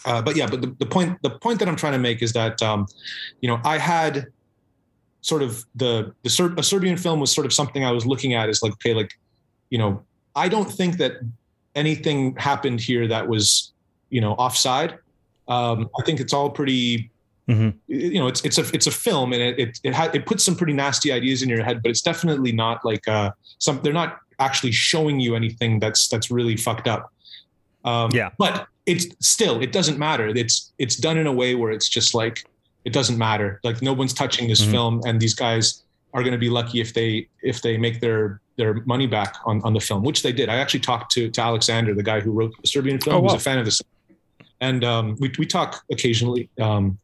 uh, 0.06 0.22
but 0.22 0.36
yeah 0.36 0.48
but 0.48 0.62
the, 0.62 0.76
the 0.80 0.86
point 0.86 1.18
the 1.22 1.30
point 1.30 1.60
that 1.60 1.68
i'm 1.68 1.76
trying 1.76 1.94
to 1.94 2.00
make 2.00 2.22
is 2.22 2.34
that 2.34 2.62
um 2.64 2.88
you 3.42 3.48
know 3.50 3.60
i 3.64 3.78
had 3.78 4.28
sort 5.22 5.42
of 5.44 5.66
the 5.76 6.14
the 6.24 6.30
Ser- 6.30 6.56
a 6.58 6.64
serbian 6.64 6.98
film 6.98 7.20
was 7.20 7.32
sort 7.32 7.46
of 7.46 7.54
something 7.54 7.84
i 7.86 7.92
was 7.92 8.06
looking 8.06 8.34
at 8.34 8.50
as 8.50 8.64
like 8.64 8.72
okay 8.74 8.94
like 8.94 9.12
you 9.70 9.78
know 9.78 10.02
i 10.36 10.48
don't 10.48 10.72
think 10.72 10.98
that 10.98 11.14
anything 11.76 12.36
happened 12.38 12.80
here 12.80 13.08
that 13.08 13.28
was 13.28 13.74
you 14.10 14.22
know 14.22 14.34
offside 14.34 14.98
um 15.50 15.90
i 16.00 16.04
think 16.06 16.20
it's 16.20 16.34
all 16.34 16.50
pretty 16.50 17.12
Mhm. 17.50 17.74
you 17.88 18.20
know 18.20 18.28
it's 18.28 18.42
it's 18.46 18.60
a 18.60 18.66
it's 18.76 18.86
a 18.86 18.92
film 18.92 19.34
and 19.34 19.42
it 19.42 19.58
it 19.58 19.80
it, 19.84 19.94
ha- 19.96 20.12
it 20.14 20.28
puts 20.28 20.44
some 20.44 20.56
pretty 20.56 20.72
nasty 20.74 21.12
ideas 21.12 21.42
in 21.42 21.50
your 21.50 21.64
head 21.64 21.82
but 21.82 21.90
it's 21.90 22.04
definitely 22.04 22.52
not 22.52 22.86
like 22.86 23.08
uh 23.08 23.32
some 23.58 23.80
they're 23.82 23.92
not 23.92 24.20
actually 24.40 24.72
showing 24.72 25.20
you 25.20 25.36
anything 25.36 25.80
that's 25.80 26.08
that's 26.08 26.32
really 26.32 26.56
fucked 26.58 26.88
up 26.88 27.12
um 27.86 28.10
Yeah. 28.14 28.30
but 28.38 28.68
it's 28.86 29.06
still 29.20 29.62
it 29.62 29.72
doesn't 29.72 29.98
matter 30.00 30.28
it's 30.28 30.72
it's 30.80 30.96
done 30.96 31.18
in 31.18 31.28
a 31.28 31.32
way 31.34 31.56
where 31.56 31.72
it's 31.72 31.88
just 31.90 32.14
like 32.14 32.46
it 32.86 32.94
doesn't 32.94 33.18
matter 33.18 33.60
like 33.64 33.82
no 33.82 33.94
one's 33.94 34.14
touching 34.14 34.48
this 34.48 34.62
Mhm. 34.66 34.72
film 34.72 35.02
and 35.06 35.20
these 35.20 35.34
guys 35.36 35.84
are 36.14 36.22
going 36.24 36.32
to 36.32 36.40
be 36.40 36.50
lucky 36.50 36.80
if 36.82 36.94
they 36.94 37.28
if 37.44 37.62
they 37.62 37.78
make 37.78 38.00
their 38.00 38.42
their 38.58 38.74
money 38.86 39.08
back 39.08 39.36
on 39.46 39.62
on 39.64 39.74
the 39.74 39.80
film 39.80 40.02
which 40.04 40.24
they 40.24 40.32
did 40.32 40.50
i 40.50 40.56
actually 40.56 40.80
talked 40.80 41.12
to 41.12 41.30
to 41.30 41.42
alexander 41.42 41.94
the 41.94 42.04
guy 42.12 42.20
who 42.20 42.32
wrote 42.32 42.52
the 42.62 42.68
serbian 42.68 43.00
film 43.00 43.16
Oh, 43.18 43.22
who's 43.22 43.32
wow. 43.32 43.38
a 43.38 43.40
fan 43.50 43.60
of 43.60 43.66
this 43.66 43.82
and 44.62 44.84
um 44.84 45.16
we, 45.20 45.32
we 45.38 45.46
talk 45.46 45.84
occasionally 45.92 46.50
um 46.60 46.98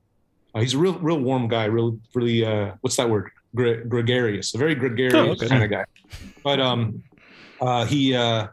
uh, 0.53 0.59
he's 0.61 0.73
a 0.73 0.77
real 0.77 0.97
real 0.99 1.19
warm 1.19 1.47
guy 1.47 1.65
real 1.65 1.97
really 2.13 2.43
uh 2.45 2.71
what's 2.81 2.95
that 2.95 3.09
word 3.09 3.29
Gre- 3.53 3.83
gregarious 3.87 4.53
a 4.55 4.57
very 4.57 4.75
gregarious 4.75 5.13
Oh, 5.15 5.31
okay. 5.31 5.47
kind 5.47 5.63
of 5.63 5.69
guy 5.69 5.85
but 6.43 6.59
um 6.59 7.03
uh 7.65 7.85
he 7.85 8.15
uh 8.15 8.47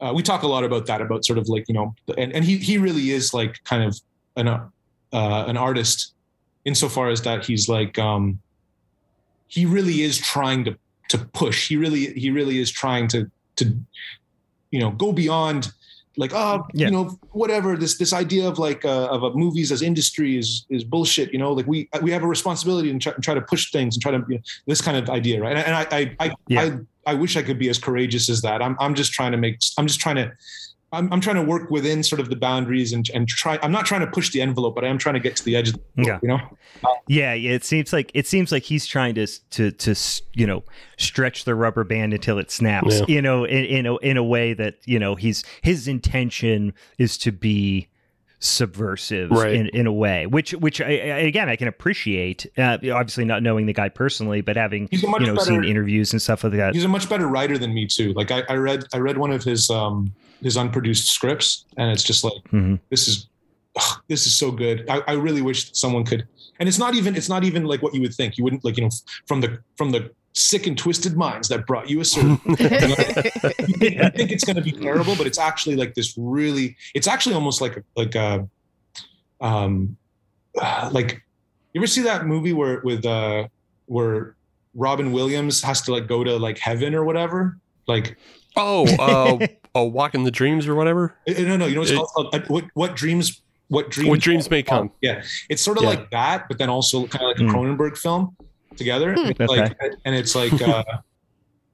uh, 0.00 0.12
we 0.12 0.22
talk 0.22 0.42
a 0.42 0.46
lot 0.46 0.64
about 0.64 0.86
that 0.86 1.00
about 1.00 1.24
sort 1.24 1.38
of 1.38 1.48
like 1.48 1.64
you 1.68 1.74
know 1.74 1.94
and, 2.18 2.32
and 2.32 2.44
he 2.44 2.58
he 2.58 2.78
really 2.78 3.10
is 3.10 3.32
like 3.32 3.62
kind 3.64 3.82
of 3.82 3.98
an 4.36 4.48
uh, 4.48 4.68
an 5.12 5.56
artist 5.56 6.14
insofar 6.64 7.08
as 7.08 7.22
that 7.22 7.44
he's 7.44 7.68
like 7.68 7.98
um 7.98 8.38
he 9.48 9.66
really 9.66 10.02
is 10.02 10.18
trying 10.18 10.64
to 10.64 10.76
to 11.08 11.18
push. 11.18 11.68
He 11.68 11.76
really 11.76 12.12
he 12.14 12.30
really 12.30 12.58
is 12.58 12.70
trying 12.70 13.08
to 13.08 13.30
to 13.56 13.76
you 14.70 14.80
know 14.80 14.90
go 14.90 15.12
beyond 15.12 15.72
like 16.16 16.32
oh 16.34 16.66
Yeah. 16.74 16.86
you 16.86 16.92
know 16.92 17.18
whatever 17.32 17.76
this 17.76 17.98
this 17.98 18.12
idea 18.12 18.46
of 18.48 18.58
like 18.58 18.84
uh, 18.84 19.06
of 19.06 19.22
a 19.22 19.30
movies 19.34 19.72
as 19.72 19.82
industry 19.82 20.38
is 20.38 20.66
is 20.70 20.84
bullshit 20.84 21.32
you 21.32 21.38
know 21.38 21.52
like 21.52 21.66
we 21.66 21.88
we 22.02 22.10
have 22.10 22.22
a 22.22 22.26
responsibility 22.28 22.90
and 22.90 23.00
try, 23.00 23.12
and 23.12 23.22
try 23.22 23.34
to 23.34 23.40
push 23.40 23.72
things 23.72 23.96
and 23.96 24.02
try 24.02 24.12
to 24.12 24.22
you 24.28 24.36
know, 24.36 24.42
this 24.66 24.80
kind 24.80 24.96
of 24.96 25.08
idea 25.10 25.40
right 25.40 25.56
and, 25.56 25.66
and 25.66 25.74
I 25.74 25.86
I 25.90 26.16
I, 26.26 26.34
Yeah. 26.48 26.62
I 26.62 27.12
I 27.12 27.14
wish 27.14 27.36
I 27.36 27.42
could 27.42 27.58
be 27.58 27.68
as 27.68 27.78
courageous 27.78 28.28
as 28.28 28.42
that 28.42 28.62
I'm 28.62 28.76
I'm 28.80 28.94
just 28.94 29.12
trying 29.12 29.32
to 29.32 29.38
make 29.38 29.58
I'm 29.78 29.86
just 29.86 30.00
trying 30.00 30.16
to 30.16 30.32
I'm, 30.94 31.12
I'm 31.12 31.20
trying 31.20 31.36
to 31.36 31.42
work 31.42 31.70
within 31.70 32.02
sort 32.02 32.20
of 32.20 32.30
the 32.30 32.36
boundaries 32.36 32.92
and, 32.92 33.08
and 33.12 33.28
try. 33.28 33.58
I'm 33.62 33.72
not 33.72 33.86
trying 33.86 34.00
to 34.00 34.06
push 34.06 34.30
the 34.30 34.40
envelope, 34.40 34.74
but 34.74 34.84
I 34.84 34.88
am 34.88 34.98
trying 34.98 35.14
to 35.14 35.20
get 35.20 35.36
to 35.36 35.44
the 35.44 35.56
edge 35.56 35.68
of 35.70 35.74
the 35.74 35.80
envelope, 35.98 36.22
you 36.22 36.28
know? 36.28 36.40
Yeah, 37.08 37.34
yeah. 37.34 37.52
It 37.52 37.64
seems 37.64 37.92
like 37.92 38.10
it 38.14 38.26
seems 38.26 38.52
like 38.52 38.62
he's 38.62 38.86
trying 38.86 39.14
to 39.16 39.26
to 39.26 39.70
to 39.70 39.94
you 40.32 40.46
know 40.46 40.64
stretch 40.96 41.44
the 41.44 41.54
rubber 41.54 41.84
band 41.84 42.14
until 42.14 42.38
it 42.38 42.50
snaps. 42.50 43.00
Yeah. 43.00 43.04
You 43.08 43.22
know, 43.22 43.44
in 43.44 43.64
in 43.64 43.86
a, 43.86 43.96
in 43.98 44.16
a 44.16 44.24
way 44.24 44.54
that 44.54 44.76
you 44.84 44.98
know 44.98 45.14
he's 45.14 45.44
his 45.62 45.88
intention 45.88 46.72
is 46.98 47.18
to 47.18 47.32
be 47.32 47.88
subversive 48.44 49.30
Right. 49.30 49.54
in, 49.54 49.68
in 49.68 49.86
a 49.86 49.92
way 49.92 50.26
which 50.26 50.52
which 50.52 50.80
I, 50.80 50.84
I, 50.84 51.18
again 51.26 51.48
i 51.48 51.56
can 51.56 51.66
appreciate 51.66 52.46
uh, 52.58 52.78
obviously 52.92 53.24
not 53.24 53.42
knowing 53.42 53.66
the 53.66 53.72
guy 53.72 53.88
personally 53.88 54.40
but 54.42 54.56
having 54.56 54.86
He's 54.90 55.02
a 55.02 55.06
much 55.08 55.22
you 55.22 55.28
know 55.28 55.36
seen 55.38 55.64
interviews 55.64 56.12
and 56.12 56.20
stuff 56.20 56.44
like 56.44 56.52
that 56.54 56.74
He's 56.74 56.84
a 56.84 56.88
much 56.88 57.08
better 57.08 57.26
writer 57.26 57.56
than 57.58 57.72
me 57.74 57.86
too. 57.86 58.12
Like 58.12 58.30
I, 58.30 58.42
I 58.48 58.54
read, 58.56 58.84
I 58.92 58.98
read 58.98 59.16
one 59.18 59.30
of 59.32 59.42
his, 59.44 59.70
um, 59.70 60.12
his 60.42 60.56
unproduced 60.56 61.08
scripts 61.08 61.64
and 61.76 61.90
it's 61.90 62.02
just 62.02 62.22
like, 62.24 62.34
Mhm. 62.52 62.78
this 62.90 63.08
is, 63.08 63.28
ugh, 63.76 64.00
this 64.08 64.26
is 64.26 64.36
so 64.36 64.50
good. 64.50 64.84
I, 64.88 65.02
I 65.08 65.12
really 65.12 65.42
wish 65.42 65.70
someone 65.72 66.04
could, 66.04 66.26
and 66.60 66.68
it's 66.68 66.78
not 66.78 66.94
even, 66.94 67.16
it's 67.16 67.28
not 67.28 67.44
even 67.44 67.64
like 67.64 67.82
what 67.82 67.94
you 67.94 68.00
would 68.02 68.14
think. 68.14 68.36
You 68.38 68.44
wouldn't 68.44 68.64
like, 68.64 68.76
you 68.76 68.82
know, 68.84 68.90
from 69.26 69.40
the, 69.40 69.58
from 69.76 69.90
the 69.90 70.10
sick 70.34 70.66
and 70.66 70.76
twisted 70.76 71.16
minds 71.16 71.48
that 71.48 71.64
brought 71.66 71.88
you 71.88 72.00
a 72.00 72.04
certain 72.04 72.38
you 72.46 72.56
think, 72.56 72.80
you 73.82 74.10
think 74.10 74.32
it's 74.32 74.44
going 74.44 74.56
to 74.56 74.62
be 74.62 74.72
terrible, 74.72 75.14
but 75.16 75.26
it's 75.26 75.38
actually 75.38 75.76
like 75.76 75.94
this 75.94 76.14
really. 76.18 76.76
It's 76.94 77.06
actually 77.06 77.34
almost 77.36 77.60
like 77.60 77.76
a, 77.76 77.82
like 77.96 78.14
a, 78.16 78.48
um, 79.40 79.96
uh, 80.60 80.90
like 80.92 81.22
you 81.72 81.80
ever 81.80 81.86
see 81.86 82.02
that 82.02 82.26
movie 82.26 82.52
where 82.52 82.80
with 82.84 83.04
uh 83.06 83.48
where 83.86 84.36
Robin 84.74 85.12
Williams 85.12 85.62
has 85.62 85.82
to 85.82 85.92
like 85.92 86.06
go 86.08 86.24
to 86.24 86.36
like 86.36 86.58
heaven 86.58 86.94
or 86.94 87.04
whatever? 87.04 87.58
Like 87.86 88.16
Oh, 88.56 88.86
uh, 89.40 89.46
oh, 89.74 89.84
Walk 89.84 90.14
in 90.14 90.22
the 90.24 90.30
Dreams 90.30 90.66
or 90.68 90.74
whatever. 90.74 91.16
uh, 91.28 91.32
no, 91.42 91.56
no, 91.56 91.66
you 91.66 91.74
know 91.74 91.82
it's 91.82 91.90
It- 91.90 91.98
called, 91.98 92.34
uh, 92.34 92.40
what 92.48 92.64
what 92.74 92.96
dreams 92.96 93.40
what 93.68 93.90
dreams 93.90 94.10
What 94.10 94.20
dreams 94.20 94.50
may 94.50 94.62
come. 94.62 94.90
Yeah, 95.00 95.22
it's 95.48 95.62
sort 95.62 95.78
of 95.78 95.84
Yeah. 95.84 95.90
like 95.90 96.10
that, 96.10 96.48
but 96.48 96.58
then 96.58 96.68
also 96.68 97.06
kind 97.06 97.22
of 97.24 97.28
like 97.28 97.38
a 97.38 97.42
Mm. 97.42 97.50
Cronenberg 97.78 97.96
film 97.96 98.36
together. 98.76 99.14
Hmm. 99.14 99.30
Okay. 99.30 99.46
Like, 99.46 99.76
and 100.04 100.14
it's 100.14 100.34
like 100.34 100.60
uh, 100.60 100.84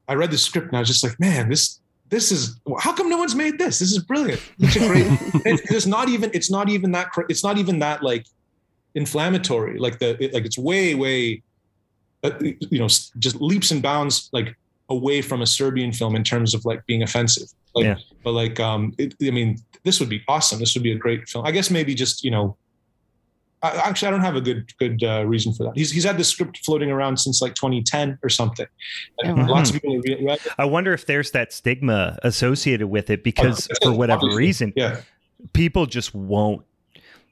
I 0.09 0.15
read 0.15 0.31
the 0.31 0.39
script 0.39 0.69
and 0.69 0.77
I 0.77 0.81
was 0.81 0.89
just 0.89 1.05
like, 1.05 1.19
man, 1.21 1.49
this 1.49 1.81
this 2.09 2.33
is 2.33 2.61
how 2.81 2.93
come 2.93 3.09
no 3.09 3.17
one's 3.17 3.35
made 3.35 3.59
this? 3.59 3.79
This 3.79 3.93
is 3.93 4.01
brilliant. 4.01 4.41
Such 4.61 4.77
a 4.77 4.79
great. 4.81 5.07
it's, 5.47 5.71
it's 5.71 5.87
not 5.87 6.09
even 6.09 6.31
it's 6.35 6.51
not 6.51 6.69
even 6.69 6.93
that 6.93 7.11
cra- 7.13 7.27
it's 7.29 7.45
not 7.45 7.57
even 7.59 7.79
that 7.79 8.03
like 8.03 8.27
inflammatory. 8.95 9.79
Like 9.79 10.01
the 10.01 10.23
it, 10.23 10.35
like 10.35 10.45
it's 10.45 10.59
way 10.59 10.95
way 10.95 11.43
uh, 12.25 12.33
you 12.41 12.79
know 12.79 12.89
just 12.89 13.37
leaps 13.37 13.71
and 13.71 13.81
bounds 13.81 14.29
like 14.33 14.57
away 14.89 15.23
from 15.23 15.41
a 15.41 15.47
Serbian 15.47 15.93
film 15.93 16.17
in 16.17 16.25
terms 16.25 16.53
of 16.53 16.65
like 16.65 16.85
being 16.87 17.03
offensive. 17.03 17.49
Like, 17.75 17.85
Yeah. 17.85 17.97
But 18.25 18.33
like 18.33 18.59
um, 18.59 18.93
it, 18.99 19.15
I 19.23 19.31
mean, 19.31 19.59
this 19.85 20.01
would 20.01 20.09
be 20.09 20.23
awesome. 20.27 20.59
This 20.59 20.75
would 20.75 20.83
be 20.83 20.93
a 20.93 20.99
great 20.99 21.29
film. 21.29 21.47
I 21.47 21.53
guess 21.53 21.71
maybe 21.71 21.95
just 21.95 22.25
you 22.25 22.31
know. 22.31 22.57
I, 23.63 23.71
actually, 23.77 24.09
I 24.09 24.11
don't 24.13 24.21
have 24.23 24.37
a 24.37 24.41
good 24.41 24.73
good 24.79 25.03
uh, 25.05 25.25
reason 25.27 25.53
for 25.53 25.65
that. 25.65 25.73
He's 25.75 25.91
he's 25.91 26.05
had 26.05 26.17
this 26.17 26.29
script 26.29 26.59
floating 26.65 26.91
around 26.91 27.19
since 27.19 27.43
like 27.43 27.55
2010 27.55 28.19
or 28.23 28.29
something. 28.31 28.67
And 29.19 29.39
Oh, 29.39 29.43
wow. 29.43 29.49
Lots 29.51 29.71
of 29.71 29.75
people 29.75 29.95
have 29.97 30.03
read 30.05 30.39
it. 30.41 30.49
I 30.59 30.65
wonder 30.65 30.93
if 30.95 31.05
there's 31.07 31.31
that 31.33 31.53
stigma 31.53 32.19
associated 32.23 32.87
with 32.89 33.11
it 33.11 33.23
because 33.23 33.69
Oh, 33.83 33.91
for 33.91 33.99
whatever 33.99 34.21
obviously. 34.23 34.39
reason, 34.45 34.73
Yeah, 34.77 35.01
people 35.53 35.87
just 35.87 36.15
won't. 36.15 36.65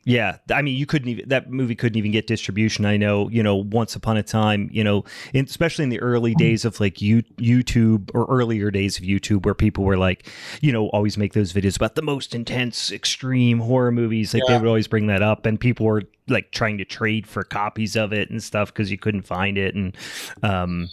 Yeah, 0.08 0.38
I 0.50 0.62
mean, 0.62 0.74
you 0.74 0.86
couldn't 0.86 1.08
even 1.08 1.28
that 1.28 1.50
movie 1.50 1.74
couldn't 1.74 1.98
even 1.98 2.12
get 2.12 2.26
distribution. 2.26 2.86
I 2.86 2.96
know, 2.96 3.28
you 3.28 3.42
know, 3.42 3.56
once 3.56 3.94
upon 3.94 4.16
a 4.16 4.22
time, 4.22 4.70
you 4.72 4.82
know, 4.82 5.04
in, 5.34 5.44
especially 5.44 5.82
in 5.82 5.90
the 5.90 6.00
early 6.00 6.34
days 6.34 6.64
of 6.64 6.80
like 6.80 7.02
you, 7.02 7.22
YouTube 7.36 8.10
or 8.14 8.24
earlier 8.30 8.70
days 8.70 8.96
of 8.96 9.04
YouTube, 9.04 9.44
where 9.44 9.52
people 9.52 9.84
were 9.84 9.98
like, 9.98 10.26
you 10.62 10.72
know, 10.72 10.86
always 10.88 11.18
make 11.18 11.34
those 11.34 11.52
videos 11.52 11.76
about 11.76 11.94
the 11.94 12.00
most 12.00 12.34
intense, 12.34 12.90
extreme 12.90 13.58
horror 13.58 13.92
movies. 13.92 14.32
Like 14.32 14.44
they 14.48 14.56
would 14.56 14.66
always 14.66 14.88
bring 14.88 15.08
that 15.08 15.20
up, 15.20 15.44
and 15.44 15.60
people 15.60 15.84
were 15.84 16.04
like 16.26 16.52
trying 16.52 16.78
to 16.78 16.86
trade 16.86 17.26
for 17.26 17.44
copies 17.44 17.94
of 17.94 18.14
it 18.14 18.30
and 18.30 18.42
stuff 18.42 18.72
because 18.72 18.90
you 18.90 18.96
couldn't 18.96 19.26
find 19.26 19.58
it. 19.58 19.74
And, 19.74 19.94
um, 20.42 20.88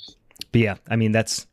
but 0.52 0.60
yeah, 0.60 0.76
I 0.90 0.98
mean, 0.98 1.14
that's 1.14 1.48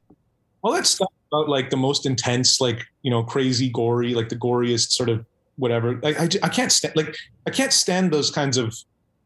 well, 0.62 0.72
that's 0.72 0.98
about 1.00 1.48
like 1.48 1.70
the 1.70 1.76
most 1.76 2.06
intense, 2.06 2.60
like 2.60 2.80
you 3.02 3.10
know, 3.12 3.22
crazy, 3.22 3.70
gory, 3.70 4.14
like 4.14 4.30
the 4.30 4.36
goriest 4.36 4.90
sort 4.90 5.08
of 5.10 5.24
whatever. 5.62 5.88
Like 6.06 6.16
I, 6.24 6.26
I 6.46 6.50
can't 6.58 6.72
stand 6.78 6.94
like 7.00 7.10
I 7.48 7.50
can't 7.58 7.72
stand 7.72 8.04
those 8.12 8.30
kinds 8.30 8.56
of 8.64 8.66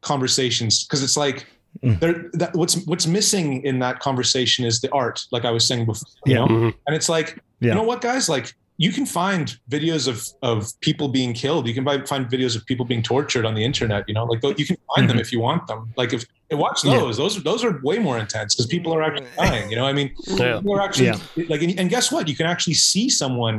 conversations 0.02 0.84
because 0.84 1.02
it's 1.02 1.16
like 1.16 1.46
Mm. 1.84 2.00
there 2.00 2.30
that 2.40 2.54
what's 2.54 2.74
what's 2.90 3.06
missing 3.06 3.62
in 3.70 3.80
that 3.80 4.00
conversation 4.00 4.64
is 4.64 4.80
the 4.80 4.90
art, 4.92 5.16
like 5.30 5.44
I 5.44 5.50
was 5.50 5.62
saying 5.68 5.84
before. 5.84 6.08
You 6.24 6.32
Yeah. 6.32 6.38
know? 6.40 6.46
Mhm. 6.48 6.74
And 6.86 6.96
it's 6.98 7.10
like, 7.16 7.28
Yeah. 7.60 7.68
you 7.70 7.74
know 7.74 7.82
what, 7.82 8.00
guys? 8.00 8.30
Like 8.30 8.46
you 8.78 8.90
can 8.96 9.04
find 9.04 9.44
videos 9.76 10.08
of 10.12 10.16
of 10.50 10.56
people 10.80 11.08
being 11.18 11.34
killed. 11.34 11.62
You 11.68 11.74
can 11.74 11.84
buy, 11.84 11.96
find 12.14 12.22
videos 12.36 12.56
of 12.56 12.64
people 12.64 12.86
being 12.92 13.02
tortured 13.02 13.44
on 13.44 13.54
the 13.58 13.62
internet. 13.70 14.04
You 14.08 14.14
know, 14.14 14.24
like 14.24 14.40
tho- 14.40 14.54
you 14.56 14.64
can 14.70 14.78
find 14.94 15.04
them 15.10 15.18
Mhm. 15.18 15.24
if 15.24 15.28
you 15.34 15.40
want 15.48 15.62
them. 15.70 15.80
Like 16.00 16.14
if 16.16 16.22
watch 16.50 16.78
Yeah. 16.82 16.96
those, 17.00 17.18
those 17.22 17.34
those 17.50 17.62
are 17.66 17.72
way 17.88 17.98
more 18.08 18.16
intense 18.24 18.50
because 18.54 18.68
people 18.76 18.90
are 18.96 19.02
actually 19.08 19.28
dying. 19.36 19.68
You 19.70 19.76
know, 19.78 19.86
I 19.92 19.92
mean, 19.98 20.08
Yeah. 20.28 20.56
people 20.56 20.74
are 20.76 20.82
actually 20.88 21.08
Yeah. 21.12 21.46
like, 21.52 21.60
and, 21.66 21.78
and 21.80 21.86
guess 21.94 22.06
what? 22.10 22.22
You 22.30 22.36
can 22.40 22.46
actually 22.54 22.78
see 22.90 23.06
someone 23.10 23.56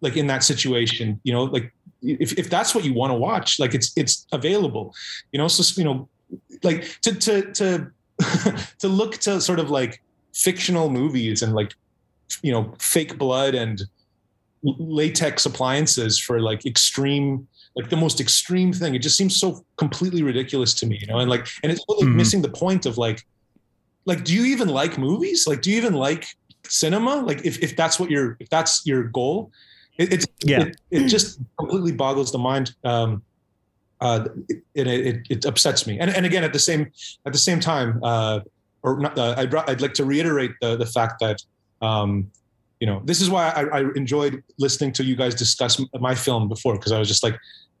like 0.00 0.16
in 0.16 0.26
that 0.32 0.42
situation. 0.52 1.06
You 1.26 1.32
know, 1.34 1.44
like 1.56 1.66
if 2.04 2.38
if 2.38 2.50
that's 2.50 2.74
what 2.74 2.84
you 2.84 2.94
want 2.94 3.10
to 3.10 3.14
watch, 3.14 3.58
like 3.58 3.74
it's 3.74 3.92
it's 3.96 4.26
available. 4.32 4.94
You 5.32 5.38
know, 5.38 5.48
so 5.48 5.62
you 5.80 5.84
know, 5.84 6.08
like 6.62 6.98
to 7.02 7.14
to 7.14 7.52
to 7.52 7.90
to 8.78 8.88
look 8.88 9.18
to 9.18 9.40
sort 9.40 9.58
of 9.58 9.70
like 9.70 10.02
fictional 10.34 10.90
movies 10.90 11.42
and 11.42 11.54
like 11.54 11.72
you 12.42 12.52
know 12.52 12.74
fake 12.78 13.18
blood 13.18 13.54
and 13.54 13.82
latex 14.62 15.44
appliances 15.46 16.18
for 16.18 16.40
like 16.40 16.64
extreme 16.66 17.46
like 17.76 17.90
the 17.90 17.96
most 17.96 18.20
extreme 18.20 18.72
thing 18.72 18.94
it 18.94 19.00
just 19.00 19.16
seems 19.16 19.36
so 19.36 19.64
completely 19.76 20.22
ridiculous 20.22 20.72
to 20.74 20.86
me 20.86 20.96
you 21.00 21.06
know 21.06 21.18
and 21.18 21.28
like 21.30 21.46
and 21.62 21.70
it's 21.70 21.84
totally 21.84 22.06
Mhm. 22.06 22.14
missing 22.16 22.42
the 22.42 22.48
point 22.48 22.86
of 22.86 22.96
like 22.96 23.22
like 24.06 24.24
do 24.24 24.32
you 24.34 24.44
even 24.46 24.68
like 24.68 24.96
movies 24.96 25.46
like 25.46 25.60
do 25.60 25.70
you 25.70 25.76
even 25.76 25.92
like 25.92 26.26
cinema 26.66 27.16
like 27.16 27.44
if, 27.44 27.58
if 27.62 27.76
that's 27.76 28.00
what 28.00 28.10
your 28.10 28.36
if 28.40 28.48
that's 28.48 28.86
your 28.86 29.04
goal 29.04 29.52
it, 29.98 30.12
it's 30.12 30.26
Yeah. 30.44 30.62
it, 30.62 30.76
it 30.90 31.08
just 31.08 31.40
completely 31.58 31.92
boggles 31.92 32.32
the 32.32 32.38
mind 32.38 32.74
um 32.84 33.22
uh 34.00 34.26
it, 34.48 34.62
it, 34.74 34.86
it, 34.86 35.26
it 35.30 35.44
upsets 35.44 35.86
me 35.86 35.98
and, 35.98 36.10
and 36.10 36.26
again 36.26 36.44
at 36.44 36.52
the 36.52 36.58
same 36.58 36.90
at 37.26 37.32
the 37.32 37.38
same 37.38 37.60
time 37.60 38.00
uh 38.02 38.40
or 38.82 38.98
not, 38.98 39.18
uh, 39.18 39.34
I'd, 39.38 39.54
I'd 39.54 39.80
like 39.80 39.94
to 39.94 40.04
reiterate 40.04 40.52
the 40.60 40.76
the 40.76 40.86
fact 40.86 41.20
that 41.20 41.42
um 41.80 42.30
you 42.80 42.86
know 42.86 43.00
this 43.04 43.20
is 43.20 43.30
why 43.30 43.48
I, 43.50 43.78
I 43.78 43.80
enjoyed 43.94 44.42
listening 44.58 44.92
to 44.94 45.04
you 45.04 45.16
guys 45.16 45.34
discuss 45.34 45.80
my 45.98 46.14
film 46.14 46.48
before 46.48 46.74
because 46.76 46.92
I 46.92 46.98
was 46.98 47.08
just 47.08 47.22
like 47.22 47.38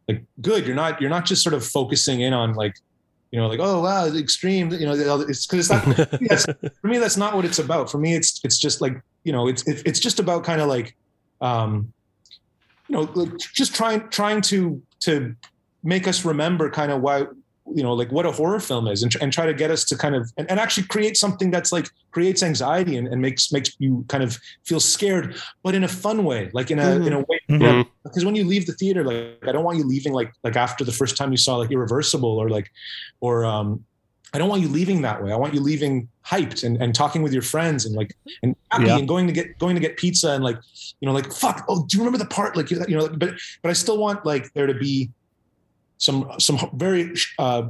like 0.08 0.24
good 0.40 0.66
you're 0.66 0.76
not 0.76 1.00
you're 1.00 1.10
not 1.10 1.24
just 1.24 1.42
sort 1.42 1.54
of 1.54 1.64
focusing 1.66 2.20
in 2.20 2.32
on 2.32 2.54
like 2.54 2.74
you 3.32 3.40
know 3.40 3.48
like 3.48 3.60
oh 3.60 3.82
wow 3.82 4.06
extreme 4.06 4.70
you 4.72 4.86
know 4.86 4.94
it's 4.94 5.46
because 5.46 5.68
it's 5.68 5.70
not 5.70 6.20
yes, 6.20 6.46
for 6.80 6.88
me 6.88 6.98
that's 6.98 7.16
not 7.16 7.34
what 7.34 7.44
it's 7.44 7.58
about 7.58 7.90
for 7.90 7.98
me 7.98 8.14
it's 8.14 8.40
it's 8.44 8.58
just 8.58 8.80
like 8.80 9.00
you 9.24 9.32
know 9.32 9.48
it's 9.48 9.66
it, 9.66 9.82
it's 9.84 9.98
just 9.98 10.20
about 10.20 10.44
kind 10.44 10.60
of 10.60 10.68
like 10.68 10.96
um 11.40 11.92
know 12.94 13.02
like 13.14 13.32
just 13.60 13.74
trying 13.74 14.00
trying 14.08 14.40
to 14.40 14.82
to 15.00 15.34
make 15.82 16.08
us 16.08 16.24
remember 16.24 16.70
kind 16.70 16.90
of 16.92 17.00
why 17.02 17.16
you 17.78 17.82
know 17.82 17.94
like 18.00 18.10
what 18.12 18.26
a 18.26 18.30
horror 18.30 18.60
film 18.60 18.86
is 18.88 19.02
and, 19.02 19.14
and 19.22 19.32
try 19.32 19.46
to 19.46 19.54
get 19.54 19.70
us 19.70 19.84
to 19.90 19.96
kind 19.96 20.14
of 20.14 20.30
and, 20.38 20.48
and 20.50 20.60
actually 20.60 20.86
create 20.94 21.16
something 21.16 21.50
that's 21.50 21.72
like 21.72 21.86
creates 22.10 22.42
anxiety 22.42 22.96
and, 22.98 23.06
and 23.08 23.20
makes 23.22 23.50
makes 23.52 23.70
you 23.78 24.04
kind 24.08 24.22
of 24.22 24.38
feel 24.64 24.80
scared 24.80 25.34
but 25.62 25.74
in 25.74 25.82
a 25.84 25.88
fun 25.88 26.24
way 26.24 26.50
like 26.52 26.70
in 26.70 26.78
a 26.78 26.90
in 27.08 27.12
a 27.14 27.20
way 27.20 27.40
Mhm. 27.50 27.60
Mhm. 27.60 27.86
because 28.04 28.24
when 28.24 28.34
you 28.34 28.44
leave 28.52 28.64
the 28.66 28.72
theater 28.80 29.02
like 29.04 29.38
i 29.48 29.52
don't 29.52 29.64
want 29.64 29.76
you 29.78 29.84
leaving 29.94 30.12
like 30.20 30.30
like 30.46 30.56
after 30.56 30.82
the 30.84 30.92
first 31.00 31.14
time 31.18 31.30
you 31.30 31.36
saw 31.46 31.56
like 31.56 31.70
irreversible 31.70 32.34
or 32.42 32.48
like 32.48 32.68
or 33.20 33.44
um 33.44 33.84
i 34.34 34.38
don't 34.38 34.48
want 34.48 34.60
you 34.60 34.68
leaving 34.68 35.00
that 35.02 35.22
way 35.22 35.32
i 35.32 35.36
want 35.36 35.54
you 35.54 35.60
leaving 35.60 36.08
hyped 36.26 36.64
and, 36.64 36.76
and 36.82 36.94
talking 36.94 37.22
with 37.22 37.32
your 37.32 37.42
friends 37.42 37.86
and 37.86 37.94
like 37.94 38.14
and 38.42 38.54
happy 38.70 38.84
Yeah. 38.86 38.98
and 38.98 39.08
going 39.08 39.26
to 39.26 39.32
get 39.32 39.58
going 39.58 39.74
to 39.76 39.80
get 39.80 39.96
pizza 39.96 40.32
and 40.32 40.44
like 40.44 40.58
you 41.00 41.06
know 41.06 41.12
like 41.14 41.32
fuck 41.32 41.64
oh 41.68 41.84
do 41.86 41.96
you 41.96 42.02
remember 42.04 42.18
the 42.18 42.28
part 42.28 42.56
like 42.56 42.70
you 42.70 42.78
know 42.88 43.08
but 43.08 43.34
but 43.62 43.68
i 43.70 43.72
still 43.72 43.98
want 43.98 44.26
like 44.26 44.52
there 44.54 44.66
to 44.66 44.74
be 44.74 45.10
some 45.98 46.30
some 46.38 46.58
very 46.74 47.14
uh 47.38 47.62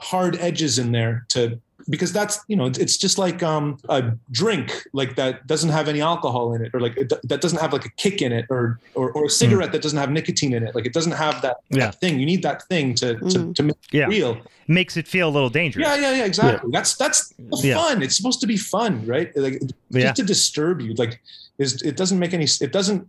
hard 0.00 0.36
edges 0.36 0.78
in 0.78 0.92
there 0.92 1.24
to 1.28 1.60
because 1.88 2.12
that's 2.12 2.40
you 2.48 2.56
know 2.56 2.66
it's- 2.66 2.78
it's 2.84 2.96
just 2.96 3.16
like 3.18 3.42
um 3.42 3.78
a 3.88 4.12
drink 4.30 4.66
like 4.92 5.16
that 5.16 5.46
doesn't 5.46 5.70
have 5.70 5.88
any 5.88 6.00
alcohol 6.00 6.54
in 6.54 6.60
it 6.64 6.70
or 6.74 6.80
like 6.80 6.96
it, 6.96 7.12
that 7.24 7.40
doesn't 7.40 7.60
have 7.60 7.72
like 7.72 7.84
a 7.84 7.90
kick 7.96 8.20
in 8.22 8.32
it 8.32 8.44
or 8.50 8.78
or, 8.94 9.10
or 9.12 9.24
a 9.26 9.30
cigarette 9.30 9.72
that 9.72 9.82
doesn't 9.82 9.98
have 9.98 10.10
nicotine 10.10 10.52
in 10.52 10.62
it 10.66 10.74
like 10.74 10.86
it 10.86 10.92
doesn't 10.92 11.12
have 11.12 11.40
that, 11.42 11.56
Yeah. 11.70 11.86
that 11.86 12.00
thing 12.00 12.18
you 12.20 12.26
need 12.26 12.42
that 12.42 12.62
thing 12.68 12.94
to 12.96 13.14
to, 13.32 13.38
Mhm. 13.38 13.54
to 13.56 13.62
make 13.62 13.76
it 13.92 14.08
real 14.08 14.38
makes 14.66 14.96
it 14.96 15.06
feel 15.08 15.28
a 15.28 15.34
little 15.36 15.48
dangerous. 15.50 15.86
yeah 15.86 15.94
yeah 15.96 16.12
yeah 16.18 16.24
exactly 16.24 16.70
that's 16.72 16.94
that's 16.96 17.28
the 17.62 17.68
Yeah. 17.68 17.76
fun 17.80 18.02
it's 18.02 18.16
supposed 18.16 18.40
to 18.40 18.46
be 18.46 18.56
fun 18.58 19.04
right 19.06 19.34
like 19.36 19.60
Yeah. 19.90 20.02
just 20.02 20.16
to 20.16 20.22
disturb 20.24 20.80
you 20.80 20.94
like 20.94 21.20
is 21.58 21.80
it 21.82 21.96
doesn't 21.96 22.18
make 22.18 22.34
any 22.34 22.46
it 22.60 22.72
doesn't 22.72 23.08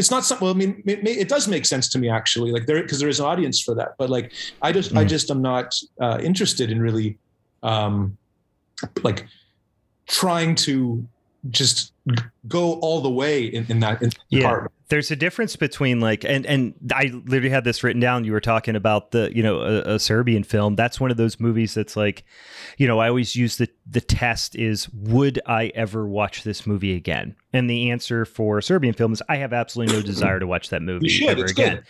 it's 0.00 0.10
not 0.10 0.24
something 0.24 0.44
well 0.46 0.54
i 0.54 0.56
mean 0.56 0.82
it, 0.86 1.06
it 1.06 1.28
does 1.28 1.46
make 1.46 1.64
sense 1.66 1.88
to 1.90 1.98
me 1.98 2.08
actually 2.08 2.50
like 2.52 2.64
there 2.66 2.80
because 2.82 2.98
there 3.00 3.08
is 3.08 3.18
an 3.20 3.26
audience 3.26 3.60
for 3.60 3.74
that 3.74 3.90
but 3.98 4.08
like 4.08 4.32
i 4.62 4.72
just 4.72 4.94
i 4.96 5.04
Mm. 5.04 5.08
just 5.08 5.30
am 5.30 5.42
not 5.42 5.74
uh, 6.00 6.18
interested 6.22 6.70
in 6.70 6.80
really 6.80 7.18
um 7.64 8.16
like 9.02 9.26
trying 10.06 10.54
to 10.54 11.04
just 11.50 11.92
go 12.48 12.74
all 12.80 13.00
the 13.00 13.10
way 13.10 13.44
in, 13.44 13.66
in 13.68 13.80
that 13.80 14.00
in 14.02 14.10
Yeah. 14.30 14.46
part 14.46 14.72
there's 14.88 15.10
a 15.10 15.16
difference 15.16 15.56
between 15.56 16.00
like 16.00 16.24
and 16.24 16.44
and 16.46 16.74
I 16.94 17.04
literally 17.24 17.48
had 17.48 17.64
this 17.64 17.82
written 17.82 18.00
down. 18.00 18.24
You 18.24 18.32
were 18.32 18.40
talking 18.40 18.76
about 18.76 19.10
the 19.12 19.34
you 19.34 19.42
know 19.42 19.60
a, 19.62 19.94
a 19.94 19.98
Serbian 19.98 20.44
film. 20.44 20.76
That's 20.76 21.00
one 21.00 21.10
of 21.10 21.16
those 21.16 21.40
movies 21.40 21.74
that's 21.74 21.96
like, 21.96 22.22
you 22.76 22.86
know, 22.86 22.98
I 22.98 23.08
always 23.08 23.34
use 23.34 23.56
the 23.56 23.68
the 23.88 24.02
test 24.02 24.54
is 24.54 24.88
would 24.90 25.40
I 25.46 25.72
ever 25.74 26.06
watch 26.06 26.44
this 26.44 26.66
movie 26.66 26.94
again? 26.94 27.34
And 27.52 27.68
the 27.68 27.90
answer 27.90 28.24
for 28.26 28.60
Serbian 28.60 28.94
film 28.94 29.12
is 29.12 29.22
I 29.28 29.36
have 29.36 29.52
absolutely 29.54 29.96
no 29.96 30.02
desire 30.02 30.38
to 30.38 30.46
watch 30.46 30.68
that 30.68 30.82
movie 30.82 31.06
you 31.06 31.10
should 31.10 31.28
ever 31.30 31.42
it's 31.44 31.52
again. 31.52 31.76
good 31.76 31.84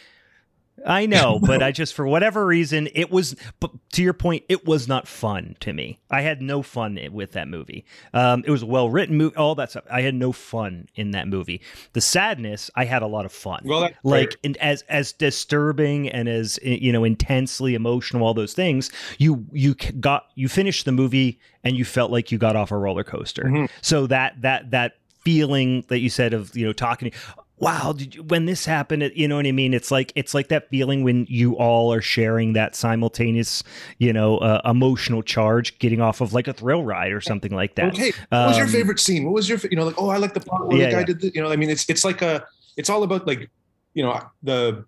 I 0.87 1.07
know, 1.07 1.39
but 1.43 1.63
I 1.63 1.73
just 1.73 1.95
for 1.95 2.07
whatever 2.07 2.45
reason 2.45 2.89
it 2.95 3.11
was. 3.11 3.37
But 3.61 3.71
to 3.93 4.03
your 4.03 4.13
point, 4.13 4.45
it 4.49 4.67
was 4.67 4.89
not 4.89 5.07
fun 5.09 5.57
to 5.61 5.73
me. 5.73 5.99
I 6.11 6.23
had 6.23 6.43
no 6.43 6.63
fun 6.63 6.99
with 7.13 7.33
that 7.33 7.49
movie. 7.49 7.85
Um, 8.13 8.43
it 8.47 8.51
was 8.51 8.63
a 8.63 8.67
well 8.67 8.89
written 8.91 9.17
movie, 9.17 9.37
all 9.37 9.55
that 9.55 9.71
stuff. 9.71 9.85
I 9.91 10.03
had 10.03 10.15
no 10.15 10.33
fun 10.33 10.89
in 10.95 11.13
that 11.13 11.29
movie. 11.29 11.61
The 11.93 12.01
sadness, 12.01 12.71
I 12.75 12.85
had 12.85 13.03
a 13.03 13.07
lot 13.07 13.25
of 13.25 13.33
fun. 13.33 13.63
well 13.65 13.89
like 14.03 14.37
and 14.45 14.57
as 14.59 14.83
as 14.83 15.13
disturbing 15.13 16.09
and 16.09 16.29
as 16.29 16.59
you 16.63 16.93
know 16.93 17.05
intensely 17.05 17.75
emotional, 17.75 18.27
all 18.27 18.35
those 18.35 18.55
things. 18.55 18.91
You 19.19 19.47
you 19.53 19.75
got 19.75 20.27
you 20.35 20.49
finished 20.49 20.85
the 20.85 20.93
movie 20.93 21.39
and 21.63 21.77
you 21.77 21.85
felt 21.85 22.11
like 22.11 22.31
you 22.33 22.39
got 22.39 22.57
off 22.57 22.71
a 22.71 22.77
roller 22.77 23.05
coaster. 23.05 23.45
Mhm. 23.45 23.71
So 23.81 24.07
that 24.09 24.41
that 24.43 24.71
that 24.73 24.95
feeling 25.25 25.85
that 25.89 26.01
you 26.01 26.11
said 26.11 26.35
of 26.35 26.55
you 26.55 26.67
know 26.67 26.73
talking 26.73 27.11
wow 27.59 27.93
did 27.93 28.15
you, 28.17 28.23
when 28.25 28.47
this 28.47 28.67
happened 28.67 29.11
you 29.15 29.29
know 29.29 29.37
what 29.37 29.47
i 29.47 29.53
mean 29.53 29.73
it's 29.73 29.91
like 29.91 30.13
it's 30.17 30.35
like 30.35 30.49
that 30.49 30.69
feeling 30.71 31.05
when 31.05 31.25
you 31.29 31.57
all 31.57 31.93
are 31.93 32.03
sharing 32.03 32.53
that 32.55 32.75
simultaneous 32.75 33.63
you 33.99 34.13
know 34.13 34.39
uh, 34.39 34.61
emotional 34.65 35.23
charge 35.23 35.79
getting 35.79 36.01
off 36.01 36.21
of 36.21 36.33
like 36.33 36.49
a 36.49 36.53
thrill 36.53 36.85
ride 36.85 37.13
or 37.13 37.21
something 37.21 37.53
like 37.53 37.75
that 37.77 37.95
Okay, 37.95 38.13
what 38.31 38.49
was 38.49 38.57
your 38.59 38.67
Um, 38.67 38.73
favorite 38.73 38.99
scene? 39.01 39.25
What 39.25 39.35
was 39.35 39.49
your, 39.49 39.59
you 39.71 39.77
know, 39.77 39.85
like, 39.85 39.95
oh, 39.99 40.09
I 40.09 40.17
like 40.17 40.35
the 40.35 40.41
part 40.41 40.67
where 40.67 40.79
Yeah, 40.79 40.87
the 40.87 40.93
guy 40.93 40.99
yeah. 41.01 41.05
did 41.05 41.21
the, 41.21 41.33
you 41.35 41.43
know, 41.43 41.51
I 41.51 41.57
mean, 41.57 41.71
it's 41.71 41.89
it's 41.89 42.05
like 42.05 42.23
a, 42.23 42.45
it's 42.77 42.91
all 42.91 43.03
about 43.05 43.27
like, 43.27 43.49
you 43.95 44.03
know, 44.03 44.21
the, 44.43 44.85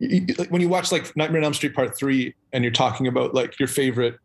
y- 0.00 0.24
y- 0.28 0.34
like 0.38 0.50
when 0.50 0.60
you 0.60 0.68
watch 0.68 0.92
like 0.92 1.14
Nightmare 1.16 1.40
on 1.40 1.44
Elm 1.44 1.54
Street 1.54 1.74
Part 1.74 1.96
Three, 1.98 2.34
and 2.52 2.62
you're 2.62 2.72
talking 2.72 3.06
about 3.08 3.34
like 3.34 3.58
your 3.58 3.68
favorite, 3.68 4.16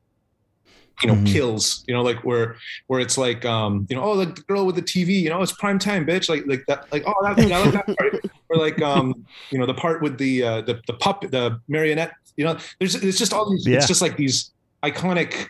you 1.02 1.08
know, 1.10 1.16
Mhm. 1.16 1.28
kills, 1.34 1.84
you 1.88 1.94
know, 1.94 2.02
like 2.02 2.24
where 2.24 2.56
where 2.88 3.00
it's 3.00 3.18
like, 3.18 3.44
um, 3.46 3.88
you 3.90 3.96
know, 3.96 4.04
oh, 4.04 4.18
the 4.18 4.28
girl 4.48 4.66
with 4.66 4.76
the 4.76 4.82
TV, 4.82 5.22
you 5.22 5.30
know, 5.30 5.42
it's 5.42 5.52
prime 5.54 5.80
time, 5.80 6.06
bitch, 6.06 6.30
like 6.30 6.44
like 6.48 6.64
that, 6.68 6.92
like 6.92 7.04
oh, 7.06 7.14
that, 7.24 7.38
I 7.40 7.64
like 7.64 7.74
that 7.74 7.98
part, 7.98 8.26
or 8.50 8.58
like, 8.58 8.82
um, 8.82 9.26
you 9.52 9.58
know, 9.60 9.66
the 9.66 9.74
part 9.74 10.02
with 10.02 10.18
the 10.18 10.44
uh, 10.44 10.62
the 10.62 10.80
the 10.88 10.94
pup, 10.94 11.22
the 11.30 11.60
marionette, 11.68 12.14
you 12.38 12.46
know, 12.46 12.58
there's 12.80 12.96
it's 12.96 13.18
just 13.18 13.34
all 13.34 13.50
these, 13.52 13.66
Yeah. 13.68 13.78
it's 13.78 13.88
just 13.88 14.02
like 14.02 14.18
these 14.18 14.52
iconic 14.84 15.48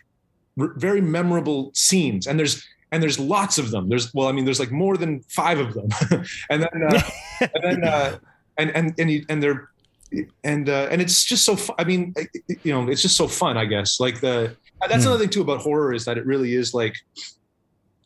r- 0.60 0.74
very 0.76 1.00
memorable 1.00 1.70
scenes 1.74 2.26
and 2.26 2.38
there's 2.38 2.62
and 2.90 3.02
there's 3.02 3.18
lots 3.18 3.56
of 3.58 3.70
them 3.70 3.88
there's 3.88 4.12
well 4.12 4.28
i 4.28 4.32
mean 4.32 4.44
there's 4.44 4.60
like 4.60 4.70
more 4.70 4.98
than 4.98 5.20
five 5.30 5.58
of 5.58 5.72
them 5.72 5.88
and 6.50 6.62
then 6.62 6.82
uh, 6.90 7.00
and 7.40 7.62
then 7.62 7.84
uh, 7.84 8.18
and 8.58 8.68
and 8.76 8.94
and, 8.98 9.10
you, 9.10 9.24
and 9.30 9.42
they're 9.42 9.70
and 10.44 10.68
uh, 10.68 10.88
and 10.90 11.00
it's 11.00 11.24
just 11.24 11.46
so 11.46 11.56
i 11.78 11.84
mean 11.84 12.14
you 12.62 12.70
know 12.74 12.86
it's 12.90 13.00
just 13.00 13.16
so 13.16 13.26
fun 13.26 13.56
i 13.56 13.64
guess 13.64 13.98
like 13.98 14.20
the 14.20 14.54
that's 14.88 15.04
Hmm. 15.04 15.08
another 15.10 15.22
thing 15.24 15.30
too 15.30 15.42
about 15.42 15.60
horror 15.60 15.92
is 15.92 16.04
that 16.04 16.18
it 16.18 16.26
really 16.26 16.54
is 16.54 16.74
like 16.74 16.94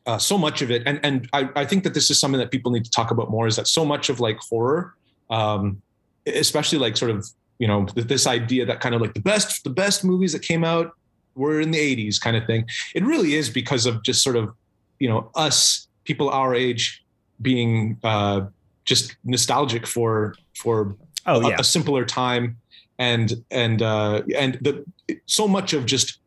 uh, 0.07 0.19
so 0.19 0.39
much 0.39 0.62
of 0.62 0.70
it. 0.70 0.82
And 0.86 1.01
and 1.03 1.28
I, 1.32 1.48
I 1.57 1.65
think 1.65 1.82
that 1.85 1.94
this 1.94 2.11
is 2.11 2.20
something 2.20 2.39
that 2.39 2.51
people 2.51 2.70
need 2.70 2.85
to 2.85 2.90
talk 2.90 3.11
about 3.11 3.31
more 3.31 3.47
is 3.48 3.57
that 3.57 3.66
so 3.66 3.85
much 3.85 4.09
of 4.09 4.20
like 4.20 4.39
horror 4.39 4.94
um 5.31 5.82
especially 6.27 6.78
like 6.78 6.97
sort 6.97 7.11
of 7.11 7.27
you 7.59 7.66
know 7.66 7.86
this 7.94 8.27
idea 8.28 8.65
that 8.65 8.78
kind 8.81 8.94
of 8.94 9.01
like 9.01 9.15
the 9.15 9.20
best 9.20 9.65
the 9.65 9.70
best 9.70 10.05
movies 10.05 10.32
that 10.32 10.43
came 10.43 10.62
out 10.62 10.93
were 11.35 11.61
in 11.61 11.70
the 11.73 11.78
80s 11.78 12.20
kind 12.20 12.36
of 12.36 12.47
thing. 12.47 12.66
It 12.94 13.05
really 13.05 13.35
is 13.35 13.51
because 13.51 13.86
of 13.86 14.03
just 14.05 14.23
sort 14.23 14.36
of 14.36 14.55
you 15.01 15.09
know 15.09 15.31
us 15.35 15.89
people 16.05 16.28
our 16.31 16.55
age 16.55 17.03
being 17.43 17.98
uh 18.05 18.43
just 18.85 19.16
nostalgic 19.24 19.86
for 19.86 20.36
for 20.55 20.97
oh 21.27 21.40
a, 21.44 21.48
yeah. 21.51 21.57
a 21.59 21.65
simpler 21.65 22.05
time. 22.05 22.57
And 22.98 23.44
and 23.51 23.82
uh 23.82 24.23
and 24.39 24.55
the 24.62 24.85
so 25.27 25.48
much 25.48 25.73
of 25.73 25.85
just 25.86 26.19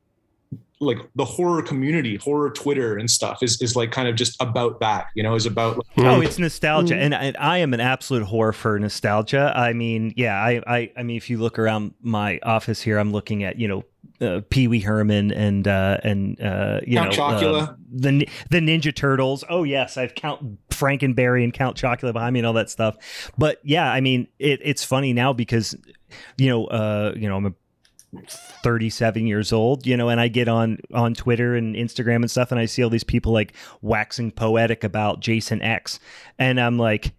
like 0.82 0.98
the 1.16 1.26
horror 1.26 1.62
community 1.62 2.16
horror 2.16 2.50
twitter 2.50 2.98
and 2.98 3.12
stuff 3.12 3.44
is 3.44 3.62
is 3.62 3.76
like 3.76 3.92
kind 3.92 4.08
of 4.08 4.16
just 4.16 4.42
about 4.42 4.80
that 4.80 5.08
you 5.14 5.22
know 5.22 5.36
is 5.36 5.46
about 5.46 5.76
like, 5.78 5.86
Oh, 5.98 6.22
it's 6.22 6.40
nostalgia, 6.40 6.94
Mm. 6.96 7.02
and, 7.02 7.14
and 7.14 7.38
I 7.38 7.58
am 7.58 7.74
an 7.74 7.82
absolute 7.82 8.26
whore 8.26 8.54
for 8.54 8.80
nostalgia. 8.80 9.52
I 9.56 9.74
mean, 9.74 10.14
yeah, 10.16 10.36
I, 10.42 10.62
I, 10.66 10.92
I 10.98 11.04
mean, 11.04 11.18
if 11.18 11.30
you 11.30 11.38
look 11.38 11.60
around 11.60 11.94
my 12.02 12.40
office 12.44 12.82
here, 12.82 12.98
I'm 12.98 13.12
looking 13.12 13.44
at 13.44 13.58
you 13.60 13.68
know 13.68 13.84
uh, 14.22 14.42
Pee 14.50 14.68
Wee 14.70 14.80
Herman 14.80 15.32
and 15.34 15.68
uh, 15.68 15.98
and 16.04 16.40
uh, 16.42 16.80
you 16.88 16.98
Count 16.98 17.12
know 17.18 17.24
Chocula. 17.24 17.62
uh, 17.70 17.74
the 17.92 18.30
the 18.50 18.60
Ninja 18.60 18.96
Turtles. 18.96 19.44
Oh 19.50 19.64
yes, 19.64 19.98
I've 19.98 20.16
Count 20.16 20.58
Frankenberry 20.70 21.44
and 21.44 21.54
Count 21.54 21.76
Chocula 21.76 22.14
behind 22.14 22.34
me 22.34 22.40
and 22.40 22.48
all 22.48 22.54
that 22.54 22.70
stuff. 22.70 22.96
But 23.38 23.60
yeah, 23.64 23.92
I 23.92 24.00
mean, 24.00 24.28
it, 24.40 24.62
it's 24.64 24.84
funny 24.86 25.12
now 25.12 25.34
because 25.34 25.76
you 26.38 26.48
know, 26.50 26.66
uh, 26.68 27.14
you 27.18 27.28
know, 27.28 27.36
I'm 27.36 27.46
a 27.48 27.54
37 28.18 29.28
years 29.28 29.54
old 29.54 29.86
you 29.86 29.96
know 29.96 30.10
and 30.10 30.20
i 30.20 30.28
get 30.28 30.48
on 30.48 30.80
on 30.94 31.14
twitter 31.14 31.56
and 31.56 31.76
instagram 31.76 32.18
and 32.18 32.32
stuff 32.32 32.52
and 32.52 32.60
i 32.60 32.66
see 32.66 32.84
all 32.84 32.90
these 32.90 33.04
people 33.04 33.32
like 33.32 33.54
waxing 33.82 34.32
poetic 34.32 34.84
about 34.84 35.20
jason 35.20 35.62
x. 35.62 36.00
And 36.40 36.60
i'm 36.60 36.78
like 36.78 37.14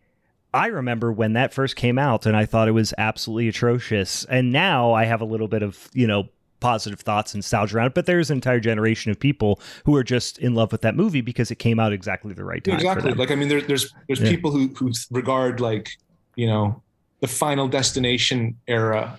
i 0.52 0.66
remember 0.66 1.12
when 1.12 1.34
that 1.34 1.54
first 1.54 1.76
came 1.76 1.98
out 1.98 2.26
and 2.26 2.36
i 2.36 2.44
thought 2.44 2.66
it 2.68 2.72
was 2.72 2.92
absolutely 2.98 3.48
atrocious. 3.48 4.24
And 4.24 4.50
now 4.52 4.92
i 4.92 5.04
have 5.04 5.20
a 5.20 5.24
little 5.24 5.48
bit 5.48 5.62
of 5.62 5.88
you 5.92 6.06
know 6.06 6.28
positive 6.58 7.00
thoughts 7.00 7.32
and 7.32 7.38
nostalgia 7.38 7.76
around 7.76 7.86
it 7.86 7.94
but 7.94 8.04
there's 8.04 8.30
an 8.30 8.36
entire 8.36 8.60
generation 8.60 9.10
of 9.10 9.18
people 9.18 9.58
who 9.86 9.96
are 9.96 10.04
just 10.04 10.36
in 10.38 10.54
love 10.54 10.70
with 10.72 10.82
that 10.82 10.94
movie 10.94 11.22
because 11.22 11.50
it 11.50 11.54
came 11.58 11.80
out 11.80 11.90
exactly 11.90 12.34
the 12.34 12.44
right 12.44 12.64
time 12.64 12.74
exactly. 12.74 13.14
like 13.14 13.30
i 13.30 13.34
mean 13.34 13.48
there, 13.48 13.62
there's 13.62 13.94
there's 14.08 14.20
Yeah. 14.20 14.28
people 14.28 14.50
who 14.50 14.68
who 14.74 14.90
regard 15.10 15.60
like 15.60 15.88
you 16.36 16.46
know 16.46 16.82
the 17.20 17.28
final 17.28 17.66
destination 17.68 18.58
era 18.66 19.18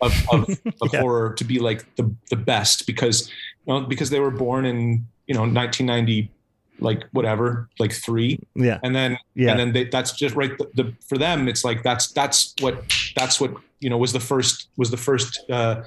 of, 0.00 0.12
of, 0.32 0.48
of 0.82 0.92
Yeah. 0.92 1.00
horror 1.00 1.34
to 1.34 1.44
be 1.44 1.58
like 1.58 1.94
the 1.96 2.12
the 2.30 2.36
best 2.36 2.86
because 2.86 3.28
you 3.66 3.72
know 3.72 3.80
because 3.82 4.10
they 4.10 4.20
were 4.20 4.30
born 4.30 4.64
in 4.64 5.06
you 5.26 5.34
know 5.34 5.42
1990 5.42 6.30
like 6.80 7.04
whatever 7.12 7.68
like 7.78 7.92
three. 7.92 8.40
Yeah. 8.54 8.78
And 8.82 8.94
then 8.94 9.18
yeah. 9.34 9.50
and 9.50 9.60
then 9.60 9.72
they, 9.72 9.84
that's 9.84 10.12
just 10.12 10.34
right 10.34 10.56
the, 10.58 10.70
the, 10.74 10.94
for 11.08 11.18
them 11.18 11.48
it's 11.48 11.64
like 11.64 11.82
that's 11.82 12.10
that's 12.12 12.54
what 12.60 12.82
that's 13.16 13.40
what 13.40 13.54
you 13.80 13.90
know 13.90 13.98
was 13.98 14.12
the 14.12 14.20
first 14.20 14.68
was 14.76 14.90
the 14.90 14.96
first 14.96 15.40
uh 15.50 15.82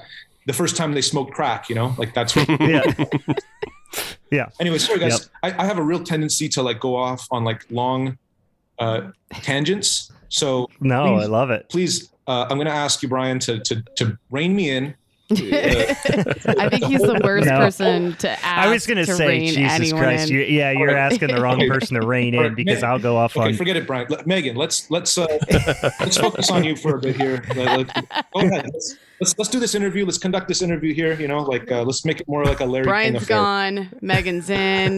the 0.46 0.54
first 0.54 0.76
time 0.76 0.94
they 0.94 1.02
smoked 1.02 1.34
crack 1.34 1.70
you 1.70 1.76
know? 1.76 1.96
Like 1.98 2.14
that's 2.14 2.36
what 2.36 2.48
yeah. 4.32 4.50
Anyway 4.60 4.78
sorry 4.78 5.00
guys. 5.00 5.30
I, 5.42 5.64
I 5.64 5.66
have 5.66 5.78
a 5.78 5.84
real 5.84 6.04
tendency 6.04 6.48
to 6.50 6.62
like 6.62 6.80
go 6.80 6.96
off 6.96 7.28
on 7.32 7.44
like 7.44 7.66
long 7.70 8.18
uh 8.80 9.12
tangents. 9.32 10.12
So 10.30 10.68
no 10.80 11.16
i 11.16 11.26
love 11.26 11.52
it. 11.52 11.70
please 11.70 12.10
uh, 12.28 12.44
i'm 12.50 12.58
going 12.58 12.66
to 12.68 12.72
ask 12.74 13.02
you 13.04 13.10
brian 13.10 13.40
to 13.40 13.60
to 13.60 13.84
to 13.96 14.18
rein 14.32 14.56
me 14.56 14.70
in 14.70 14.96
I 15.34 16.68
think 16.70 16.84
he's 16.86 17.02
the 17.02 17.20
worst 17.24 17.48
No. 17.48 17.58
person 17.58 18.14
to 18.18 18.30
ask. 18.30 18.44
I 18.46 18.70
was 18.70 18.86
gonna 18.86 19.06
say, 19.06 19.26
rein 19.28 19.48
Jesus 19.54 19.72
anyone 19.72 20.04
Christ, 20.04 20.30
in. 20.30 20.36
you, 20.36 20.42
yeah, 20.44 20.72
you're 20.72 20.90
Alright. 20.90 21.14
asking 21.14 21.30
the 21.34 21.42
wrong 21.42 21.58
person 21.70 22.00
to 22.00 22.06
rein 22.06 22.36
in 22.36 22.54
because 22.54 22.82
Meg- 22.82 22.84
I'll 22.84 23.00
go 23.00 23.18
off 23.18 23.36
okay 23.36 23.48
on. 23.48 23.54
forget 23.56 23.76
it 23.78 23.88
brian 23.88 24.06
Let- 24.10 24.28
megan 24.28 24.56
let's 24.56 24.92
let's 24.92 25.18
uh 25.18 25.26
let's 26.00 26.18
focus 26.18 26.52
on 26.52 26.64
you 26.64 26.76
for 26.76 26.98
a 26.98 27.00
bit 27.00 27.16
here 27.16 27.42
Let- 27.56 27.78
let- 27.96 27.96
go 28.34 28.40
ahead 28.42 28.66
let's, 28.72 28.96
let's 29.24 29.38
let's 29.38 29.50
do 29.50 29.60
this 29.60 29.74
interview 29.74 30.06
let's 30.06 30.18
conduct 30.18 30.48
this 30.50 30.62
interview 30.62 30.94
here 30.94 31.14
you 31.14 31.28
know 31.28 31.40
like 31.44 31.72
uh, 31.72 31.82
let's 31.84 32.04
make 32.04 32.20
it 32.20 32.28
more 32.28 32.44
like 32.44 32.60
a 32.60 32.66
larry 32.66 32.84
King 32.84 32.90
Brian's 32.92 33.24
affair. 33.24 33.38
gone. 33.38 33.90
Megan's 34.02 34.50
in. 34.50 34.98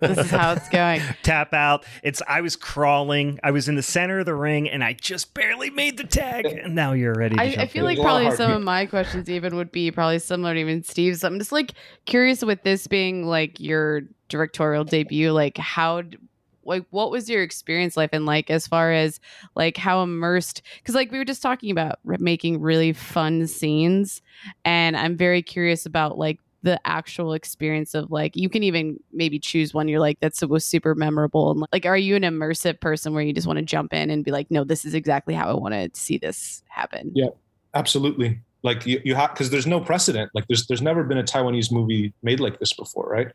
this 0.00 0.18
is 0.18 0.30
how 0.30 0.52
it's 0.52 0.68
going. 0.68 1.00
Tap 1.22 1.52
out. 1.52 1.84
It's 2.02 2.22
I 2.28 2.40
was 2.40 2.54
crawling. 2.56 3.40
I 3.42 3.50
was 3.50 3.68
in 3.68 3.74
the 3.74 3.82
center 3.82 4.20
of 4.20 4.26
the 4.26 4.34
ring, 4.34 4.68
and 4.70 4.84
I 4.84 4.92
just 4.92 5.34
barely 5.34 5.70
made 5.70 5.96
the 5.96 6.04
tag. 6.04 6.46
And 6.46 6.74
now 6.74 6.92
you're 6.92 7.14
ready. 7.14 7.34
To 7.36 7.42
I, 7.42 7.44
I 7.62 7.66
feel 7.66 7.86
in. 7.86 7.96
like 7.96 7.96
There's 7.96 8.06
a 8.06 8.08
lot 8.08 8.16
of 8.16 8.22
probably 8.22 8.36
some 8.36 8.50
of 8.52 8.62
my 8.62 8.86
questions 8.86 9.28
even 9.28 9.56
would 9.56 9.72
be 9.72 9.90
probably 9.90 10.18
similar 10.20 10.54
to 10.54 10.60
even 10.60 10.82
Steve's. 10.84 11.24
I'm 11.24 11.38
just 11.38 11.52
like 11.52 11.72
curious 12.04 12.44
with 12.44 12.62
this 12.62 12.86
being 12.86 13.26
like 13.26 13.58
your 13.58 14.02
directorial 14.28 14.84
debut, 14.84 15.32
like 15.32 15.58
how, 15.58 16.02
d- 16.02 16.18
like 16.66 16.84
what 16.90 17.10
was 17.10 17.28
your 17.28 17.42
experience 17.42 17.96
life 17.96 18.10
and 18.12 18.26
like 18.26 18.50
as 18.50 18.66
far 18.66 18.92
as 18.92 19.20
like 19.54 19.76
how 19.76 20.02
immersed? 20.02 20.62
Because 20.78 20.94
like 20.94 21.10
we 21.10 21.18
were 21.18 21.24
just 21.24 21.42
talking 21.42 21.70
about 21.70 21.98
making 22.04 22.60
really 22.60 22.92
fun 22.92 23.46
scenes, 23.46 24.22
and 24.64 24.96
I'm 24.96 25.16
very 25.16 25.42
curious 25.42 25.86
about 25.86 26.18
like 26.18 26.40
the 26.64 26.80
actual 26.86 27.34
experience 27.34 27.94
of 27.94 28.10
like 28.10 28.34
you 28.34 28.48
can 28.48 28.62
even 28.62 28.98
maybe 29.12 29.38
choose 29.38 29.74
one 29.74 29.86
you're 29.86 30.00
like 30.00 30.18
that's 30.20 30.42
was 30.42 30.64
super 30.64 30.94
memorable 30.94 31.50
and 31.50 31.62
like 31.72 31.84
are 31.84 31.96
you 31.96 32.16
an 32.16 32.22
immersive 32.22 32.80
person 32.80 33.12
where 33.12 33.22
you 33.22 33.34
just 33.34 33.46
want 33.46 33.58
to 33.58 33.64
jump 33.64 33.92
in 33.92 34.08
and 34.08 34.24
be 34.24 34.30
like 34.30 34.50
no 34.50 34.64
this 34.64 34.86
is 34.86 34.94
exactly 34.94 35.34
how 35.34 35.50
I 35.50 35.52
want 35.52 35.74
to 35.74 35.90
see 35.92 36.16
this 36.16 36.62
happen 36.68 37.12
Yeah. 37.14 37.28
absolutely 37.74 38.40
like 38.62 38.86
you, 38.86 38.98
you 39.04 39.14
have 39.14 39.34
because 39.34 39.50
there's 39.50 39.66
no 39.66 39.78
precedent 39.78 40.30
like 40.34 40.46
there's 40.48 40.66
there's 40.66 40.80
never 40.80 41.04
been 41.04 41.18
a 41.18 41.22
taiwanese 41.22 41.70
movie 41.70 42.14
made 42.22 42.40
like 42.40 42.58
this 42.58 42.72
before 42.72 43.08
right 43.10 43.28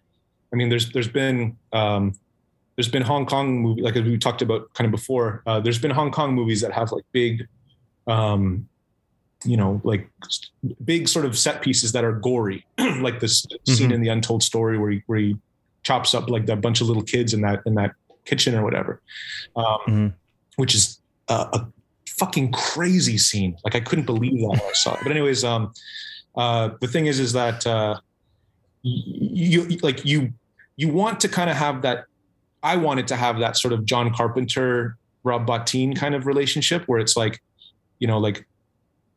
i 0.51 0.55
mean 0.55 0.69
there's 0.69 0.91
there's 0.91 1.07
been 1.07 1.55
um 1.71 2.13
there's 2.79 2.87
been 2.87 3.01
hong 3.01 3.25
kong 3.25 3.59
movie 3.59 3.81
like 3.81 3.97
as 3.97 4.03
we 4.03 4.17
talked 4.17 4.41
about 4.41 4.73
kind 4.73 4.85
of 4.85 4.91
before 4.91 5.43
uh, 5.45 5.59
there's 5.59 5.77
been 5.79 5.91
hong 5.91 6.09
kong 6.11 6.33
movies 6.33 6.61
that 6.61 6.71
have 6.71 6.93
like 6.93 7.03
big 7.11 7.45
um 8.07 8.69
you 9.43 9.57
know 9.57 9.81
like 9.83 10.09
big 10.85 11.09
sort 11.09 11.25
of 11.25 11.37
set 11.37 11.61
pieces 11.61 11.91
that 11.91 12.05
are 12.05 12.13
gory 12.13 12.65
like 13.01 13.19
this 13.19 13.45
scene 13.67 13.89
Mhm. 13.89 13.95
in 13.95 14.01
the 14.01 14.07
untold 14.07 14.41
story 14.43 14.77
where 14.77 14.91
he 14.91 15.03
where 15.07 15.19
he 15.19 15.35
chops 15.83 16.13
up 16.13 16.29
like 16.29 16.45
that 16.45 16.61
bunch 16.61 16.79
of 16.79 16.87
little 16.87 17.03
kids 17.03 17.33
in 17.33 17.41
that 17.41 17.59
in 17.65 17.75
that 17.75 17.91
kitchen 18.23 18.55
or 18.55 18.63
whatever 18.63 19.01
um 19.57 19.79
Mhm. 19.89 20.13
which 20.55 20.73
is 20.73 21.01
uh, 21.27 21.47
a 21.53 21.67
fucking 22.07 22.51
crazy 22.53 23.17
scene. 23.17 23.55
Like 23.65 23.75
I 23.75 23.81
couldn't 23.81 24.05
believe 24.05 24.39
that 24.41 24.47
when 24.47 24.59
I 24.61 24.73
saw 24.73 24.93
it. 24.95 24.99
But 25.03 25.11
anyways, 25.11 25.43
um, 25.43 25.71
uh, 26.35 26.69
the 26.81 26.87
thing 26.87 27.05
is, 27.05 27.19
is 27.19 27.31
that 27.33 27.65
uh, 27.67 27.99
you, 28.81 29.61
you 29.69 29.77
like 29.83 30.03
you 30.05 30.33
you 30.75 30.87
want 30.89 31.19
to 31.21 31.27
kind 31.29 31.49
of 31.49 31.55
have 31.55 31.81
that. 31.83 32.05
I 32.63 32.75
wanted 32.77 33.07
to 33.09 33.15
have 33.15 33.39
that 33.39 33.57
sort 33.57 33.73
of 33.73 33.85
John 33.85 34.13
Carpenter, 34.13 34.97
Rob 35.23 35.47
Bottin 35.47 35.95
kind 35.95 36.15
of 36.15 36.25
relationship 36.25 36.83
where 36.85 36.99
it's 36.99 37.15
like, 37.15 37.41
you 37.99 38.07
know, 38.07 38.17
like, 38.17 38.45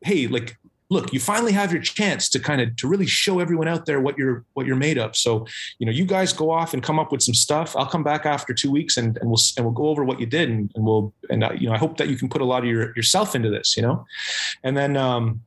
hey, 0.03 0.27
like, 0.27 0.57
look, 0.91 1.13
you 1.13 1.19
finally 1.19 1.53
have 1.53 1.73
your 1.73 1.81
chance 1.81 2.29
to 2.29 2.39
kind 2.39 2.61
of 2.61 2.77
to 2.77 2.87
really 2.87 3.07
show 3.07 3.41
everyone 3.41 3.67
out 3.67 3.87
there 3.87 4.01
what 4.01 4.19
you're 4.19 4.45
what 4.55 4.67
you're 4.67 4.77
made 4.77 4.99
of. 4.99 5.17
So, 5.17 5.47
you 5.79 5.87
know, 5.87 5.93
you 5.93 6.05
guys 6.05 6.33
go 6.33 6.51
off 6.51 6.75
and 6.75 6.83
come 6.83 6.99
up 6.99 7.11
with 7.11 7.23
some 7.23 7.35
stuff. 7.35 7.75
I'll 7.77 7.87
come 7.87 8.05
back 8.05 8.27
after 8.27 8.53
two 8.53 8.71
weeks 8.71 8.97
and, 8.97 9.17
and 9.19 9.31
we'll 9.31 9.41
and 9.57 9.65
we'll 9.65 9.75
go 9.75 9.89
over 9.89 10.05
what 10.05 10.21
you 10.21 10.27
did 10.27 10.51
and, 10.51 10.71
and 10.75 10.85
we'll 10.85 11.13
and 11.31 11.43
uh, 11.43 11.53
you 11.59 11.69
know 11.69 11.75
I 11.75 11.79
hope 11.79 11.97
that 11.97 12.09
you 12.09 12.17
can 12.17 12.29
put 12.29 12.43
a 12.43 12.45
lot 12.45 12.63
of 12.63 12.69
your 12.69 12.95
yourself 12.95 13.35
into 13.35 13.51
this, 13.51 13.77
you 13.77 13.83
know, 13.83 14.05
and 14.63 14.77
then 14.77 14.97
um, 14.97 15.41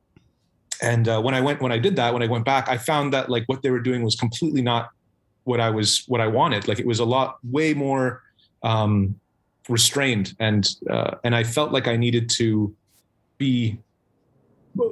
and 0.82 1.08
uh, 1.08 1.20
when 1.20 1.34
I 1.34 1.40
went 1.40 1.62
when 1.62 1.72
I 1.72 1.78
did 1.78 1.96
that 1.96 2.12
when 2.12 2.22
I 2.22 2.26
went 2.26 2.44
back 2.44 2.68
I 2.68 2.76
found 2.76 3.12
that 3.12 3.30
like 3.30 3.44
what 3.46 3.62
they 3.62 3.70
were 3.70 3.80
doing 3.80 4.02
was 4.02 4.14
completely 4.14 4.62
not 4.62 4.90
what 5.46 5.60
I 5.60 5.70
was 5.70 6.04
what 6.08 6.20
I 6.20 6.26
wanted. 6.26 6.68
Like 6.68 6.78
it 6.80 6.86
was 6.86 6.98
a 6.98 7.04
lot 7.04 7.38
way 7.44 7.72
more 7.72 8.22
um, 8.62 9.18
restrained 9.68 10.34
and 10.40 10.68
uh, 10.90 11.12
and 11.24 11.34
I 11.34 11.44
felt 11.44 11.72
like 11.72 11.86
I 11.88 11.96
needed 11.96 12.28
to 12.30 12.74
be 13.38 13.78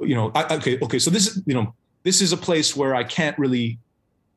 you 0.01 0.15
know 0.15 0.31
I, 0.33 0.55
okay 0.55 0.79
okay 0.81 0.99
so 0.99 1.09
this 1.11 1.27
is 1.27 1.43
you 1.45 1.53
know 1.53 1.73
this 2.03 2.21
is 2.21 2.31
a 2.33 2.37
place 2.37 2.75
where 2.75 2.95
I 2.95 3.03
can't 3.03 3.37
really 3.37 3.77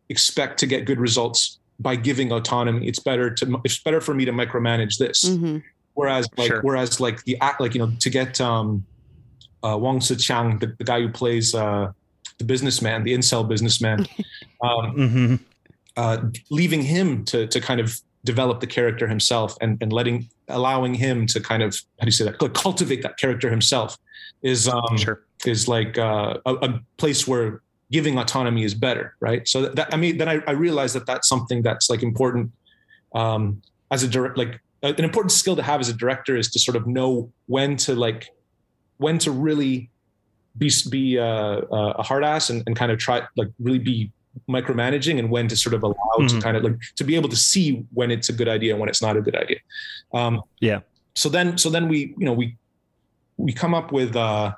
expect 0.08 0.58
to 0.60 0.66
get 0.66 0.84
good 0.84 0.98
results 0.98 1.58
by 1.80 1.94
giving 1.96 2.32
autonomy 2.32 2.86
it's 2.88 2.98
better 2.98 3.30
to 3.34 3.60
it's 3.64 3.80
better 3.82 4.00
for 4.00 4.12
me 4.14 4.24
to 4.24 4.32
micromanage 4.32 4.98
this 4.98 5.24
Mhm. 5.24 5.62
whereas 5.94 6.26
like 6.36 6.48
Sure. 6.48 6.60
whereas 6.62 6.98
like 7.00 7.22
the 7.24 7.36
act 7.40 7.60
like 7.60 7.74
you 7.74 7.80
know 7.80 7.92
to 8.00 8.10
get 8.10 8.40
um 8.40 8.84
uh 9.62 9.76
Wang 9.80 10.00
Tzu-chiang 10.00 10.58
the, 10.58 10.74
the 10.78 10.84
guy 10.84 11.00
who 11.00 11.08
plays 11.08 11.54
uh 11.54 11.92
the 12.38 12.44
businessman 12.44 13.04
the 13.04 13.14
incel 13.14 13.46
businessman 13.48 14.06
um 14.62 14.84
hmm 14.92 15.34
uh 16.00 16.16
leaving 16.58 16.82
him 16.94 17.24
to 17.30 17.46
to 17.46 17.58
kind 17.68 17.80
of 17.80 18.00
develop 18.24 18.56
the 18.60 18.70
character 18.76 19.06
himself 19.14 19.50
and 19.60 19.72
and 19.82 19.90
letting 19.92 20.28
allowing 20.48 20.94
him 20.94 21.26
to 21.32 21.38
kind 21.50 21.62
of 21.66 21.70
how 21.98 22.04
do 22.04 22.08
you 22.12 22.18
say 22.18 22.24
that 22.24 22.36
cultivate 22.66 23.00
that 23.02 23.14
character 23.22 23.48
himself 23.50 23.90
is 24.42 24.60
um 24.68 24.96
Sure. 24.96 25.18
is 25.44 25.68
like 25.76 25.98
uh, 25.98 26.38
a, 26.50 26.54
a 26.68 26.80
place 26.96 27.26
where 27.30 27.48
giving 27.90 28.18
autonomy 28.18 28.64
is 28.64 28.74
better, 28.74 29.14
right? 29.20 29.46
So 29.48 29.62
that, 29.62 29.76
that 29.76 29.94
I 29.94 29.96
mean, 29.96 30.18
then 30.18 30.28
I, 30.28 30.42
I 30.46 30.52
realized 30.52 30.94
that 30.94 31.06
that's 31.06 31.28
something 31.28 31.62
that's 31.62 31.88
like 31.88 32.02
important 32.02 32.52
um, 33.14 33.62
as 33.90 34.02
a 34.02 34.08
direct, 34.08 34.36
like 34.36 34.60
uh, 34.82 34.92
an 34.98 35.04
important 35.04 35.32
skill 35.32 35.56
to 35.56 35.62
have 35.62 35.80
as 35.80 35.88
a 35.88 35.94
director 35.94 36.36
is 36.36 36.50
to 36.50 36.58
sort 36.58 36.76
of 36.76 36.86
know 36.86 37.32
when 37.46 37.76
to 37.78 37.94
like 37.94 38.30
when 38.98 39.18
to 39.18 39.30
really 39.30 39.90
be 40.56 40.70
be 40.90 41.18
uh, 41.18 41.24
uh, 41.24 41.94
a 41.98 42.02
hard 42.02 42.24
ass 42.24 42.50
and, 42.50 42.62
and 42.66 42.76
kind 42.76 42.92
of 42.92 42.98
try 42.98 43.22
like 43.36 43.48
really 43.58 43.78
be 43.78 44.12
micromanaging 44.48 45.18
and 45.18 45.30
when 45.30 45.48
to 45.48 45.56
sort 45.56 45.74
of 45.74 45.82
allow 45.82 45.94
to 46.18 46.24
Mhm. 46.24 46.42
kind 46.42 46.56
of 46.56 46.64
like 46.64 46.78
to 46.96 47.04
be 47.04 47.14
able 47.16 47.28
to 47.28 47.36
see 47.36 47.84
when 47.92 48.10
it's 48.10 48.28
a 48.28 48.32
good 48.32 48.48
idea 48.48 48.72
and 48.72 48.80
when 48.80 48.88
it's 48.88 49.02
not 49.02 49.16
a 49.16 49.20
good 49.20 49.36
idea. 49.36 49.58
Um, 50.12 50.42
Yeah. 50.60 50.80
So 51.14 51.28
then, 51.28 51.58
so 51.58 51.68
then 51.70 51.88
we, 51.88 52.14
you 52.18 52.24
know, 52.26 52.32
we 52.32 52.56
we 53.36 53.52
come 53.52 53.74
up 53.74 53.92
with 53.92 54.16
uh, 54.16 54.52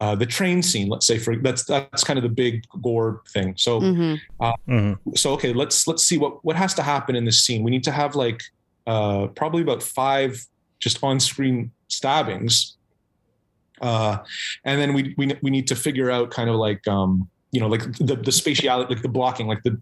uh, 0.00 0.14
the 0.14 0.26
train 0.26 0.62
scene. 0.62 0.88
Let's 0.88 1.06
say 1.06 1.18
for 1.18 1.36
that's 1.36 1.64
that's 1.64 2.04
kind 2.04 2.18
of 2.18 2.22
the 2.22 2.28
big 2.28 2.64
gore 2.82 3.22
thing. 3.32 3.54
So 3.56 3.80
Mhm. 3.80 4.20
hmm 4.66 4.92
so 5.14 5.32
okay, 5.32 5.52
let's 5.52 5.86
let's 5.86 6.04
see 6.06 6.18
what 6.18 6.44
what 6.44 6.56
has 6.56 6.74
to 6.74 6.82
happen 6.82 7.16
in 7.16 7.24
this 7.24 7.44
scene. 7.44 7.62
We 7.62 7.70
need 7.70 7.84
to 7.84 7.92
have 7.92 8.14
like 8.14 8.40
uh, 8.86 9.26
probably 9.28 9.62
about 9.62 9.82
five 9.82 10.44
just 10.80 11.02
on 11.02 11.20
screen 11.20 11.72
stabbings, 11.88 12.76
uh, 13.80 14.18
and 14.64 14.80
then 14.80 14.94
we 14.94 15.14
we 15.18 15.34
we 15.42 15.50
need 15.50 15.66
to 15.68 15.76
figure 15.76 16.10
out 16.10 16.30
kind 16.30 16.48
of 16.50 16.56
like 16.56 16.86
um, 16.88 17.28
you 17.52 17.60
know 17.60 17.68
like 17.68 17.82
the 17.98 18.16
the 18.16 18.30
spatiality, 18.30 18.90
like 18.90 19.02
the 19.02 19.08
blocking, 19.08 19.46
like 19.46 19.62
the 19.62 19.78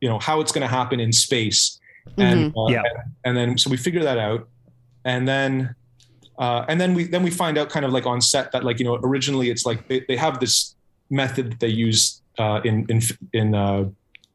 you 0.00 0.08
know 0.08 0.18
how 0.18 0.40
it's 0.40 0.52
going 0.52 0.62
to 0.68 0.74
happen 0.80 1.00
in 1.00 1.12
space, 1.12 1.78
and 2.18 2.52
uh, 2.56 2.66
Yeah. 2.68 2.82
and, 2.84 2.96
and 3.24 3.36
then 3.36 3.58
so 3.58 3.70
we 3.70 3.76
figure 3.76 4.02
that 4.02 4.18
out, 4.18 4.48
and 5.04 5.26
then. 5.28 5.74
Uh, 6.38 6.66
and 6.68 6.78
then 6.78 6.92
we 6.92 7.04
then 7.04 7.22
we 7.22 7.30
find 7.30 7.56
out 7.56 7.70
kind 7.70 7.86
of 7.86 7.92
like 7.92 8.04
on 8.04 8.20
set 8.20 8.52
that 8.52 8.62
like 8.62 8.78
you 8.78 8.84
know 8.84 8.96
originally 9.02 9.48
it's 9.48 9.64
like 9.64 9.88
they, 9.88 10.04
they 10.06 10.16
have 10.16 10.38
this 10.38 10.76
method 11.08 11.50
that 11.52 11.60
they 11.60 11.68
use 11.68 12.20
uh, 12.38 12.60
in 12.62 12.84
in 12.90 13.00
in 13.32 13.54
uh, 13.54 13.84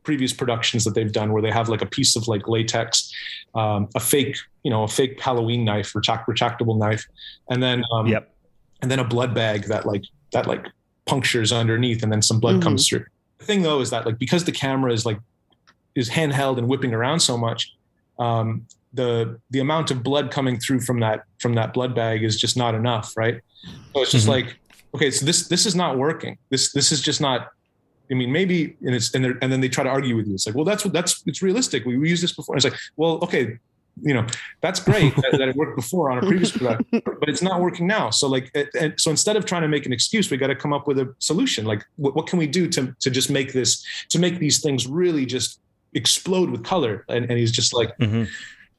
previous 0.01 0.33
productions 0.33 0.83
that 0.83 0.95
they've 0.95 1.11
done 1.11 1.31
where 1.31 1.43
they 1.43 1.51
have 1.51 1.69
like 1.69 1.83
a 1.83 1.85
piece 1.85 2.15
of 2.15 2.27
like 2.27 2.47
latex, 2.47 3.13
um, 3.53 3.87
a 3.93 3.99
fake, 3.99 4.35
you 4.63 4.71
know, 4.71 4.81
a 4.81 4.87
fake 4.87 5.21
Halloween 5.21 5.63
knife, 5.63 5.93
retract, 5.93 6.27
retractable 6.27 6.75
knife, 6.75 7.05
and 7.51 7.61
then 7.61 7.83
um, 7.91 8.07
Yep. 8.07 8.33
and 8.81 8.89
then 8.89 8.97
a 8.97 9.03
blood 9.03 9.35
bag 9.35 9.65
that 9.65 9.85
like 9.85 10.03
that 10.33 10.47
like 10.47 10.65
punctures 11.15 11.51
underneath, 11.51 12.01
and 12.03 12.11
then 12.13 12.21
some 12.29 12.39
blood 12.39 12.55
Mhm. 12.57 12.63
comes 12.63 12.87
through. 12.87 13.05
The 13.39 13.45
thing 13.49 13.61
though 13.67 13.81
is 13.85 13.89
that 13.93 14.05
like 14.07 14.17
because 14.25 14.43
the 14.49 14.51
camera 14.65 14.91
is 14.97 15.05
like 15.09 15.19
is 16.01 16.09
handheld 16.17 16.57
and 16.59 16.67
whipping 16.71 16.93
around 16.93 17.19
so 17.19 17.35
much, 17.37 17.61
um, 18.25 18.65
the 18.93 19.11
the 19.53 19.59
amount 19.59 19.91
of 19.91 19.97
blood 20.09 20.31
coming 20.37 20.55
through 20.63 20.81
from 20.87 20.99
that 21.05 21.17
from 21.43 21.53
that 21.59 21.69
blood 21.73 21.93
bag 22.01 22.17
is 22.29 22.35
just 22.45 22.55
not 22.63 22.73
enough, 22.81 23.07
right? 23.23 23.37
So 23.93 24.01
it's 24.03 24.11
just 24.17 24.25
Mhm. 24.27 24.35
like 24.37 24.47
okay, 24.95 25.09
so 25.11 25.25
this 25.29 25.39
this 25.53 25.65
is 25.69 25.75
not 25.83 25.91
working. 26.07 26.33
This 26.53 26.63
this 26.77 26.91
is 26.93 27.01
just 27.09 27.21
not 27.29 27.39
I 28.09 28.13
mean, 28.21 28.29
maybe, 28.39 28.57
and 28.85 28.93
it's 28.97 29.13
and, 29.15 29.23
they're- 29.23 29.39
and 29.41 29.49
then 29.51 29.61
they 29.63 29.69
try 29.69 29.85
to 29.85 29.89
argue 29.97 30.15
with 30.17 30.27
you. 30.27 30.33
It's 30.33 30.45
like, 30.45 30.53
well, 30.57 30.65
that's 30.71 30.83
what 30.85 30.93
that's 30.97 31.13
it's 31.29 31.41
realistic. 31.41 31.79
We, 31.85 31.93
we 31.97 32.09
used 32.13 32.21
this 32.25 32.33
before. 32.39 32.53
It's 32.57 32.65
like, 32.69 32.77
well, 33.01 33.13
okay, 33.25 33.43
you 34.01 34.13
know, 34.13 34.25
that's 34.61 34.79
great 34.79 35.15
that, 35.17 35.31
that 35.33 35.49
it 35.49 35.55
worked 35.55 35.75
before 35.75 36.11
on 36.11 36.17
a 36.17 36.21
previous 36.21 36.51
product, 36.51 36.89
but 36.91 37.29
it's 37.29 37.41
not 37.41 37.61
working 37.61 37.87
now. 37.87 38.09
So 38.09 38.27
like, 38.27 38.55
and 38.79 38.93
so 38.99 39.11
instead 39.11 39.35
of 39.35 39.45
trying 39.45 39.61
to 39.63 39.67
make 39.67 39.85
an 39.85 39.93
excuse, 39.93 40.29
we 40.31 40.37
got 40.37 40.47
to 40.47 40.55
come 40.55 40.73
up 40.73 40.87
with 40.87 40.99
a 40.99 41.13
solution. 41.19 41.65
Like, 41.65 41.85
what, 41.97 42.15
what 42.15 42.27
can 42.27 42.39
we 42.39 42.47
do 42.47 42.67
to 42.69 42.95
to 42.99 43.09
just 43.09 43.29
make 43.29 43.53
this 43.53 43.85
to 44.09 44.19
make 44.19 44.39
these 44.39 44.61
things 44.61 44.87
really 44.87 45.25
just 45.25 45.59
explode 45.93 46.49
with 46.49 46.63
color? 46.63 47.05
And, 47.09 47.25
and 47.29 47.37
he's 47.37 47.51
just 47.51 47.73
like, 47.73 47.95
hmm 47.97 48.23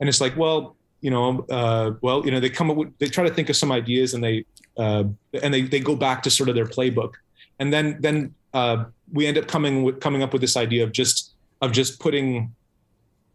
and 0.03 0.09
it's 0.09 0.21
like, 0.21 0.37
well, 0.37 0.75
you 1.01 1.13
know, 1.13 1.47
uh, 1.49 1.93
well, 2.01 2.25
you 2.25 2.33
know, 2.33 2.41
they 2.41 2.51
come 2.51 2.73
up 2.73 2.77
with, 2.77 2.99
they 2.99 3.07
try 3.07 3.23
to 3.23 3.33
think 3.33 3.49
of 3.49 3.55
some 3.55 3.71
ideas, 3.71 4.15
and 4.15 4.23
they, 4.23 4.45
uh, 4.77 5.05
and 5.41 5.55
they 5.55 5.63
they 5.63 5.79
go 5.79 5.95
back 5.95 6.25
to 6.25 6.31
sort 6.31 6.49
of 6.49 6.57
their 6.57 6.67
playbook, 6.67 7.13
and 7.61 7.73
then 7.73 7.99
then 8.01 8.35
uh, 8.53 8.85
we 9.13 9.29
end 9.29 9.39
up 9.39 9.47
coming 9.47 9.85
with 9.85 10.01
coming 10.01 10.21
up 10.21 10.33
with 10.33 10.43
this 10.43 10.57
idea 10.57 10.83
of 10.83 10.91
just 10.91 11.35
of 11.61 11.71
just 11.71 12.01
putting, 12.01 12.53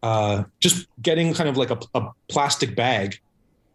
uh, 0.02 0.44
just 0.60 0.86
getting 1.02 1.34
kind 1.34 1.48
of 1.48 1.56
like 1.56 1.70
a, 1.70 1.78
a 1.94 2.08
plastic 2.28 2.74
bag. 2.76 3.18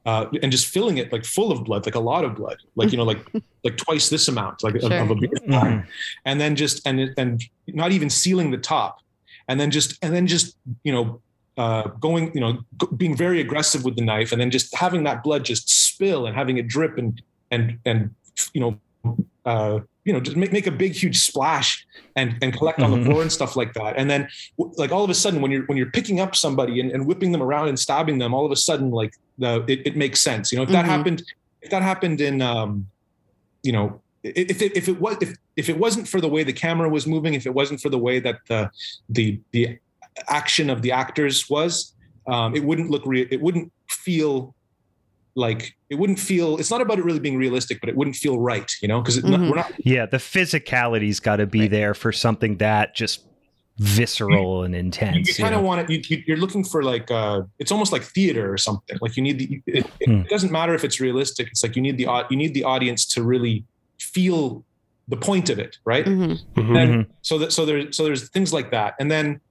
Uh, 0.06 0.26
and 0.42 0.52
just 0.52 0.68
filling 0.68 0.98
it 0.98 1.14
like 1.14 1.24
full 1.24 1.50
of 1.50 1.64
blood, 1.64 1.86
like 1.86 1.96
a 1.96 2.00
lot 2.00 2.26
of 2.26 2.36
blood, 2.36 2.58
like 2.76 2.92
you 2.92 2.98
know, 2.98 3.06
like 3.06 3.26
like 3.64 3.78
twice 3.78 4.10
this 4.10 4.28
amount, 4.28 4.62
like 4.62 4.76
of, 4.76 4.82
Sure. 4.82 5.00
of 5.00 5.12
a 5.12 5.16
beer 5.16 5.30
hmm 5.46 5.80
and 6.26 6.42
then 6.42 6.58
just 6.58 6.86
and 6.86 7.14
and 7.18 7.42
not 7.68 7.94
even 7.94 8.10
sealing 8.10 8.52
the 8.52 8.58
top 8.58 8.98
and 9.48 9.58
then 9.62 9.72
just 9.72 9.98
and 10.04 10.14
then 10.14 10.28
just 10.28 10.58
you 10.84 10.92
know 10.92 11.22
uh, 11.56 11.84
going 12.02 12.34
you 12.34 12.42
know 12.42 12.58
g- 12.82 12.88
being 12.98 13.16
very 13.16 13.40
aggressive 13.40 13.86
with 13.86 13.96
the 13.96 14.04
knife 14.04 14.34
and 14.34 14.42
then 14.42 14.52
just 14.52 14.76
having 14.76 15.04
that 15.06 15.24
blood 15.24 15.46
just 15.46 15.70
spill 15.70 16.26
and 16.28 16.36
having 16.36 16.58
it 16.58 16.68
drip 16.68 16.98
and 16.98 17.22
and 17.52 17.80
and 17.86 18.14
you 18.54 18.60
know 18.60 19.18
uh, 19.46 19.80
you 20.06 20.14
know 20.14 20.20
just 20.20 20.36
make, 20.38 20.52
make 20.52 20.68
a 20.68 20.72
big 20.72 20.94
huge 20.94 21.18
splash 21.18 21.86
and 22.16 22.38
and 22.42 22.54
collect 22.58 22.80
on 22.82 22.92
Mhm. 22.92 23.00
the 23.00 23.06
floor 23.06 23.22
and 23.22 23.32
stuff 23.32 23.56
like 23.56 23.74
that 23.74 23.96
and 23.98 24.10
then 24.10 24.28
like 24.78 24.92
all 24.92 25.04
of 25.04 25.10
a 25.10 25.14
sudden 25.14 25.42
when 25.42 25.52
you're 25.52 25.66
when 25.66 25.78
you're 25.78 25.92
picking 25.92 26.20
up 26.20 26.36
somebody 26.36 26.80
and, 26.80 26.92
and 26.92 27.06
whipping 27.06 27.32
them 27.32 27.42
around 27.42 27.70
and 27.70 27.80
stabbing 27.80 28.18
them 28.18 28.34
all 28.34 28.46
of 28.46 28.52
a 28.52 28.56
sudden 28.56 28.92
like 28.92 29.12
the 29.38 29.64
it, 29.68 29.80
it 29.88 29.96
makes 29.96 30.20
sense 30.22 30.52
you 30.52 30.58
know 30.58 30.64
if 30.64 30.70
that 30.70 30.86
Mhm. 30.86 30.90
happened 30.90 31.24
if 31.62 31.70
that 31.72 31.82
happened 31.82 32.20
in 32.22 32.42
um 32.42 32.88
you 33.64 33.72
know 33.72 34.02
if 34.24 34.62
it, 34.62 34.76
if 34.78 34.88
it 34.88 35.00
was 35.00 35.18
if, 35.22 35.36
if 35.58 35.70
it 35.70 35.78
wasn't 35.78 36.08
for 36.08 36.22
the 36.22 36.28
way 36.28 36.44
the 36.44 36.54
camera 36.54 36.90
was 36.90 37.06
moving 37.08 37.34
if 37.34 37.46
it 37.46 37.54
wasn't 37.54 37.80
for 37.80 37.90
the 37.90 37.98
way 37.98 38.20
that 38.20 38.38
the 38.50 38.70
the 39.10 39.40
the 39.52 39.78
action 40.28 40.70
of 40.70 40.82
the 40.82 40.92
actors 40.92 41.50
was 41.50 41.96
um 42.28 42.56
it 42.56 42.64
wouldn't 42.64 42.90
look 42.90 43.04
real 43.06 43.28
it 43.32 43.42
wouldn't 43.42 43.72
feel 43.90 44.56
like 45.36 45.74
it 45.90 45.96
wouldn't 45.96 46.20
feel 46.20 46.58
it's 46.58 46.70
not 46.70 46.82
about 46.82 47.00
it 47.00 47.06
really 47.06 47.20
being 47.20 47.38
realistic 47.38 47.80
but 47.80 47.90
it 47.90 47.96
wouldn't 47.96 48.16
feel 48.16 48.40
right 48.40 48.72
you 48.82 48.88
know 48.88 49.02
because 49.02 49.18
Mhm. 49.20 49.50
we're 49.50 49.56
not 49.56 49.66
Yeah, 49.84 50.06
the 50.06 50.18
physicality's 50.18 51.20
got 51.20 51.38
to 51.38 51.48
be 51.48 51.62
Right. 51.62 51.72
there 51.72 51.94
for 51.94 52.12
something 52.12 52.58
that 52.58 52.96
just 52.96 53.26
visceral 53.80 54.64
and 54.64 54.76
intense. 54.76 55.28
you 55.28 55.44
kind 55.44 55.56
of 55.56 55.62
want 55.64 55.82
it 55.82 55.90
you, 55.90 56.02
you, 56.18 56.24
you're 56.28 56.38
looking 56.38 56.64
for 56.64 56.84
like 56.84 57.10
uh 57.10 57.42
it's 57.58 57.72
almost 57.72 57.92
like 57.92 58.04
theater 58.04 58.52
or 58.54 58.58
something 58.58 58.98
like 59.02 59.18
you 59.18 59.24
need 59.24 59.40
the 59.40 59.62
it, 59.66 59.86
it, 60.00 60.10
it 60.10 60.30
doesn't 60.30 60.52
matter 60.52 60.76
if 60.76 60.84
it's 60.84 61.00
realistic 61.00 61.48
it's 61.48 61.64
like 61.64 61.76
you 61.76 61.82
need 61.82 61.98
the 61.98 62.08
you 62.30 62.38
need 62.38 62.54
the 62.54 62.64
audience 62.64 63.04
to 63.06 63.24
really 63.24 63.66
feel 64.00 64.64
the 65.08 65.18
point 65.18 65.50
of 65.50 65.58
it 65.58 65.76
right 65.86 66.06
Mhm. 66.06 66.40
Mhm. 66.56 66.78
And 66.78 66.94
Mhm. 66.94 67.08
so 67.24 67.40
that 67.40 67.52
so 67.52 67.66
there's 67.66 67.98
so 67.98 68.04
there's 68.04 68.30
things 68.30 68.54
like 68.54 68.70
that 68.72 68.94
and 69.00 69.10
then 69.10 69.42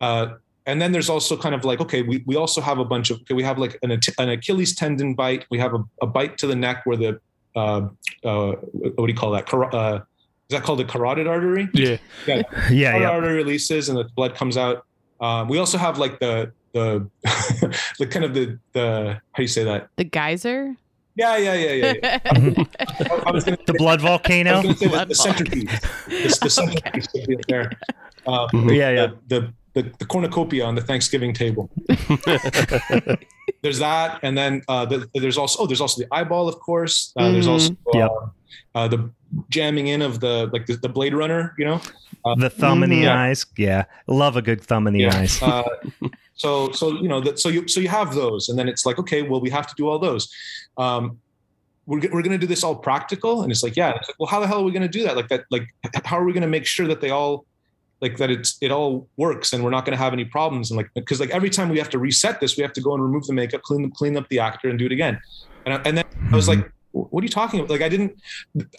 uh 0.00 0.26
and 0.68 0.80
then 0.80 0.92
there's 0.92 1.08
also 1.08 1.34
kind 1.36 1.54
of 1.54 1.64
like 1.64 1.80
okay 1.80 2.02
we, 2.02 2.22
we 2.26 2.36
also 2.36 2.60
have 2.60 2.78
a 2.78 2.84
bunch 2.84 3.10
of 3.10 3.16
okay, 3.22 3.34
we 3.34 3.42
have 3.42 3.58
like 3.58 3.74
an, 3.82 3.90
an 3.90 4.28
achilles 4.28 4.74
tendon 4.74 5.14
bite 5.14 5.44
we 5.50 5.58
have 5.58 5.72
a, 5.74 5.82
a 6.02 6.06
bite 6.06 6.36
to 6.38 6.46
the 6.46 6.54
neck 6.66 6.84
where 6.86 6.96
the 6.96 7.10
uh, 7.56 7.88
uh 8.24 8.52
what 8.96 9.06
do 9.06 9.12
you 9.12 9.18
call 9.22 9.32
that 9.32 9.46
Car- 9.46 9.74
uh, 9.74 9.96
is 9.96 10.52
that 10.54 10.62
called 10.62 10.78
the 10.78 10.84
carotid 10.84 11.26
artery 11.26 11.68
Yeah. 11.74 11.96
Yeah, 12.26 12.42
carotid 12.42 12.80
yeah. 13.02 13.10
artery 13.10 13.34
releases 13.42 13.88
and 13.88 13.98
the 13.98 14.04
blood 14.18 14.34
comes 14.36 14.56
out 14.56 14.84
um, 15.20 15.48
we 15.48 15.58
also 15.58 15.78
have 15.78 15.98
like 15.98 16.20
the 16.20 16.52
the 16.74 17.08
the 17.98 18.06
kind 18.06 18.24
of 18.24 18.34
the 18.34 18.58
the 18.72 18.86
how 19.32 19.36
do 19.38 19.42
you 19.42 19.48
say 19.48 19.64
that 19.64 19.88
The 19.96 20.04
geyser. 20.04 20.76
yeah 21.16 21.36
yeah 21.38 21.54
yeah 21.54 21.72
yeah, 21.82 21.92
yeah. 22.02 22.18
I, 22.26 23.22
I 23.26 23.30
was 23.32 23.44
gonna 23.44 23.56
The 23.66 23.72
blood 23.74 24.00
I 24.00 24.02
was 24.02 24.10
volcano. 24.10 24.62
say 24.62 24.72
the, 24.74 24.88
Blood 24.88 25.08
the 25.08 25.14
centerpiece 25.14 25.80
the, 26.06 26.38
the 26.42 26.50
centerpiece 26.50 27.06
would 27.14 27.26
be 27.26 27.34
up 27.36 27.46
there 27.48 27.66
um, 28.26 28.46
Mhm. 28.52 28.76
Yeah, 28.76 28.90
yeah. 28.90 29.06
the, 29.06 29.40
the 29.40 29.52
the 29.78 29.92
the 29.98 30.04
cornucopia 30.06 30.64
on 30.64 30.74
the 30.74 30.82
Thanksgiving 30.82 31.32
table. 31.32 31.70
there's 33.62 33.78
that, 33.78 34.20
and 34.22 34.36
then 34.36 34.62
uh, 34.68 34.84
the, 34.84 35.08
there's 35.14 35.38
also 35.38 35.62
oh, 35.62 35.66
there's 35.66 35.80
also 35.80 36.02
the 36.02 36.08
eyeball, 36.12 36.48
of 36.48 36.58
course. 36.60 37.12
Uh, 37.16 37.30
There's 37.32 37.46
also 37.46 37.72
uh, 37.94 37.98
Yep. 37.98 38.10
uh, 38.74 38.88
the 38.88 39.10
jamming 39.50 39.88
in 39.88 40.02
of 40.02 40.20
the 40.20 40.48
like 40.52 40.66
the, 40.66 40.76
the 40.76 40.88
Blade 40.88 41.14
Runner, 41.14 41.54
you 41.58 41.64
know. 41.64 41.80
The 42.36 42.50
thumb 42.50 42.82
in 42.82 42.90
the 42.90 42.96
Yeah. 43.08 43.22
eyes. 43.22 43.46
Yeah, 43.56 43.84
love 44.06 44.36
a 44.36 44.42
good 44.42 44.60
thumb 44.60 44.86
in 44.86 44.92
the 44.94 45.06
eyes. 45.08 45.40
Uh, 45.42 45.62
so 46.34 46.70
so 46.72 46.92
you 47.02 47.08
know 47.08 47.20
that 47.20 47.38
so 47.38 47.48
you 47.48 47.66
so 47.68 47.80
you 47.80 47.88
have 47.88 48.14
those, 48.14 48.48
and 48.48 48.58
then 48.58 48.68
it's 48.68 48.84
like 48.84 48.98
okay, 48.98 49.22
well 49.22 49.40
we 49.40 49.50
have 49.50 49.66
to 49.66 49.74
do 49.76 49.88
all 49.88 49.98
those. 49.98 50.28
Um, 50.76 51.18
we're, 51.86 52.00
we're 52.12 52.20
going 52.26 52.38
to 52.38 52.44
do 52.46 52.46
this 52.46 52.62
all 52.64 52.76
practical, 52.76 53.42
and 53.42 53.50
it's 53.50 53.62
like 53.62 53.76
yeah. 53.76 53.92
It's 53.96 54.08
like, 54.08 54.16
well, 54.18 54.28
how 54.28 54.40
the 54.40 54.46
hell 54.46 54.60
are 54.60 54.64
we 54.64 54.72
going 54.72 54.82
to 54.82 54.88
do 54.98 55.04
that? 55.04 55.16
Like 55.16 55.28
that, 55.28 55.44
like 55.50 55.66
how 56.04 56.18
are 56.18 56.24
we 56.24 56.32
going 56.32 56.42
to 56.42 56.54
make 56.58 56.66
sure 56.66 56.86
that 56.86 57.00
they 57.00 57.10
all 57.10 57.46
like 58.00 58.16
that 58.18 58.30
it's 58.30 58.56
it 58.60 58.70
all 58.70 59.08
works 59.16 59.52
and 59.52 59.62
we're 59.64 59.70
not 59.70 59.84
going 59.84 59.96
to 59.96 60.02
have 60.02 60.12
any 60.12 60.24
problems 60.24 60.70
and 60.70 60.76
like 60.76 60.88
because 60.94 61.20
like 61.20 61.30
every 61.30 61.50
time 61.50 61.68
we 61.68 61.78
have 61.78 61.90
to 61.90 61.98
reset 61.98 62.40
this 62.40 62.56
we 62.56 62.62
have 62.62 62.72
to 62.72 62.80
go 62.80 62.94
and 62.94 63.02
remove 63.02 63.26
the 63.26 63.32
makeup 63.32 63.62
clean 63.62 63.90
clean 63.90 64.16
up 64.16 64.28
the 64.28 64.38
actor 64.38 64.68
and 64.68 64.78
do 64.78 64.86
it 64.86 64.92
again. 64.92 65.20
And, 65.66 65.74
I, 65.74 65.82
and 65.84 65.98
then 65.98 66.04
i 66.32 66.36
was 66.36 66.48
like 66.48 66.70
what 66.92 67.22
are 67.22 67.26
you 67.26 67.30
talking 67.30 67.60
about? 67.60 67.70
Like 67.70 67.82
i 67.82 67.88
didn't 67.88 68.18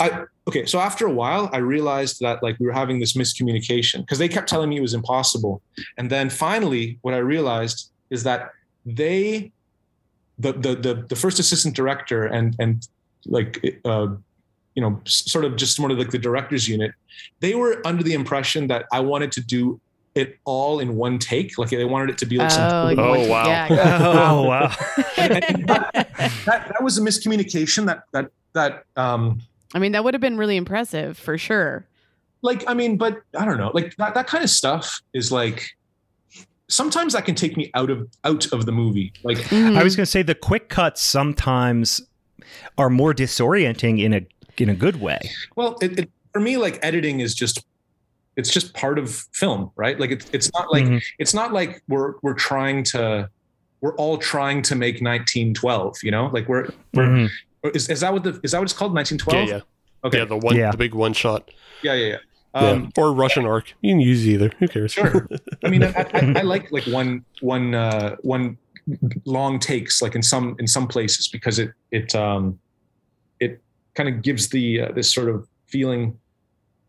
i 0.02 0.24
okay 0.48 0.66
so 0.66 0.80
after 0.80 1.06
a 1.06 1.12
while 1.12 1.50
i 1.54 1.58
realized 1.58 2.20
that 2.22 2.42
like 2.42 2.60
we 2.60 2.66
were 2.66 2.74
having 2.74 3.00
this 3.00 3.14
miscommunication 3.14 4.02
because 4.02 4.18
they 4.18 4.28
kept 4.28 4.50
telling 4.50 4.70
me 4.70 4.78
it 4.78 4.82
was 4.82 4.94
impossible. 4.94 5.62
And 5.98 6.10
then 6.10 6.30
finally 6.30 6.98
what 7.02 7.14
i 7.14 7.18
realized 7.18 7.92
is 8.10 8.24
that 8.24 8.52
they 8.86 9.52
the 10.40 10.54
the 10.54 10.76
the, 10.76 11.06
the 11.10 11.16
first 11.16 11.40
assistant 11.40 11.76
director 11.76 12.26
and 12.26 12.56
and 12.60 12.88
like 13.26 13.80
uh 13.86 14.08
you 14.76 14.82
know 14.82 15.00
sort 15.06 15.46
of 15.46 15.56
just 15.56 15.76
sort 15.76 15.92
of 15.92 15.98
like 15.98 16.12
the 16.12 16.18
directors 16.20 16.68
unit 16.68 16.92
they 17.40 17.56
were 17.56 17.82
under 17.86 18.04
the 18.04 18.14
impression 18.14 18.68
that 18.68 18.86
i 18.94 19.00
wanted 19.00 19.32
to 19.32 19.42
do 19.42 19.80
it 20.16 20.38
all 20.46 20.80
in 20.80 20.96
one 20.96 21.18
take 21.20 21.58
like 21.58 21.70
they 21.70 21.86
wanted 21.86 22.10
it 22.10 22.18
to 22.18 22.26
be 22.26 22.38
like 22.38 22.52
some 22.52 22.70
Oh, 22.72 22.88
Oh, 22.98 23.14
yeah, 23.14 23.28
wow. 23.30 23.48
yeah. 23.48 23.98
oh 24.32 24.42
wow. 24.44 24.68
that, 25.18 25.94
that, 26.46 26.68
that 26.68 26.84
was 26.84 26.98
a 26.98 27.02
miscommunication 27.02 27.86
that 27.88 28.04
that 28.14 28.30
that 28.54 28.84
um 28.96 29.42
I 29.74 29.78
mean, 29.78 29.92
that 29.92 30.04
would 30.04 30.16
have 30.16 30.22
been 30.22 30.36
really 30.38 30.58
impressive 30.58 31.18
for 31.18 31.38
sure. 31.38 31.86
like 32.42 32.64
i 32.68 32.74
mean 32.74 32.98
but 32.98 33.22
i 33.38 33.46
don't 33.46 33.58
know 33.58 33.72
like 33.74 33.96
that, 33.98 34.14
that 34.14 34.28
kind 34.28 34.44
of 34.44 34.50
stuff 34.50 35.02
is 35.14 35.32
like 35.32 35.70
sometimes 36.70 37.14
that 37.14 37.26
can 37.26 37.36
take 37.36 37.58
me 37.58 37.70
out 37.74 37.90
of 37.90 38.08
out 38.24 38.52
of 38.52 38.66
the 38.66 38.72
movie 38.72 39.12
like 39.24 39.38
Mhm. 39.38 39.78
I 39.78 39.84
was 39.84 39.96
going 39.96 40.06
to 40.06 40.12
say 40.12 40.22
the 40.24 40.36
quick 40.36 40.70
cuts 40.70 41.02
sometimes 41.02 42.02
are 42.78 42.90
more 42.90 43.14
disorienting 43.14 44.02
in 44.02 44.14
a 44.14 44.22
in 44.62 44.70
a 44.70 44.76
good 44.76 45.00
way. 45.02 45.20
well 45.56 45.78
it, 45.82 46.00
it 46.00 46.12
for 46.34 46.40
me 46.42 46.58
like 46.58 46.80
editing 46.84 47.20
is 47.22 47.34
just 47.36 47.66
it's 48.36 48.52
just 48.52 48.74
part 48.74 48.98
of 49.00 49.10
film 49.34 49.72
right 49.76 50.00
like 50.00 50.12
it's 50.12 50.30
it's 50.32 50.52
not 50.54 50.72
like 50.72 50.86
Mhm. 50.86 51.02
it's 51.18 51.34
not 51.34 51.52
like 51.54 51.82
we're 51.88 52.14
we're 52.22 52.34
trying 52.36 52.84
to 52.86 53.30
we're 53.82 53.96
all 53.96 54.18
trying 54.18 54.62
to 54.64 54.76
make 54.76 54.96
1912 55.02 55.98
you 56.04 56.12
know 56.12 56.28
like 56.34 56.48
we're 56.48 56.68
we're 56.94 57.08
Mhm. 57.08 57.30
is, 57.74 57.90
is 57.90 58.00
that 58.02 58.14
what 58.14 58.24
the 58.24 58.40
is 58.44 58.52
that 58.52 58.60
what 58.60 58.64
it's 58.66 58.74
called 58.74 58.94
1912 58.94 59.50
yeah, 59.50 59.60
okay 60.08 60.20
yeah. 60.20 60.26
The 60.26 60.38
one, 60.38 60.56
Yeah. 60.56 60.72
the 60.72 60.78
big 60.78 60.94
one 60.94 61.14
shot, 61.14 61.50
yeah 61.82 61.94
yeah 61.94 62.06
yeah 62.08 62.18
yeah. 62.56 62.60
um 62.70 62.92
or 62.98 63.14
Russian 63.14 63.46
Ark. 63.46 63.74
You 63.82 63.92
can 63.92 64.00
use 64.02 64.28
either. 64.28 64.52
Who 64.60 64.68
cares? 64.68 64.94
Sure. 64.94 65.28
I 65.64 65.70
mean, 65.70 65.84
I, 65.84 65.90
I, 65.90 66.34
I 66.38 66.42
like 66.54 66.72
like 66.72 66.86
one 66.88 67.24
one 67.42 67.76
uh, 67.76 68.16
one 68.22 68.58
long 69.26 69.60
takes 69.60 70.02
like 70.02 70.16
in 70.16 70.24
some 70.24 70.56
in 70.60 70.66
some 70.68 70.88
places 70.88 71.28
because 71.28 71.60
it 71.60 71.72
it 71.92 72.16
um 72.16 72.44
it 72.48 72.58
kind 73.96 74.10
of 74.10 74.22
gives 74.22 74.50
the 74.50 74.82
uh, 74.82 74.92
this 74.94 75.14
sort 75.14 75.30
of 75.30 75.48
feeling 75.68 76.18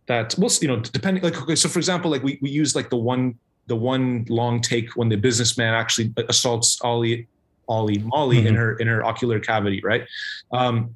that 0.06 0.34
well 0.38 0.50
you 0.60 0.68
know 0.68 0.80
depending 0.80 1.22
like 1.22 1.40
okay 1.40 1.54
so 1.54 1.68
for 1.68 1.78
example 1.78 2.10
like 2.10 2.22
we 2.22 2.38
we 2.42 2.50
use 2.50 2.74
like 2.74 2.90
the 2.90 2.96
one 2.96 3.34
the 3.66 3.76
one 3.76 4.24
long 4.28 4.60
take 4.60 4.90
when 4.96 5.08
the 5.08 5.16
businessman 5.16 5.74
actually 5.74 6.12
assaults 6.28 6.80
Ollie 6.82 7.26
Ollie 7.68 7.98
Molly 7.98 8.38
in 8.46 8.54
Mhm. 8.54 8.58
her 8.58 8.76
in 8.76 8.86
her 8.88 9.04
ocular 9.04 9.38
cavity 9.38 9.80
right 9.84 10.04
um 10.52 10.94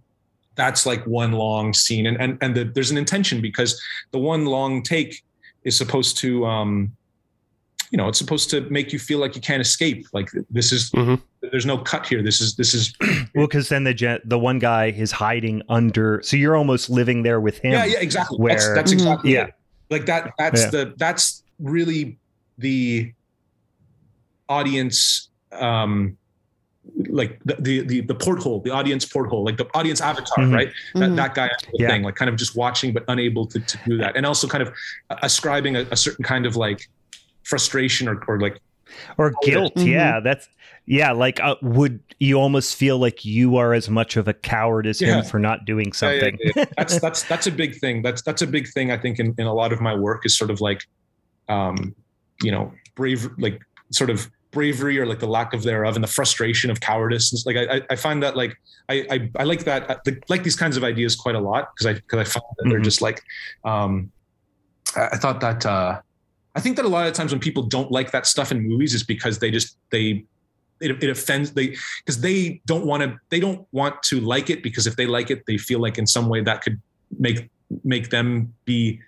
that's 0.57 0.87
like 0.87 1.05
one 1.07 1.33
long 1.33 1.73
scene 1.75 2.07
and 2.07 2.17
and 2.21 2.39
and 2.41 2.55
the, 2.57 2.65
there's 2.65 2.91
an 2.91 2.99
intention 2.99 3.41
because 3.41 3.81
the 4.13 4.19
one 4.19 4.47
long 4.47 4.83
take 4.83 5.23
is 5.65 5.77
supposed 5.77 6.17
to 6.19 6.45
um 6.47 6.97
you 7.95 7.99
know 7.99 8.09
it's 8.09 8.19
supposed 8.19 8.51
to 8.51 8.61
make 8.71 8.93
you 8.93 8.99
feel 8.99 9.21
like 9.21 9.37
you 9.37 9.41
can't 9.41 9.61
escape 9.61 10.05
like 10.13 10.29
this 10.51 10.73
is 10.73 10.91
Mhm. 10.91 11.21
there's 11.53 11.65
no 11.65 11.79
cut 11.79 12.05
here 12.05 12.25
this 12.25 12.41
is 12.41 12.57
this 12.57 12.75
is 12.75 12.93
Well, 13.37 13.47
because 13.47 13.69
then 13.69 13.85
the 13.85 13.95
gen- 13.95 14.19
the 14.25 14.37
one 14.37 14.59
guy 14.59 14.87
is 14.87 15.13
hiding 15.13 15.63
under, 15.69 16.21
so 16.25 16.37
you're 16.37 16.57
almost 16.57 16.91
living 16.91 17.23
there 17.23 17.41
with 17.41 17.59
him. 17.59 17.71
yeah 17.75 17.85
yeah 17.85 18.01
exactly 18.01 18.37
that's, 18.49 18.65
where- 18.67 18.75
that's 18.75 18.91
Mhm. 18.91 18.95
exactly 18.95 19.33
Yeah. 19.35 19.45
it. 19.45 19.55
like 19.91 20.07
that 20.07 20.33
that's 20.39 20.63
Yeah. 20.65 20.71
the 20.71 20.95
that's 20.97 21.45
really 21.61 22.19
the 22.59 23.13
audience 24.49 25.29
um 25.53 26.17
like 27.09 27.39
the, 27.45 27.55
the 27.61 27.81
the 27.87 28.01
the 28.01 28.15
porthole 28.15 28.59
the 28.61 28.71
audience 28.71 29.05
porthole 29.05 29.45
like 29.45 29.57
the 29.57 29.67
audience 29.75 30.01
avatar 30.01 30.45
Mhm. 30.45 30.53
right 30.53 30.71
that, 30.95 31.11
Mhm. 31.11 31.17
that 31.17 31.35
guy 31.37 31.49
Yeah. 31.75 31.89
thing 31.91 32.03
like 32.03 32.17
kind 32.17 32.29
of 32.29 32.35
just 32.37 32.57
watching 32.57 32.93
but 32.93 33.05
unable 33.07 33.47
to, 33.47 33.61
to 33.61 33.79
do 33.87 33.97
that 33.99 34.17
and 34.17 34.27
also 34.27 34.49
kind 34.49 34.63
of 34.63 34.73
ascribing 35.23 35.77
a, 35.77 35.83
a 35.93 35.97
certain 35.97 36.25
kind 36.25 36.45
of 36.45 36.57
like 36.57 36.89
frustration 37.45 38.09
or, 38.09 38.23
or 38.29 38.41
like 38.41 38.61
or 39.19 39.33
guilt. 39.43 39.75
Mhm. 39.77 39.87
Yeah, 39.87 40.21
that's 40.21 40.49
yeah. 40.87 41.13
Like, 41.13 41.41
uh, 41.41 41.57
would 41.63 42.01
you 42.21 42.37
almost 42.37 42.77
feel 42.77 42.99
like 42.99 43.25
you 43.25 43.57
are 43.57 43.73
as 43.75 43.89
much 43.89 44.17
of 44.17 44.29
a 44.29 44.35
coward 44.35 44.87
as 44.87 45.01
Yeah. 45.01 45.19
him 45.19 45.25
for 45.25 45.39
not 45.39 45.65
doing 45.65 45.87
Yeah, 46.01 46.11
yeah, 46.13 46.21
something? 46.21 46.39
yeah. 46.57 46.65
that's 46.77 47.01
that's 47.01 47.23
that's 47.25 47.47
a 47.47 47.51
big 47.53 47.77
thing 47.79 48.03
that's 48.03 48.23
that's 48.23 48.43
a 48.43 48.47
big 48.47 48.69
thing 48.73 48.91
i 48.91 48.97
think 48.97 49.19
in, 49.19 49.35
in 49.39 49.47
a 49.47 49.53
lot 49.55 49.73
of 49.73 49.81
my 49.81 49.95
work 49.95 50.25
is 50.27 50.37
sort 50.37 50.51
of 50.51 50.61
like 50.61 50.83
um 51.49 51.95
you 52.43 52.51
know 52.53 52.73
brave 52.95 53.29
like 53.39 53.61
sort 53.93 54.11
of 54.11 54.31
bravery 54.53 54.99
or 55.01 55.07
like 55.07 55.19
the 55.19 55.27
lack 55.27 55.53
of 55.55 55.63
thereof 55.65 55.97
and 55.97 56.05
the 56.05 56.09
frustration 56.09 56.71
of 56.71 56.79
cowardice 56.81 57.33
It's 57.33 57.45
like 57.47 57.57
i 57.57 57.77
I- 57.77 57.83
i 57.91 57.97
find 57.97 58.23
that 58.23 58.37
like 58.37 58.55
i 58.89 59.05
i, 59.11 59.31
I 59.41 59.45
like 59.45 59.65
that 59.65 59.91
I 59.91 59.97
the, 60.05 60.23
like 60.29 60.45
these 60.45 60.57
kinds 60.57 60.77
of 60.77 60.85
ideas 60.85 61.17
quite 61.17 61.35
a 61.35 61.41
lot 61.41 61.71
because 61.75 61.87
i 61.87 61.95
because 61.95 62.21
i 62.21 62.25
find 62.25 62.45
that 62.59 62.69
they're 62.71 62.81
Mhm. 62.81 62.85
just 62.85 63.03
like 63.03 63.21
um 63.65 64.13
I, 64.97 65.07
I 65.13 65.17
thought 65.17 65.41
that 65.41 65.67
uh 65.67 66.01
i 66.55 66.61
think 66.61 66.77
that 66.77 66.85
a 66.85 66.89
lot 66.89 67.07
of 67.07 67.13
times 67.13 67.33
when 67.33 67.41
people 67.41 67.63
don't 67.63 67.91
like 67.91 68.11
that 68.11 68.27
stuff 68.27 68.53
in 68.53 68.67
movies 68.67 68.95
is 68.95 69.03
because 69.03 69.39
they 69.39 69.51
just 69.51 69.77
they 69.91 70.25
it, 70.81 71.03
it 71.03 71.11
offends 71.11 71.53
they 71.53 71.77
because 71.99 72.21
they 72.21 72.61
don't 72.67 72.87
want 72.87 73.03
to 73.03 73.17
they 73.31 73.41
don't 73.41 73.67
want 73.73 74.03
to 74.03 74.21
like 74.21 74.51
it 74.51 74.63
because 74.63 74.87
if 74.87 74.97
they 74.97 75.07
like 75.07 75.31
it 75.31 75.45
they 75.47 75.57
feel 75.57 75.79
like 75.79 75.99
in 75.99 76.07
some 76.07 76.29
way 76.29 76.41
that 76.41 76.63
could 76.63 76.81
make 77.19 77.49
make 77.85 78.11
them 78.11 78.53
be 78.65 79.01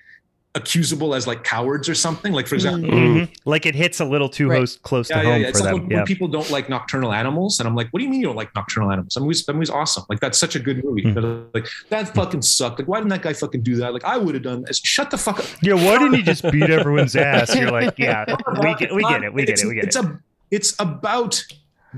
accusable 0.56 1.14
as 1.14 1.26
like 1.26 1.44
cowards 1.44 1.86
or 1.88 1.94
something 1.94 2.32
like 2.32 2.46
for 2.48 2.54
example 2.56 2.90
Mhm. 2.90 3.28
Like 3.44 3.66
it 3.66 3.74
hits 3.74 4.00
a 4.00 4.04
little 4.04 4.28
too 4.28 4.48
Right. 4.48 4.56
close, 4.56 4.76
close 4.82 5.10
yeah, 5.10 5.16
to 5.20 5.22
yeah, 5.22 5.32
home 5.32 5.42
yeah. 5.42 5.48
It's 5.48 5.58
for 5.60 5.64
like 5.66 5.74
them. 5.74 5.82
when, 5.82 5.90
Yeah. 5.90 5.96
when 5.98 6.06
people 6.06 6.28
don't 6.28 6.50
like 6.50 6.68
nocturnal 6.68 7.12
animals, 7.12 7.60
and 7.60 7.68
I'm 7.68 7.74
like, 7.76 7.88
"What 7.90 7.98
do 8.00 8.04
you 8.04 8.10
mean 8.10 8.20
you 8.20 8.26
don't 8.26 8.36
like 8.36 8.52
nocturnal 8.54 8.90
animals?" 8.90 9.12
That 9.14 9.20
movie's, 9.20 9.44
that 9.46 9.52
movie's 9.52 9.70
awesome. 9.70 10.04
Like 10.08 10.20
that's 10.20 10.38
such 10.38 10.56
a 10.56 10.58
good 10.58 10.82
movie. 10.84 11.02
Hmm. 11.02 11.12
They're 11.12 11.22
Like 11.54 11.68
that 11.90 12.14
fucking 12.14 12.42
sucked. 12.42 12.78
Like 12.80 12.88
why 12.88 12.98
didn't 12.98 13.10
that 13.10 13.22
guy 13.22 13.34
fucking 13.34 13.62
do 13.62 13.76
that? 13.76 13.92
Like 13.92 14.04
I 14.04 14.16
would 14.16 14.34
have 14.34 14.42
done 14.44 14.62
this. 14.66 14.80
Shut 14.82 15.10
the 15.10 15.18
fuck 15.18 15.38
up. 15.40 15.46
yeah. 15.62 15.74
Why 15.74 15.98
didn't 15.98 16.14
he 16.14 16.22
just 16.22 16.42
beat 16.50 16.70
everyone's 16.78 17.14
ass? 17.16 17.54
You're 17.54 17.70
like, 17.70 17.98
yeah, 17.98 18.24
we 18.62 18.74
get, 18.76 18.94
we 18.94 19.02
get 19.02 19.22
it, 19.24 19.32
we 19.34 19.42
get 19.44 19.50
It's- 19.50 19.62
it, 19.64 19.68
we 19.68 19.74
get 19.74 19.84
it's 19.84 19.96
it. 19.96 20.04
A, 20.04 20.18
it's 20.50 20.74
about 20.78 21.44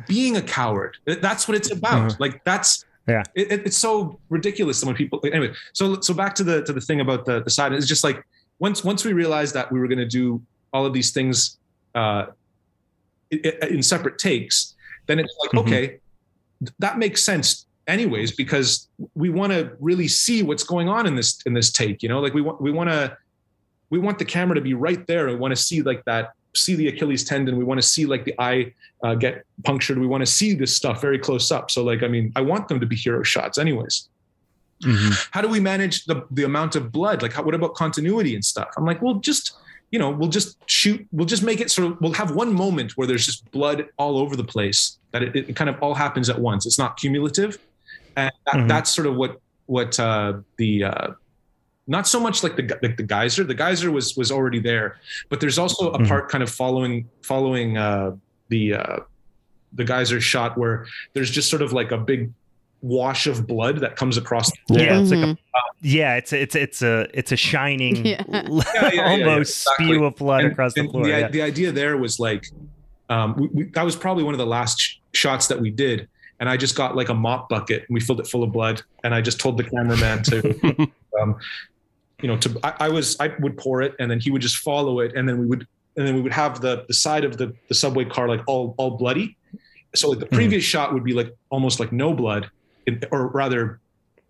being 0.06 0.36
a 0.36 0.42
coward. 0.42 0.96
That's 1.06 1.46
what 1.48 1.56
it's 1.56 1.70
about. 1.70 2.12
Mhm. 2.12 2.20
Like 2.20 2.42
that's 2.44 2.84
Yeah. 3.08 3.22
It, 3.34 3.50
it- 3.52 3.62
it's 3.66 3.78
so 3.78 4.18
ridiculous 4.28 4.80
that 4.80 4.86
when 4.86 4.94
people 4.96 5.18
anyway. 5.24 5.52
So 5.72 6.00
so 6.00 6.12
back 6.12 6.34
to 6.36 6.44
the 6.44 6.62
to 6.64 6.72
the 6.74 6.80
thing 6.80 7.00
about 7.00 7.24
the 7.24 7.42
the 7.42 7.50
side. 7.50 7.72
It's 7.72 7.86
just 7.86 8.04
like 8.04 8.22
once 8.58 8.82
once 8.84 9.04
we 9.04 9.12
realized 9.12 9.54
that 9.54 9.70
we 9.70 9.78
were 9.78 9.88
going 9.88 9.98
to 9.98 10.06
do 10.06 10.42
all 10.72 10.84
of 10.86 10.92
these 10.92 11.10
things 11.12 11.58
uh, 11.94 12.26
in 13.30 13.82
separate 13.82 14.18
takes, 14.18 14.74
then 15.06 15.18
it's 15.18 15.34
like 15.42 15.50
Mhm. 15.52 15.60
okay, 15.66 15.98
that 16.78 16.98
makes 16.98 17.22
sense 17.22 17.66
anyways 17.86 18.32
because 18.32 18.88
we 19.14 19.30
want 19.30 19.52
to 19.52 19.72
really 19.80 20.08
see 20.08 20.42
what's 20.42 20.64
going 20.64 20.88
on 20.88 21.06
in 21.06 21.14
this 21.14 21.40
in 21.46 21.54
this 21.54 21.70
take. 21.72 22.02
You 22.02 22.08
know, 22.08 22.20
like 22.20 22.34
we 22.34 22.42
want 22.42 22.60
we 22.60 22.70
want 22.70 22.90
to 22.90 23.16
we 23.90 23.98
want 23.98 24.18
the 24.18 24.24
camera 24.24 24.54
to 24.54 24.60
be 24.60 24.74
right 24.74 25.06
there. 25.06 25.26
We 25.28 25.36
want 25.36 25.52
to 25.52 25.62
see 25.62 25.82
like 25.82 26.04
that 26.04 26.32
see 26.56 26.74
the 26.74 26.88
Achilles 26.88 27.24
tendon. 27.24 27.56
We 27.56 27.64
want 27.64 27.80
to 27.80 27.86
see 27.86 28.06
like 28.06 28.24
the 28.24 28.34
eye 28.38 28.72
uh, 29.04 29.14
get 29.14 29.44
punctured. 29.64 29.98
We 29.98 30.06
want 30.06 30.22
to 30.22 30.26
see 30.26 30.54
this 30.54 30.74
stuff 30.74 31.00
very 31.00 31.18
close 31.18 31.50
up. 31.52 31.70
So 31.70 31.84
like 31.84 32.02
I 32.02 32.08
mean, 32.08 32.32
I 32.36 32.40
want 32.40 32.68
them 32.68 32.80
to 32.80 32.86
be 32.86 32.96
hero 32.96 33.22
shots 33.22 33.58
anyways 33.58 34.08
Mhm. 34.82 35.28
how 35.32 35.40
do 35.40 35.48
we 35.48 35.58
manage 35.60 36.04
the 36.04 36.22
the 36.30 36.44
amount 36.44 36.76
of 36.76 36.92
blood 36.92 37.20
like 37.22 37.32
how, 37.32 37.42
what 37.42 37.54
about 37.54 37.74
continuity 37.74 38.34
and 38.34 38.44
stuff 38.44 38.68
i'm 38.76 38.84
like 38.84 39.02
well 39.02 39.14
just 39.14 39.56
you 39.90 39.98
know 39.98 40.10
we'll 40.10 40.28
just 40.28 40.56
shoot 40.66 41.04
we'll 41.10 41.26
just 41.26 41.42
make 41.42 41.60
it 41.60 41.68
sort 41.70 41.90
of 41.90 42.00
we'll 42.00 42.12
have 42.12 42.30
one 42.32 42.52
moment 42.54 42.96
where 42.96 43.06
there's 43.06 43.26
just 43.26 43.50
blood 43.50 43.86
all 43.96 44.18
over 44.18 44.36
the 44.36 44.44
place 44.44 44.98
that 45.12 45.22
it, 45.22 45.34
it 45.34 45.56
kind 45.56 45.68
of 45.68 45.76
all 45.82 45.94
happens 45.94 46.28
at 46.30 46.38
once 46.38 46.64
it's 46.66 46.78
not 46.78 46.96
cumulative 46.96 47.58
and 48.16 48.30
that, 48.46 48.54
Mhm. 48.54 48.68
that's 48.68 48.90
sort 48.94 49.06
of 49.08 49.16
what 49.16 49.40
what 49.66 49.98
uh 49.98 50.34
the 50.58 50.84
uh 50.84 51.08
not 51.88 52.06
so 52.06 52.20
much 52.20 52.42
like 52.44 52.54
the 52.56 52.64
like 52.82 52.96
the 52.96 53.02
geyser 53.02 53.42
the 53.44 53.54
geyser 53.54 53.90
was 53.90 54.16
was 54.16 54.30
already 54.30 54.60
there 54.60 54.96
but 55.30 55.40
there's 55.40 55.58
also 55.58 55.90
a 55.92 55.98
Mhm. 55.98 56.06
part 56.08 56.28
kind 56.28 56.42
of 56.44 56.50
following 56.50 57.08
following 57.22 57.76
uh 57.78 58.12
the 58.50 58.74
uh 58.74 58.96
the 59.72 59.84
geyser 59.84 60.20
shot 60.20 60.56
where 60.56 60.86
there's 61.14 61.30
just 61.30 61.50
sort 61.50 61.62
of 61.62 61.72
like 61.72 61.90
a 61.92 61.98
big 61.98 62.30
wash 62.80 63.26
of 63.26 63.46
blood 63.46 63.78
that 63.80 63.96
comes 63.96 64.16
across 64.16 64.50
Yeah, 64.70 65.00
it's 65.00 65.10
like 65.10 65.20
a 65.20 65.26
Mhm. 65.32 65.38
yeah, 65.82 66.16
it's 66.16 66.32
it's 66.32 66.54
it's 66.54 66.82
a 66.82 67.08
it's 67.12 67.32
a 67.32 67.36
shining, 67.36 67.96
Yeah. 68.06 68.22
yeah, 68.28 68.90
yeah, 68.92 69.10
almost 69.10 69.62
exactly. 69.66 69.86
spew 69.86 70.04
of 70.04 70.14
blood 70.16 70.44
And- 70.44 70.52
across 70.52 70.74
the 70.74 70.84
floor. 70.88 71.04
The, 71.04 71.10
yeah. 71.10 71.28
the 71.28 71.42
idea 71.42 71.72
there 71.72 71.96
was 71.96 72.20
like, 72.20 72.46
um, 73.10 73.34
we, 73.36 73.48
we, 73.48 73.62
that 73.70 73.82
was 73.84 73.96
probably 73.96 74.22
one 74.24 74.34
of 74.34 74.38
the 74.38 74.46
last 74.46 74.78
sh- 74.80 74.96
shots 75.12 75.48
that 75.48 75.60
we 75.60 75.70
did. 75.70 76.08
And 76.40 76.48
I 76.48 76.56
just 76.56 76.76
got 76.76 76.94
like 76.94 77.08
a 77.08 77.14
mop 77.14 77.48
bucket 77.48 77.80
and 77.88 77.94
we 77.94 77.98
filled 78.00 78.20
it 78.20 78.28
full 78.28 78.44
of 78.44 78.52
blood. 78.52 78.80
And 79.02 79.12
I 79.12 79.20
just 79.20 79.40
told 79.40 79.56
the 79.58 79.64
cameraman 79.64 80.22
to, 80.24 80.88
um, 81.20 81.34
you 82.22 82.28
know, 82.28 82.36
to, 82.36 82.60
I, 82.62 82.86
I 82.86 82.88
was, 82.90 83.16
I 83.18 83.32
would 83.40 83.56
pour 83.56 83.82
it 83.82 83.94
and 83.98 84.08
then 84.08 84.20
he 84.20 84.30
would 84.30 84.42
just 84.42 84.58
follow 84.58 85.00
it. 85.00 85.16
And 85.16 85.28
then 85.28 85.38
we 85.38 85.46
would, 85.46 85.66
and 85.96 86.06
then 86.06 86.14
we 86.14 86.20
would 86.20 86.32
have 86.32 86.60
the, 86.60 86.84
the 86.86 86.94
side 86.94 87.24
of 87.24 87.38
the, 87.38 87.52
the 87.68 87.74
subway 87.74 88.04
car, 88.04 88.28
like 88.28 88.42
all, 88.46 88.76
all 88.78 88.92
bloody. 88.92 89.36
So 89.96 90.10
like 90.10 90.20
the 90.20 90.26
Mhm. 90.26 90.32
previous 90.34 90.62
shot 90.62 90.92
would 90.94 91.02
be 91.02 91.12
like 91.12 91.34
almost 91.50 91.80
like 91.80 91.90
no 91.90 92.12
blood 92.14 92.44
in, 92.44 92.50
or 93.10 93.28
rather, 93.28 93.80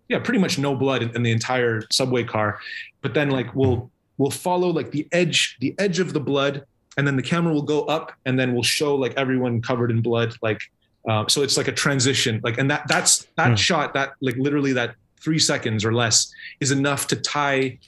yeah, 0.07 0.19
pretty 0.19 0.39
much 0.39 0.57
no 0.57 0.75
blood 0.75 1.01
in, 1.03 1.09
in 1.15 1.23
the 1.23 1.31
entire 1.31 1.81
subway 1.91 2.23
car. 2.23 2.59
But 3.01 3.13
then 3.13 3.29
like 3.29 3.53
we'll, 3.55 3.89
we'll 4.17 4.31
follow 4.31 4.69
like 4.69 4.91
the 4.91 5.07
edge 5.11 5.57
the 5.59 5.73
edge 5.79 5.99
of 5.99 6.13
the 6.13 6.19
blood 6.19 6.63
and 6.97 7.07
then 7.07 7.15
the 7.15 7.21
camera 7.23 7.53
will 7.53 7.61
go 7.75 7.83
up 7.85 8.11
and 8.25 8.37
then 8.39 8.53
we'll 8.53 8.63
show 8.63 8.95
like 8.95 9.13
everyone 9.15 9.61
covered 9.61 9.89
in 9.91 10.01
blood 10.01 10.33
like 10.41 10.59
uh, 11.07 11.25
so 11.29 11.41
it's 11.43 11.55
like 11.55 11.69
a 11.69 11.71
transition 11.71 12.41
like 12.43 12.57
and 12.57 12.69
that 12.69 12.83
that's 12.89 13.27
that 13.37 13.49
Hmm. 13.49 13.55
shot 13.55 13.93
that 13.93 14.09
like 14.19 14.35
literally 14.35 14.73
that 14.73 14.95
three 15.21 15.39
seconds 15.39 15.85
or 15.85 15.93
less 15.93 16.29
is 16.59 16.71
enough 16.71 17.07
to 17.07 17.15
tie 17.15 17.79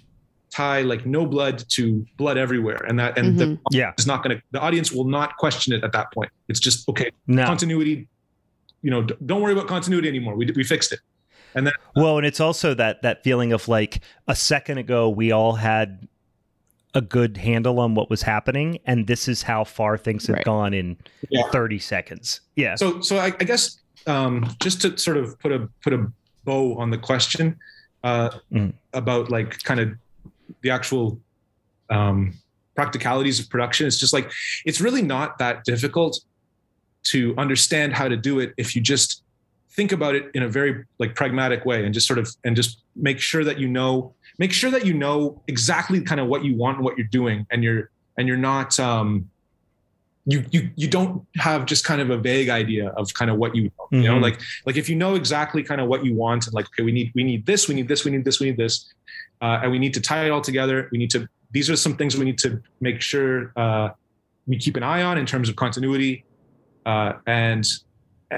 tie 0.50 0.82
like 0.82 1.06
no 1.06 1.26
blood 1.26 1.64
to 1.70 2.06
blood 2.18 2.38
everywhere 2.38 2.80
and 2.88 2.98
that 3.00 3.18
and 3.18 3.38
the 3.38 3.46
Mhm. 3.48 3.60
Yeah. 3.72 3.92
is 3.98 4.08
not 4.08 4.24
going 4.24 4.38
to 4.38 4.44
the 4.52 4.60
audience 4.62 4.92
will 4.94 5.10
not 5.18 5.36
question 5.38 5.74
it 5.74 5.84
at 5.84 5.92
that 5.92 6.14
point 6.14 6.30
it's 6.48 6.60
just 6.62 6.88
okay 6.88 7.10
No. 7.28 7.44
continuity 7.46 8.08
you 8.82 8.90
know 8.92 9.02
don't 9.26 9.42
worry 9.42 9.54
about 9.54 9.68
continuity 9.68 10.08
anymore 10.08 10.36
we, 10.36 10.46
we 10.56 10.64
fixed 10.64 10.92
it 10.92 11.00
And 11.54 11.68
then 11.68 11.74
Well, 11.96 12.18
and 12.18 12.26
it's 12.26 12.40
also 12.40 12.74
that 12.76 13.02
that 13.02 13.24
feeling 13.24 13.52
of 13.54 13.68
like 13.68 14.00
a 14.28 14.36
second 14.36 14.78
ago 14.78 15.10
we 15.10 15.32
all 15.32 15.54
had 15.56 16.08
a 16.94 17.02
good 17.02 17.38
handle 17.38 17.80
on 17.80 17.96
what 17.96 18.10
was 18.10 18.22
happening, 18.22 18.78
and 18.86 19.08
this 19.08 19.28
is 19.30 19.44
how 19.44 19.64
far 19.64 19.98
things 19.98 20.28
have 20.28 20.36
Right. 20.38 20.46
gone 20.46 20.74
in 20.74 20.98
Yeah. 21.30 21.50
thirty 21.52 21.80
seconds. 21.80 22.42
Yeah. 22.56 22.76
so 22.76 23.02
so 23.02 23.18
i, 23.18 23.28
I 23.28 23.46
guess 23.46 23.80
um, 24.08 24.34
just 24.62 24.82
to 24.82 24.98
sort 24.98 25.18
of 25.18 25.38
put 25.40 25.52
a 25.52 25.68
put 25.84 25.94
a 25.94 26.06
bow 26.46 26.76
on 26.78 26.90
the 26.90 26.98
question 26.98 27.58
uh, 28.04 28.30
Mm. 28.52 28.74
about 28.94 29.30
like 29.30 29.62
kind 29.64 29.80
of 29.80 29.90
the 30.64 30.70
actual 30.72 31.20
um, 31.90 32.34
practicalities 32.76 33.40
of 33.40 33.50
production 33.50 33.86
it's 33.88 34.00
just 34.00 34.14
like 34.14 34.32
it's 34.66 34.80
really 34.82 35.02
not 35.02 35.38
that 35.38 35.64
difficult 35.66 36.14
to 37.04 37.34
understand 37.38 37.94
how 37.94 38.08
to 38.08 38.16
do 38.18 38.40
it 38.40 38.54
if 38.58 38.76
you 38.76 38.82
just 38.82 39.24
think 39.72 39.92
about 39.92 40.16
it 40.16 40.30
in 40.34 40.44
a 40.44 40.50
very 40.50 40.84
like 41.00 41.16
pragmatic 41.16 41.66
way 41.66 41.86
and 41.86 41.94
just 41.94 42.06
sort 42.08 42.20
of 42.20 42.30
and 42.44 42.56
just 42.56 42.84
make 42.96 43.20
sure 43.20 43.44
that 43.44 43.58
you 43.58 43.68
know 43.68 44.14
make 44.38 44.52
sure 44.52 44.70
that 44.70 44.86
you 44.86 44.94
know 44.94 45.42
exactly 45.48 46.02
kind 46.02 46.20
of 46.20 46.28
what 46.28 46.44
you 46.44 46.56
want 46.56 46.78
and 46.78 46.86
what 46.86 46.98
you're 46.98 47.08
doing 47.08 47.46
and 47.52 47.64
you're 47.64 47.90
and 48.18 48.28
you're 48.28 48.38
not 48.38 48.78
um 48.80 49.30
you 50.26 50.46
you 50.52 50.70
you 50.76 50.88
don't 50.88 51.26
have 51.38 51.66
just 51.66 51.84
kind 51.86 52.02
of 52.02 52.10
a 52.12 52.18
vague 52.18 52.50
idea 52.50 52.90
of 52.90 53.12
kind 53.14 53.32
of 53.32 53.38
what 53.38 53.56
you 53.56 53.72
want, 53.78 53.92
you 53.92 54.04
know 54.04 54.18
Mhm. 54.18 54.22
like 54.22 54.40
like 54.68 54.76
if 54.78 54.88
you 54.90 54.96
know 54.96 55.16
exactly 55.16 55.64
kind 55.64 55.82
of 55.82 55.88
what 55.88 56.06
you 56.06 56.14
want 56.14 56.46
and 56.46 56.54
like 56.54 56.66
okay 56.68 56.84
we 56.84 56.92
need 56.92 57.12
we 57.16 57.24
need 57.24 57.46
this 57.46 57.68
we 57.68 57.74
need 57.74 57.88
this 57.88 58.06
we 58.06 58.12
need 58.12 58.24
this 58.26 58.40
we 58.40 58.48
need 58.48 58.58
this 58.58 58.94
uh, 59.42 59.62
and 59.64 59.72
we 59.72 59.80
need 59.80 59.94
to 59.96 60.02
tie 60.02 60.24
it 60.26 60.30
all 60.30 60.42
together 60.42 60.88
we 60.92 60.98
need 61.00 61.10
to 61.10 61.28
these 61.52 61.70
are 61.70 61.76
some 61.76 61.96
things 61.98 62.16
we 62.16 62.26
need 62.26 62.38
to 62.38 62.62
make 62.82 63.02
sure 63.02 63.52
uh, 63.56 63.90
we 64.48 64.58
keep 64.58 64.76
an 64.78 64.84
eye 64.84 65.02
on 65.02 65.18
in 65.18 65.26
terms 65.26 65.50
of 65.50 65.56
continuity 65.56 66.24
uh, 66.86 67.14
and 67.28 67.66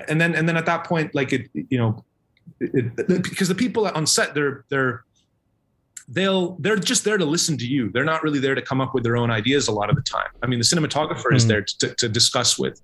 and 0.09 0.19
then 0.19 0.35
and 0.35 0.47
then 0.49 0.57
at 0.57 0.65
that 0.65 0.85
point 0.85 1.13
like 1.13 1.33
it 1.33 1.49
you 1.53 1.77
know 1.77 2.03
it, 2.59 2.91
it, 2.97 3.23
because 3.23 3.47
the 3.47 3.55
people 3.55 3.87
on 3.87 4.05
set 4.07 4.33
they're 4.33 4.65
they're 4.69 5.03
they'll 6.09 6.55
they're 6.59 6.75
just 6.75 7.03
there 7.05 7.17
to 7.17 7.25
listen 7.25 7.57
to 7.57 7.65
you. 7.65 7.89
They're 7.89 8.03
not 8.03 8.23
really 8.23 8.39
there 8.39 8.55
to 8.55 8.61
come 8.61 8.81
up 8.81 8.93
with 8.93 9.03
their 9.03 9.15
own 9.15 9.31
ideas 9.31 9.67
a 9.69 9.71
lot 9.71 9.89
of 9.89 9.95
the 9.95 10.01
time. 10.01 10.27
I 10.41 10.47
mean 10.47 10.59
the 10.59 10.65
cinematographer 10.65 11.33
is 11.33 11.45
Mhm. 11.45 11.47
there 11.47 11.61
to, 11.61 11.95
to 11.95 12.09
discuss 12.09 12.59
with. 12.59 12.81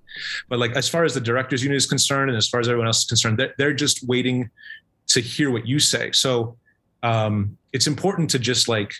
But 0.48 0.58
like 0.58 0.72
as 0.72 0.88
far 0.88 1.04
as 1.04 1.12
the 1.14 1.20
directors 1.20 1.62
unit 1.62 1.76
is 1.76 1.86
concerned 1.86 2.30
and 2.30 2.36
as 2.38 2.48
far 2.48 2.60
as 2.60 2.68
everyone 2.68 2.86
else 2.86 3.00
is 3.00 3.04
concerned 3.04 3.38
they're, 3.38 3.54
they're 3.58 3.74
just 3.74 4.06
waiting 4.08 4.48
to 5.08 5.20
hear 5.20 5.50
what 5.50 5.66
you 5.66 5.78
say. 5.78 6.12
So 6.12 6.56
um 7.02 7.56
it's 7.72 7.86
important 7.86 8.30
to 8.30 8.38
just 8.38 8.68
like 8.68 8.92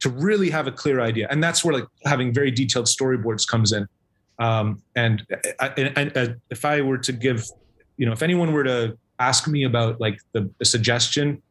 to 0.00 0.08
really 0.08 0.48
have 0.48 0.66
a 0.66 0.72
clear 0.72 1.00
idea. 1.00 1.26
And 1.30 1.44
that's 1.44 1.62
where 1.62 1.74
like 1.74 1.84
having 2.06 2.32
very 2.32 2.50
detailed 2.50 2.86
storyboards 2.86 3.46
comes 3.46 3.72
in 3.72 3.86
um 4.40 4.82
and, 4.96 5.24
I, 5.60 5.68
and, 5.76 5.98
and 5.98 6.16
uh, 6.16 6.34
if 6.50 6.64
i 6.64 6.80
were 6.80 6.98
to 6.98 7.12
give 7.12 7.44
you 7.96 8.06
know 8.06 8.12
if 8.12 8.22
anyone 8.22 8.52
were 8.52 8.64
to 8.64 8.98
ask 9.18 9.46
me 9.46 9.64
about 9.64 10.00
like 10.00 10.18
the, 10.32 10.50
the 10.58 10.64
suggestion 10.64 11.42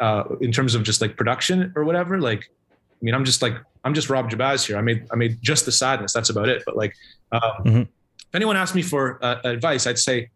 uh 0.00 0.24
in 0.40 0.52
terms 0.52 0.74
of 0.74 0.82
just 0.82 1.00
like 1.00 1.16
production 1.16 1.72
or 1.74 1.84
whatever 1.84 2.20
like 2.20 2.42
i 2.72 3.00
mean 3.02 3.14
i'm 3.14 3.24
just 3.24 3.40
like 3.42 3.54
i'm 3.84 3.94
just 3.94 4.10
rob 4.10 4.30
Jabbaz 4.30 4.66
here. 4.66 4.76
I 4.76 4.82
made 4.82 5.06
i 5.12 5.16
made 5.16 5.38
just 5.40 5.64
the 5.64 5.72
sadness. 5.72 6.12
That's 6.12 6.28
about 6.30 6.48
it. 6.50 6.62
But 6.66 6.76
like 6.76 6.94
um, 7.32 7.40
Mhm. 7.64 7.82
if 8.28 8.34
anyone 8.34 8.56
asked 8.56 8.74
me 8.74 8.82
for 8.82 9.18
uh, 9.24 9.40
advice 9.44 9.86
i'd 9.86 9.98
say 9.98 10.28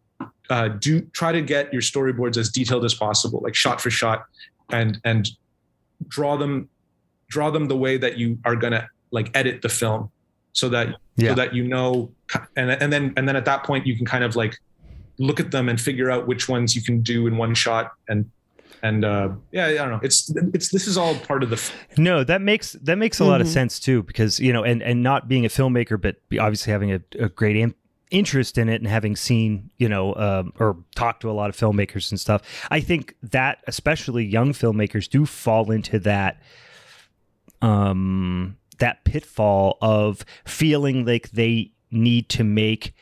uh, 0.49 0.69
do 0.69 1.01
try 1.13 1.31
to 1.31 1.41
get 1.41 1.71
your 1.73 1.81
storyboards 1.81 2.37
as 2.37 2.49
detailed 2.49 2.85
as 2.85 2.93
possible 2.95 3.39
like 3.43 3.53
shot 3.55 3.79
for 3.81 3.89
shot 3.91 4.25
and 4.71 4.99
and 5.03 5.29
draw 6.07 6.35
them 6.37 6.69
draw 7.29 7.49
them 7.51 7.67
the 7.67 7.75
way 7.77 7.97
that 7.97 8.17
you 8.17 8.37
are 8.45 8.55
going 8.55 8.73
to 8.73 8.87
like 9.11 9.29
edit 9.35 9.61
the 9.61 9.69
film 9.69 10.09
so 10.55 10.69
that 10.69 10.95
Yeah. 11.17 11.29
so 11.29 11.35
that 11.35 11.53
you 11.53 11.63
know 11.67 12.11
and 12.57 12.71
and 12.71 12.91
then 12.91 13.13
and 13.17 13.27
then 13.27 13.35
at 13.35 13.45
that 13.45 13.63
point 13.63 13.85
you 13.85 13.95
can 13.95 14.05
kind 14.05 14.23
of 14.23 14.35
like 14.35 14.57
look 15.19 15.39
at 15.39 15.51
them 15.51 15.69
and 15.69 15.79
figure 15.79 16.09
out 16.09 16.27
which 16.27 16.49
ones 16.49 16.75
you 16.75 16.81
can 16.81 17.01
do 17.01 17.27
in 17.27 17.37
one 17.37 17.53
shot 17.53 17.91
and 18.09 18.29
and 18.83 19.05
uh 19.05 19.29
yeah 19.51 19.67
i 19.67 19.73
don't 19.75 19.89
know 19.91 19.99
it's 20.03 20.29
it's 20.53 20.69
this 20.69 20.87
is 20.87 20.97
all 20.97 21.15
part 21.19 21.41
of 21.43 21.49
the 21.49 21.55
f- 21.55 21.71
No, 21.97 22.23
that 22.25 22.41
makes 22.41 22.73
that 22.83 22.97
makes 22.97 23.19
a 23.19 23.25
lot 23.25 23.39
of 23.41 23.47
Mhm. 23.47 23.51
sense 23.53 23.79
too, 23.79 24.03
because 24.03 24.39
you 24.39 24.51
know, 24.51 24.63
and 24.63 24.81
and 24.83 25.01
not 25.03 25.27
being 25.29 25.45
a 25.45 25.49
filmmaker, 25.49 25.99
but 26.01 26.15
obviously 26.39 26.71
having 26.71 26.91
a, 26.91 26.99
a 27.19 27.29
great 27.29 27.55
in, 27.55 27.73
interest 28.11 28.57
in 28.57 28.67
it 28.69 28.81
and 28.81 28.87
having 28.89 29.15
seen, 29.15 29.69
you 29.77 29.87
know, 29.89 30.13
um, 30.15 30.51
or 30.59 30.77
talked 30.95 31.21
to 31.21 31.29
a 31.29 31.33
lot 31.39 31.49
of 31.49 31.55
filmmakers 31.55 32.11
and 32.11 32.19
stuff. 32.19 32.41
I 32.69 32.81
think 32.81 33.15
that 33.23 33.63
especially 33.67 34.25
young 34.25 34.51
filmmakers 34.51 35.09
do 35.09 35.25
fall 35.25 35.71
into 35.71 35.97
that, 35.99 36.41
um, 37.61 38.57
that 38.79 39.03
pitfall 39.05 39.77
of 39.81 40.25
feeling 40.45 41.05
like 41.05 41.31
they 41.31 41.71
need 41.91 42.29
to 42.29 42.43
make 42.43 42.93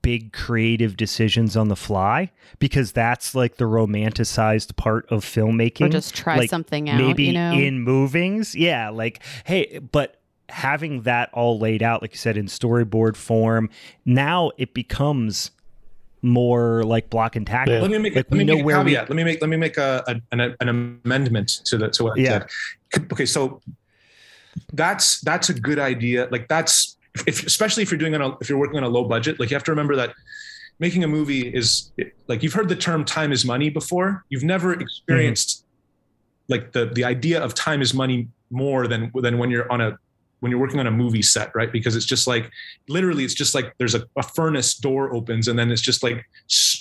big 0.00 0.32
creative 0.32 0.96
decisions 0.96 1.56
on 1.58 1.68
the 1.68 1.76
fly 1.76 2.30
because 2.58 2.92
that's 2.92 3.34
like 3.34 3.56
the 3.58 3.64
romanticized 3.66 4.74
part 4.76 5.04
of 5.10 5.22
filmmaking 5.24 5.82
or 5.86 5.88
just 5.90 6.14
try 6.14 6.38
like, 6.38 6.48
something 6.48 6.88
out. 6.88 6.96
maybe 6.98 7.24
you 7.24 7.32
know, 7.34 7.52
in 7.52 7.80
movings 7.82 8.54
yeah 8.54 8.88
like 8.88 9.20
hey 9.44 9.78
but 9.92 10.22
having 10.48 11.02
that 11.02 11.28
all 11.34 11.58
laid 11.58 11.82
out 11.82 12.00
like 12.00 12.12
you 12.12 12.18
said 12.18 12.38
in 12.38 12.46
storyboard 12.46 13.14
form 13.14 13.68
now 14.06 14.50
it 14.56 14.72
becomes 14.72 15.50
more 16.22 16.82
like 16.84 17.10
block 17.10 17.36
and 17.36 17.46
tackle 17.46 17.74
Yeah. 17.74 17.80
let 17.82 17.90
me 17.90 17.98
make, 17.98 18.14
Like, 18.14 18.26
let 18.30 18.38
me 18.38 18.44
know 18.44 18.54
make 18.54 18.62
a 18.62 18.64
where 18.64 18.78
we- 18.82 18.92
caveat 18.92 19.10
let 19.10 19.16
me 19.16 19.24
make 19.24 19.40
let 19.42 19.50
me 19.50 19.56
make 19.58 19.76
a, 19.76 20.02
a 20.06 20.20
an, 20.32 20.56
an 20.60 20.68
amendment 21.04 21.48
to 21.66 21.76
the 21.76 21.90
to 21.90 22.04
what 22.04 22.18
I 22.18 22.22
Yeah. 22.22 22.46
said 22.94 23.12
okay 23.12 23.26
so 23.26 23.60
that's 24.74 25.20
that's 25.20 25.48
a 25.48 25.54
good 25.54 25.78
idea. 25.78 26.28
Like 26.30 26.48
that's 26.48 26.96
if 27.26 27.46
especially 27.46 27.82
if 27.82 27.90
you're 27.90 27.98
doing 27.98 28.14
on 28.14 28.22
a 28.22 28.36
if 28.40 28.48
you're 28.48 28.58
working 28.58 28.76
on 28.76 28.84
a 28.84 28.88
low 28.88 29.04
budget 29.04 29.38
like 29.38 29.48
you 29.50 29.54
have 29.54 29.62
to 29.64 29.70
remember 29.70 29.94
that 29.94 30.12
making 30.80 31.04
a 31.04 31.08
movie 31.08 31.48
is 31.48 31.92
like 32.26 32.42
you've 32.42 32.52
heard 32.52 32.68
the 32.68 32.76
term 32.76 33.04
time 33.04 33.32
is 33.32 33.44
money 33.44 33.70
before. 33.70 34.24
You've 34.28 34.44
never 34.44 34.72
experienced 34.72 35.64
like 36.48 36.72
the 36.72 36.86
the 36.86 37.04
idea 37.04 37.42
of 37.42 37.54
time 37.54 37.80
is 37.80 37.94
money 37.94 38.28
more 38.50 38.86
than 38.86 39.10
than 39.14 39.38
when 39.38 39.50
you're 39.50 39.70
on 39.70 39.80
a 39.80 39.98
when 40.40 40.50
you're 40.50 40.60
working 40.60 40.80
on 40.80 40.86
a 40.86 40.90
movie 40.90 41.22
set 41.22 41.50
right? 41.54 41.72
Because 41.72 41.96
it's 41.96 42.04
just 42.04 42.26
like 42.26 42.50
literally 42.88 43.24
it's 43.24 43.34
just 43.34 43.54
like 43.54 43.72
there's 43.78 43.94
a, 43.94 44.04
a 44.16 44.22
furnace 44.22 44.74
door 44.74 45.14
opens 45.14 45.48
and 45.48 45.58
then 45.58 45.70
it's 45.70 45.80
just 45.80 46.02
like 46.02 46.26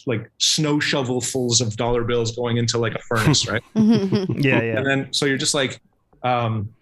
like 0.05 0.29
snow 0.37 0.77
shovelfuls 0.79 1.61
of 1.61 1.77
dollar 1.77 2.03
bills 2.03 2.35
going 2.35 2.57
into 2.57 2.77
like 2.77 2.95
a 2.95 2.99
furnace 2.99 3.47
right? 3.51 3.63
Yeah 3.75 4.61
yeah 4.61 4.77
and 4.77 4.85
then 4.85 5.13
so 5.13 5.25
you're 5.25 5.37
just 5.37 5.53
like 5.53 5.79
um 6.23 6.73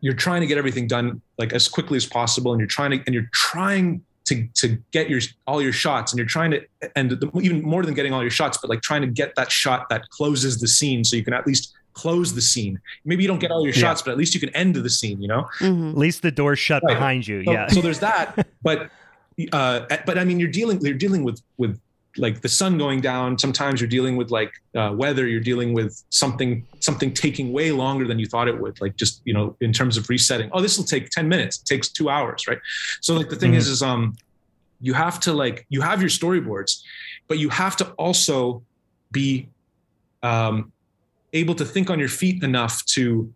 you're 0.00 0.14
trying 0.14 0.40
to 0.40 0.46
get 0.46 0.58
everything 0.58 0.86
done 0.86 1.20
like 1.38 1.52
as 1.52 1.68
quickly 1.68 1.96
as 1.96 2.06
possible 2.06 2.52
and 2.52 2.60
you're 2.60 2.68
trying 2.68 2.90
to 2.90 3.00
and 3.06 3.14
you're 3.14 3.28
trying 3.32 4.00
to 4.26 4.46
to 4.54 4.78
get 4.92 5.08
your 5.10 5.20
all 5.46 5.60
your 5.62 5.72
shots 5.72 6.12
and 6.12 6.18
you're 6.18 6.26
trying 6.26 6.50
to 6.50 6.60
and 6.96 7.10
the, 7.10 7.30
even 7.42 7.62
more 7.62 7.82
than 7.84 7.94
getting 7.94 8.12
all 8.12 8.20
your 8.22 8.30
shots 8.30 8.58
but 8.58 8.68
like 8.70 8.80
trying 8.82 9.00
to 9.00 9.08
get 9.08 9.34
that 9.36 9.50
shot 9.50 9.88
that 9.88 10.08
closes 10.10 10.60
the 10.60 10.68
scene 10.68 11.02
so 11.04 11.16
you 11.16 11.24
can 11.24 11.32
at 11.34 11.46
least 11.46 11.72
close 11.94 12.32
the 12.34 12.40
scene 12.40 12.78
maybe 13.04 13.22
you 13.24 13.28
don't 13.28 13.40
get 13.40 13.50
all 13.50 13.64
your 13.64 13.74
Yeah. 13.74 13.80
shots 13.80 14.02
but 14.02 14.12
at 14.12 14.18
least 14.18 14.34
you 14.34 14.40
can 14.40 14.50
end 14.50 14.74
the 14.76 14.90
scene 14.90 15.20
you 15.20 15.26
know 15.28 15.48
Mhm. 15.60 15.90
at 15.92 15.98
least 15.98 16.22
the 16.22 16.30
door's 16.30 16.58
shut 16.58 16.82
Right. 16.84 16.94
behind 16.94 17.26
you 17.26 17.42
so, 17.44 17.52
yeah 17.52 17.66
so 17.68 17.80
there's 17.80 17.98
that 18.00 18.46
but 18.62 18.90
uh 19.52 19.80
but 20.06 20.18
i 20.18 20.24
mean 20.24 20.38
you're 20.38 20.50
dealing 20.50 20.80
you're 20.80 20.94
dealing 20.94 21.24
with 21.24 21.40
with 21.56 21.80
like 22.18 22.40
the 22.40 22.48
sun 22.48 22.78
going 22.78 23.00
down 23.00 23.38
sometimes 23.38 23.80
you're 23.80 23.88
dealing 23.88 24.16
with 24.16 24.30
like 24.30 24.52
uh, 24.76 24.92
weather 24.94 25.26
you're 25.26 25.40
dealing 25.52 25.72
with 25.72 26.02
something 26.10 26.66
something 26.80 27.12
taking 27.12 27.52
way 27.52 27.70
longer 27.72 28.06
than 28.06 28.18
you 28.18 28.26
thought 28.26 28.48
it 28.48 28.60
would 28.60 28.80
like 28.80 28.96
just 28.96 29.22
you 29.24 29.32
know 29.34 29.56
in 29.60 29.72
terms 29.72 29.96
of 29.96 30.08
resetting. 30.08 30.48
Oh 30.52 30.60
this 30.60 30.76
will 30.78 30.84
take 30.84 31.10
10 31.10 31.28
minutes 31.28 31.58
it 31.60 31.66
takes 31.66 31.88
two 31.90 32.08
hours 32.08 32.46
right? 32.48 32.58
So 33.00 33.14
like 33.14 33.28
the 33.28 33.36
thing 33.36 33.52
Mhm. 33.52 33.56
is 33.56 33.68
is 33.68 33.82
um 33.82 34.14
you 34.80 34.94
have 34.94 35.18
to 35.20 35.32
like 35.32 35.66
you 35.68 35.80
have 35.80 36.00
your 36.00 36.10
storyboards 36.10 36.80
but 37.28 37.38
you 37.38 37.48
have 37.48 37.76
to 37.76 37.86
also 37.92 38.62
be 39.12 39.48
um 40.22 40.72
able 41.32 41.54
to 41.54 41.64
think 41.64 41.90
on 41.90 41.98
your 41.98 42.08
feet 42.08 42.42
enough 42.42 42.84
to 42.86 43.32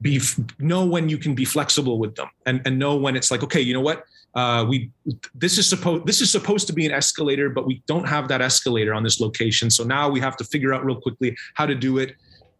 be 0.00 0.20
know 0.58 0.84
when 0.84 1.08
you 1.08 1.18
can 1.18 1.34
be 1.34 1.44
flexible 1.44 1.98
with 1.98 2.14
them 2.14 2.28
and 2.46 2.60
and 2.66 2.78
know 2.78 2.96
when 2.96 3.16
it's 3.16 3.30
like 3.30 3.42
okay 3.42 3.60
you 3.60 3.74
know 3.74 3.80
what 3.80 4.04
uh 4.34 4.64
we 4.68 4.90
this 5.34 5.56
is 5.58 5.66
supposed 5.68 6.06
this 6.06 6.20
is 6.20 6.30
supposed 6.30 6.66
to 6.66 6.72
be 6.72 6.84
an 6.86 6.92
escalator 6.92 7.48
but 7.48 7.66
we 7.66 7.82
don't 7.86 8.06
have 8.06 8.28
that 8.28 8.40
escalator 8.40 8.92
on 8.94 9.02
this 9.02 9.20
location 9.20 9.70
so 9.70 9.82
now 9.84 10.08
we 10.08 10.20
have 10.20 10.36
to 10.36 10.44
figure 10.44 10.74
out 10.74 10.84
real 10.84 11.00
quickly 11.00 11.34
how 11.54 11.64
to 11.66 11.74
do 11.74 11.98
it 11.98 12.14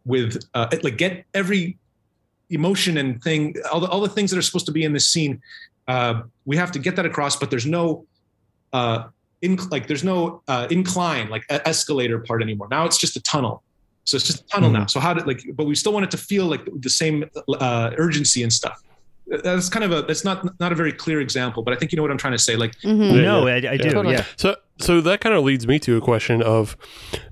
with 0.05 0.43
uh 0.55 0.67
like 0.83 0.97
get 0.97 1.25
every 1.33 1.77
emotion 2.49 2.97
and 2.97 3.21
thing 3.23 3.53
all 3.71 3.79
the 3.79 3.87
all 3.87 4.01
the 4.01 4.09
things 4.09 4.31
that 4.31 4.37
are 4.37 4.41
supposed 4.41 4.65
to 4.65 4.71
be 4.71 4.83
in 4.83 4.93
this 4.93 5.07
scene 5.09 5.39
uh 5.87 6.21
we 6.45 6.57
have 6.57 6.71
to 6.71 6.79
get 6.79 6.95
that 6.95 7.05
across 7.05 7.35
but 7.35 7.49
there's 7.51 7.67
no 7.67 8.05
uh 8.73 9.03
in 9.43 9.55
like 9.69 9.85
there's 9.87 10.03
no 10.03 10.41
uh 10.47 10.67
incline 10.71 11.29
like 11.29 11.43
escalator 11.49 12.19
part 12.19 12.41
anymore 12.41 12.67
now 12.71 12.83
it's 12.85 12.97
just 12.97 13.15
a 13.15 13.21
tunnel 13.21 13.61
So 14.05 14.15
it's 14.17 14.25
just 14.25 14.39
a 14.41 14.47
tunnel 14.47 14.71
Mhm. 14.71 14.77
now. 14.79 14.85
So 14.87 14.99
how 14.99 15.13
did 15.13 15.27
like, 15.27 15.41
but 15.53 15.65
we 15.71 15.75
still 15.75 15.93
want 15.93 16.05
it 16.07 16.11
to 16.17 16.21
feel 16.31 16.45
like 16.53 16.63
the 16.87 16.89
same 16.89 17.17
uh, 17.67 17.91
urgency 18.05 18.41
and 18.45 18.51
stuff. 18.51 18.77
That's 19.43 19.69
kind 19.69 19.83
of 19.83 19.91
a 19.91 20.01
that's 20.03 20.23
not 20.25 20.59
not 20.59 20.71
a 20.71 20.75
very 20.75 20.91
clear 20.91 21.19
example, 21.21 21.63
but 21.63 21.73
I 21.73 21.77
think 21.77 21.91
you 21.91 21.95
know 21.97 22.01
what 22.01 22.11
I'm 22.11 22.17
trying 22.17 22.33
to 22.33 22.39
say. 22.39 22.55
Like, 22.55 22.75
Mhm. 22.79 23.15
Yeah, 23.15 23.21
no, 23.21 23.47
yeah. 23.47 23.69
I, 23.69 23.73
I 23.73 23.77
do. 23.77 23.89
Totally. 23.91 24.15
Yeah. 24.15 24.25
So, 24.37 24.55
so 24.79 25.01
that 25.01 25.21
kind 25.21 25.35
of 25.35 25.43
leads 25.43 25.67
me 25.67 25.77
to 25.79 25.97
a 25.97 26.01
question 26.01 26.41
of, 26.41 26.75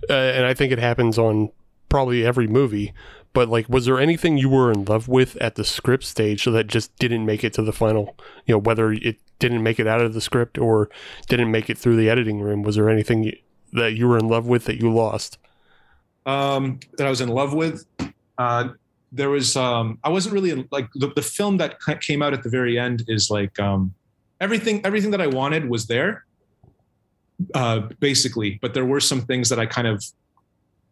uh, 0.09 0.13
and 0.13 0.45
I 0.45 0.53
think 0.53 0.71
it 0.71 0.79
happens 0.79 1.17
on 1.17 1.49
probably 1.89 2.25
every 2.25 2.47
movie. 2.47 2.93
But 3.33 3.49
like, 3.49 3.67
was 3.69 3.85
there 3.85 3.99
anything 3.99 4.37
you 4.37 4.49
were 4.49 4.71
in 4.71 4.85
love 4.85 5.07
with 5.07 5.35
at 5.37 5.55
the 5.55 5.63
script 5.63 6.03
stage 6.03 6.43
so 6.43 6.51
that 6.51 6.67
just 6.67 6.95
didn't 6.97 7.25
make 7.25 7.43
it 7.43 7.53
to 7.53 7.61
the 7.61 7.73
final? 7.73 8.15
You 8.45 8.55
know, 8.55 8.59
whether 8.59 8.91
it 8.91 9.17
didn't 9.39 9.61
make 9.63 9.79
it 9.79 9.85
out 9.87 10.01
of 10.01 10.13
the 10.13 10.21
script 10.21 10.57
or 10.57 10.89
didn't 11.29 11.51
make 11.51 11.69
it 11.69 11.77
through 11.77 11.97
the 11.97 12.09
editing 12.09 12.41
room. 12.41 12.63
Was 12.63 12.75
there 12.75 12.89
anything 12.89 13.23
you, 13.23 13.37
that 13.73 13.93
you 13.95 14.07
were 14.07 14.17
in 14.17 14.27
love 14.27 14.47
with 14.47 14.65
that 14.65 14.77
you 14.81 14.91
lost? 14.93 15.37
um, 16.25 16.79
that 16.97 17.07
I 17.07 17.09
was 17.09 17.21
in 17.21 17.29
love 17.29 17.53
with. 17.53 17.85
Uh, 18.37 18.69
there 19.17 19.29
was 19.29 19.55
um, 19.55 19.99
I 20.03 20.09
wasn't 20.09 20.33
really 20.33 20.67
like 20.71 20.87
the, 20.93 21.11
the 21.15 21.21
film 21.21 21.57
that 21.57 21.79
came 22.01 22.21
out 22.21 22.33
at 22.33 22.43
the 22.43 22.49
very 22.49 22.79
end 22.79 23.03
is 23.07 23.29
like 23.29 23.59
um, 23.59 23.93
everything 24.39 24.85
everything 24.85 25.11
that 25.11 25.21
I 25.21 25.27
wanted 25.27 25.69
was 25.69 25.87
there, 25.87 26.25
uh, 27.53 27.79
basically. 27.99 28.59
But 28.61 28.73
there 28.73 28.85
were 28.85 28.99
some 28.99 29.21
things 29.21 29.49
that 29.49 29.59
I 29.59 29.65
kind 29.65 29.87
of 29.87 30.03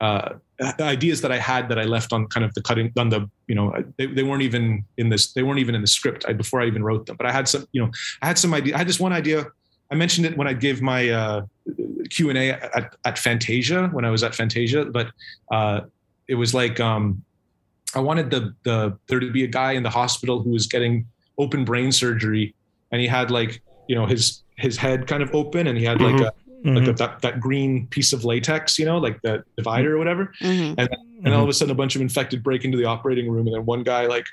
uh, 0.01 0.33
ideas 0.79 1.21
that 1.21 1.31
I 1.31 1.37
had 1.37 1.69
that 1.69 1.79
I 1.79 1.83
left 1.83 2.11
on 2.11 2.27
kind 2.27 2.45
of 2.45 2.53
the 2.53 2.61
cutting 2.61 2.91
on 2.97 3.09
the 3.09 3.29
you 3.47 3.55
know 3.55 3.73
they, 3.97 4.07
they 4.07 4.23
weren't 4.23 4.43
even 4.43 4.83
in 4.97 5.09
this 5.09 5.33
they 5.33 5.43
weren't 5.43 5.59
even 5.59 5.75
in 5.75 5.81
the 5.81 5.87
script 5.87 6.25
I, 6.27 6.33
before 6.33 6.61
I 6.61 6.65
even 6.65 6.83
wrote 6.83 7.05
them. 7.05 7.15
But 7.15 7.27
I 7.27 7.31
had 7.31 7.47
some 7.47 7.65
you 7.71 7.81
know 7.81 7.91
I 8.21 8.27
had 8.27 8.37
some 8.37 8.53
idea. 8.53 8.75
I 8.75 8.79
had 8.79 8.87
this 8.87 8.99
one 8.99 9.13
idea. 9.13 9.45
I 9.91 9.95
mentioned 9.95 10.25
it 10.25 10.35
when 10.35 10.47
I 10.47 10.53
gave 10.53 10.81
my 10.81 11.09
uh, 11.09 11.41
Q 12.09 12.29
and 12.29 12.37
A 12.37 12.49
at, 12.51 12.95
at 13.05 13.19
Fantasia 13.19 13.87
when 13.89 14.03
I 14.03 14.09
was 14.09 14.23
at 14.23 14.33
Fantasia, 14.33 14.85
but 14.85 15.11
uh, 15.51 15.81
it 16.27 16.35
was 16.35 16.55
like 16.55 16.79
um, 16.79 17.23
I 17.95 17.99
wanted 17.99 18.29
the 18.29 18.53
the 18.63 18.97
there 19.07 19.19
to 19.19 19.31
be 19.31 19.43
a 19.43 19.47
guy 19.47 19.71
in 19.73 19.83
the 19.83 19.89
hospital 19.89 20.41
who 20.41 20.51
was 20.51 20.67
getting 20.67 21.05
open 21.37 21.65
brain 21.65 21.91
surgery, 21.91 22.53
and 22.91 23.01
he 23.01 23.07
had 23.07 23.31
like 23.31 23.61
you 23.87 23.95
know 23.95 24.05
his 24.05 24.43
his 24.57 24.77
head 24.77 25.07
kind 25.07 25.21
of 25.23 25.33
open, 25.33 25.67
and 25.67 25.77
he 25.77 25.83
had 25.85 26.01
like 26.01 26.15
Mhm. 26.15 26.25
a 26.27 26.79
like 26.79 26.87
a, 26.87 26.93
that 26.93 27.21
that 27.21 27.39
green 27.39 27.87
piece 27.87 28.11
of 28.13 28.25
latex, 28.25 28.79
you 28.79 28.85
know, 28.85 28.97
like 28.97 29.21
the 29.21 29.43
divider 29.55 29.95
or 29.95 29.97
whatever. 29.99 30.33
Mhm. 30.41 30.75
And 31.23 31.33
all 31.33 31.43
of 31.43 31.49
a 31.49 31.53
sudden, 31.53 31.71
a 31.71 31.75
bunch 31.75 31.95
of 31.95 32.01
infected 32.01 32.41
break 32.43 32.65
into 32.65 32.77
the 32.77 32.85
operating 32.85 33.29
room, 33.29 33.47
and 33.47 33.55
then 33.55 33.65
one 33.65 33.83
guy 33.83 34.05
like. 34.07 34.25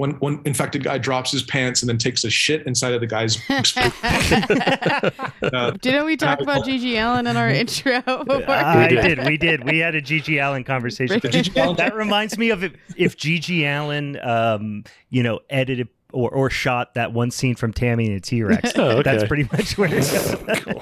One, 0.00 0.12
one 0.12 0.40
infected 0.46 0.82
guy 0.82 0.96
drops 0.96 1.30
his 1.30 1.42
pants 1.42 1.82
and 1.82 1.88
then 1.90 1.98
takes 1.98 2.24
a 2.24 2.30
shit 2.30 2.66
inside 2.66 2.94
of 2.94 3.02
the 3.02 3.06
guy's. 3.06 3.36
uh, 5.42 5.70
Didn't 5.72 6.06
we 6.06 6.16
talk 6.16 6.40
about 6.40 6.64
GG 6.64 6.94
Allin 6.94 7.26
in 7.26 7.36
our 7.36 7.50
intro 7.50 8.00
before? 8.00 8.48
I 8.48 8.88
We 8.88 8.94
did. 8.94 9.02
did. 9.02 9.26
We 9.26 9.36
did. 9.36 9.64
We 9.64 9.78
had 9.78 9.94
a 9.94 10.00
GG 10.00 10.42
Allin 10.42 10.64
conversation. 10.64 11.20
the 11.20 11.28
GG 11.28 11.54
Allin- 11.62 11.76
that 11.76 11.94
reminds 11.94 12.38
me 12.38 12.48
of 12.48 12.64
if, 12.64 12.72
if 12.96 13.18
GG 13.18 13.60
Allin, 13.64 14.18
um, 14.22 14.84
you 15.10 15.22
know, 15.22 15.40
edited 15.50 15.88
or, 16.14 16.30
or 16.30 16.48
shot 16.48 16.94
that 16.94 17.12
one 17.12 17.30
scene 17.30 17.54
from 17.54 17.74
Tammy 17.74 18.06
and 18.06 18.16
the 18.16 18.20
T 18.20 18.42
Rex. 18.42 18.72
Oh, 18.76 18.88
okay. 18.88 19.02
That's 19.02 19.28
pretty 19.28 19.46
much 19.52 19.76
where 19.76 19.94
it's 19.94 20.10
goes. 20.10 20.34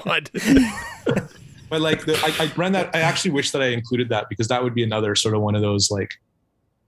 God. 0.05 0.31
but 1.69 1.81
like 1.81 2.05
the, 2.05 2.15
I, 2.23 2.45
I 2.45 2.51
ran 2.55 2.71
that 2.71 2.95
i 2.95 3.01
actually 3.01 3.29
wish 3.31 3.51
that 3.51 3.61
i 3.61 3.67
included 3.67 4.09
that 4.09 4.27
because 4.27 4.47
that 4.47 4.63
would 4.63 4.73
be 4.73 4.81
another 4.81 5.13
sort 5.15 5.35
of 5.35 5.41
one 5.41 5.53
of 5.53 5.61
those 5.61 5.91
like 5.91 6.09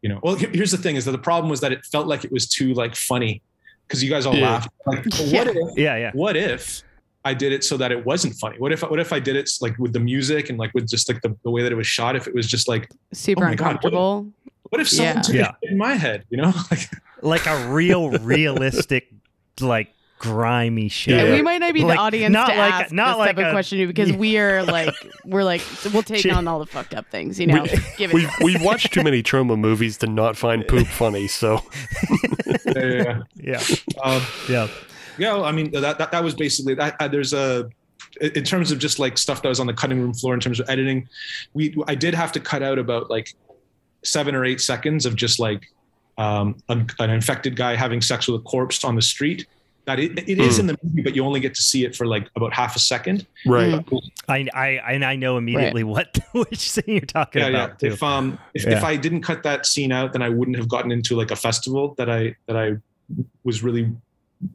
you 0.01 0.09
know 0.09 0.19
well 0.23 0.35
here's 0.35 0.71
the 0.71 0.77
thing 0.77 0.95
is 0.95 1.05
that 1.05 1.11
the 1.11 1.17
problem 1.17 1.49
was 1.49 1.59
that 1.61 1.71
it 1.71 1.83
felt 1.85 2.07
like 2.07 2.23
it 2.25 2.31
was 2.31 2.47
too 2.47 2.73
like 2.73 2.95
funny 2.95 3.41
because 3.87 4.03
you 4.03 4.09
guys 4.09 4.25
all 4.25 4.35
Yeah. 4.35 4.51
laughed 4.51 4.69
like 4.85 5.03
but 5.03 5.19
what 5.31 5.47
if 5.47 5.55
Yeah, 5.77 5.95
yeah. 5.97 6.11
what 6.13 6.35
if 6.35 6.81
i 7.23 7.33
did 7.33 7.51
it 7.53 7.63
so 7.63 7.77
that 7.77 7.91
it 7.91 8.03
wasn't 8.05 8.33
funny 8.35 8.57
what 8.57 8.71
if 8.71 8.81
what 8.81 8.99
if 8.99 9.13
i 9.13 9.19
did 9.19 9.35
it 9.35 9.49
like 9.61 9.77
with 9.77 9.93
the 9.93 9.99
music 9.99 10.49
and 10.49 10.57
like 10.57 10.73
with 10.73 10.89
just 10.89 11.07
like 11.09 11.21
the, 11.21 11.35
the 11.43 11.51
way 11.51 11.61
that 11.61 11.71
it 11.71 11.75
was 11.75 11.87
shot 11.87 12.15
if 12.15 12.27
it 12.27 12.33
was 12.33 12.47
just 12.47 12.67
like 12.67 12.89
Super 13.13 13.43
Oh 13.43 13.47
my 13.49 13.55
God, 13.55 13.65
what- 13.65 13.69
uncomfortable. 13.75 14.27
what 14.69 14.81
if 14.81 14.89
someone 14.89 15.15
Yeah. 15.17 15.21
took 15.21 15.35
Yeah. 15.35 15.51
a 15.63 15.71
in 15.71 15.77
my 15.77 15.93
head 15.93 16.23
you 16.29 16.37
know 16.37 16.51
like 16.71 16.89
Like 17.23 17.45
a 17.45 17.67
real, 17.69 18.09
realistic, 18.35 19.13
like 19.59 19.93
grimy 20.21 20.87
shit. 20.87 21.15
Yeah, 21.15 21.23
Yeah. 21.23 21.31
we 21.35 21.41
might 21.41 21.57
not 21.57 21.73
be 21.73 21.83
Like, 21.83 21.97
the 21.97 22.01
audience 22.01 22.31
not 22.33 22.49
to 22.51 22.55
like- 22.57 22.73
ask 22.73 22.91
not 22.91 23.13
this 23.13 23.17
like 23.17 23.27
type 23.35 23.37
of 23.43 23.47
a- 23.47 23.51
question 23.51 23.87
because 23.87 24.11
we 24.23 24.37
are 24.37 24.63
like 24.63 24.93
we're 25.25 25.43
like 25.43 25.61
we'll 25.93 26.03
take 26.03 26.21
Shit. 26.21 26.31
on 26.33 26.47
all 26.47 26.59
the 26.59 26.65
fucked 26.67 26.93
up 26.93 27.09
things, 27.09 27.39
you 27.39 27.47
know. 27.47 27.65
Give 27.97 28.11
it. 28.11 28.13
We've 28.13 28.29
we've 28.43 28.61
watched 28.61 28.93
too 28.93 29.03
many 29.03 29.23
trauma 29.23 29.57
movies 29.57 29.97
to 29.97 30.07
not 30.07 30.37
find 30.37 30.67
poop 30.67 30.87
funny. 30.87 31.27
So 31.27 31.61
yeah, 32.47 32.57
yeah, 32.65 33.21
Yeah. 33.35 33.61
yeah. 33.61 33.75
Um, 34.03 34.21
Yeah. 34.49 34.67
Yeah, 35.17 35.33
well, 35.33 35.45
I 35.45 35.51
mean 35.51 35.71
that 35.71 35.97
that, 35.97 36.11
that 36.11 36.23
was 36.23 36.33
basically 36.35 36.73
that. 36.75 36.95
Uh, 36.99 37.07
there's 37.07 37.33
a 37.33 37.69
in 38.21 38.43
terms 38.43 38.71
of 38.71 38.79
just 38.79 38.97
like 38.99 39.17
stuff 39.17 39.41
that 39.41 39.49
was 39.49 39.59
on 39.59 39.67
the 39.67 39.73
cutting 39.73 39.99
room 39.99 40.13
floor 40.13 40.33
in 40.33 40.39
terms 40.39 40.59
of 40.59 40.69
editing, 40.69 41.07
we 41.53 41.75
I 41.87 41.95
did 41.95 42.13
have 42.13 42.31
to 42.33 42.39
cut 42.39 42.61
out 42.63 42.79
about 42.79 43.09
like 43.09 43.33
seven 44.03 44.35
or 44.35 44.45
eight 44.45 44.61
seconds 44.61 45.05
of 45.05 45.15
just 45.15 45.39
like 45.39 45.63
um, 46.17 46.55
a, 46.69 46.77
an 46.99 47.09
infected 47.09 47.55
guy 47.55 47.75
having 47.75 48.01
sex 48.01 48.27
with 48.27 48.39
a 48.41 48.43
corpse 48.43 48.83
on 48.83 48.95
the 48.95 49.01
street. 49.01 49.47
That 49.85 49.99
it, 49.99 50.29
it 50.29 50.39
is 50.39 50.59
in 50.59 50.67
the 50.67 50.77
movie, 50.83 51.01
but 51.01 51.15
you 51.15 51.25
only 51.25 51.39
get 51.39 51.55
to 51.55 51.61
see 51.61 51.85
it 51.85 51.95
for 51.95 52.05
like 52.05 52.29
about 52.35 52.53
half 52.53 52.75
a 52.75 52.79
second. 52.79 53.25
right, 53.47 53.83
I, 54.29 54.47
I, 54.53 54.67
and 54.93 55.03
I 55.03 55.15
know 55.15 55.37
immediately 55.37 55.83
what 55.83 56.19
which 56.33 56.69
scene 56.71 56.83
you're 56.87 57.01
talking 57.01 57.41
Yeah, 57.41 57.47
yeah. 57.49 57.63
about 57.65 57.79
too. 57.79 57.87
If 57.87 58.03
um 58.03 58.37
if, 58.53 58.63
Yeah. 58.65 58.77
if 58.77 58.83
I 58.83 58.95
didn't 58.95 59.21
cut 59.21 59.41
that 59.43 59.65
scene 59.65 59.91
out, 59.91 60.13
then 60.13 60.21
I 60.21 60.29
wouldn't 60.29 60.57
have 60.57 60.67
gotten 60.67 60.91
into 60.91 61.15
like 61.15 61.31
a 61.31 61.35
festival 61.35 61.95
that 61.97 62.09
I 62.09 62.35
that 62.47 62.55
I 62.55 62.73
was 63.43 63.63
really 63.63 63.91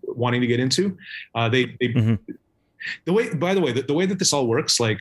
wanting 0.05 0.41
to 0.41 0.47
get 0.47 0.61
into. 0.61 0.97
Uh, 1.35 1.49
they 1.49 1.77
they 1.81 1.89
Mhm. 1.89 2.19
the 3.05 3.13
way 3.13 3.35
by 3.35 3.53
the 3.53 3.61
way 3.61 3.73
the, 3.73 3.83
the 3.83 3.95
way 3.95 4.07
that 4.07 4.19
this 4.21 4.33
all 4.33 4.47
works 4.47 4.79
like 4.79 5.01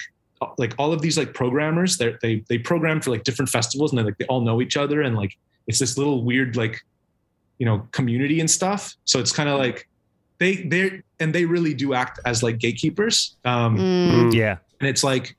like 0.58 0.74
all 0.80 0.92
of 0.92 1.02
these 1.02 1.18
like 1.18 1.34
programmers 1.34 1.98
they 1.98 2.16
they 2.22 2.44
they 2.50 2.58
program 2.58 3.00
for 3.00 3.12
like 3.12 3.24
different 3.24 3.50
festivals 3.50 3.92
and 3.92 4.00
they 4.00 4.04
like 4.04 4.18
they 4.18 4.26
all 4.26 4.42
know 4.42 4.60
each 4.62 4.76
other 4.76 5.02
and 5.02 5.16
like 5.16 5.38
it's 5.68 5.80
this 5.80 5.98
little 5.98 6.24
weird 6.24 6.56
like 6.56 6.84
you 7.60 7.66
know 7.66 7.88
community 7.92 8.40
and 8.40 8.50
stuff. 8.50 8.96
So 9.06 9.20
it's 9.20 9.32
kind 9.32 9.50
of 9.50 9.60
like 9.60 9.88
they 10.40 10.56
they 10.58 11.02
and 11.20 11.34
they 11.34 11.46
really 11.46 11.74
do 11.74 11.94
act 11.94 12.20
as 12.26 12.44
like 12.44 12.58
gatekeepers. 12.60 13.36
Um, 13.46 13.78
Mm, 13.78 14.34
yeah. 14.34 14.58
and 14.80 14.90
it's 14.90 15.04
like 15.04 15.36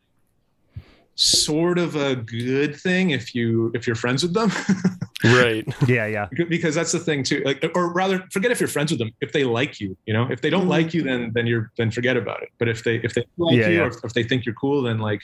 sort 1.18 1.78
of 1.78 1.96
a 1.96 2.14
good 2.14 2.76
thing 2.76 3.10
if 3.10 3.34
you 3.34 3.70
if 3.74 3.86
you're 3.86 3.96
friends 3.96 4.22
with 4.22 4.34
them 4.34 4.50
right. 5.24 5.64
Yeah. 5.88 6.04
Yeah. 6.06 6.26
because 6.48 6.74
that's 6.74 6.92
the 6.92 6.98
thing 6.98 7.22
too 7.22 7.40
like 7.42 7.64
or 7.74 7.90
rather 7.90 8.22
forget 8.30 8.50
if 8.50 8.60
you're 8.60 8.68
friends 8.68 8.90
with 8.92 8.98
them 8.98 9.10
if 9.22 9.32
they 9.32 9.42
like 9.42 9.80
you 9.80 9.96
you 10.04 10.12
know 10.12 10.28
if 10.30 10.42
they 10.42 10.50
don't 10.50 10.66
Mhm. 10.66 10.76
like 10.76 10.92
you 10.92 11.02
then 11.02 11.32
then 11.34 11.46
you're 11.46 11.70
then 11.78 11.90
forget 11.90 12.18
about 12.18 12.42
it 12.42 12.50
but 12.58 12.68
if 12.68 12.84
they 12.84 12.96
if 12.96 13.14
they 13.14 13.24
like 13.38 13.56
Yeah, 13.56 13.68
you 13.68 13.76
yeah. 13.76 13.82
or 13.84 13.88
if, 13.88 13.96
if 14.04 14.12
they 14.12 14.24
think 14.24 14.44
you're 14.44 14.54
cool 14.56 14.82
then 14.82 14.98
like 14.98 15.22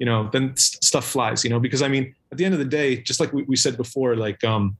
you 0.00 0.06
know 0.06 0.28
then 0.32 0.56
st- 0.56 0.82
stuff 0.82 1.04
flies 1.06 1.44
you 1.44 1.50
know 1.50 1.60
because 1.60 1.82
i 1.82 1.88
mean 1.88 2.12
at 2.32 2.38
the 2.38 2.44
end 2.44 2.54
of 2.54 2.58
the 2.58 2.64
day 2.80 2.96
just 2.96 3.20
like 3.20 3.32
we, 3.32 3.42
we 3.44 3.54
said 3.54 3.76
before 3.76 4.16
like 4.16 4.42
um 4.42 4.76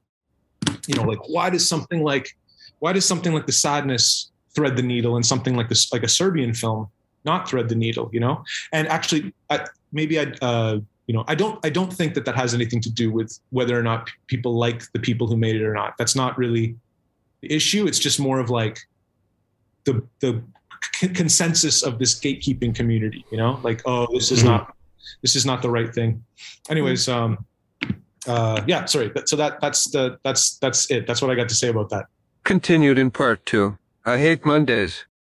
you 0.89 0.94
know 0.97 1.05
like 1.05 1.20
why 1.28 1.48
does 1.51 1.69
something 1.69 2.02
like 2.02 2.36
why 2.80 2.92
does 2.92 3.05
something 3.06 3.32
like 3.32 3.46
the 3.46 3.52
sadness 3.52 4.30
thread 4.55 4.76
the 4.76 4.82
needle 4.82 5.16
and 5.16 5.24
something 5.24 5.56
like 5.56 5.68
this 5.68 5.92
like 5.92 6.02
a 6.02 6.09
serbian 6.09 6.52
film 6.55 6.88
not 7.24 7.48
thread 7.48 7.68
the 7.68 7.74
needle 7.74 8.09
you 8.12 8.20
know? 8.20 8.42
And 8.72 8.88
actually 8.88 9.32
I, 9.50 9.66
maybe 9.92 10.18
i 10.20 10.24
uh 10.42 10.78
you 11.06 11.14
know 11.14 11.24
i 11.26 11.34
don't 11.34 11.59
i 11.64 11.70
don't 11.70 11.92
think 11.92 12.14
that 12.14 12.24
that 12.24 12.34
has 12.36 12.55
anything 12.55 12.80
to 12.82 12.90
do 12.90 13.10
with 13.10 13.38
whether 13.50 13.78
or 13.78 13.82
not 13.82 14.09
people 14.26 14.52
like 14.59 14.82
the 14.92 14.98
people 15.00 15.26
who 15.26 15.36
made 15.36 15.56
it 15.56 15.62
or 15.64 15.74
not. 15.74 15.94
That's 15.98 16.14
not 16.16 16.36
really 16.38 16.76
the 17.42 17.52
issue. 17.52 17.86
It's 17.86 17.98
just 17.98 18.18
more 18.20 18.38
of 18.40 18.50
like 18.50 18.78
the 19.84 20.02
the 20.20 20.42
c- 20.96 21.09
consensus 21.09 21.82
of 21.82 21.98
this 21.98 22.18
gatekeeping 22.20 22.74
community 22.74 23.24
you 23.30 23.38
know? 23.38 23.59
Like 23.62 23.80
oh 23.86 24.06
this 24.12 24.30
is 24.30 24.40
Mhm. 24.42 24.46
not 24.50 24.74
this 25.22 25.34
is 25.36 25.44
not 25.46 25.62
the 25.62 25.70
right 25.70 25.92
thing. 25.94 26.24
Anyways 26.68 27.09
um 27.09 27.38
uh 28.26 28.60
yeah 28.66 28.84
sorry. 28.84 29.10
So 29.26 29.36
that 29.36 29.60
that's 29.60 29.90
the 29.90 30.18
that's 30.24 30.59
that's 30.59 30.90
it. 30.90 31.06
That's 31.06 31.20
what 31.22 31.30
i 31.30 31.34
got 31.34 31.48
to 31.48 31.55
say 31.55 31.68
about 31.68 31.88
that 31.90 32.06
Continued 32.48 32.98
in 32.98 33.10
part 33.10 33.44
two. 33.44 33.76
I 34.06 34.16
hate 34.16 34.46
Mondays. 34.46 35.04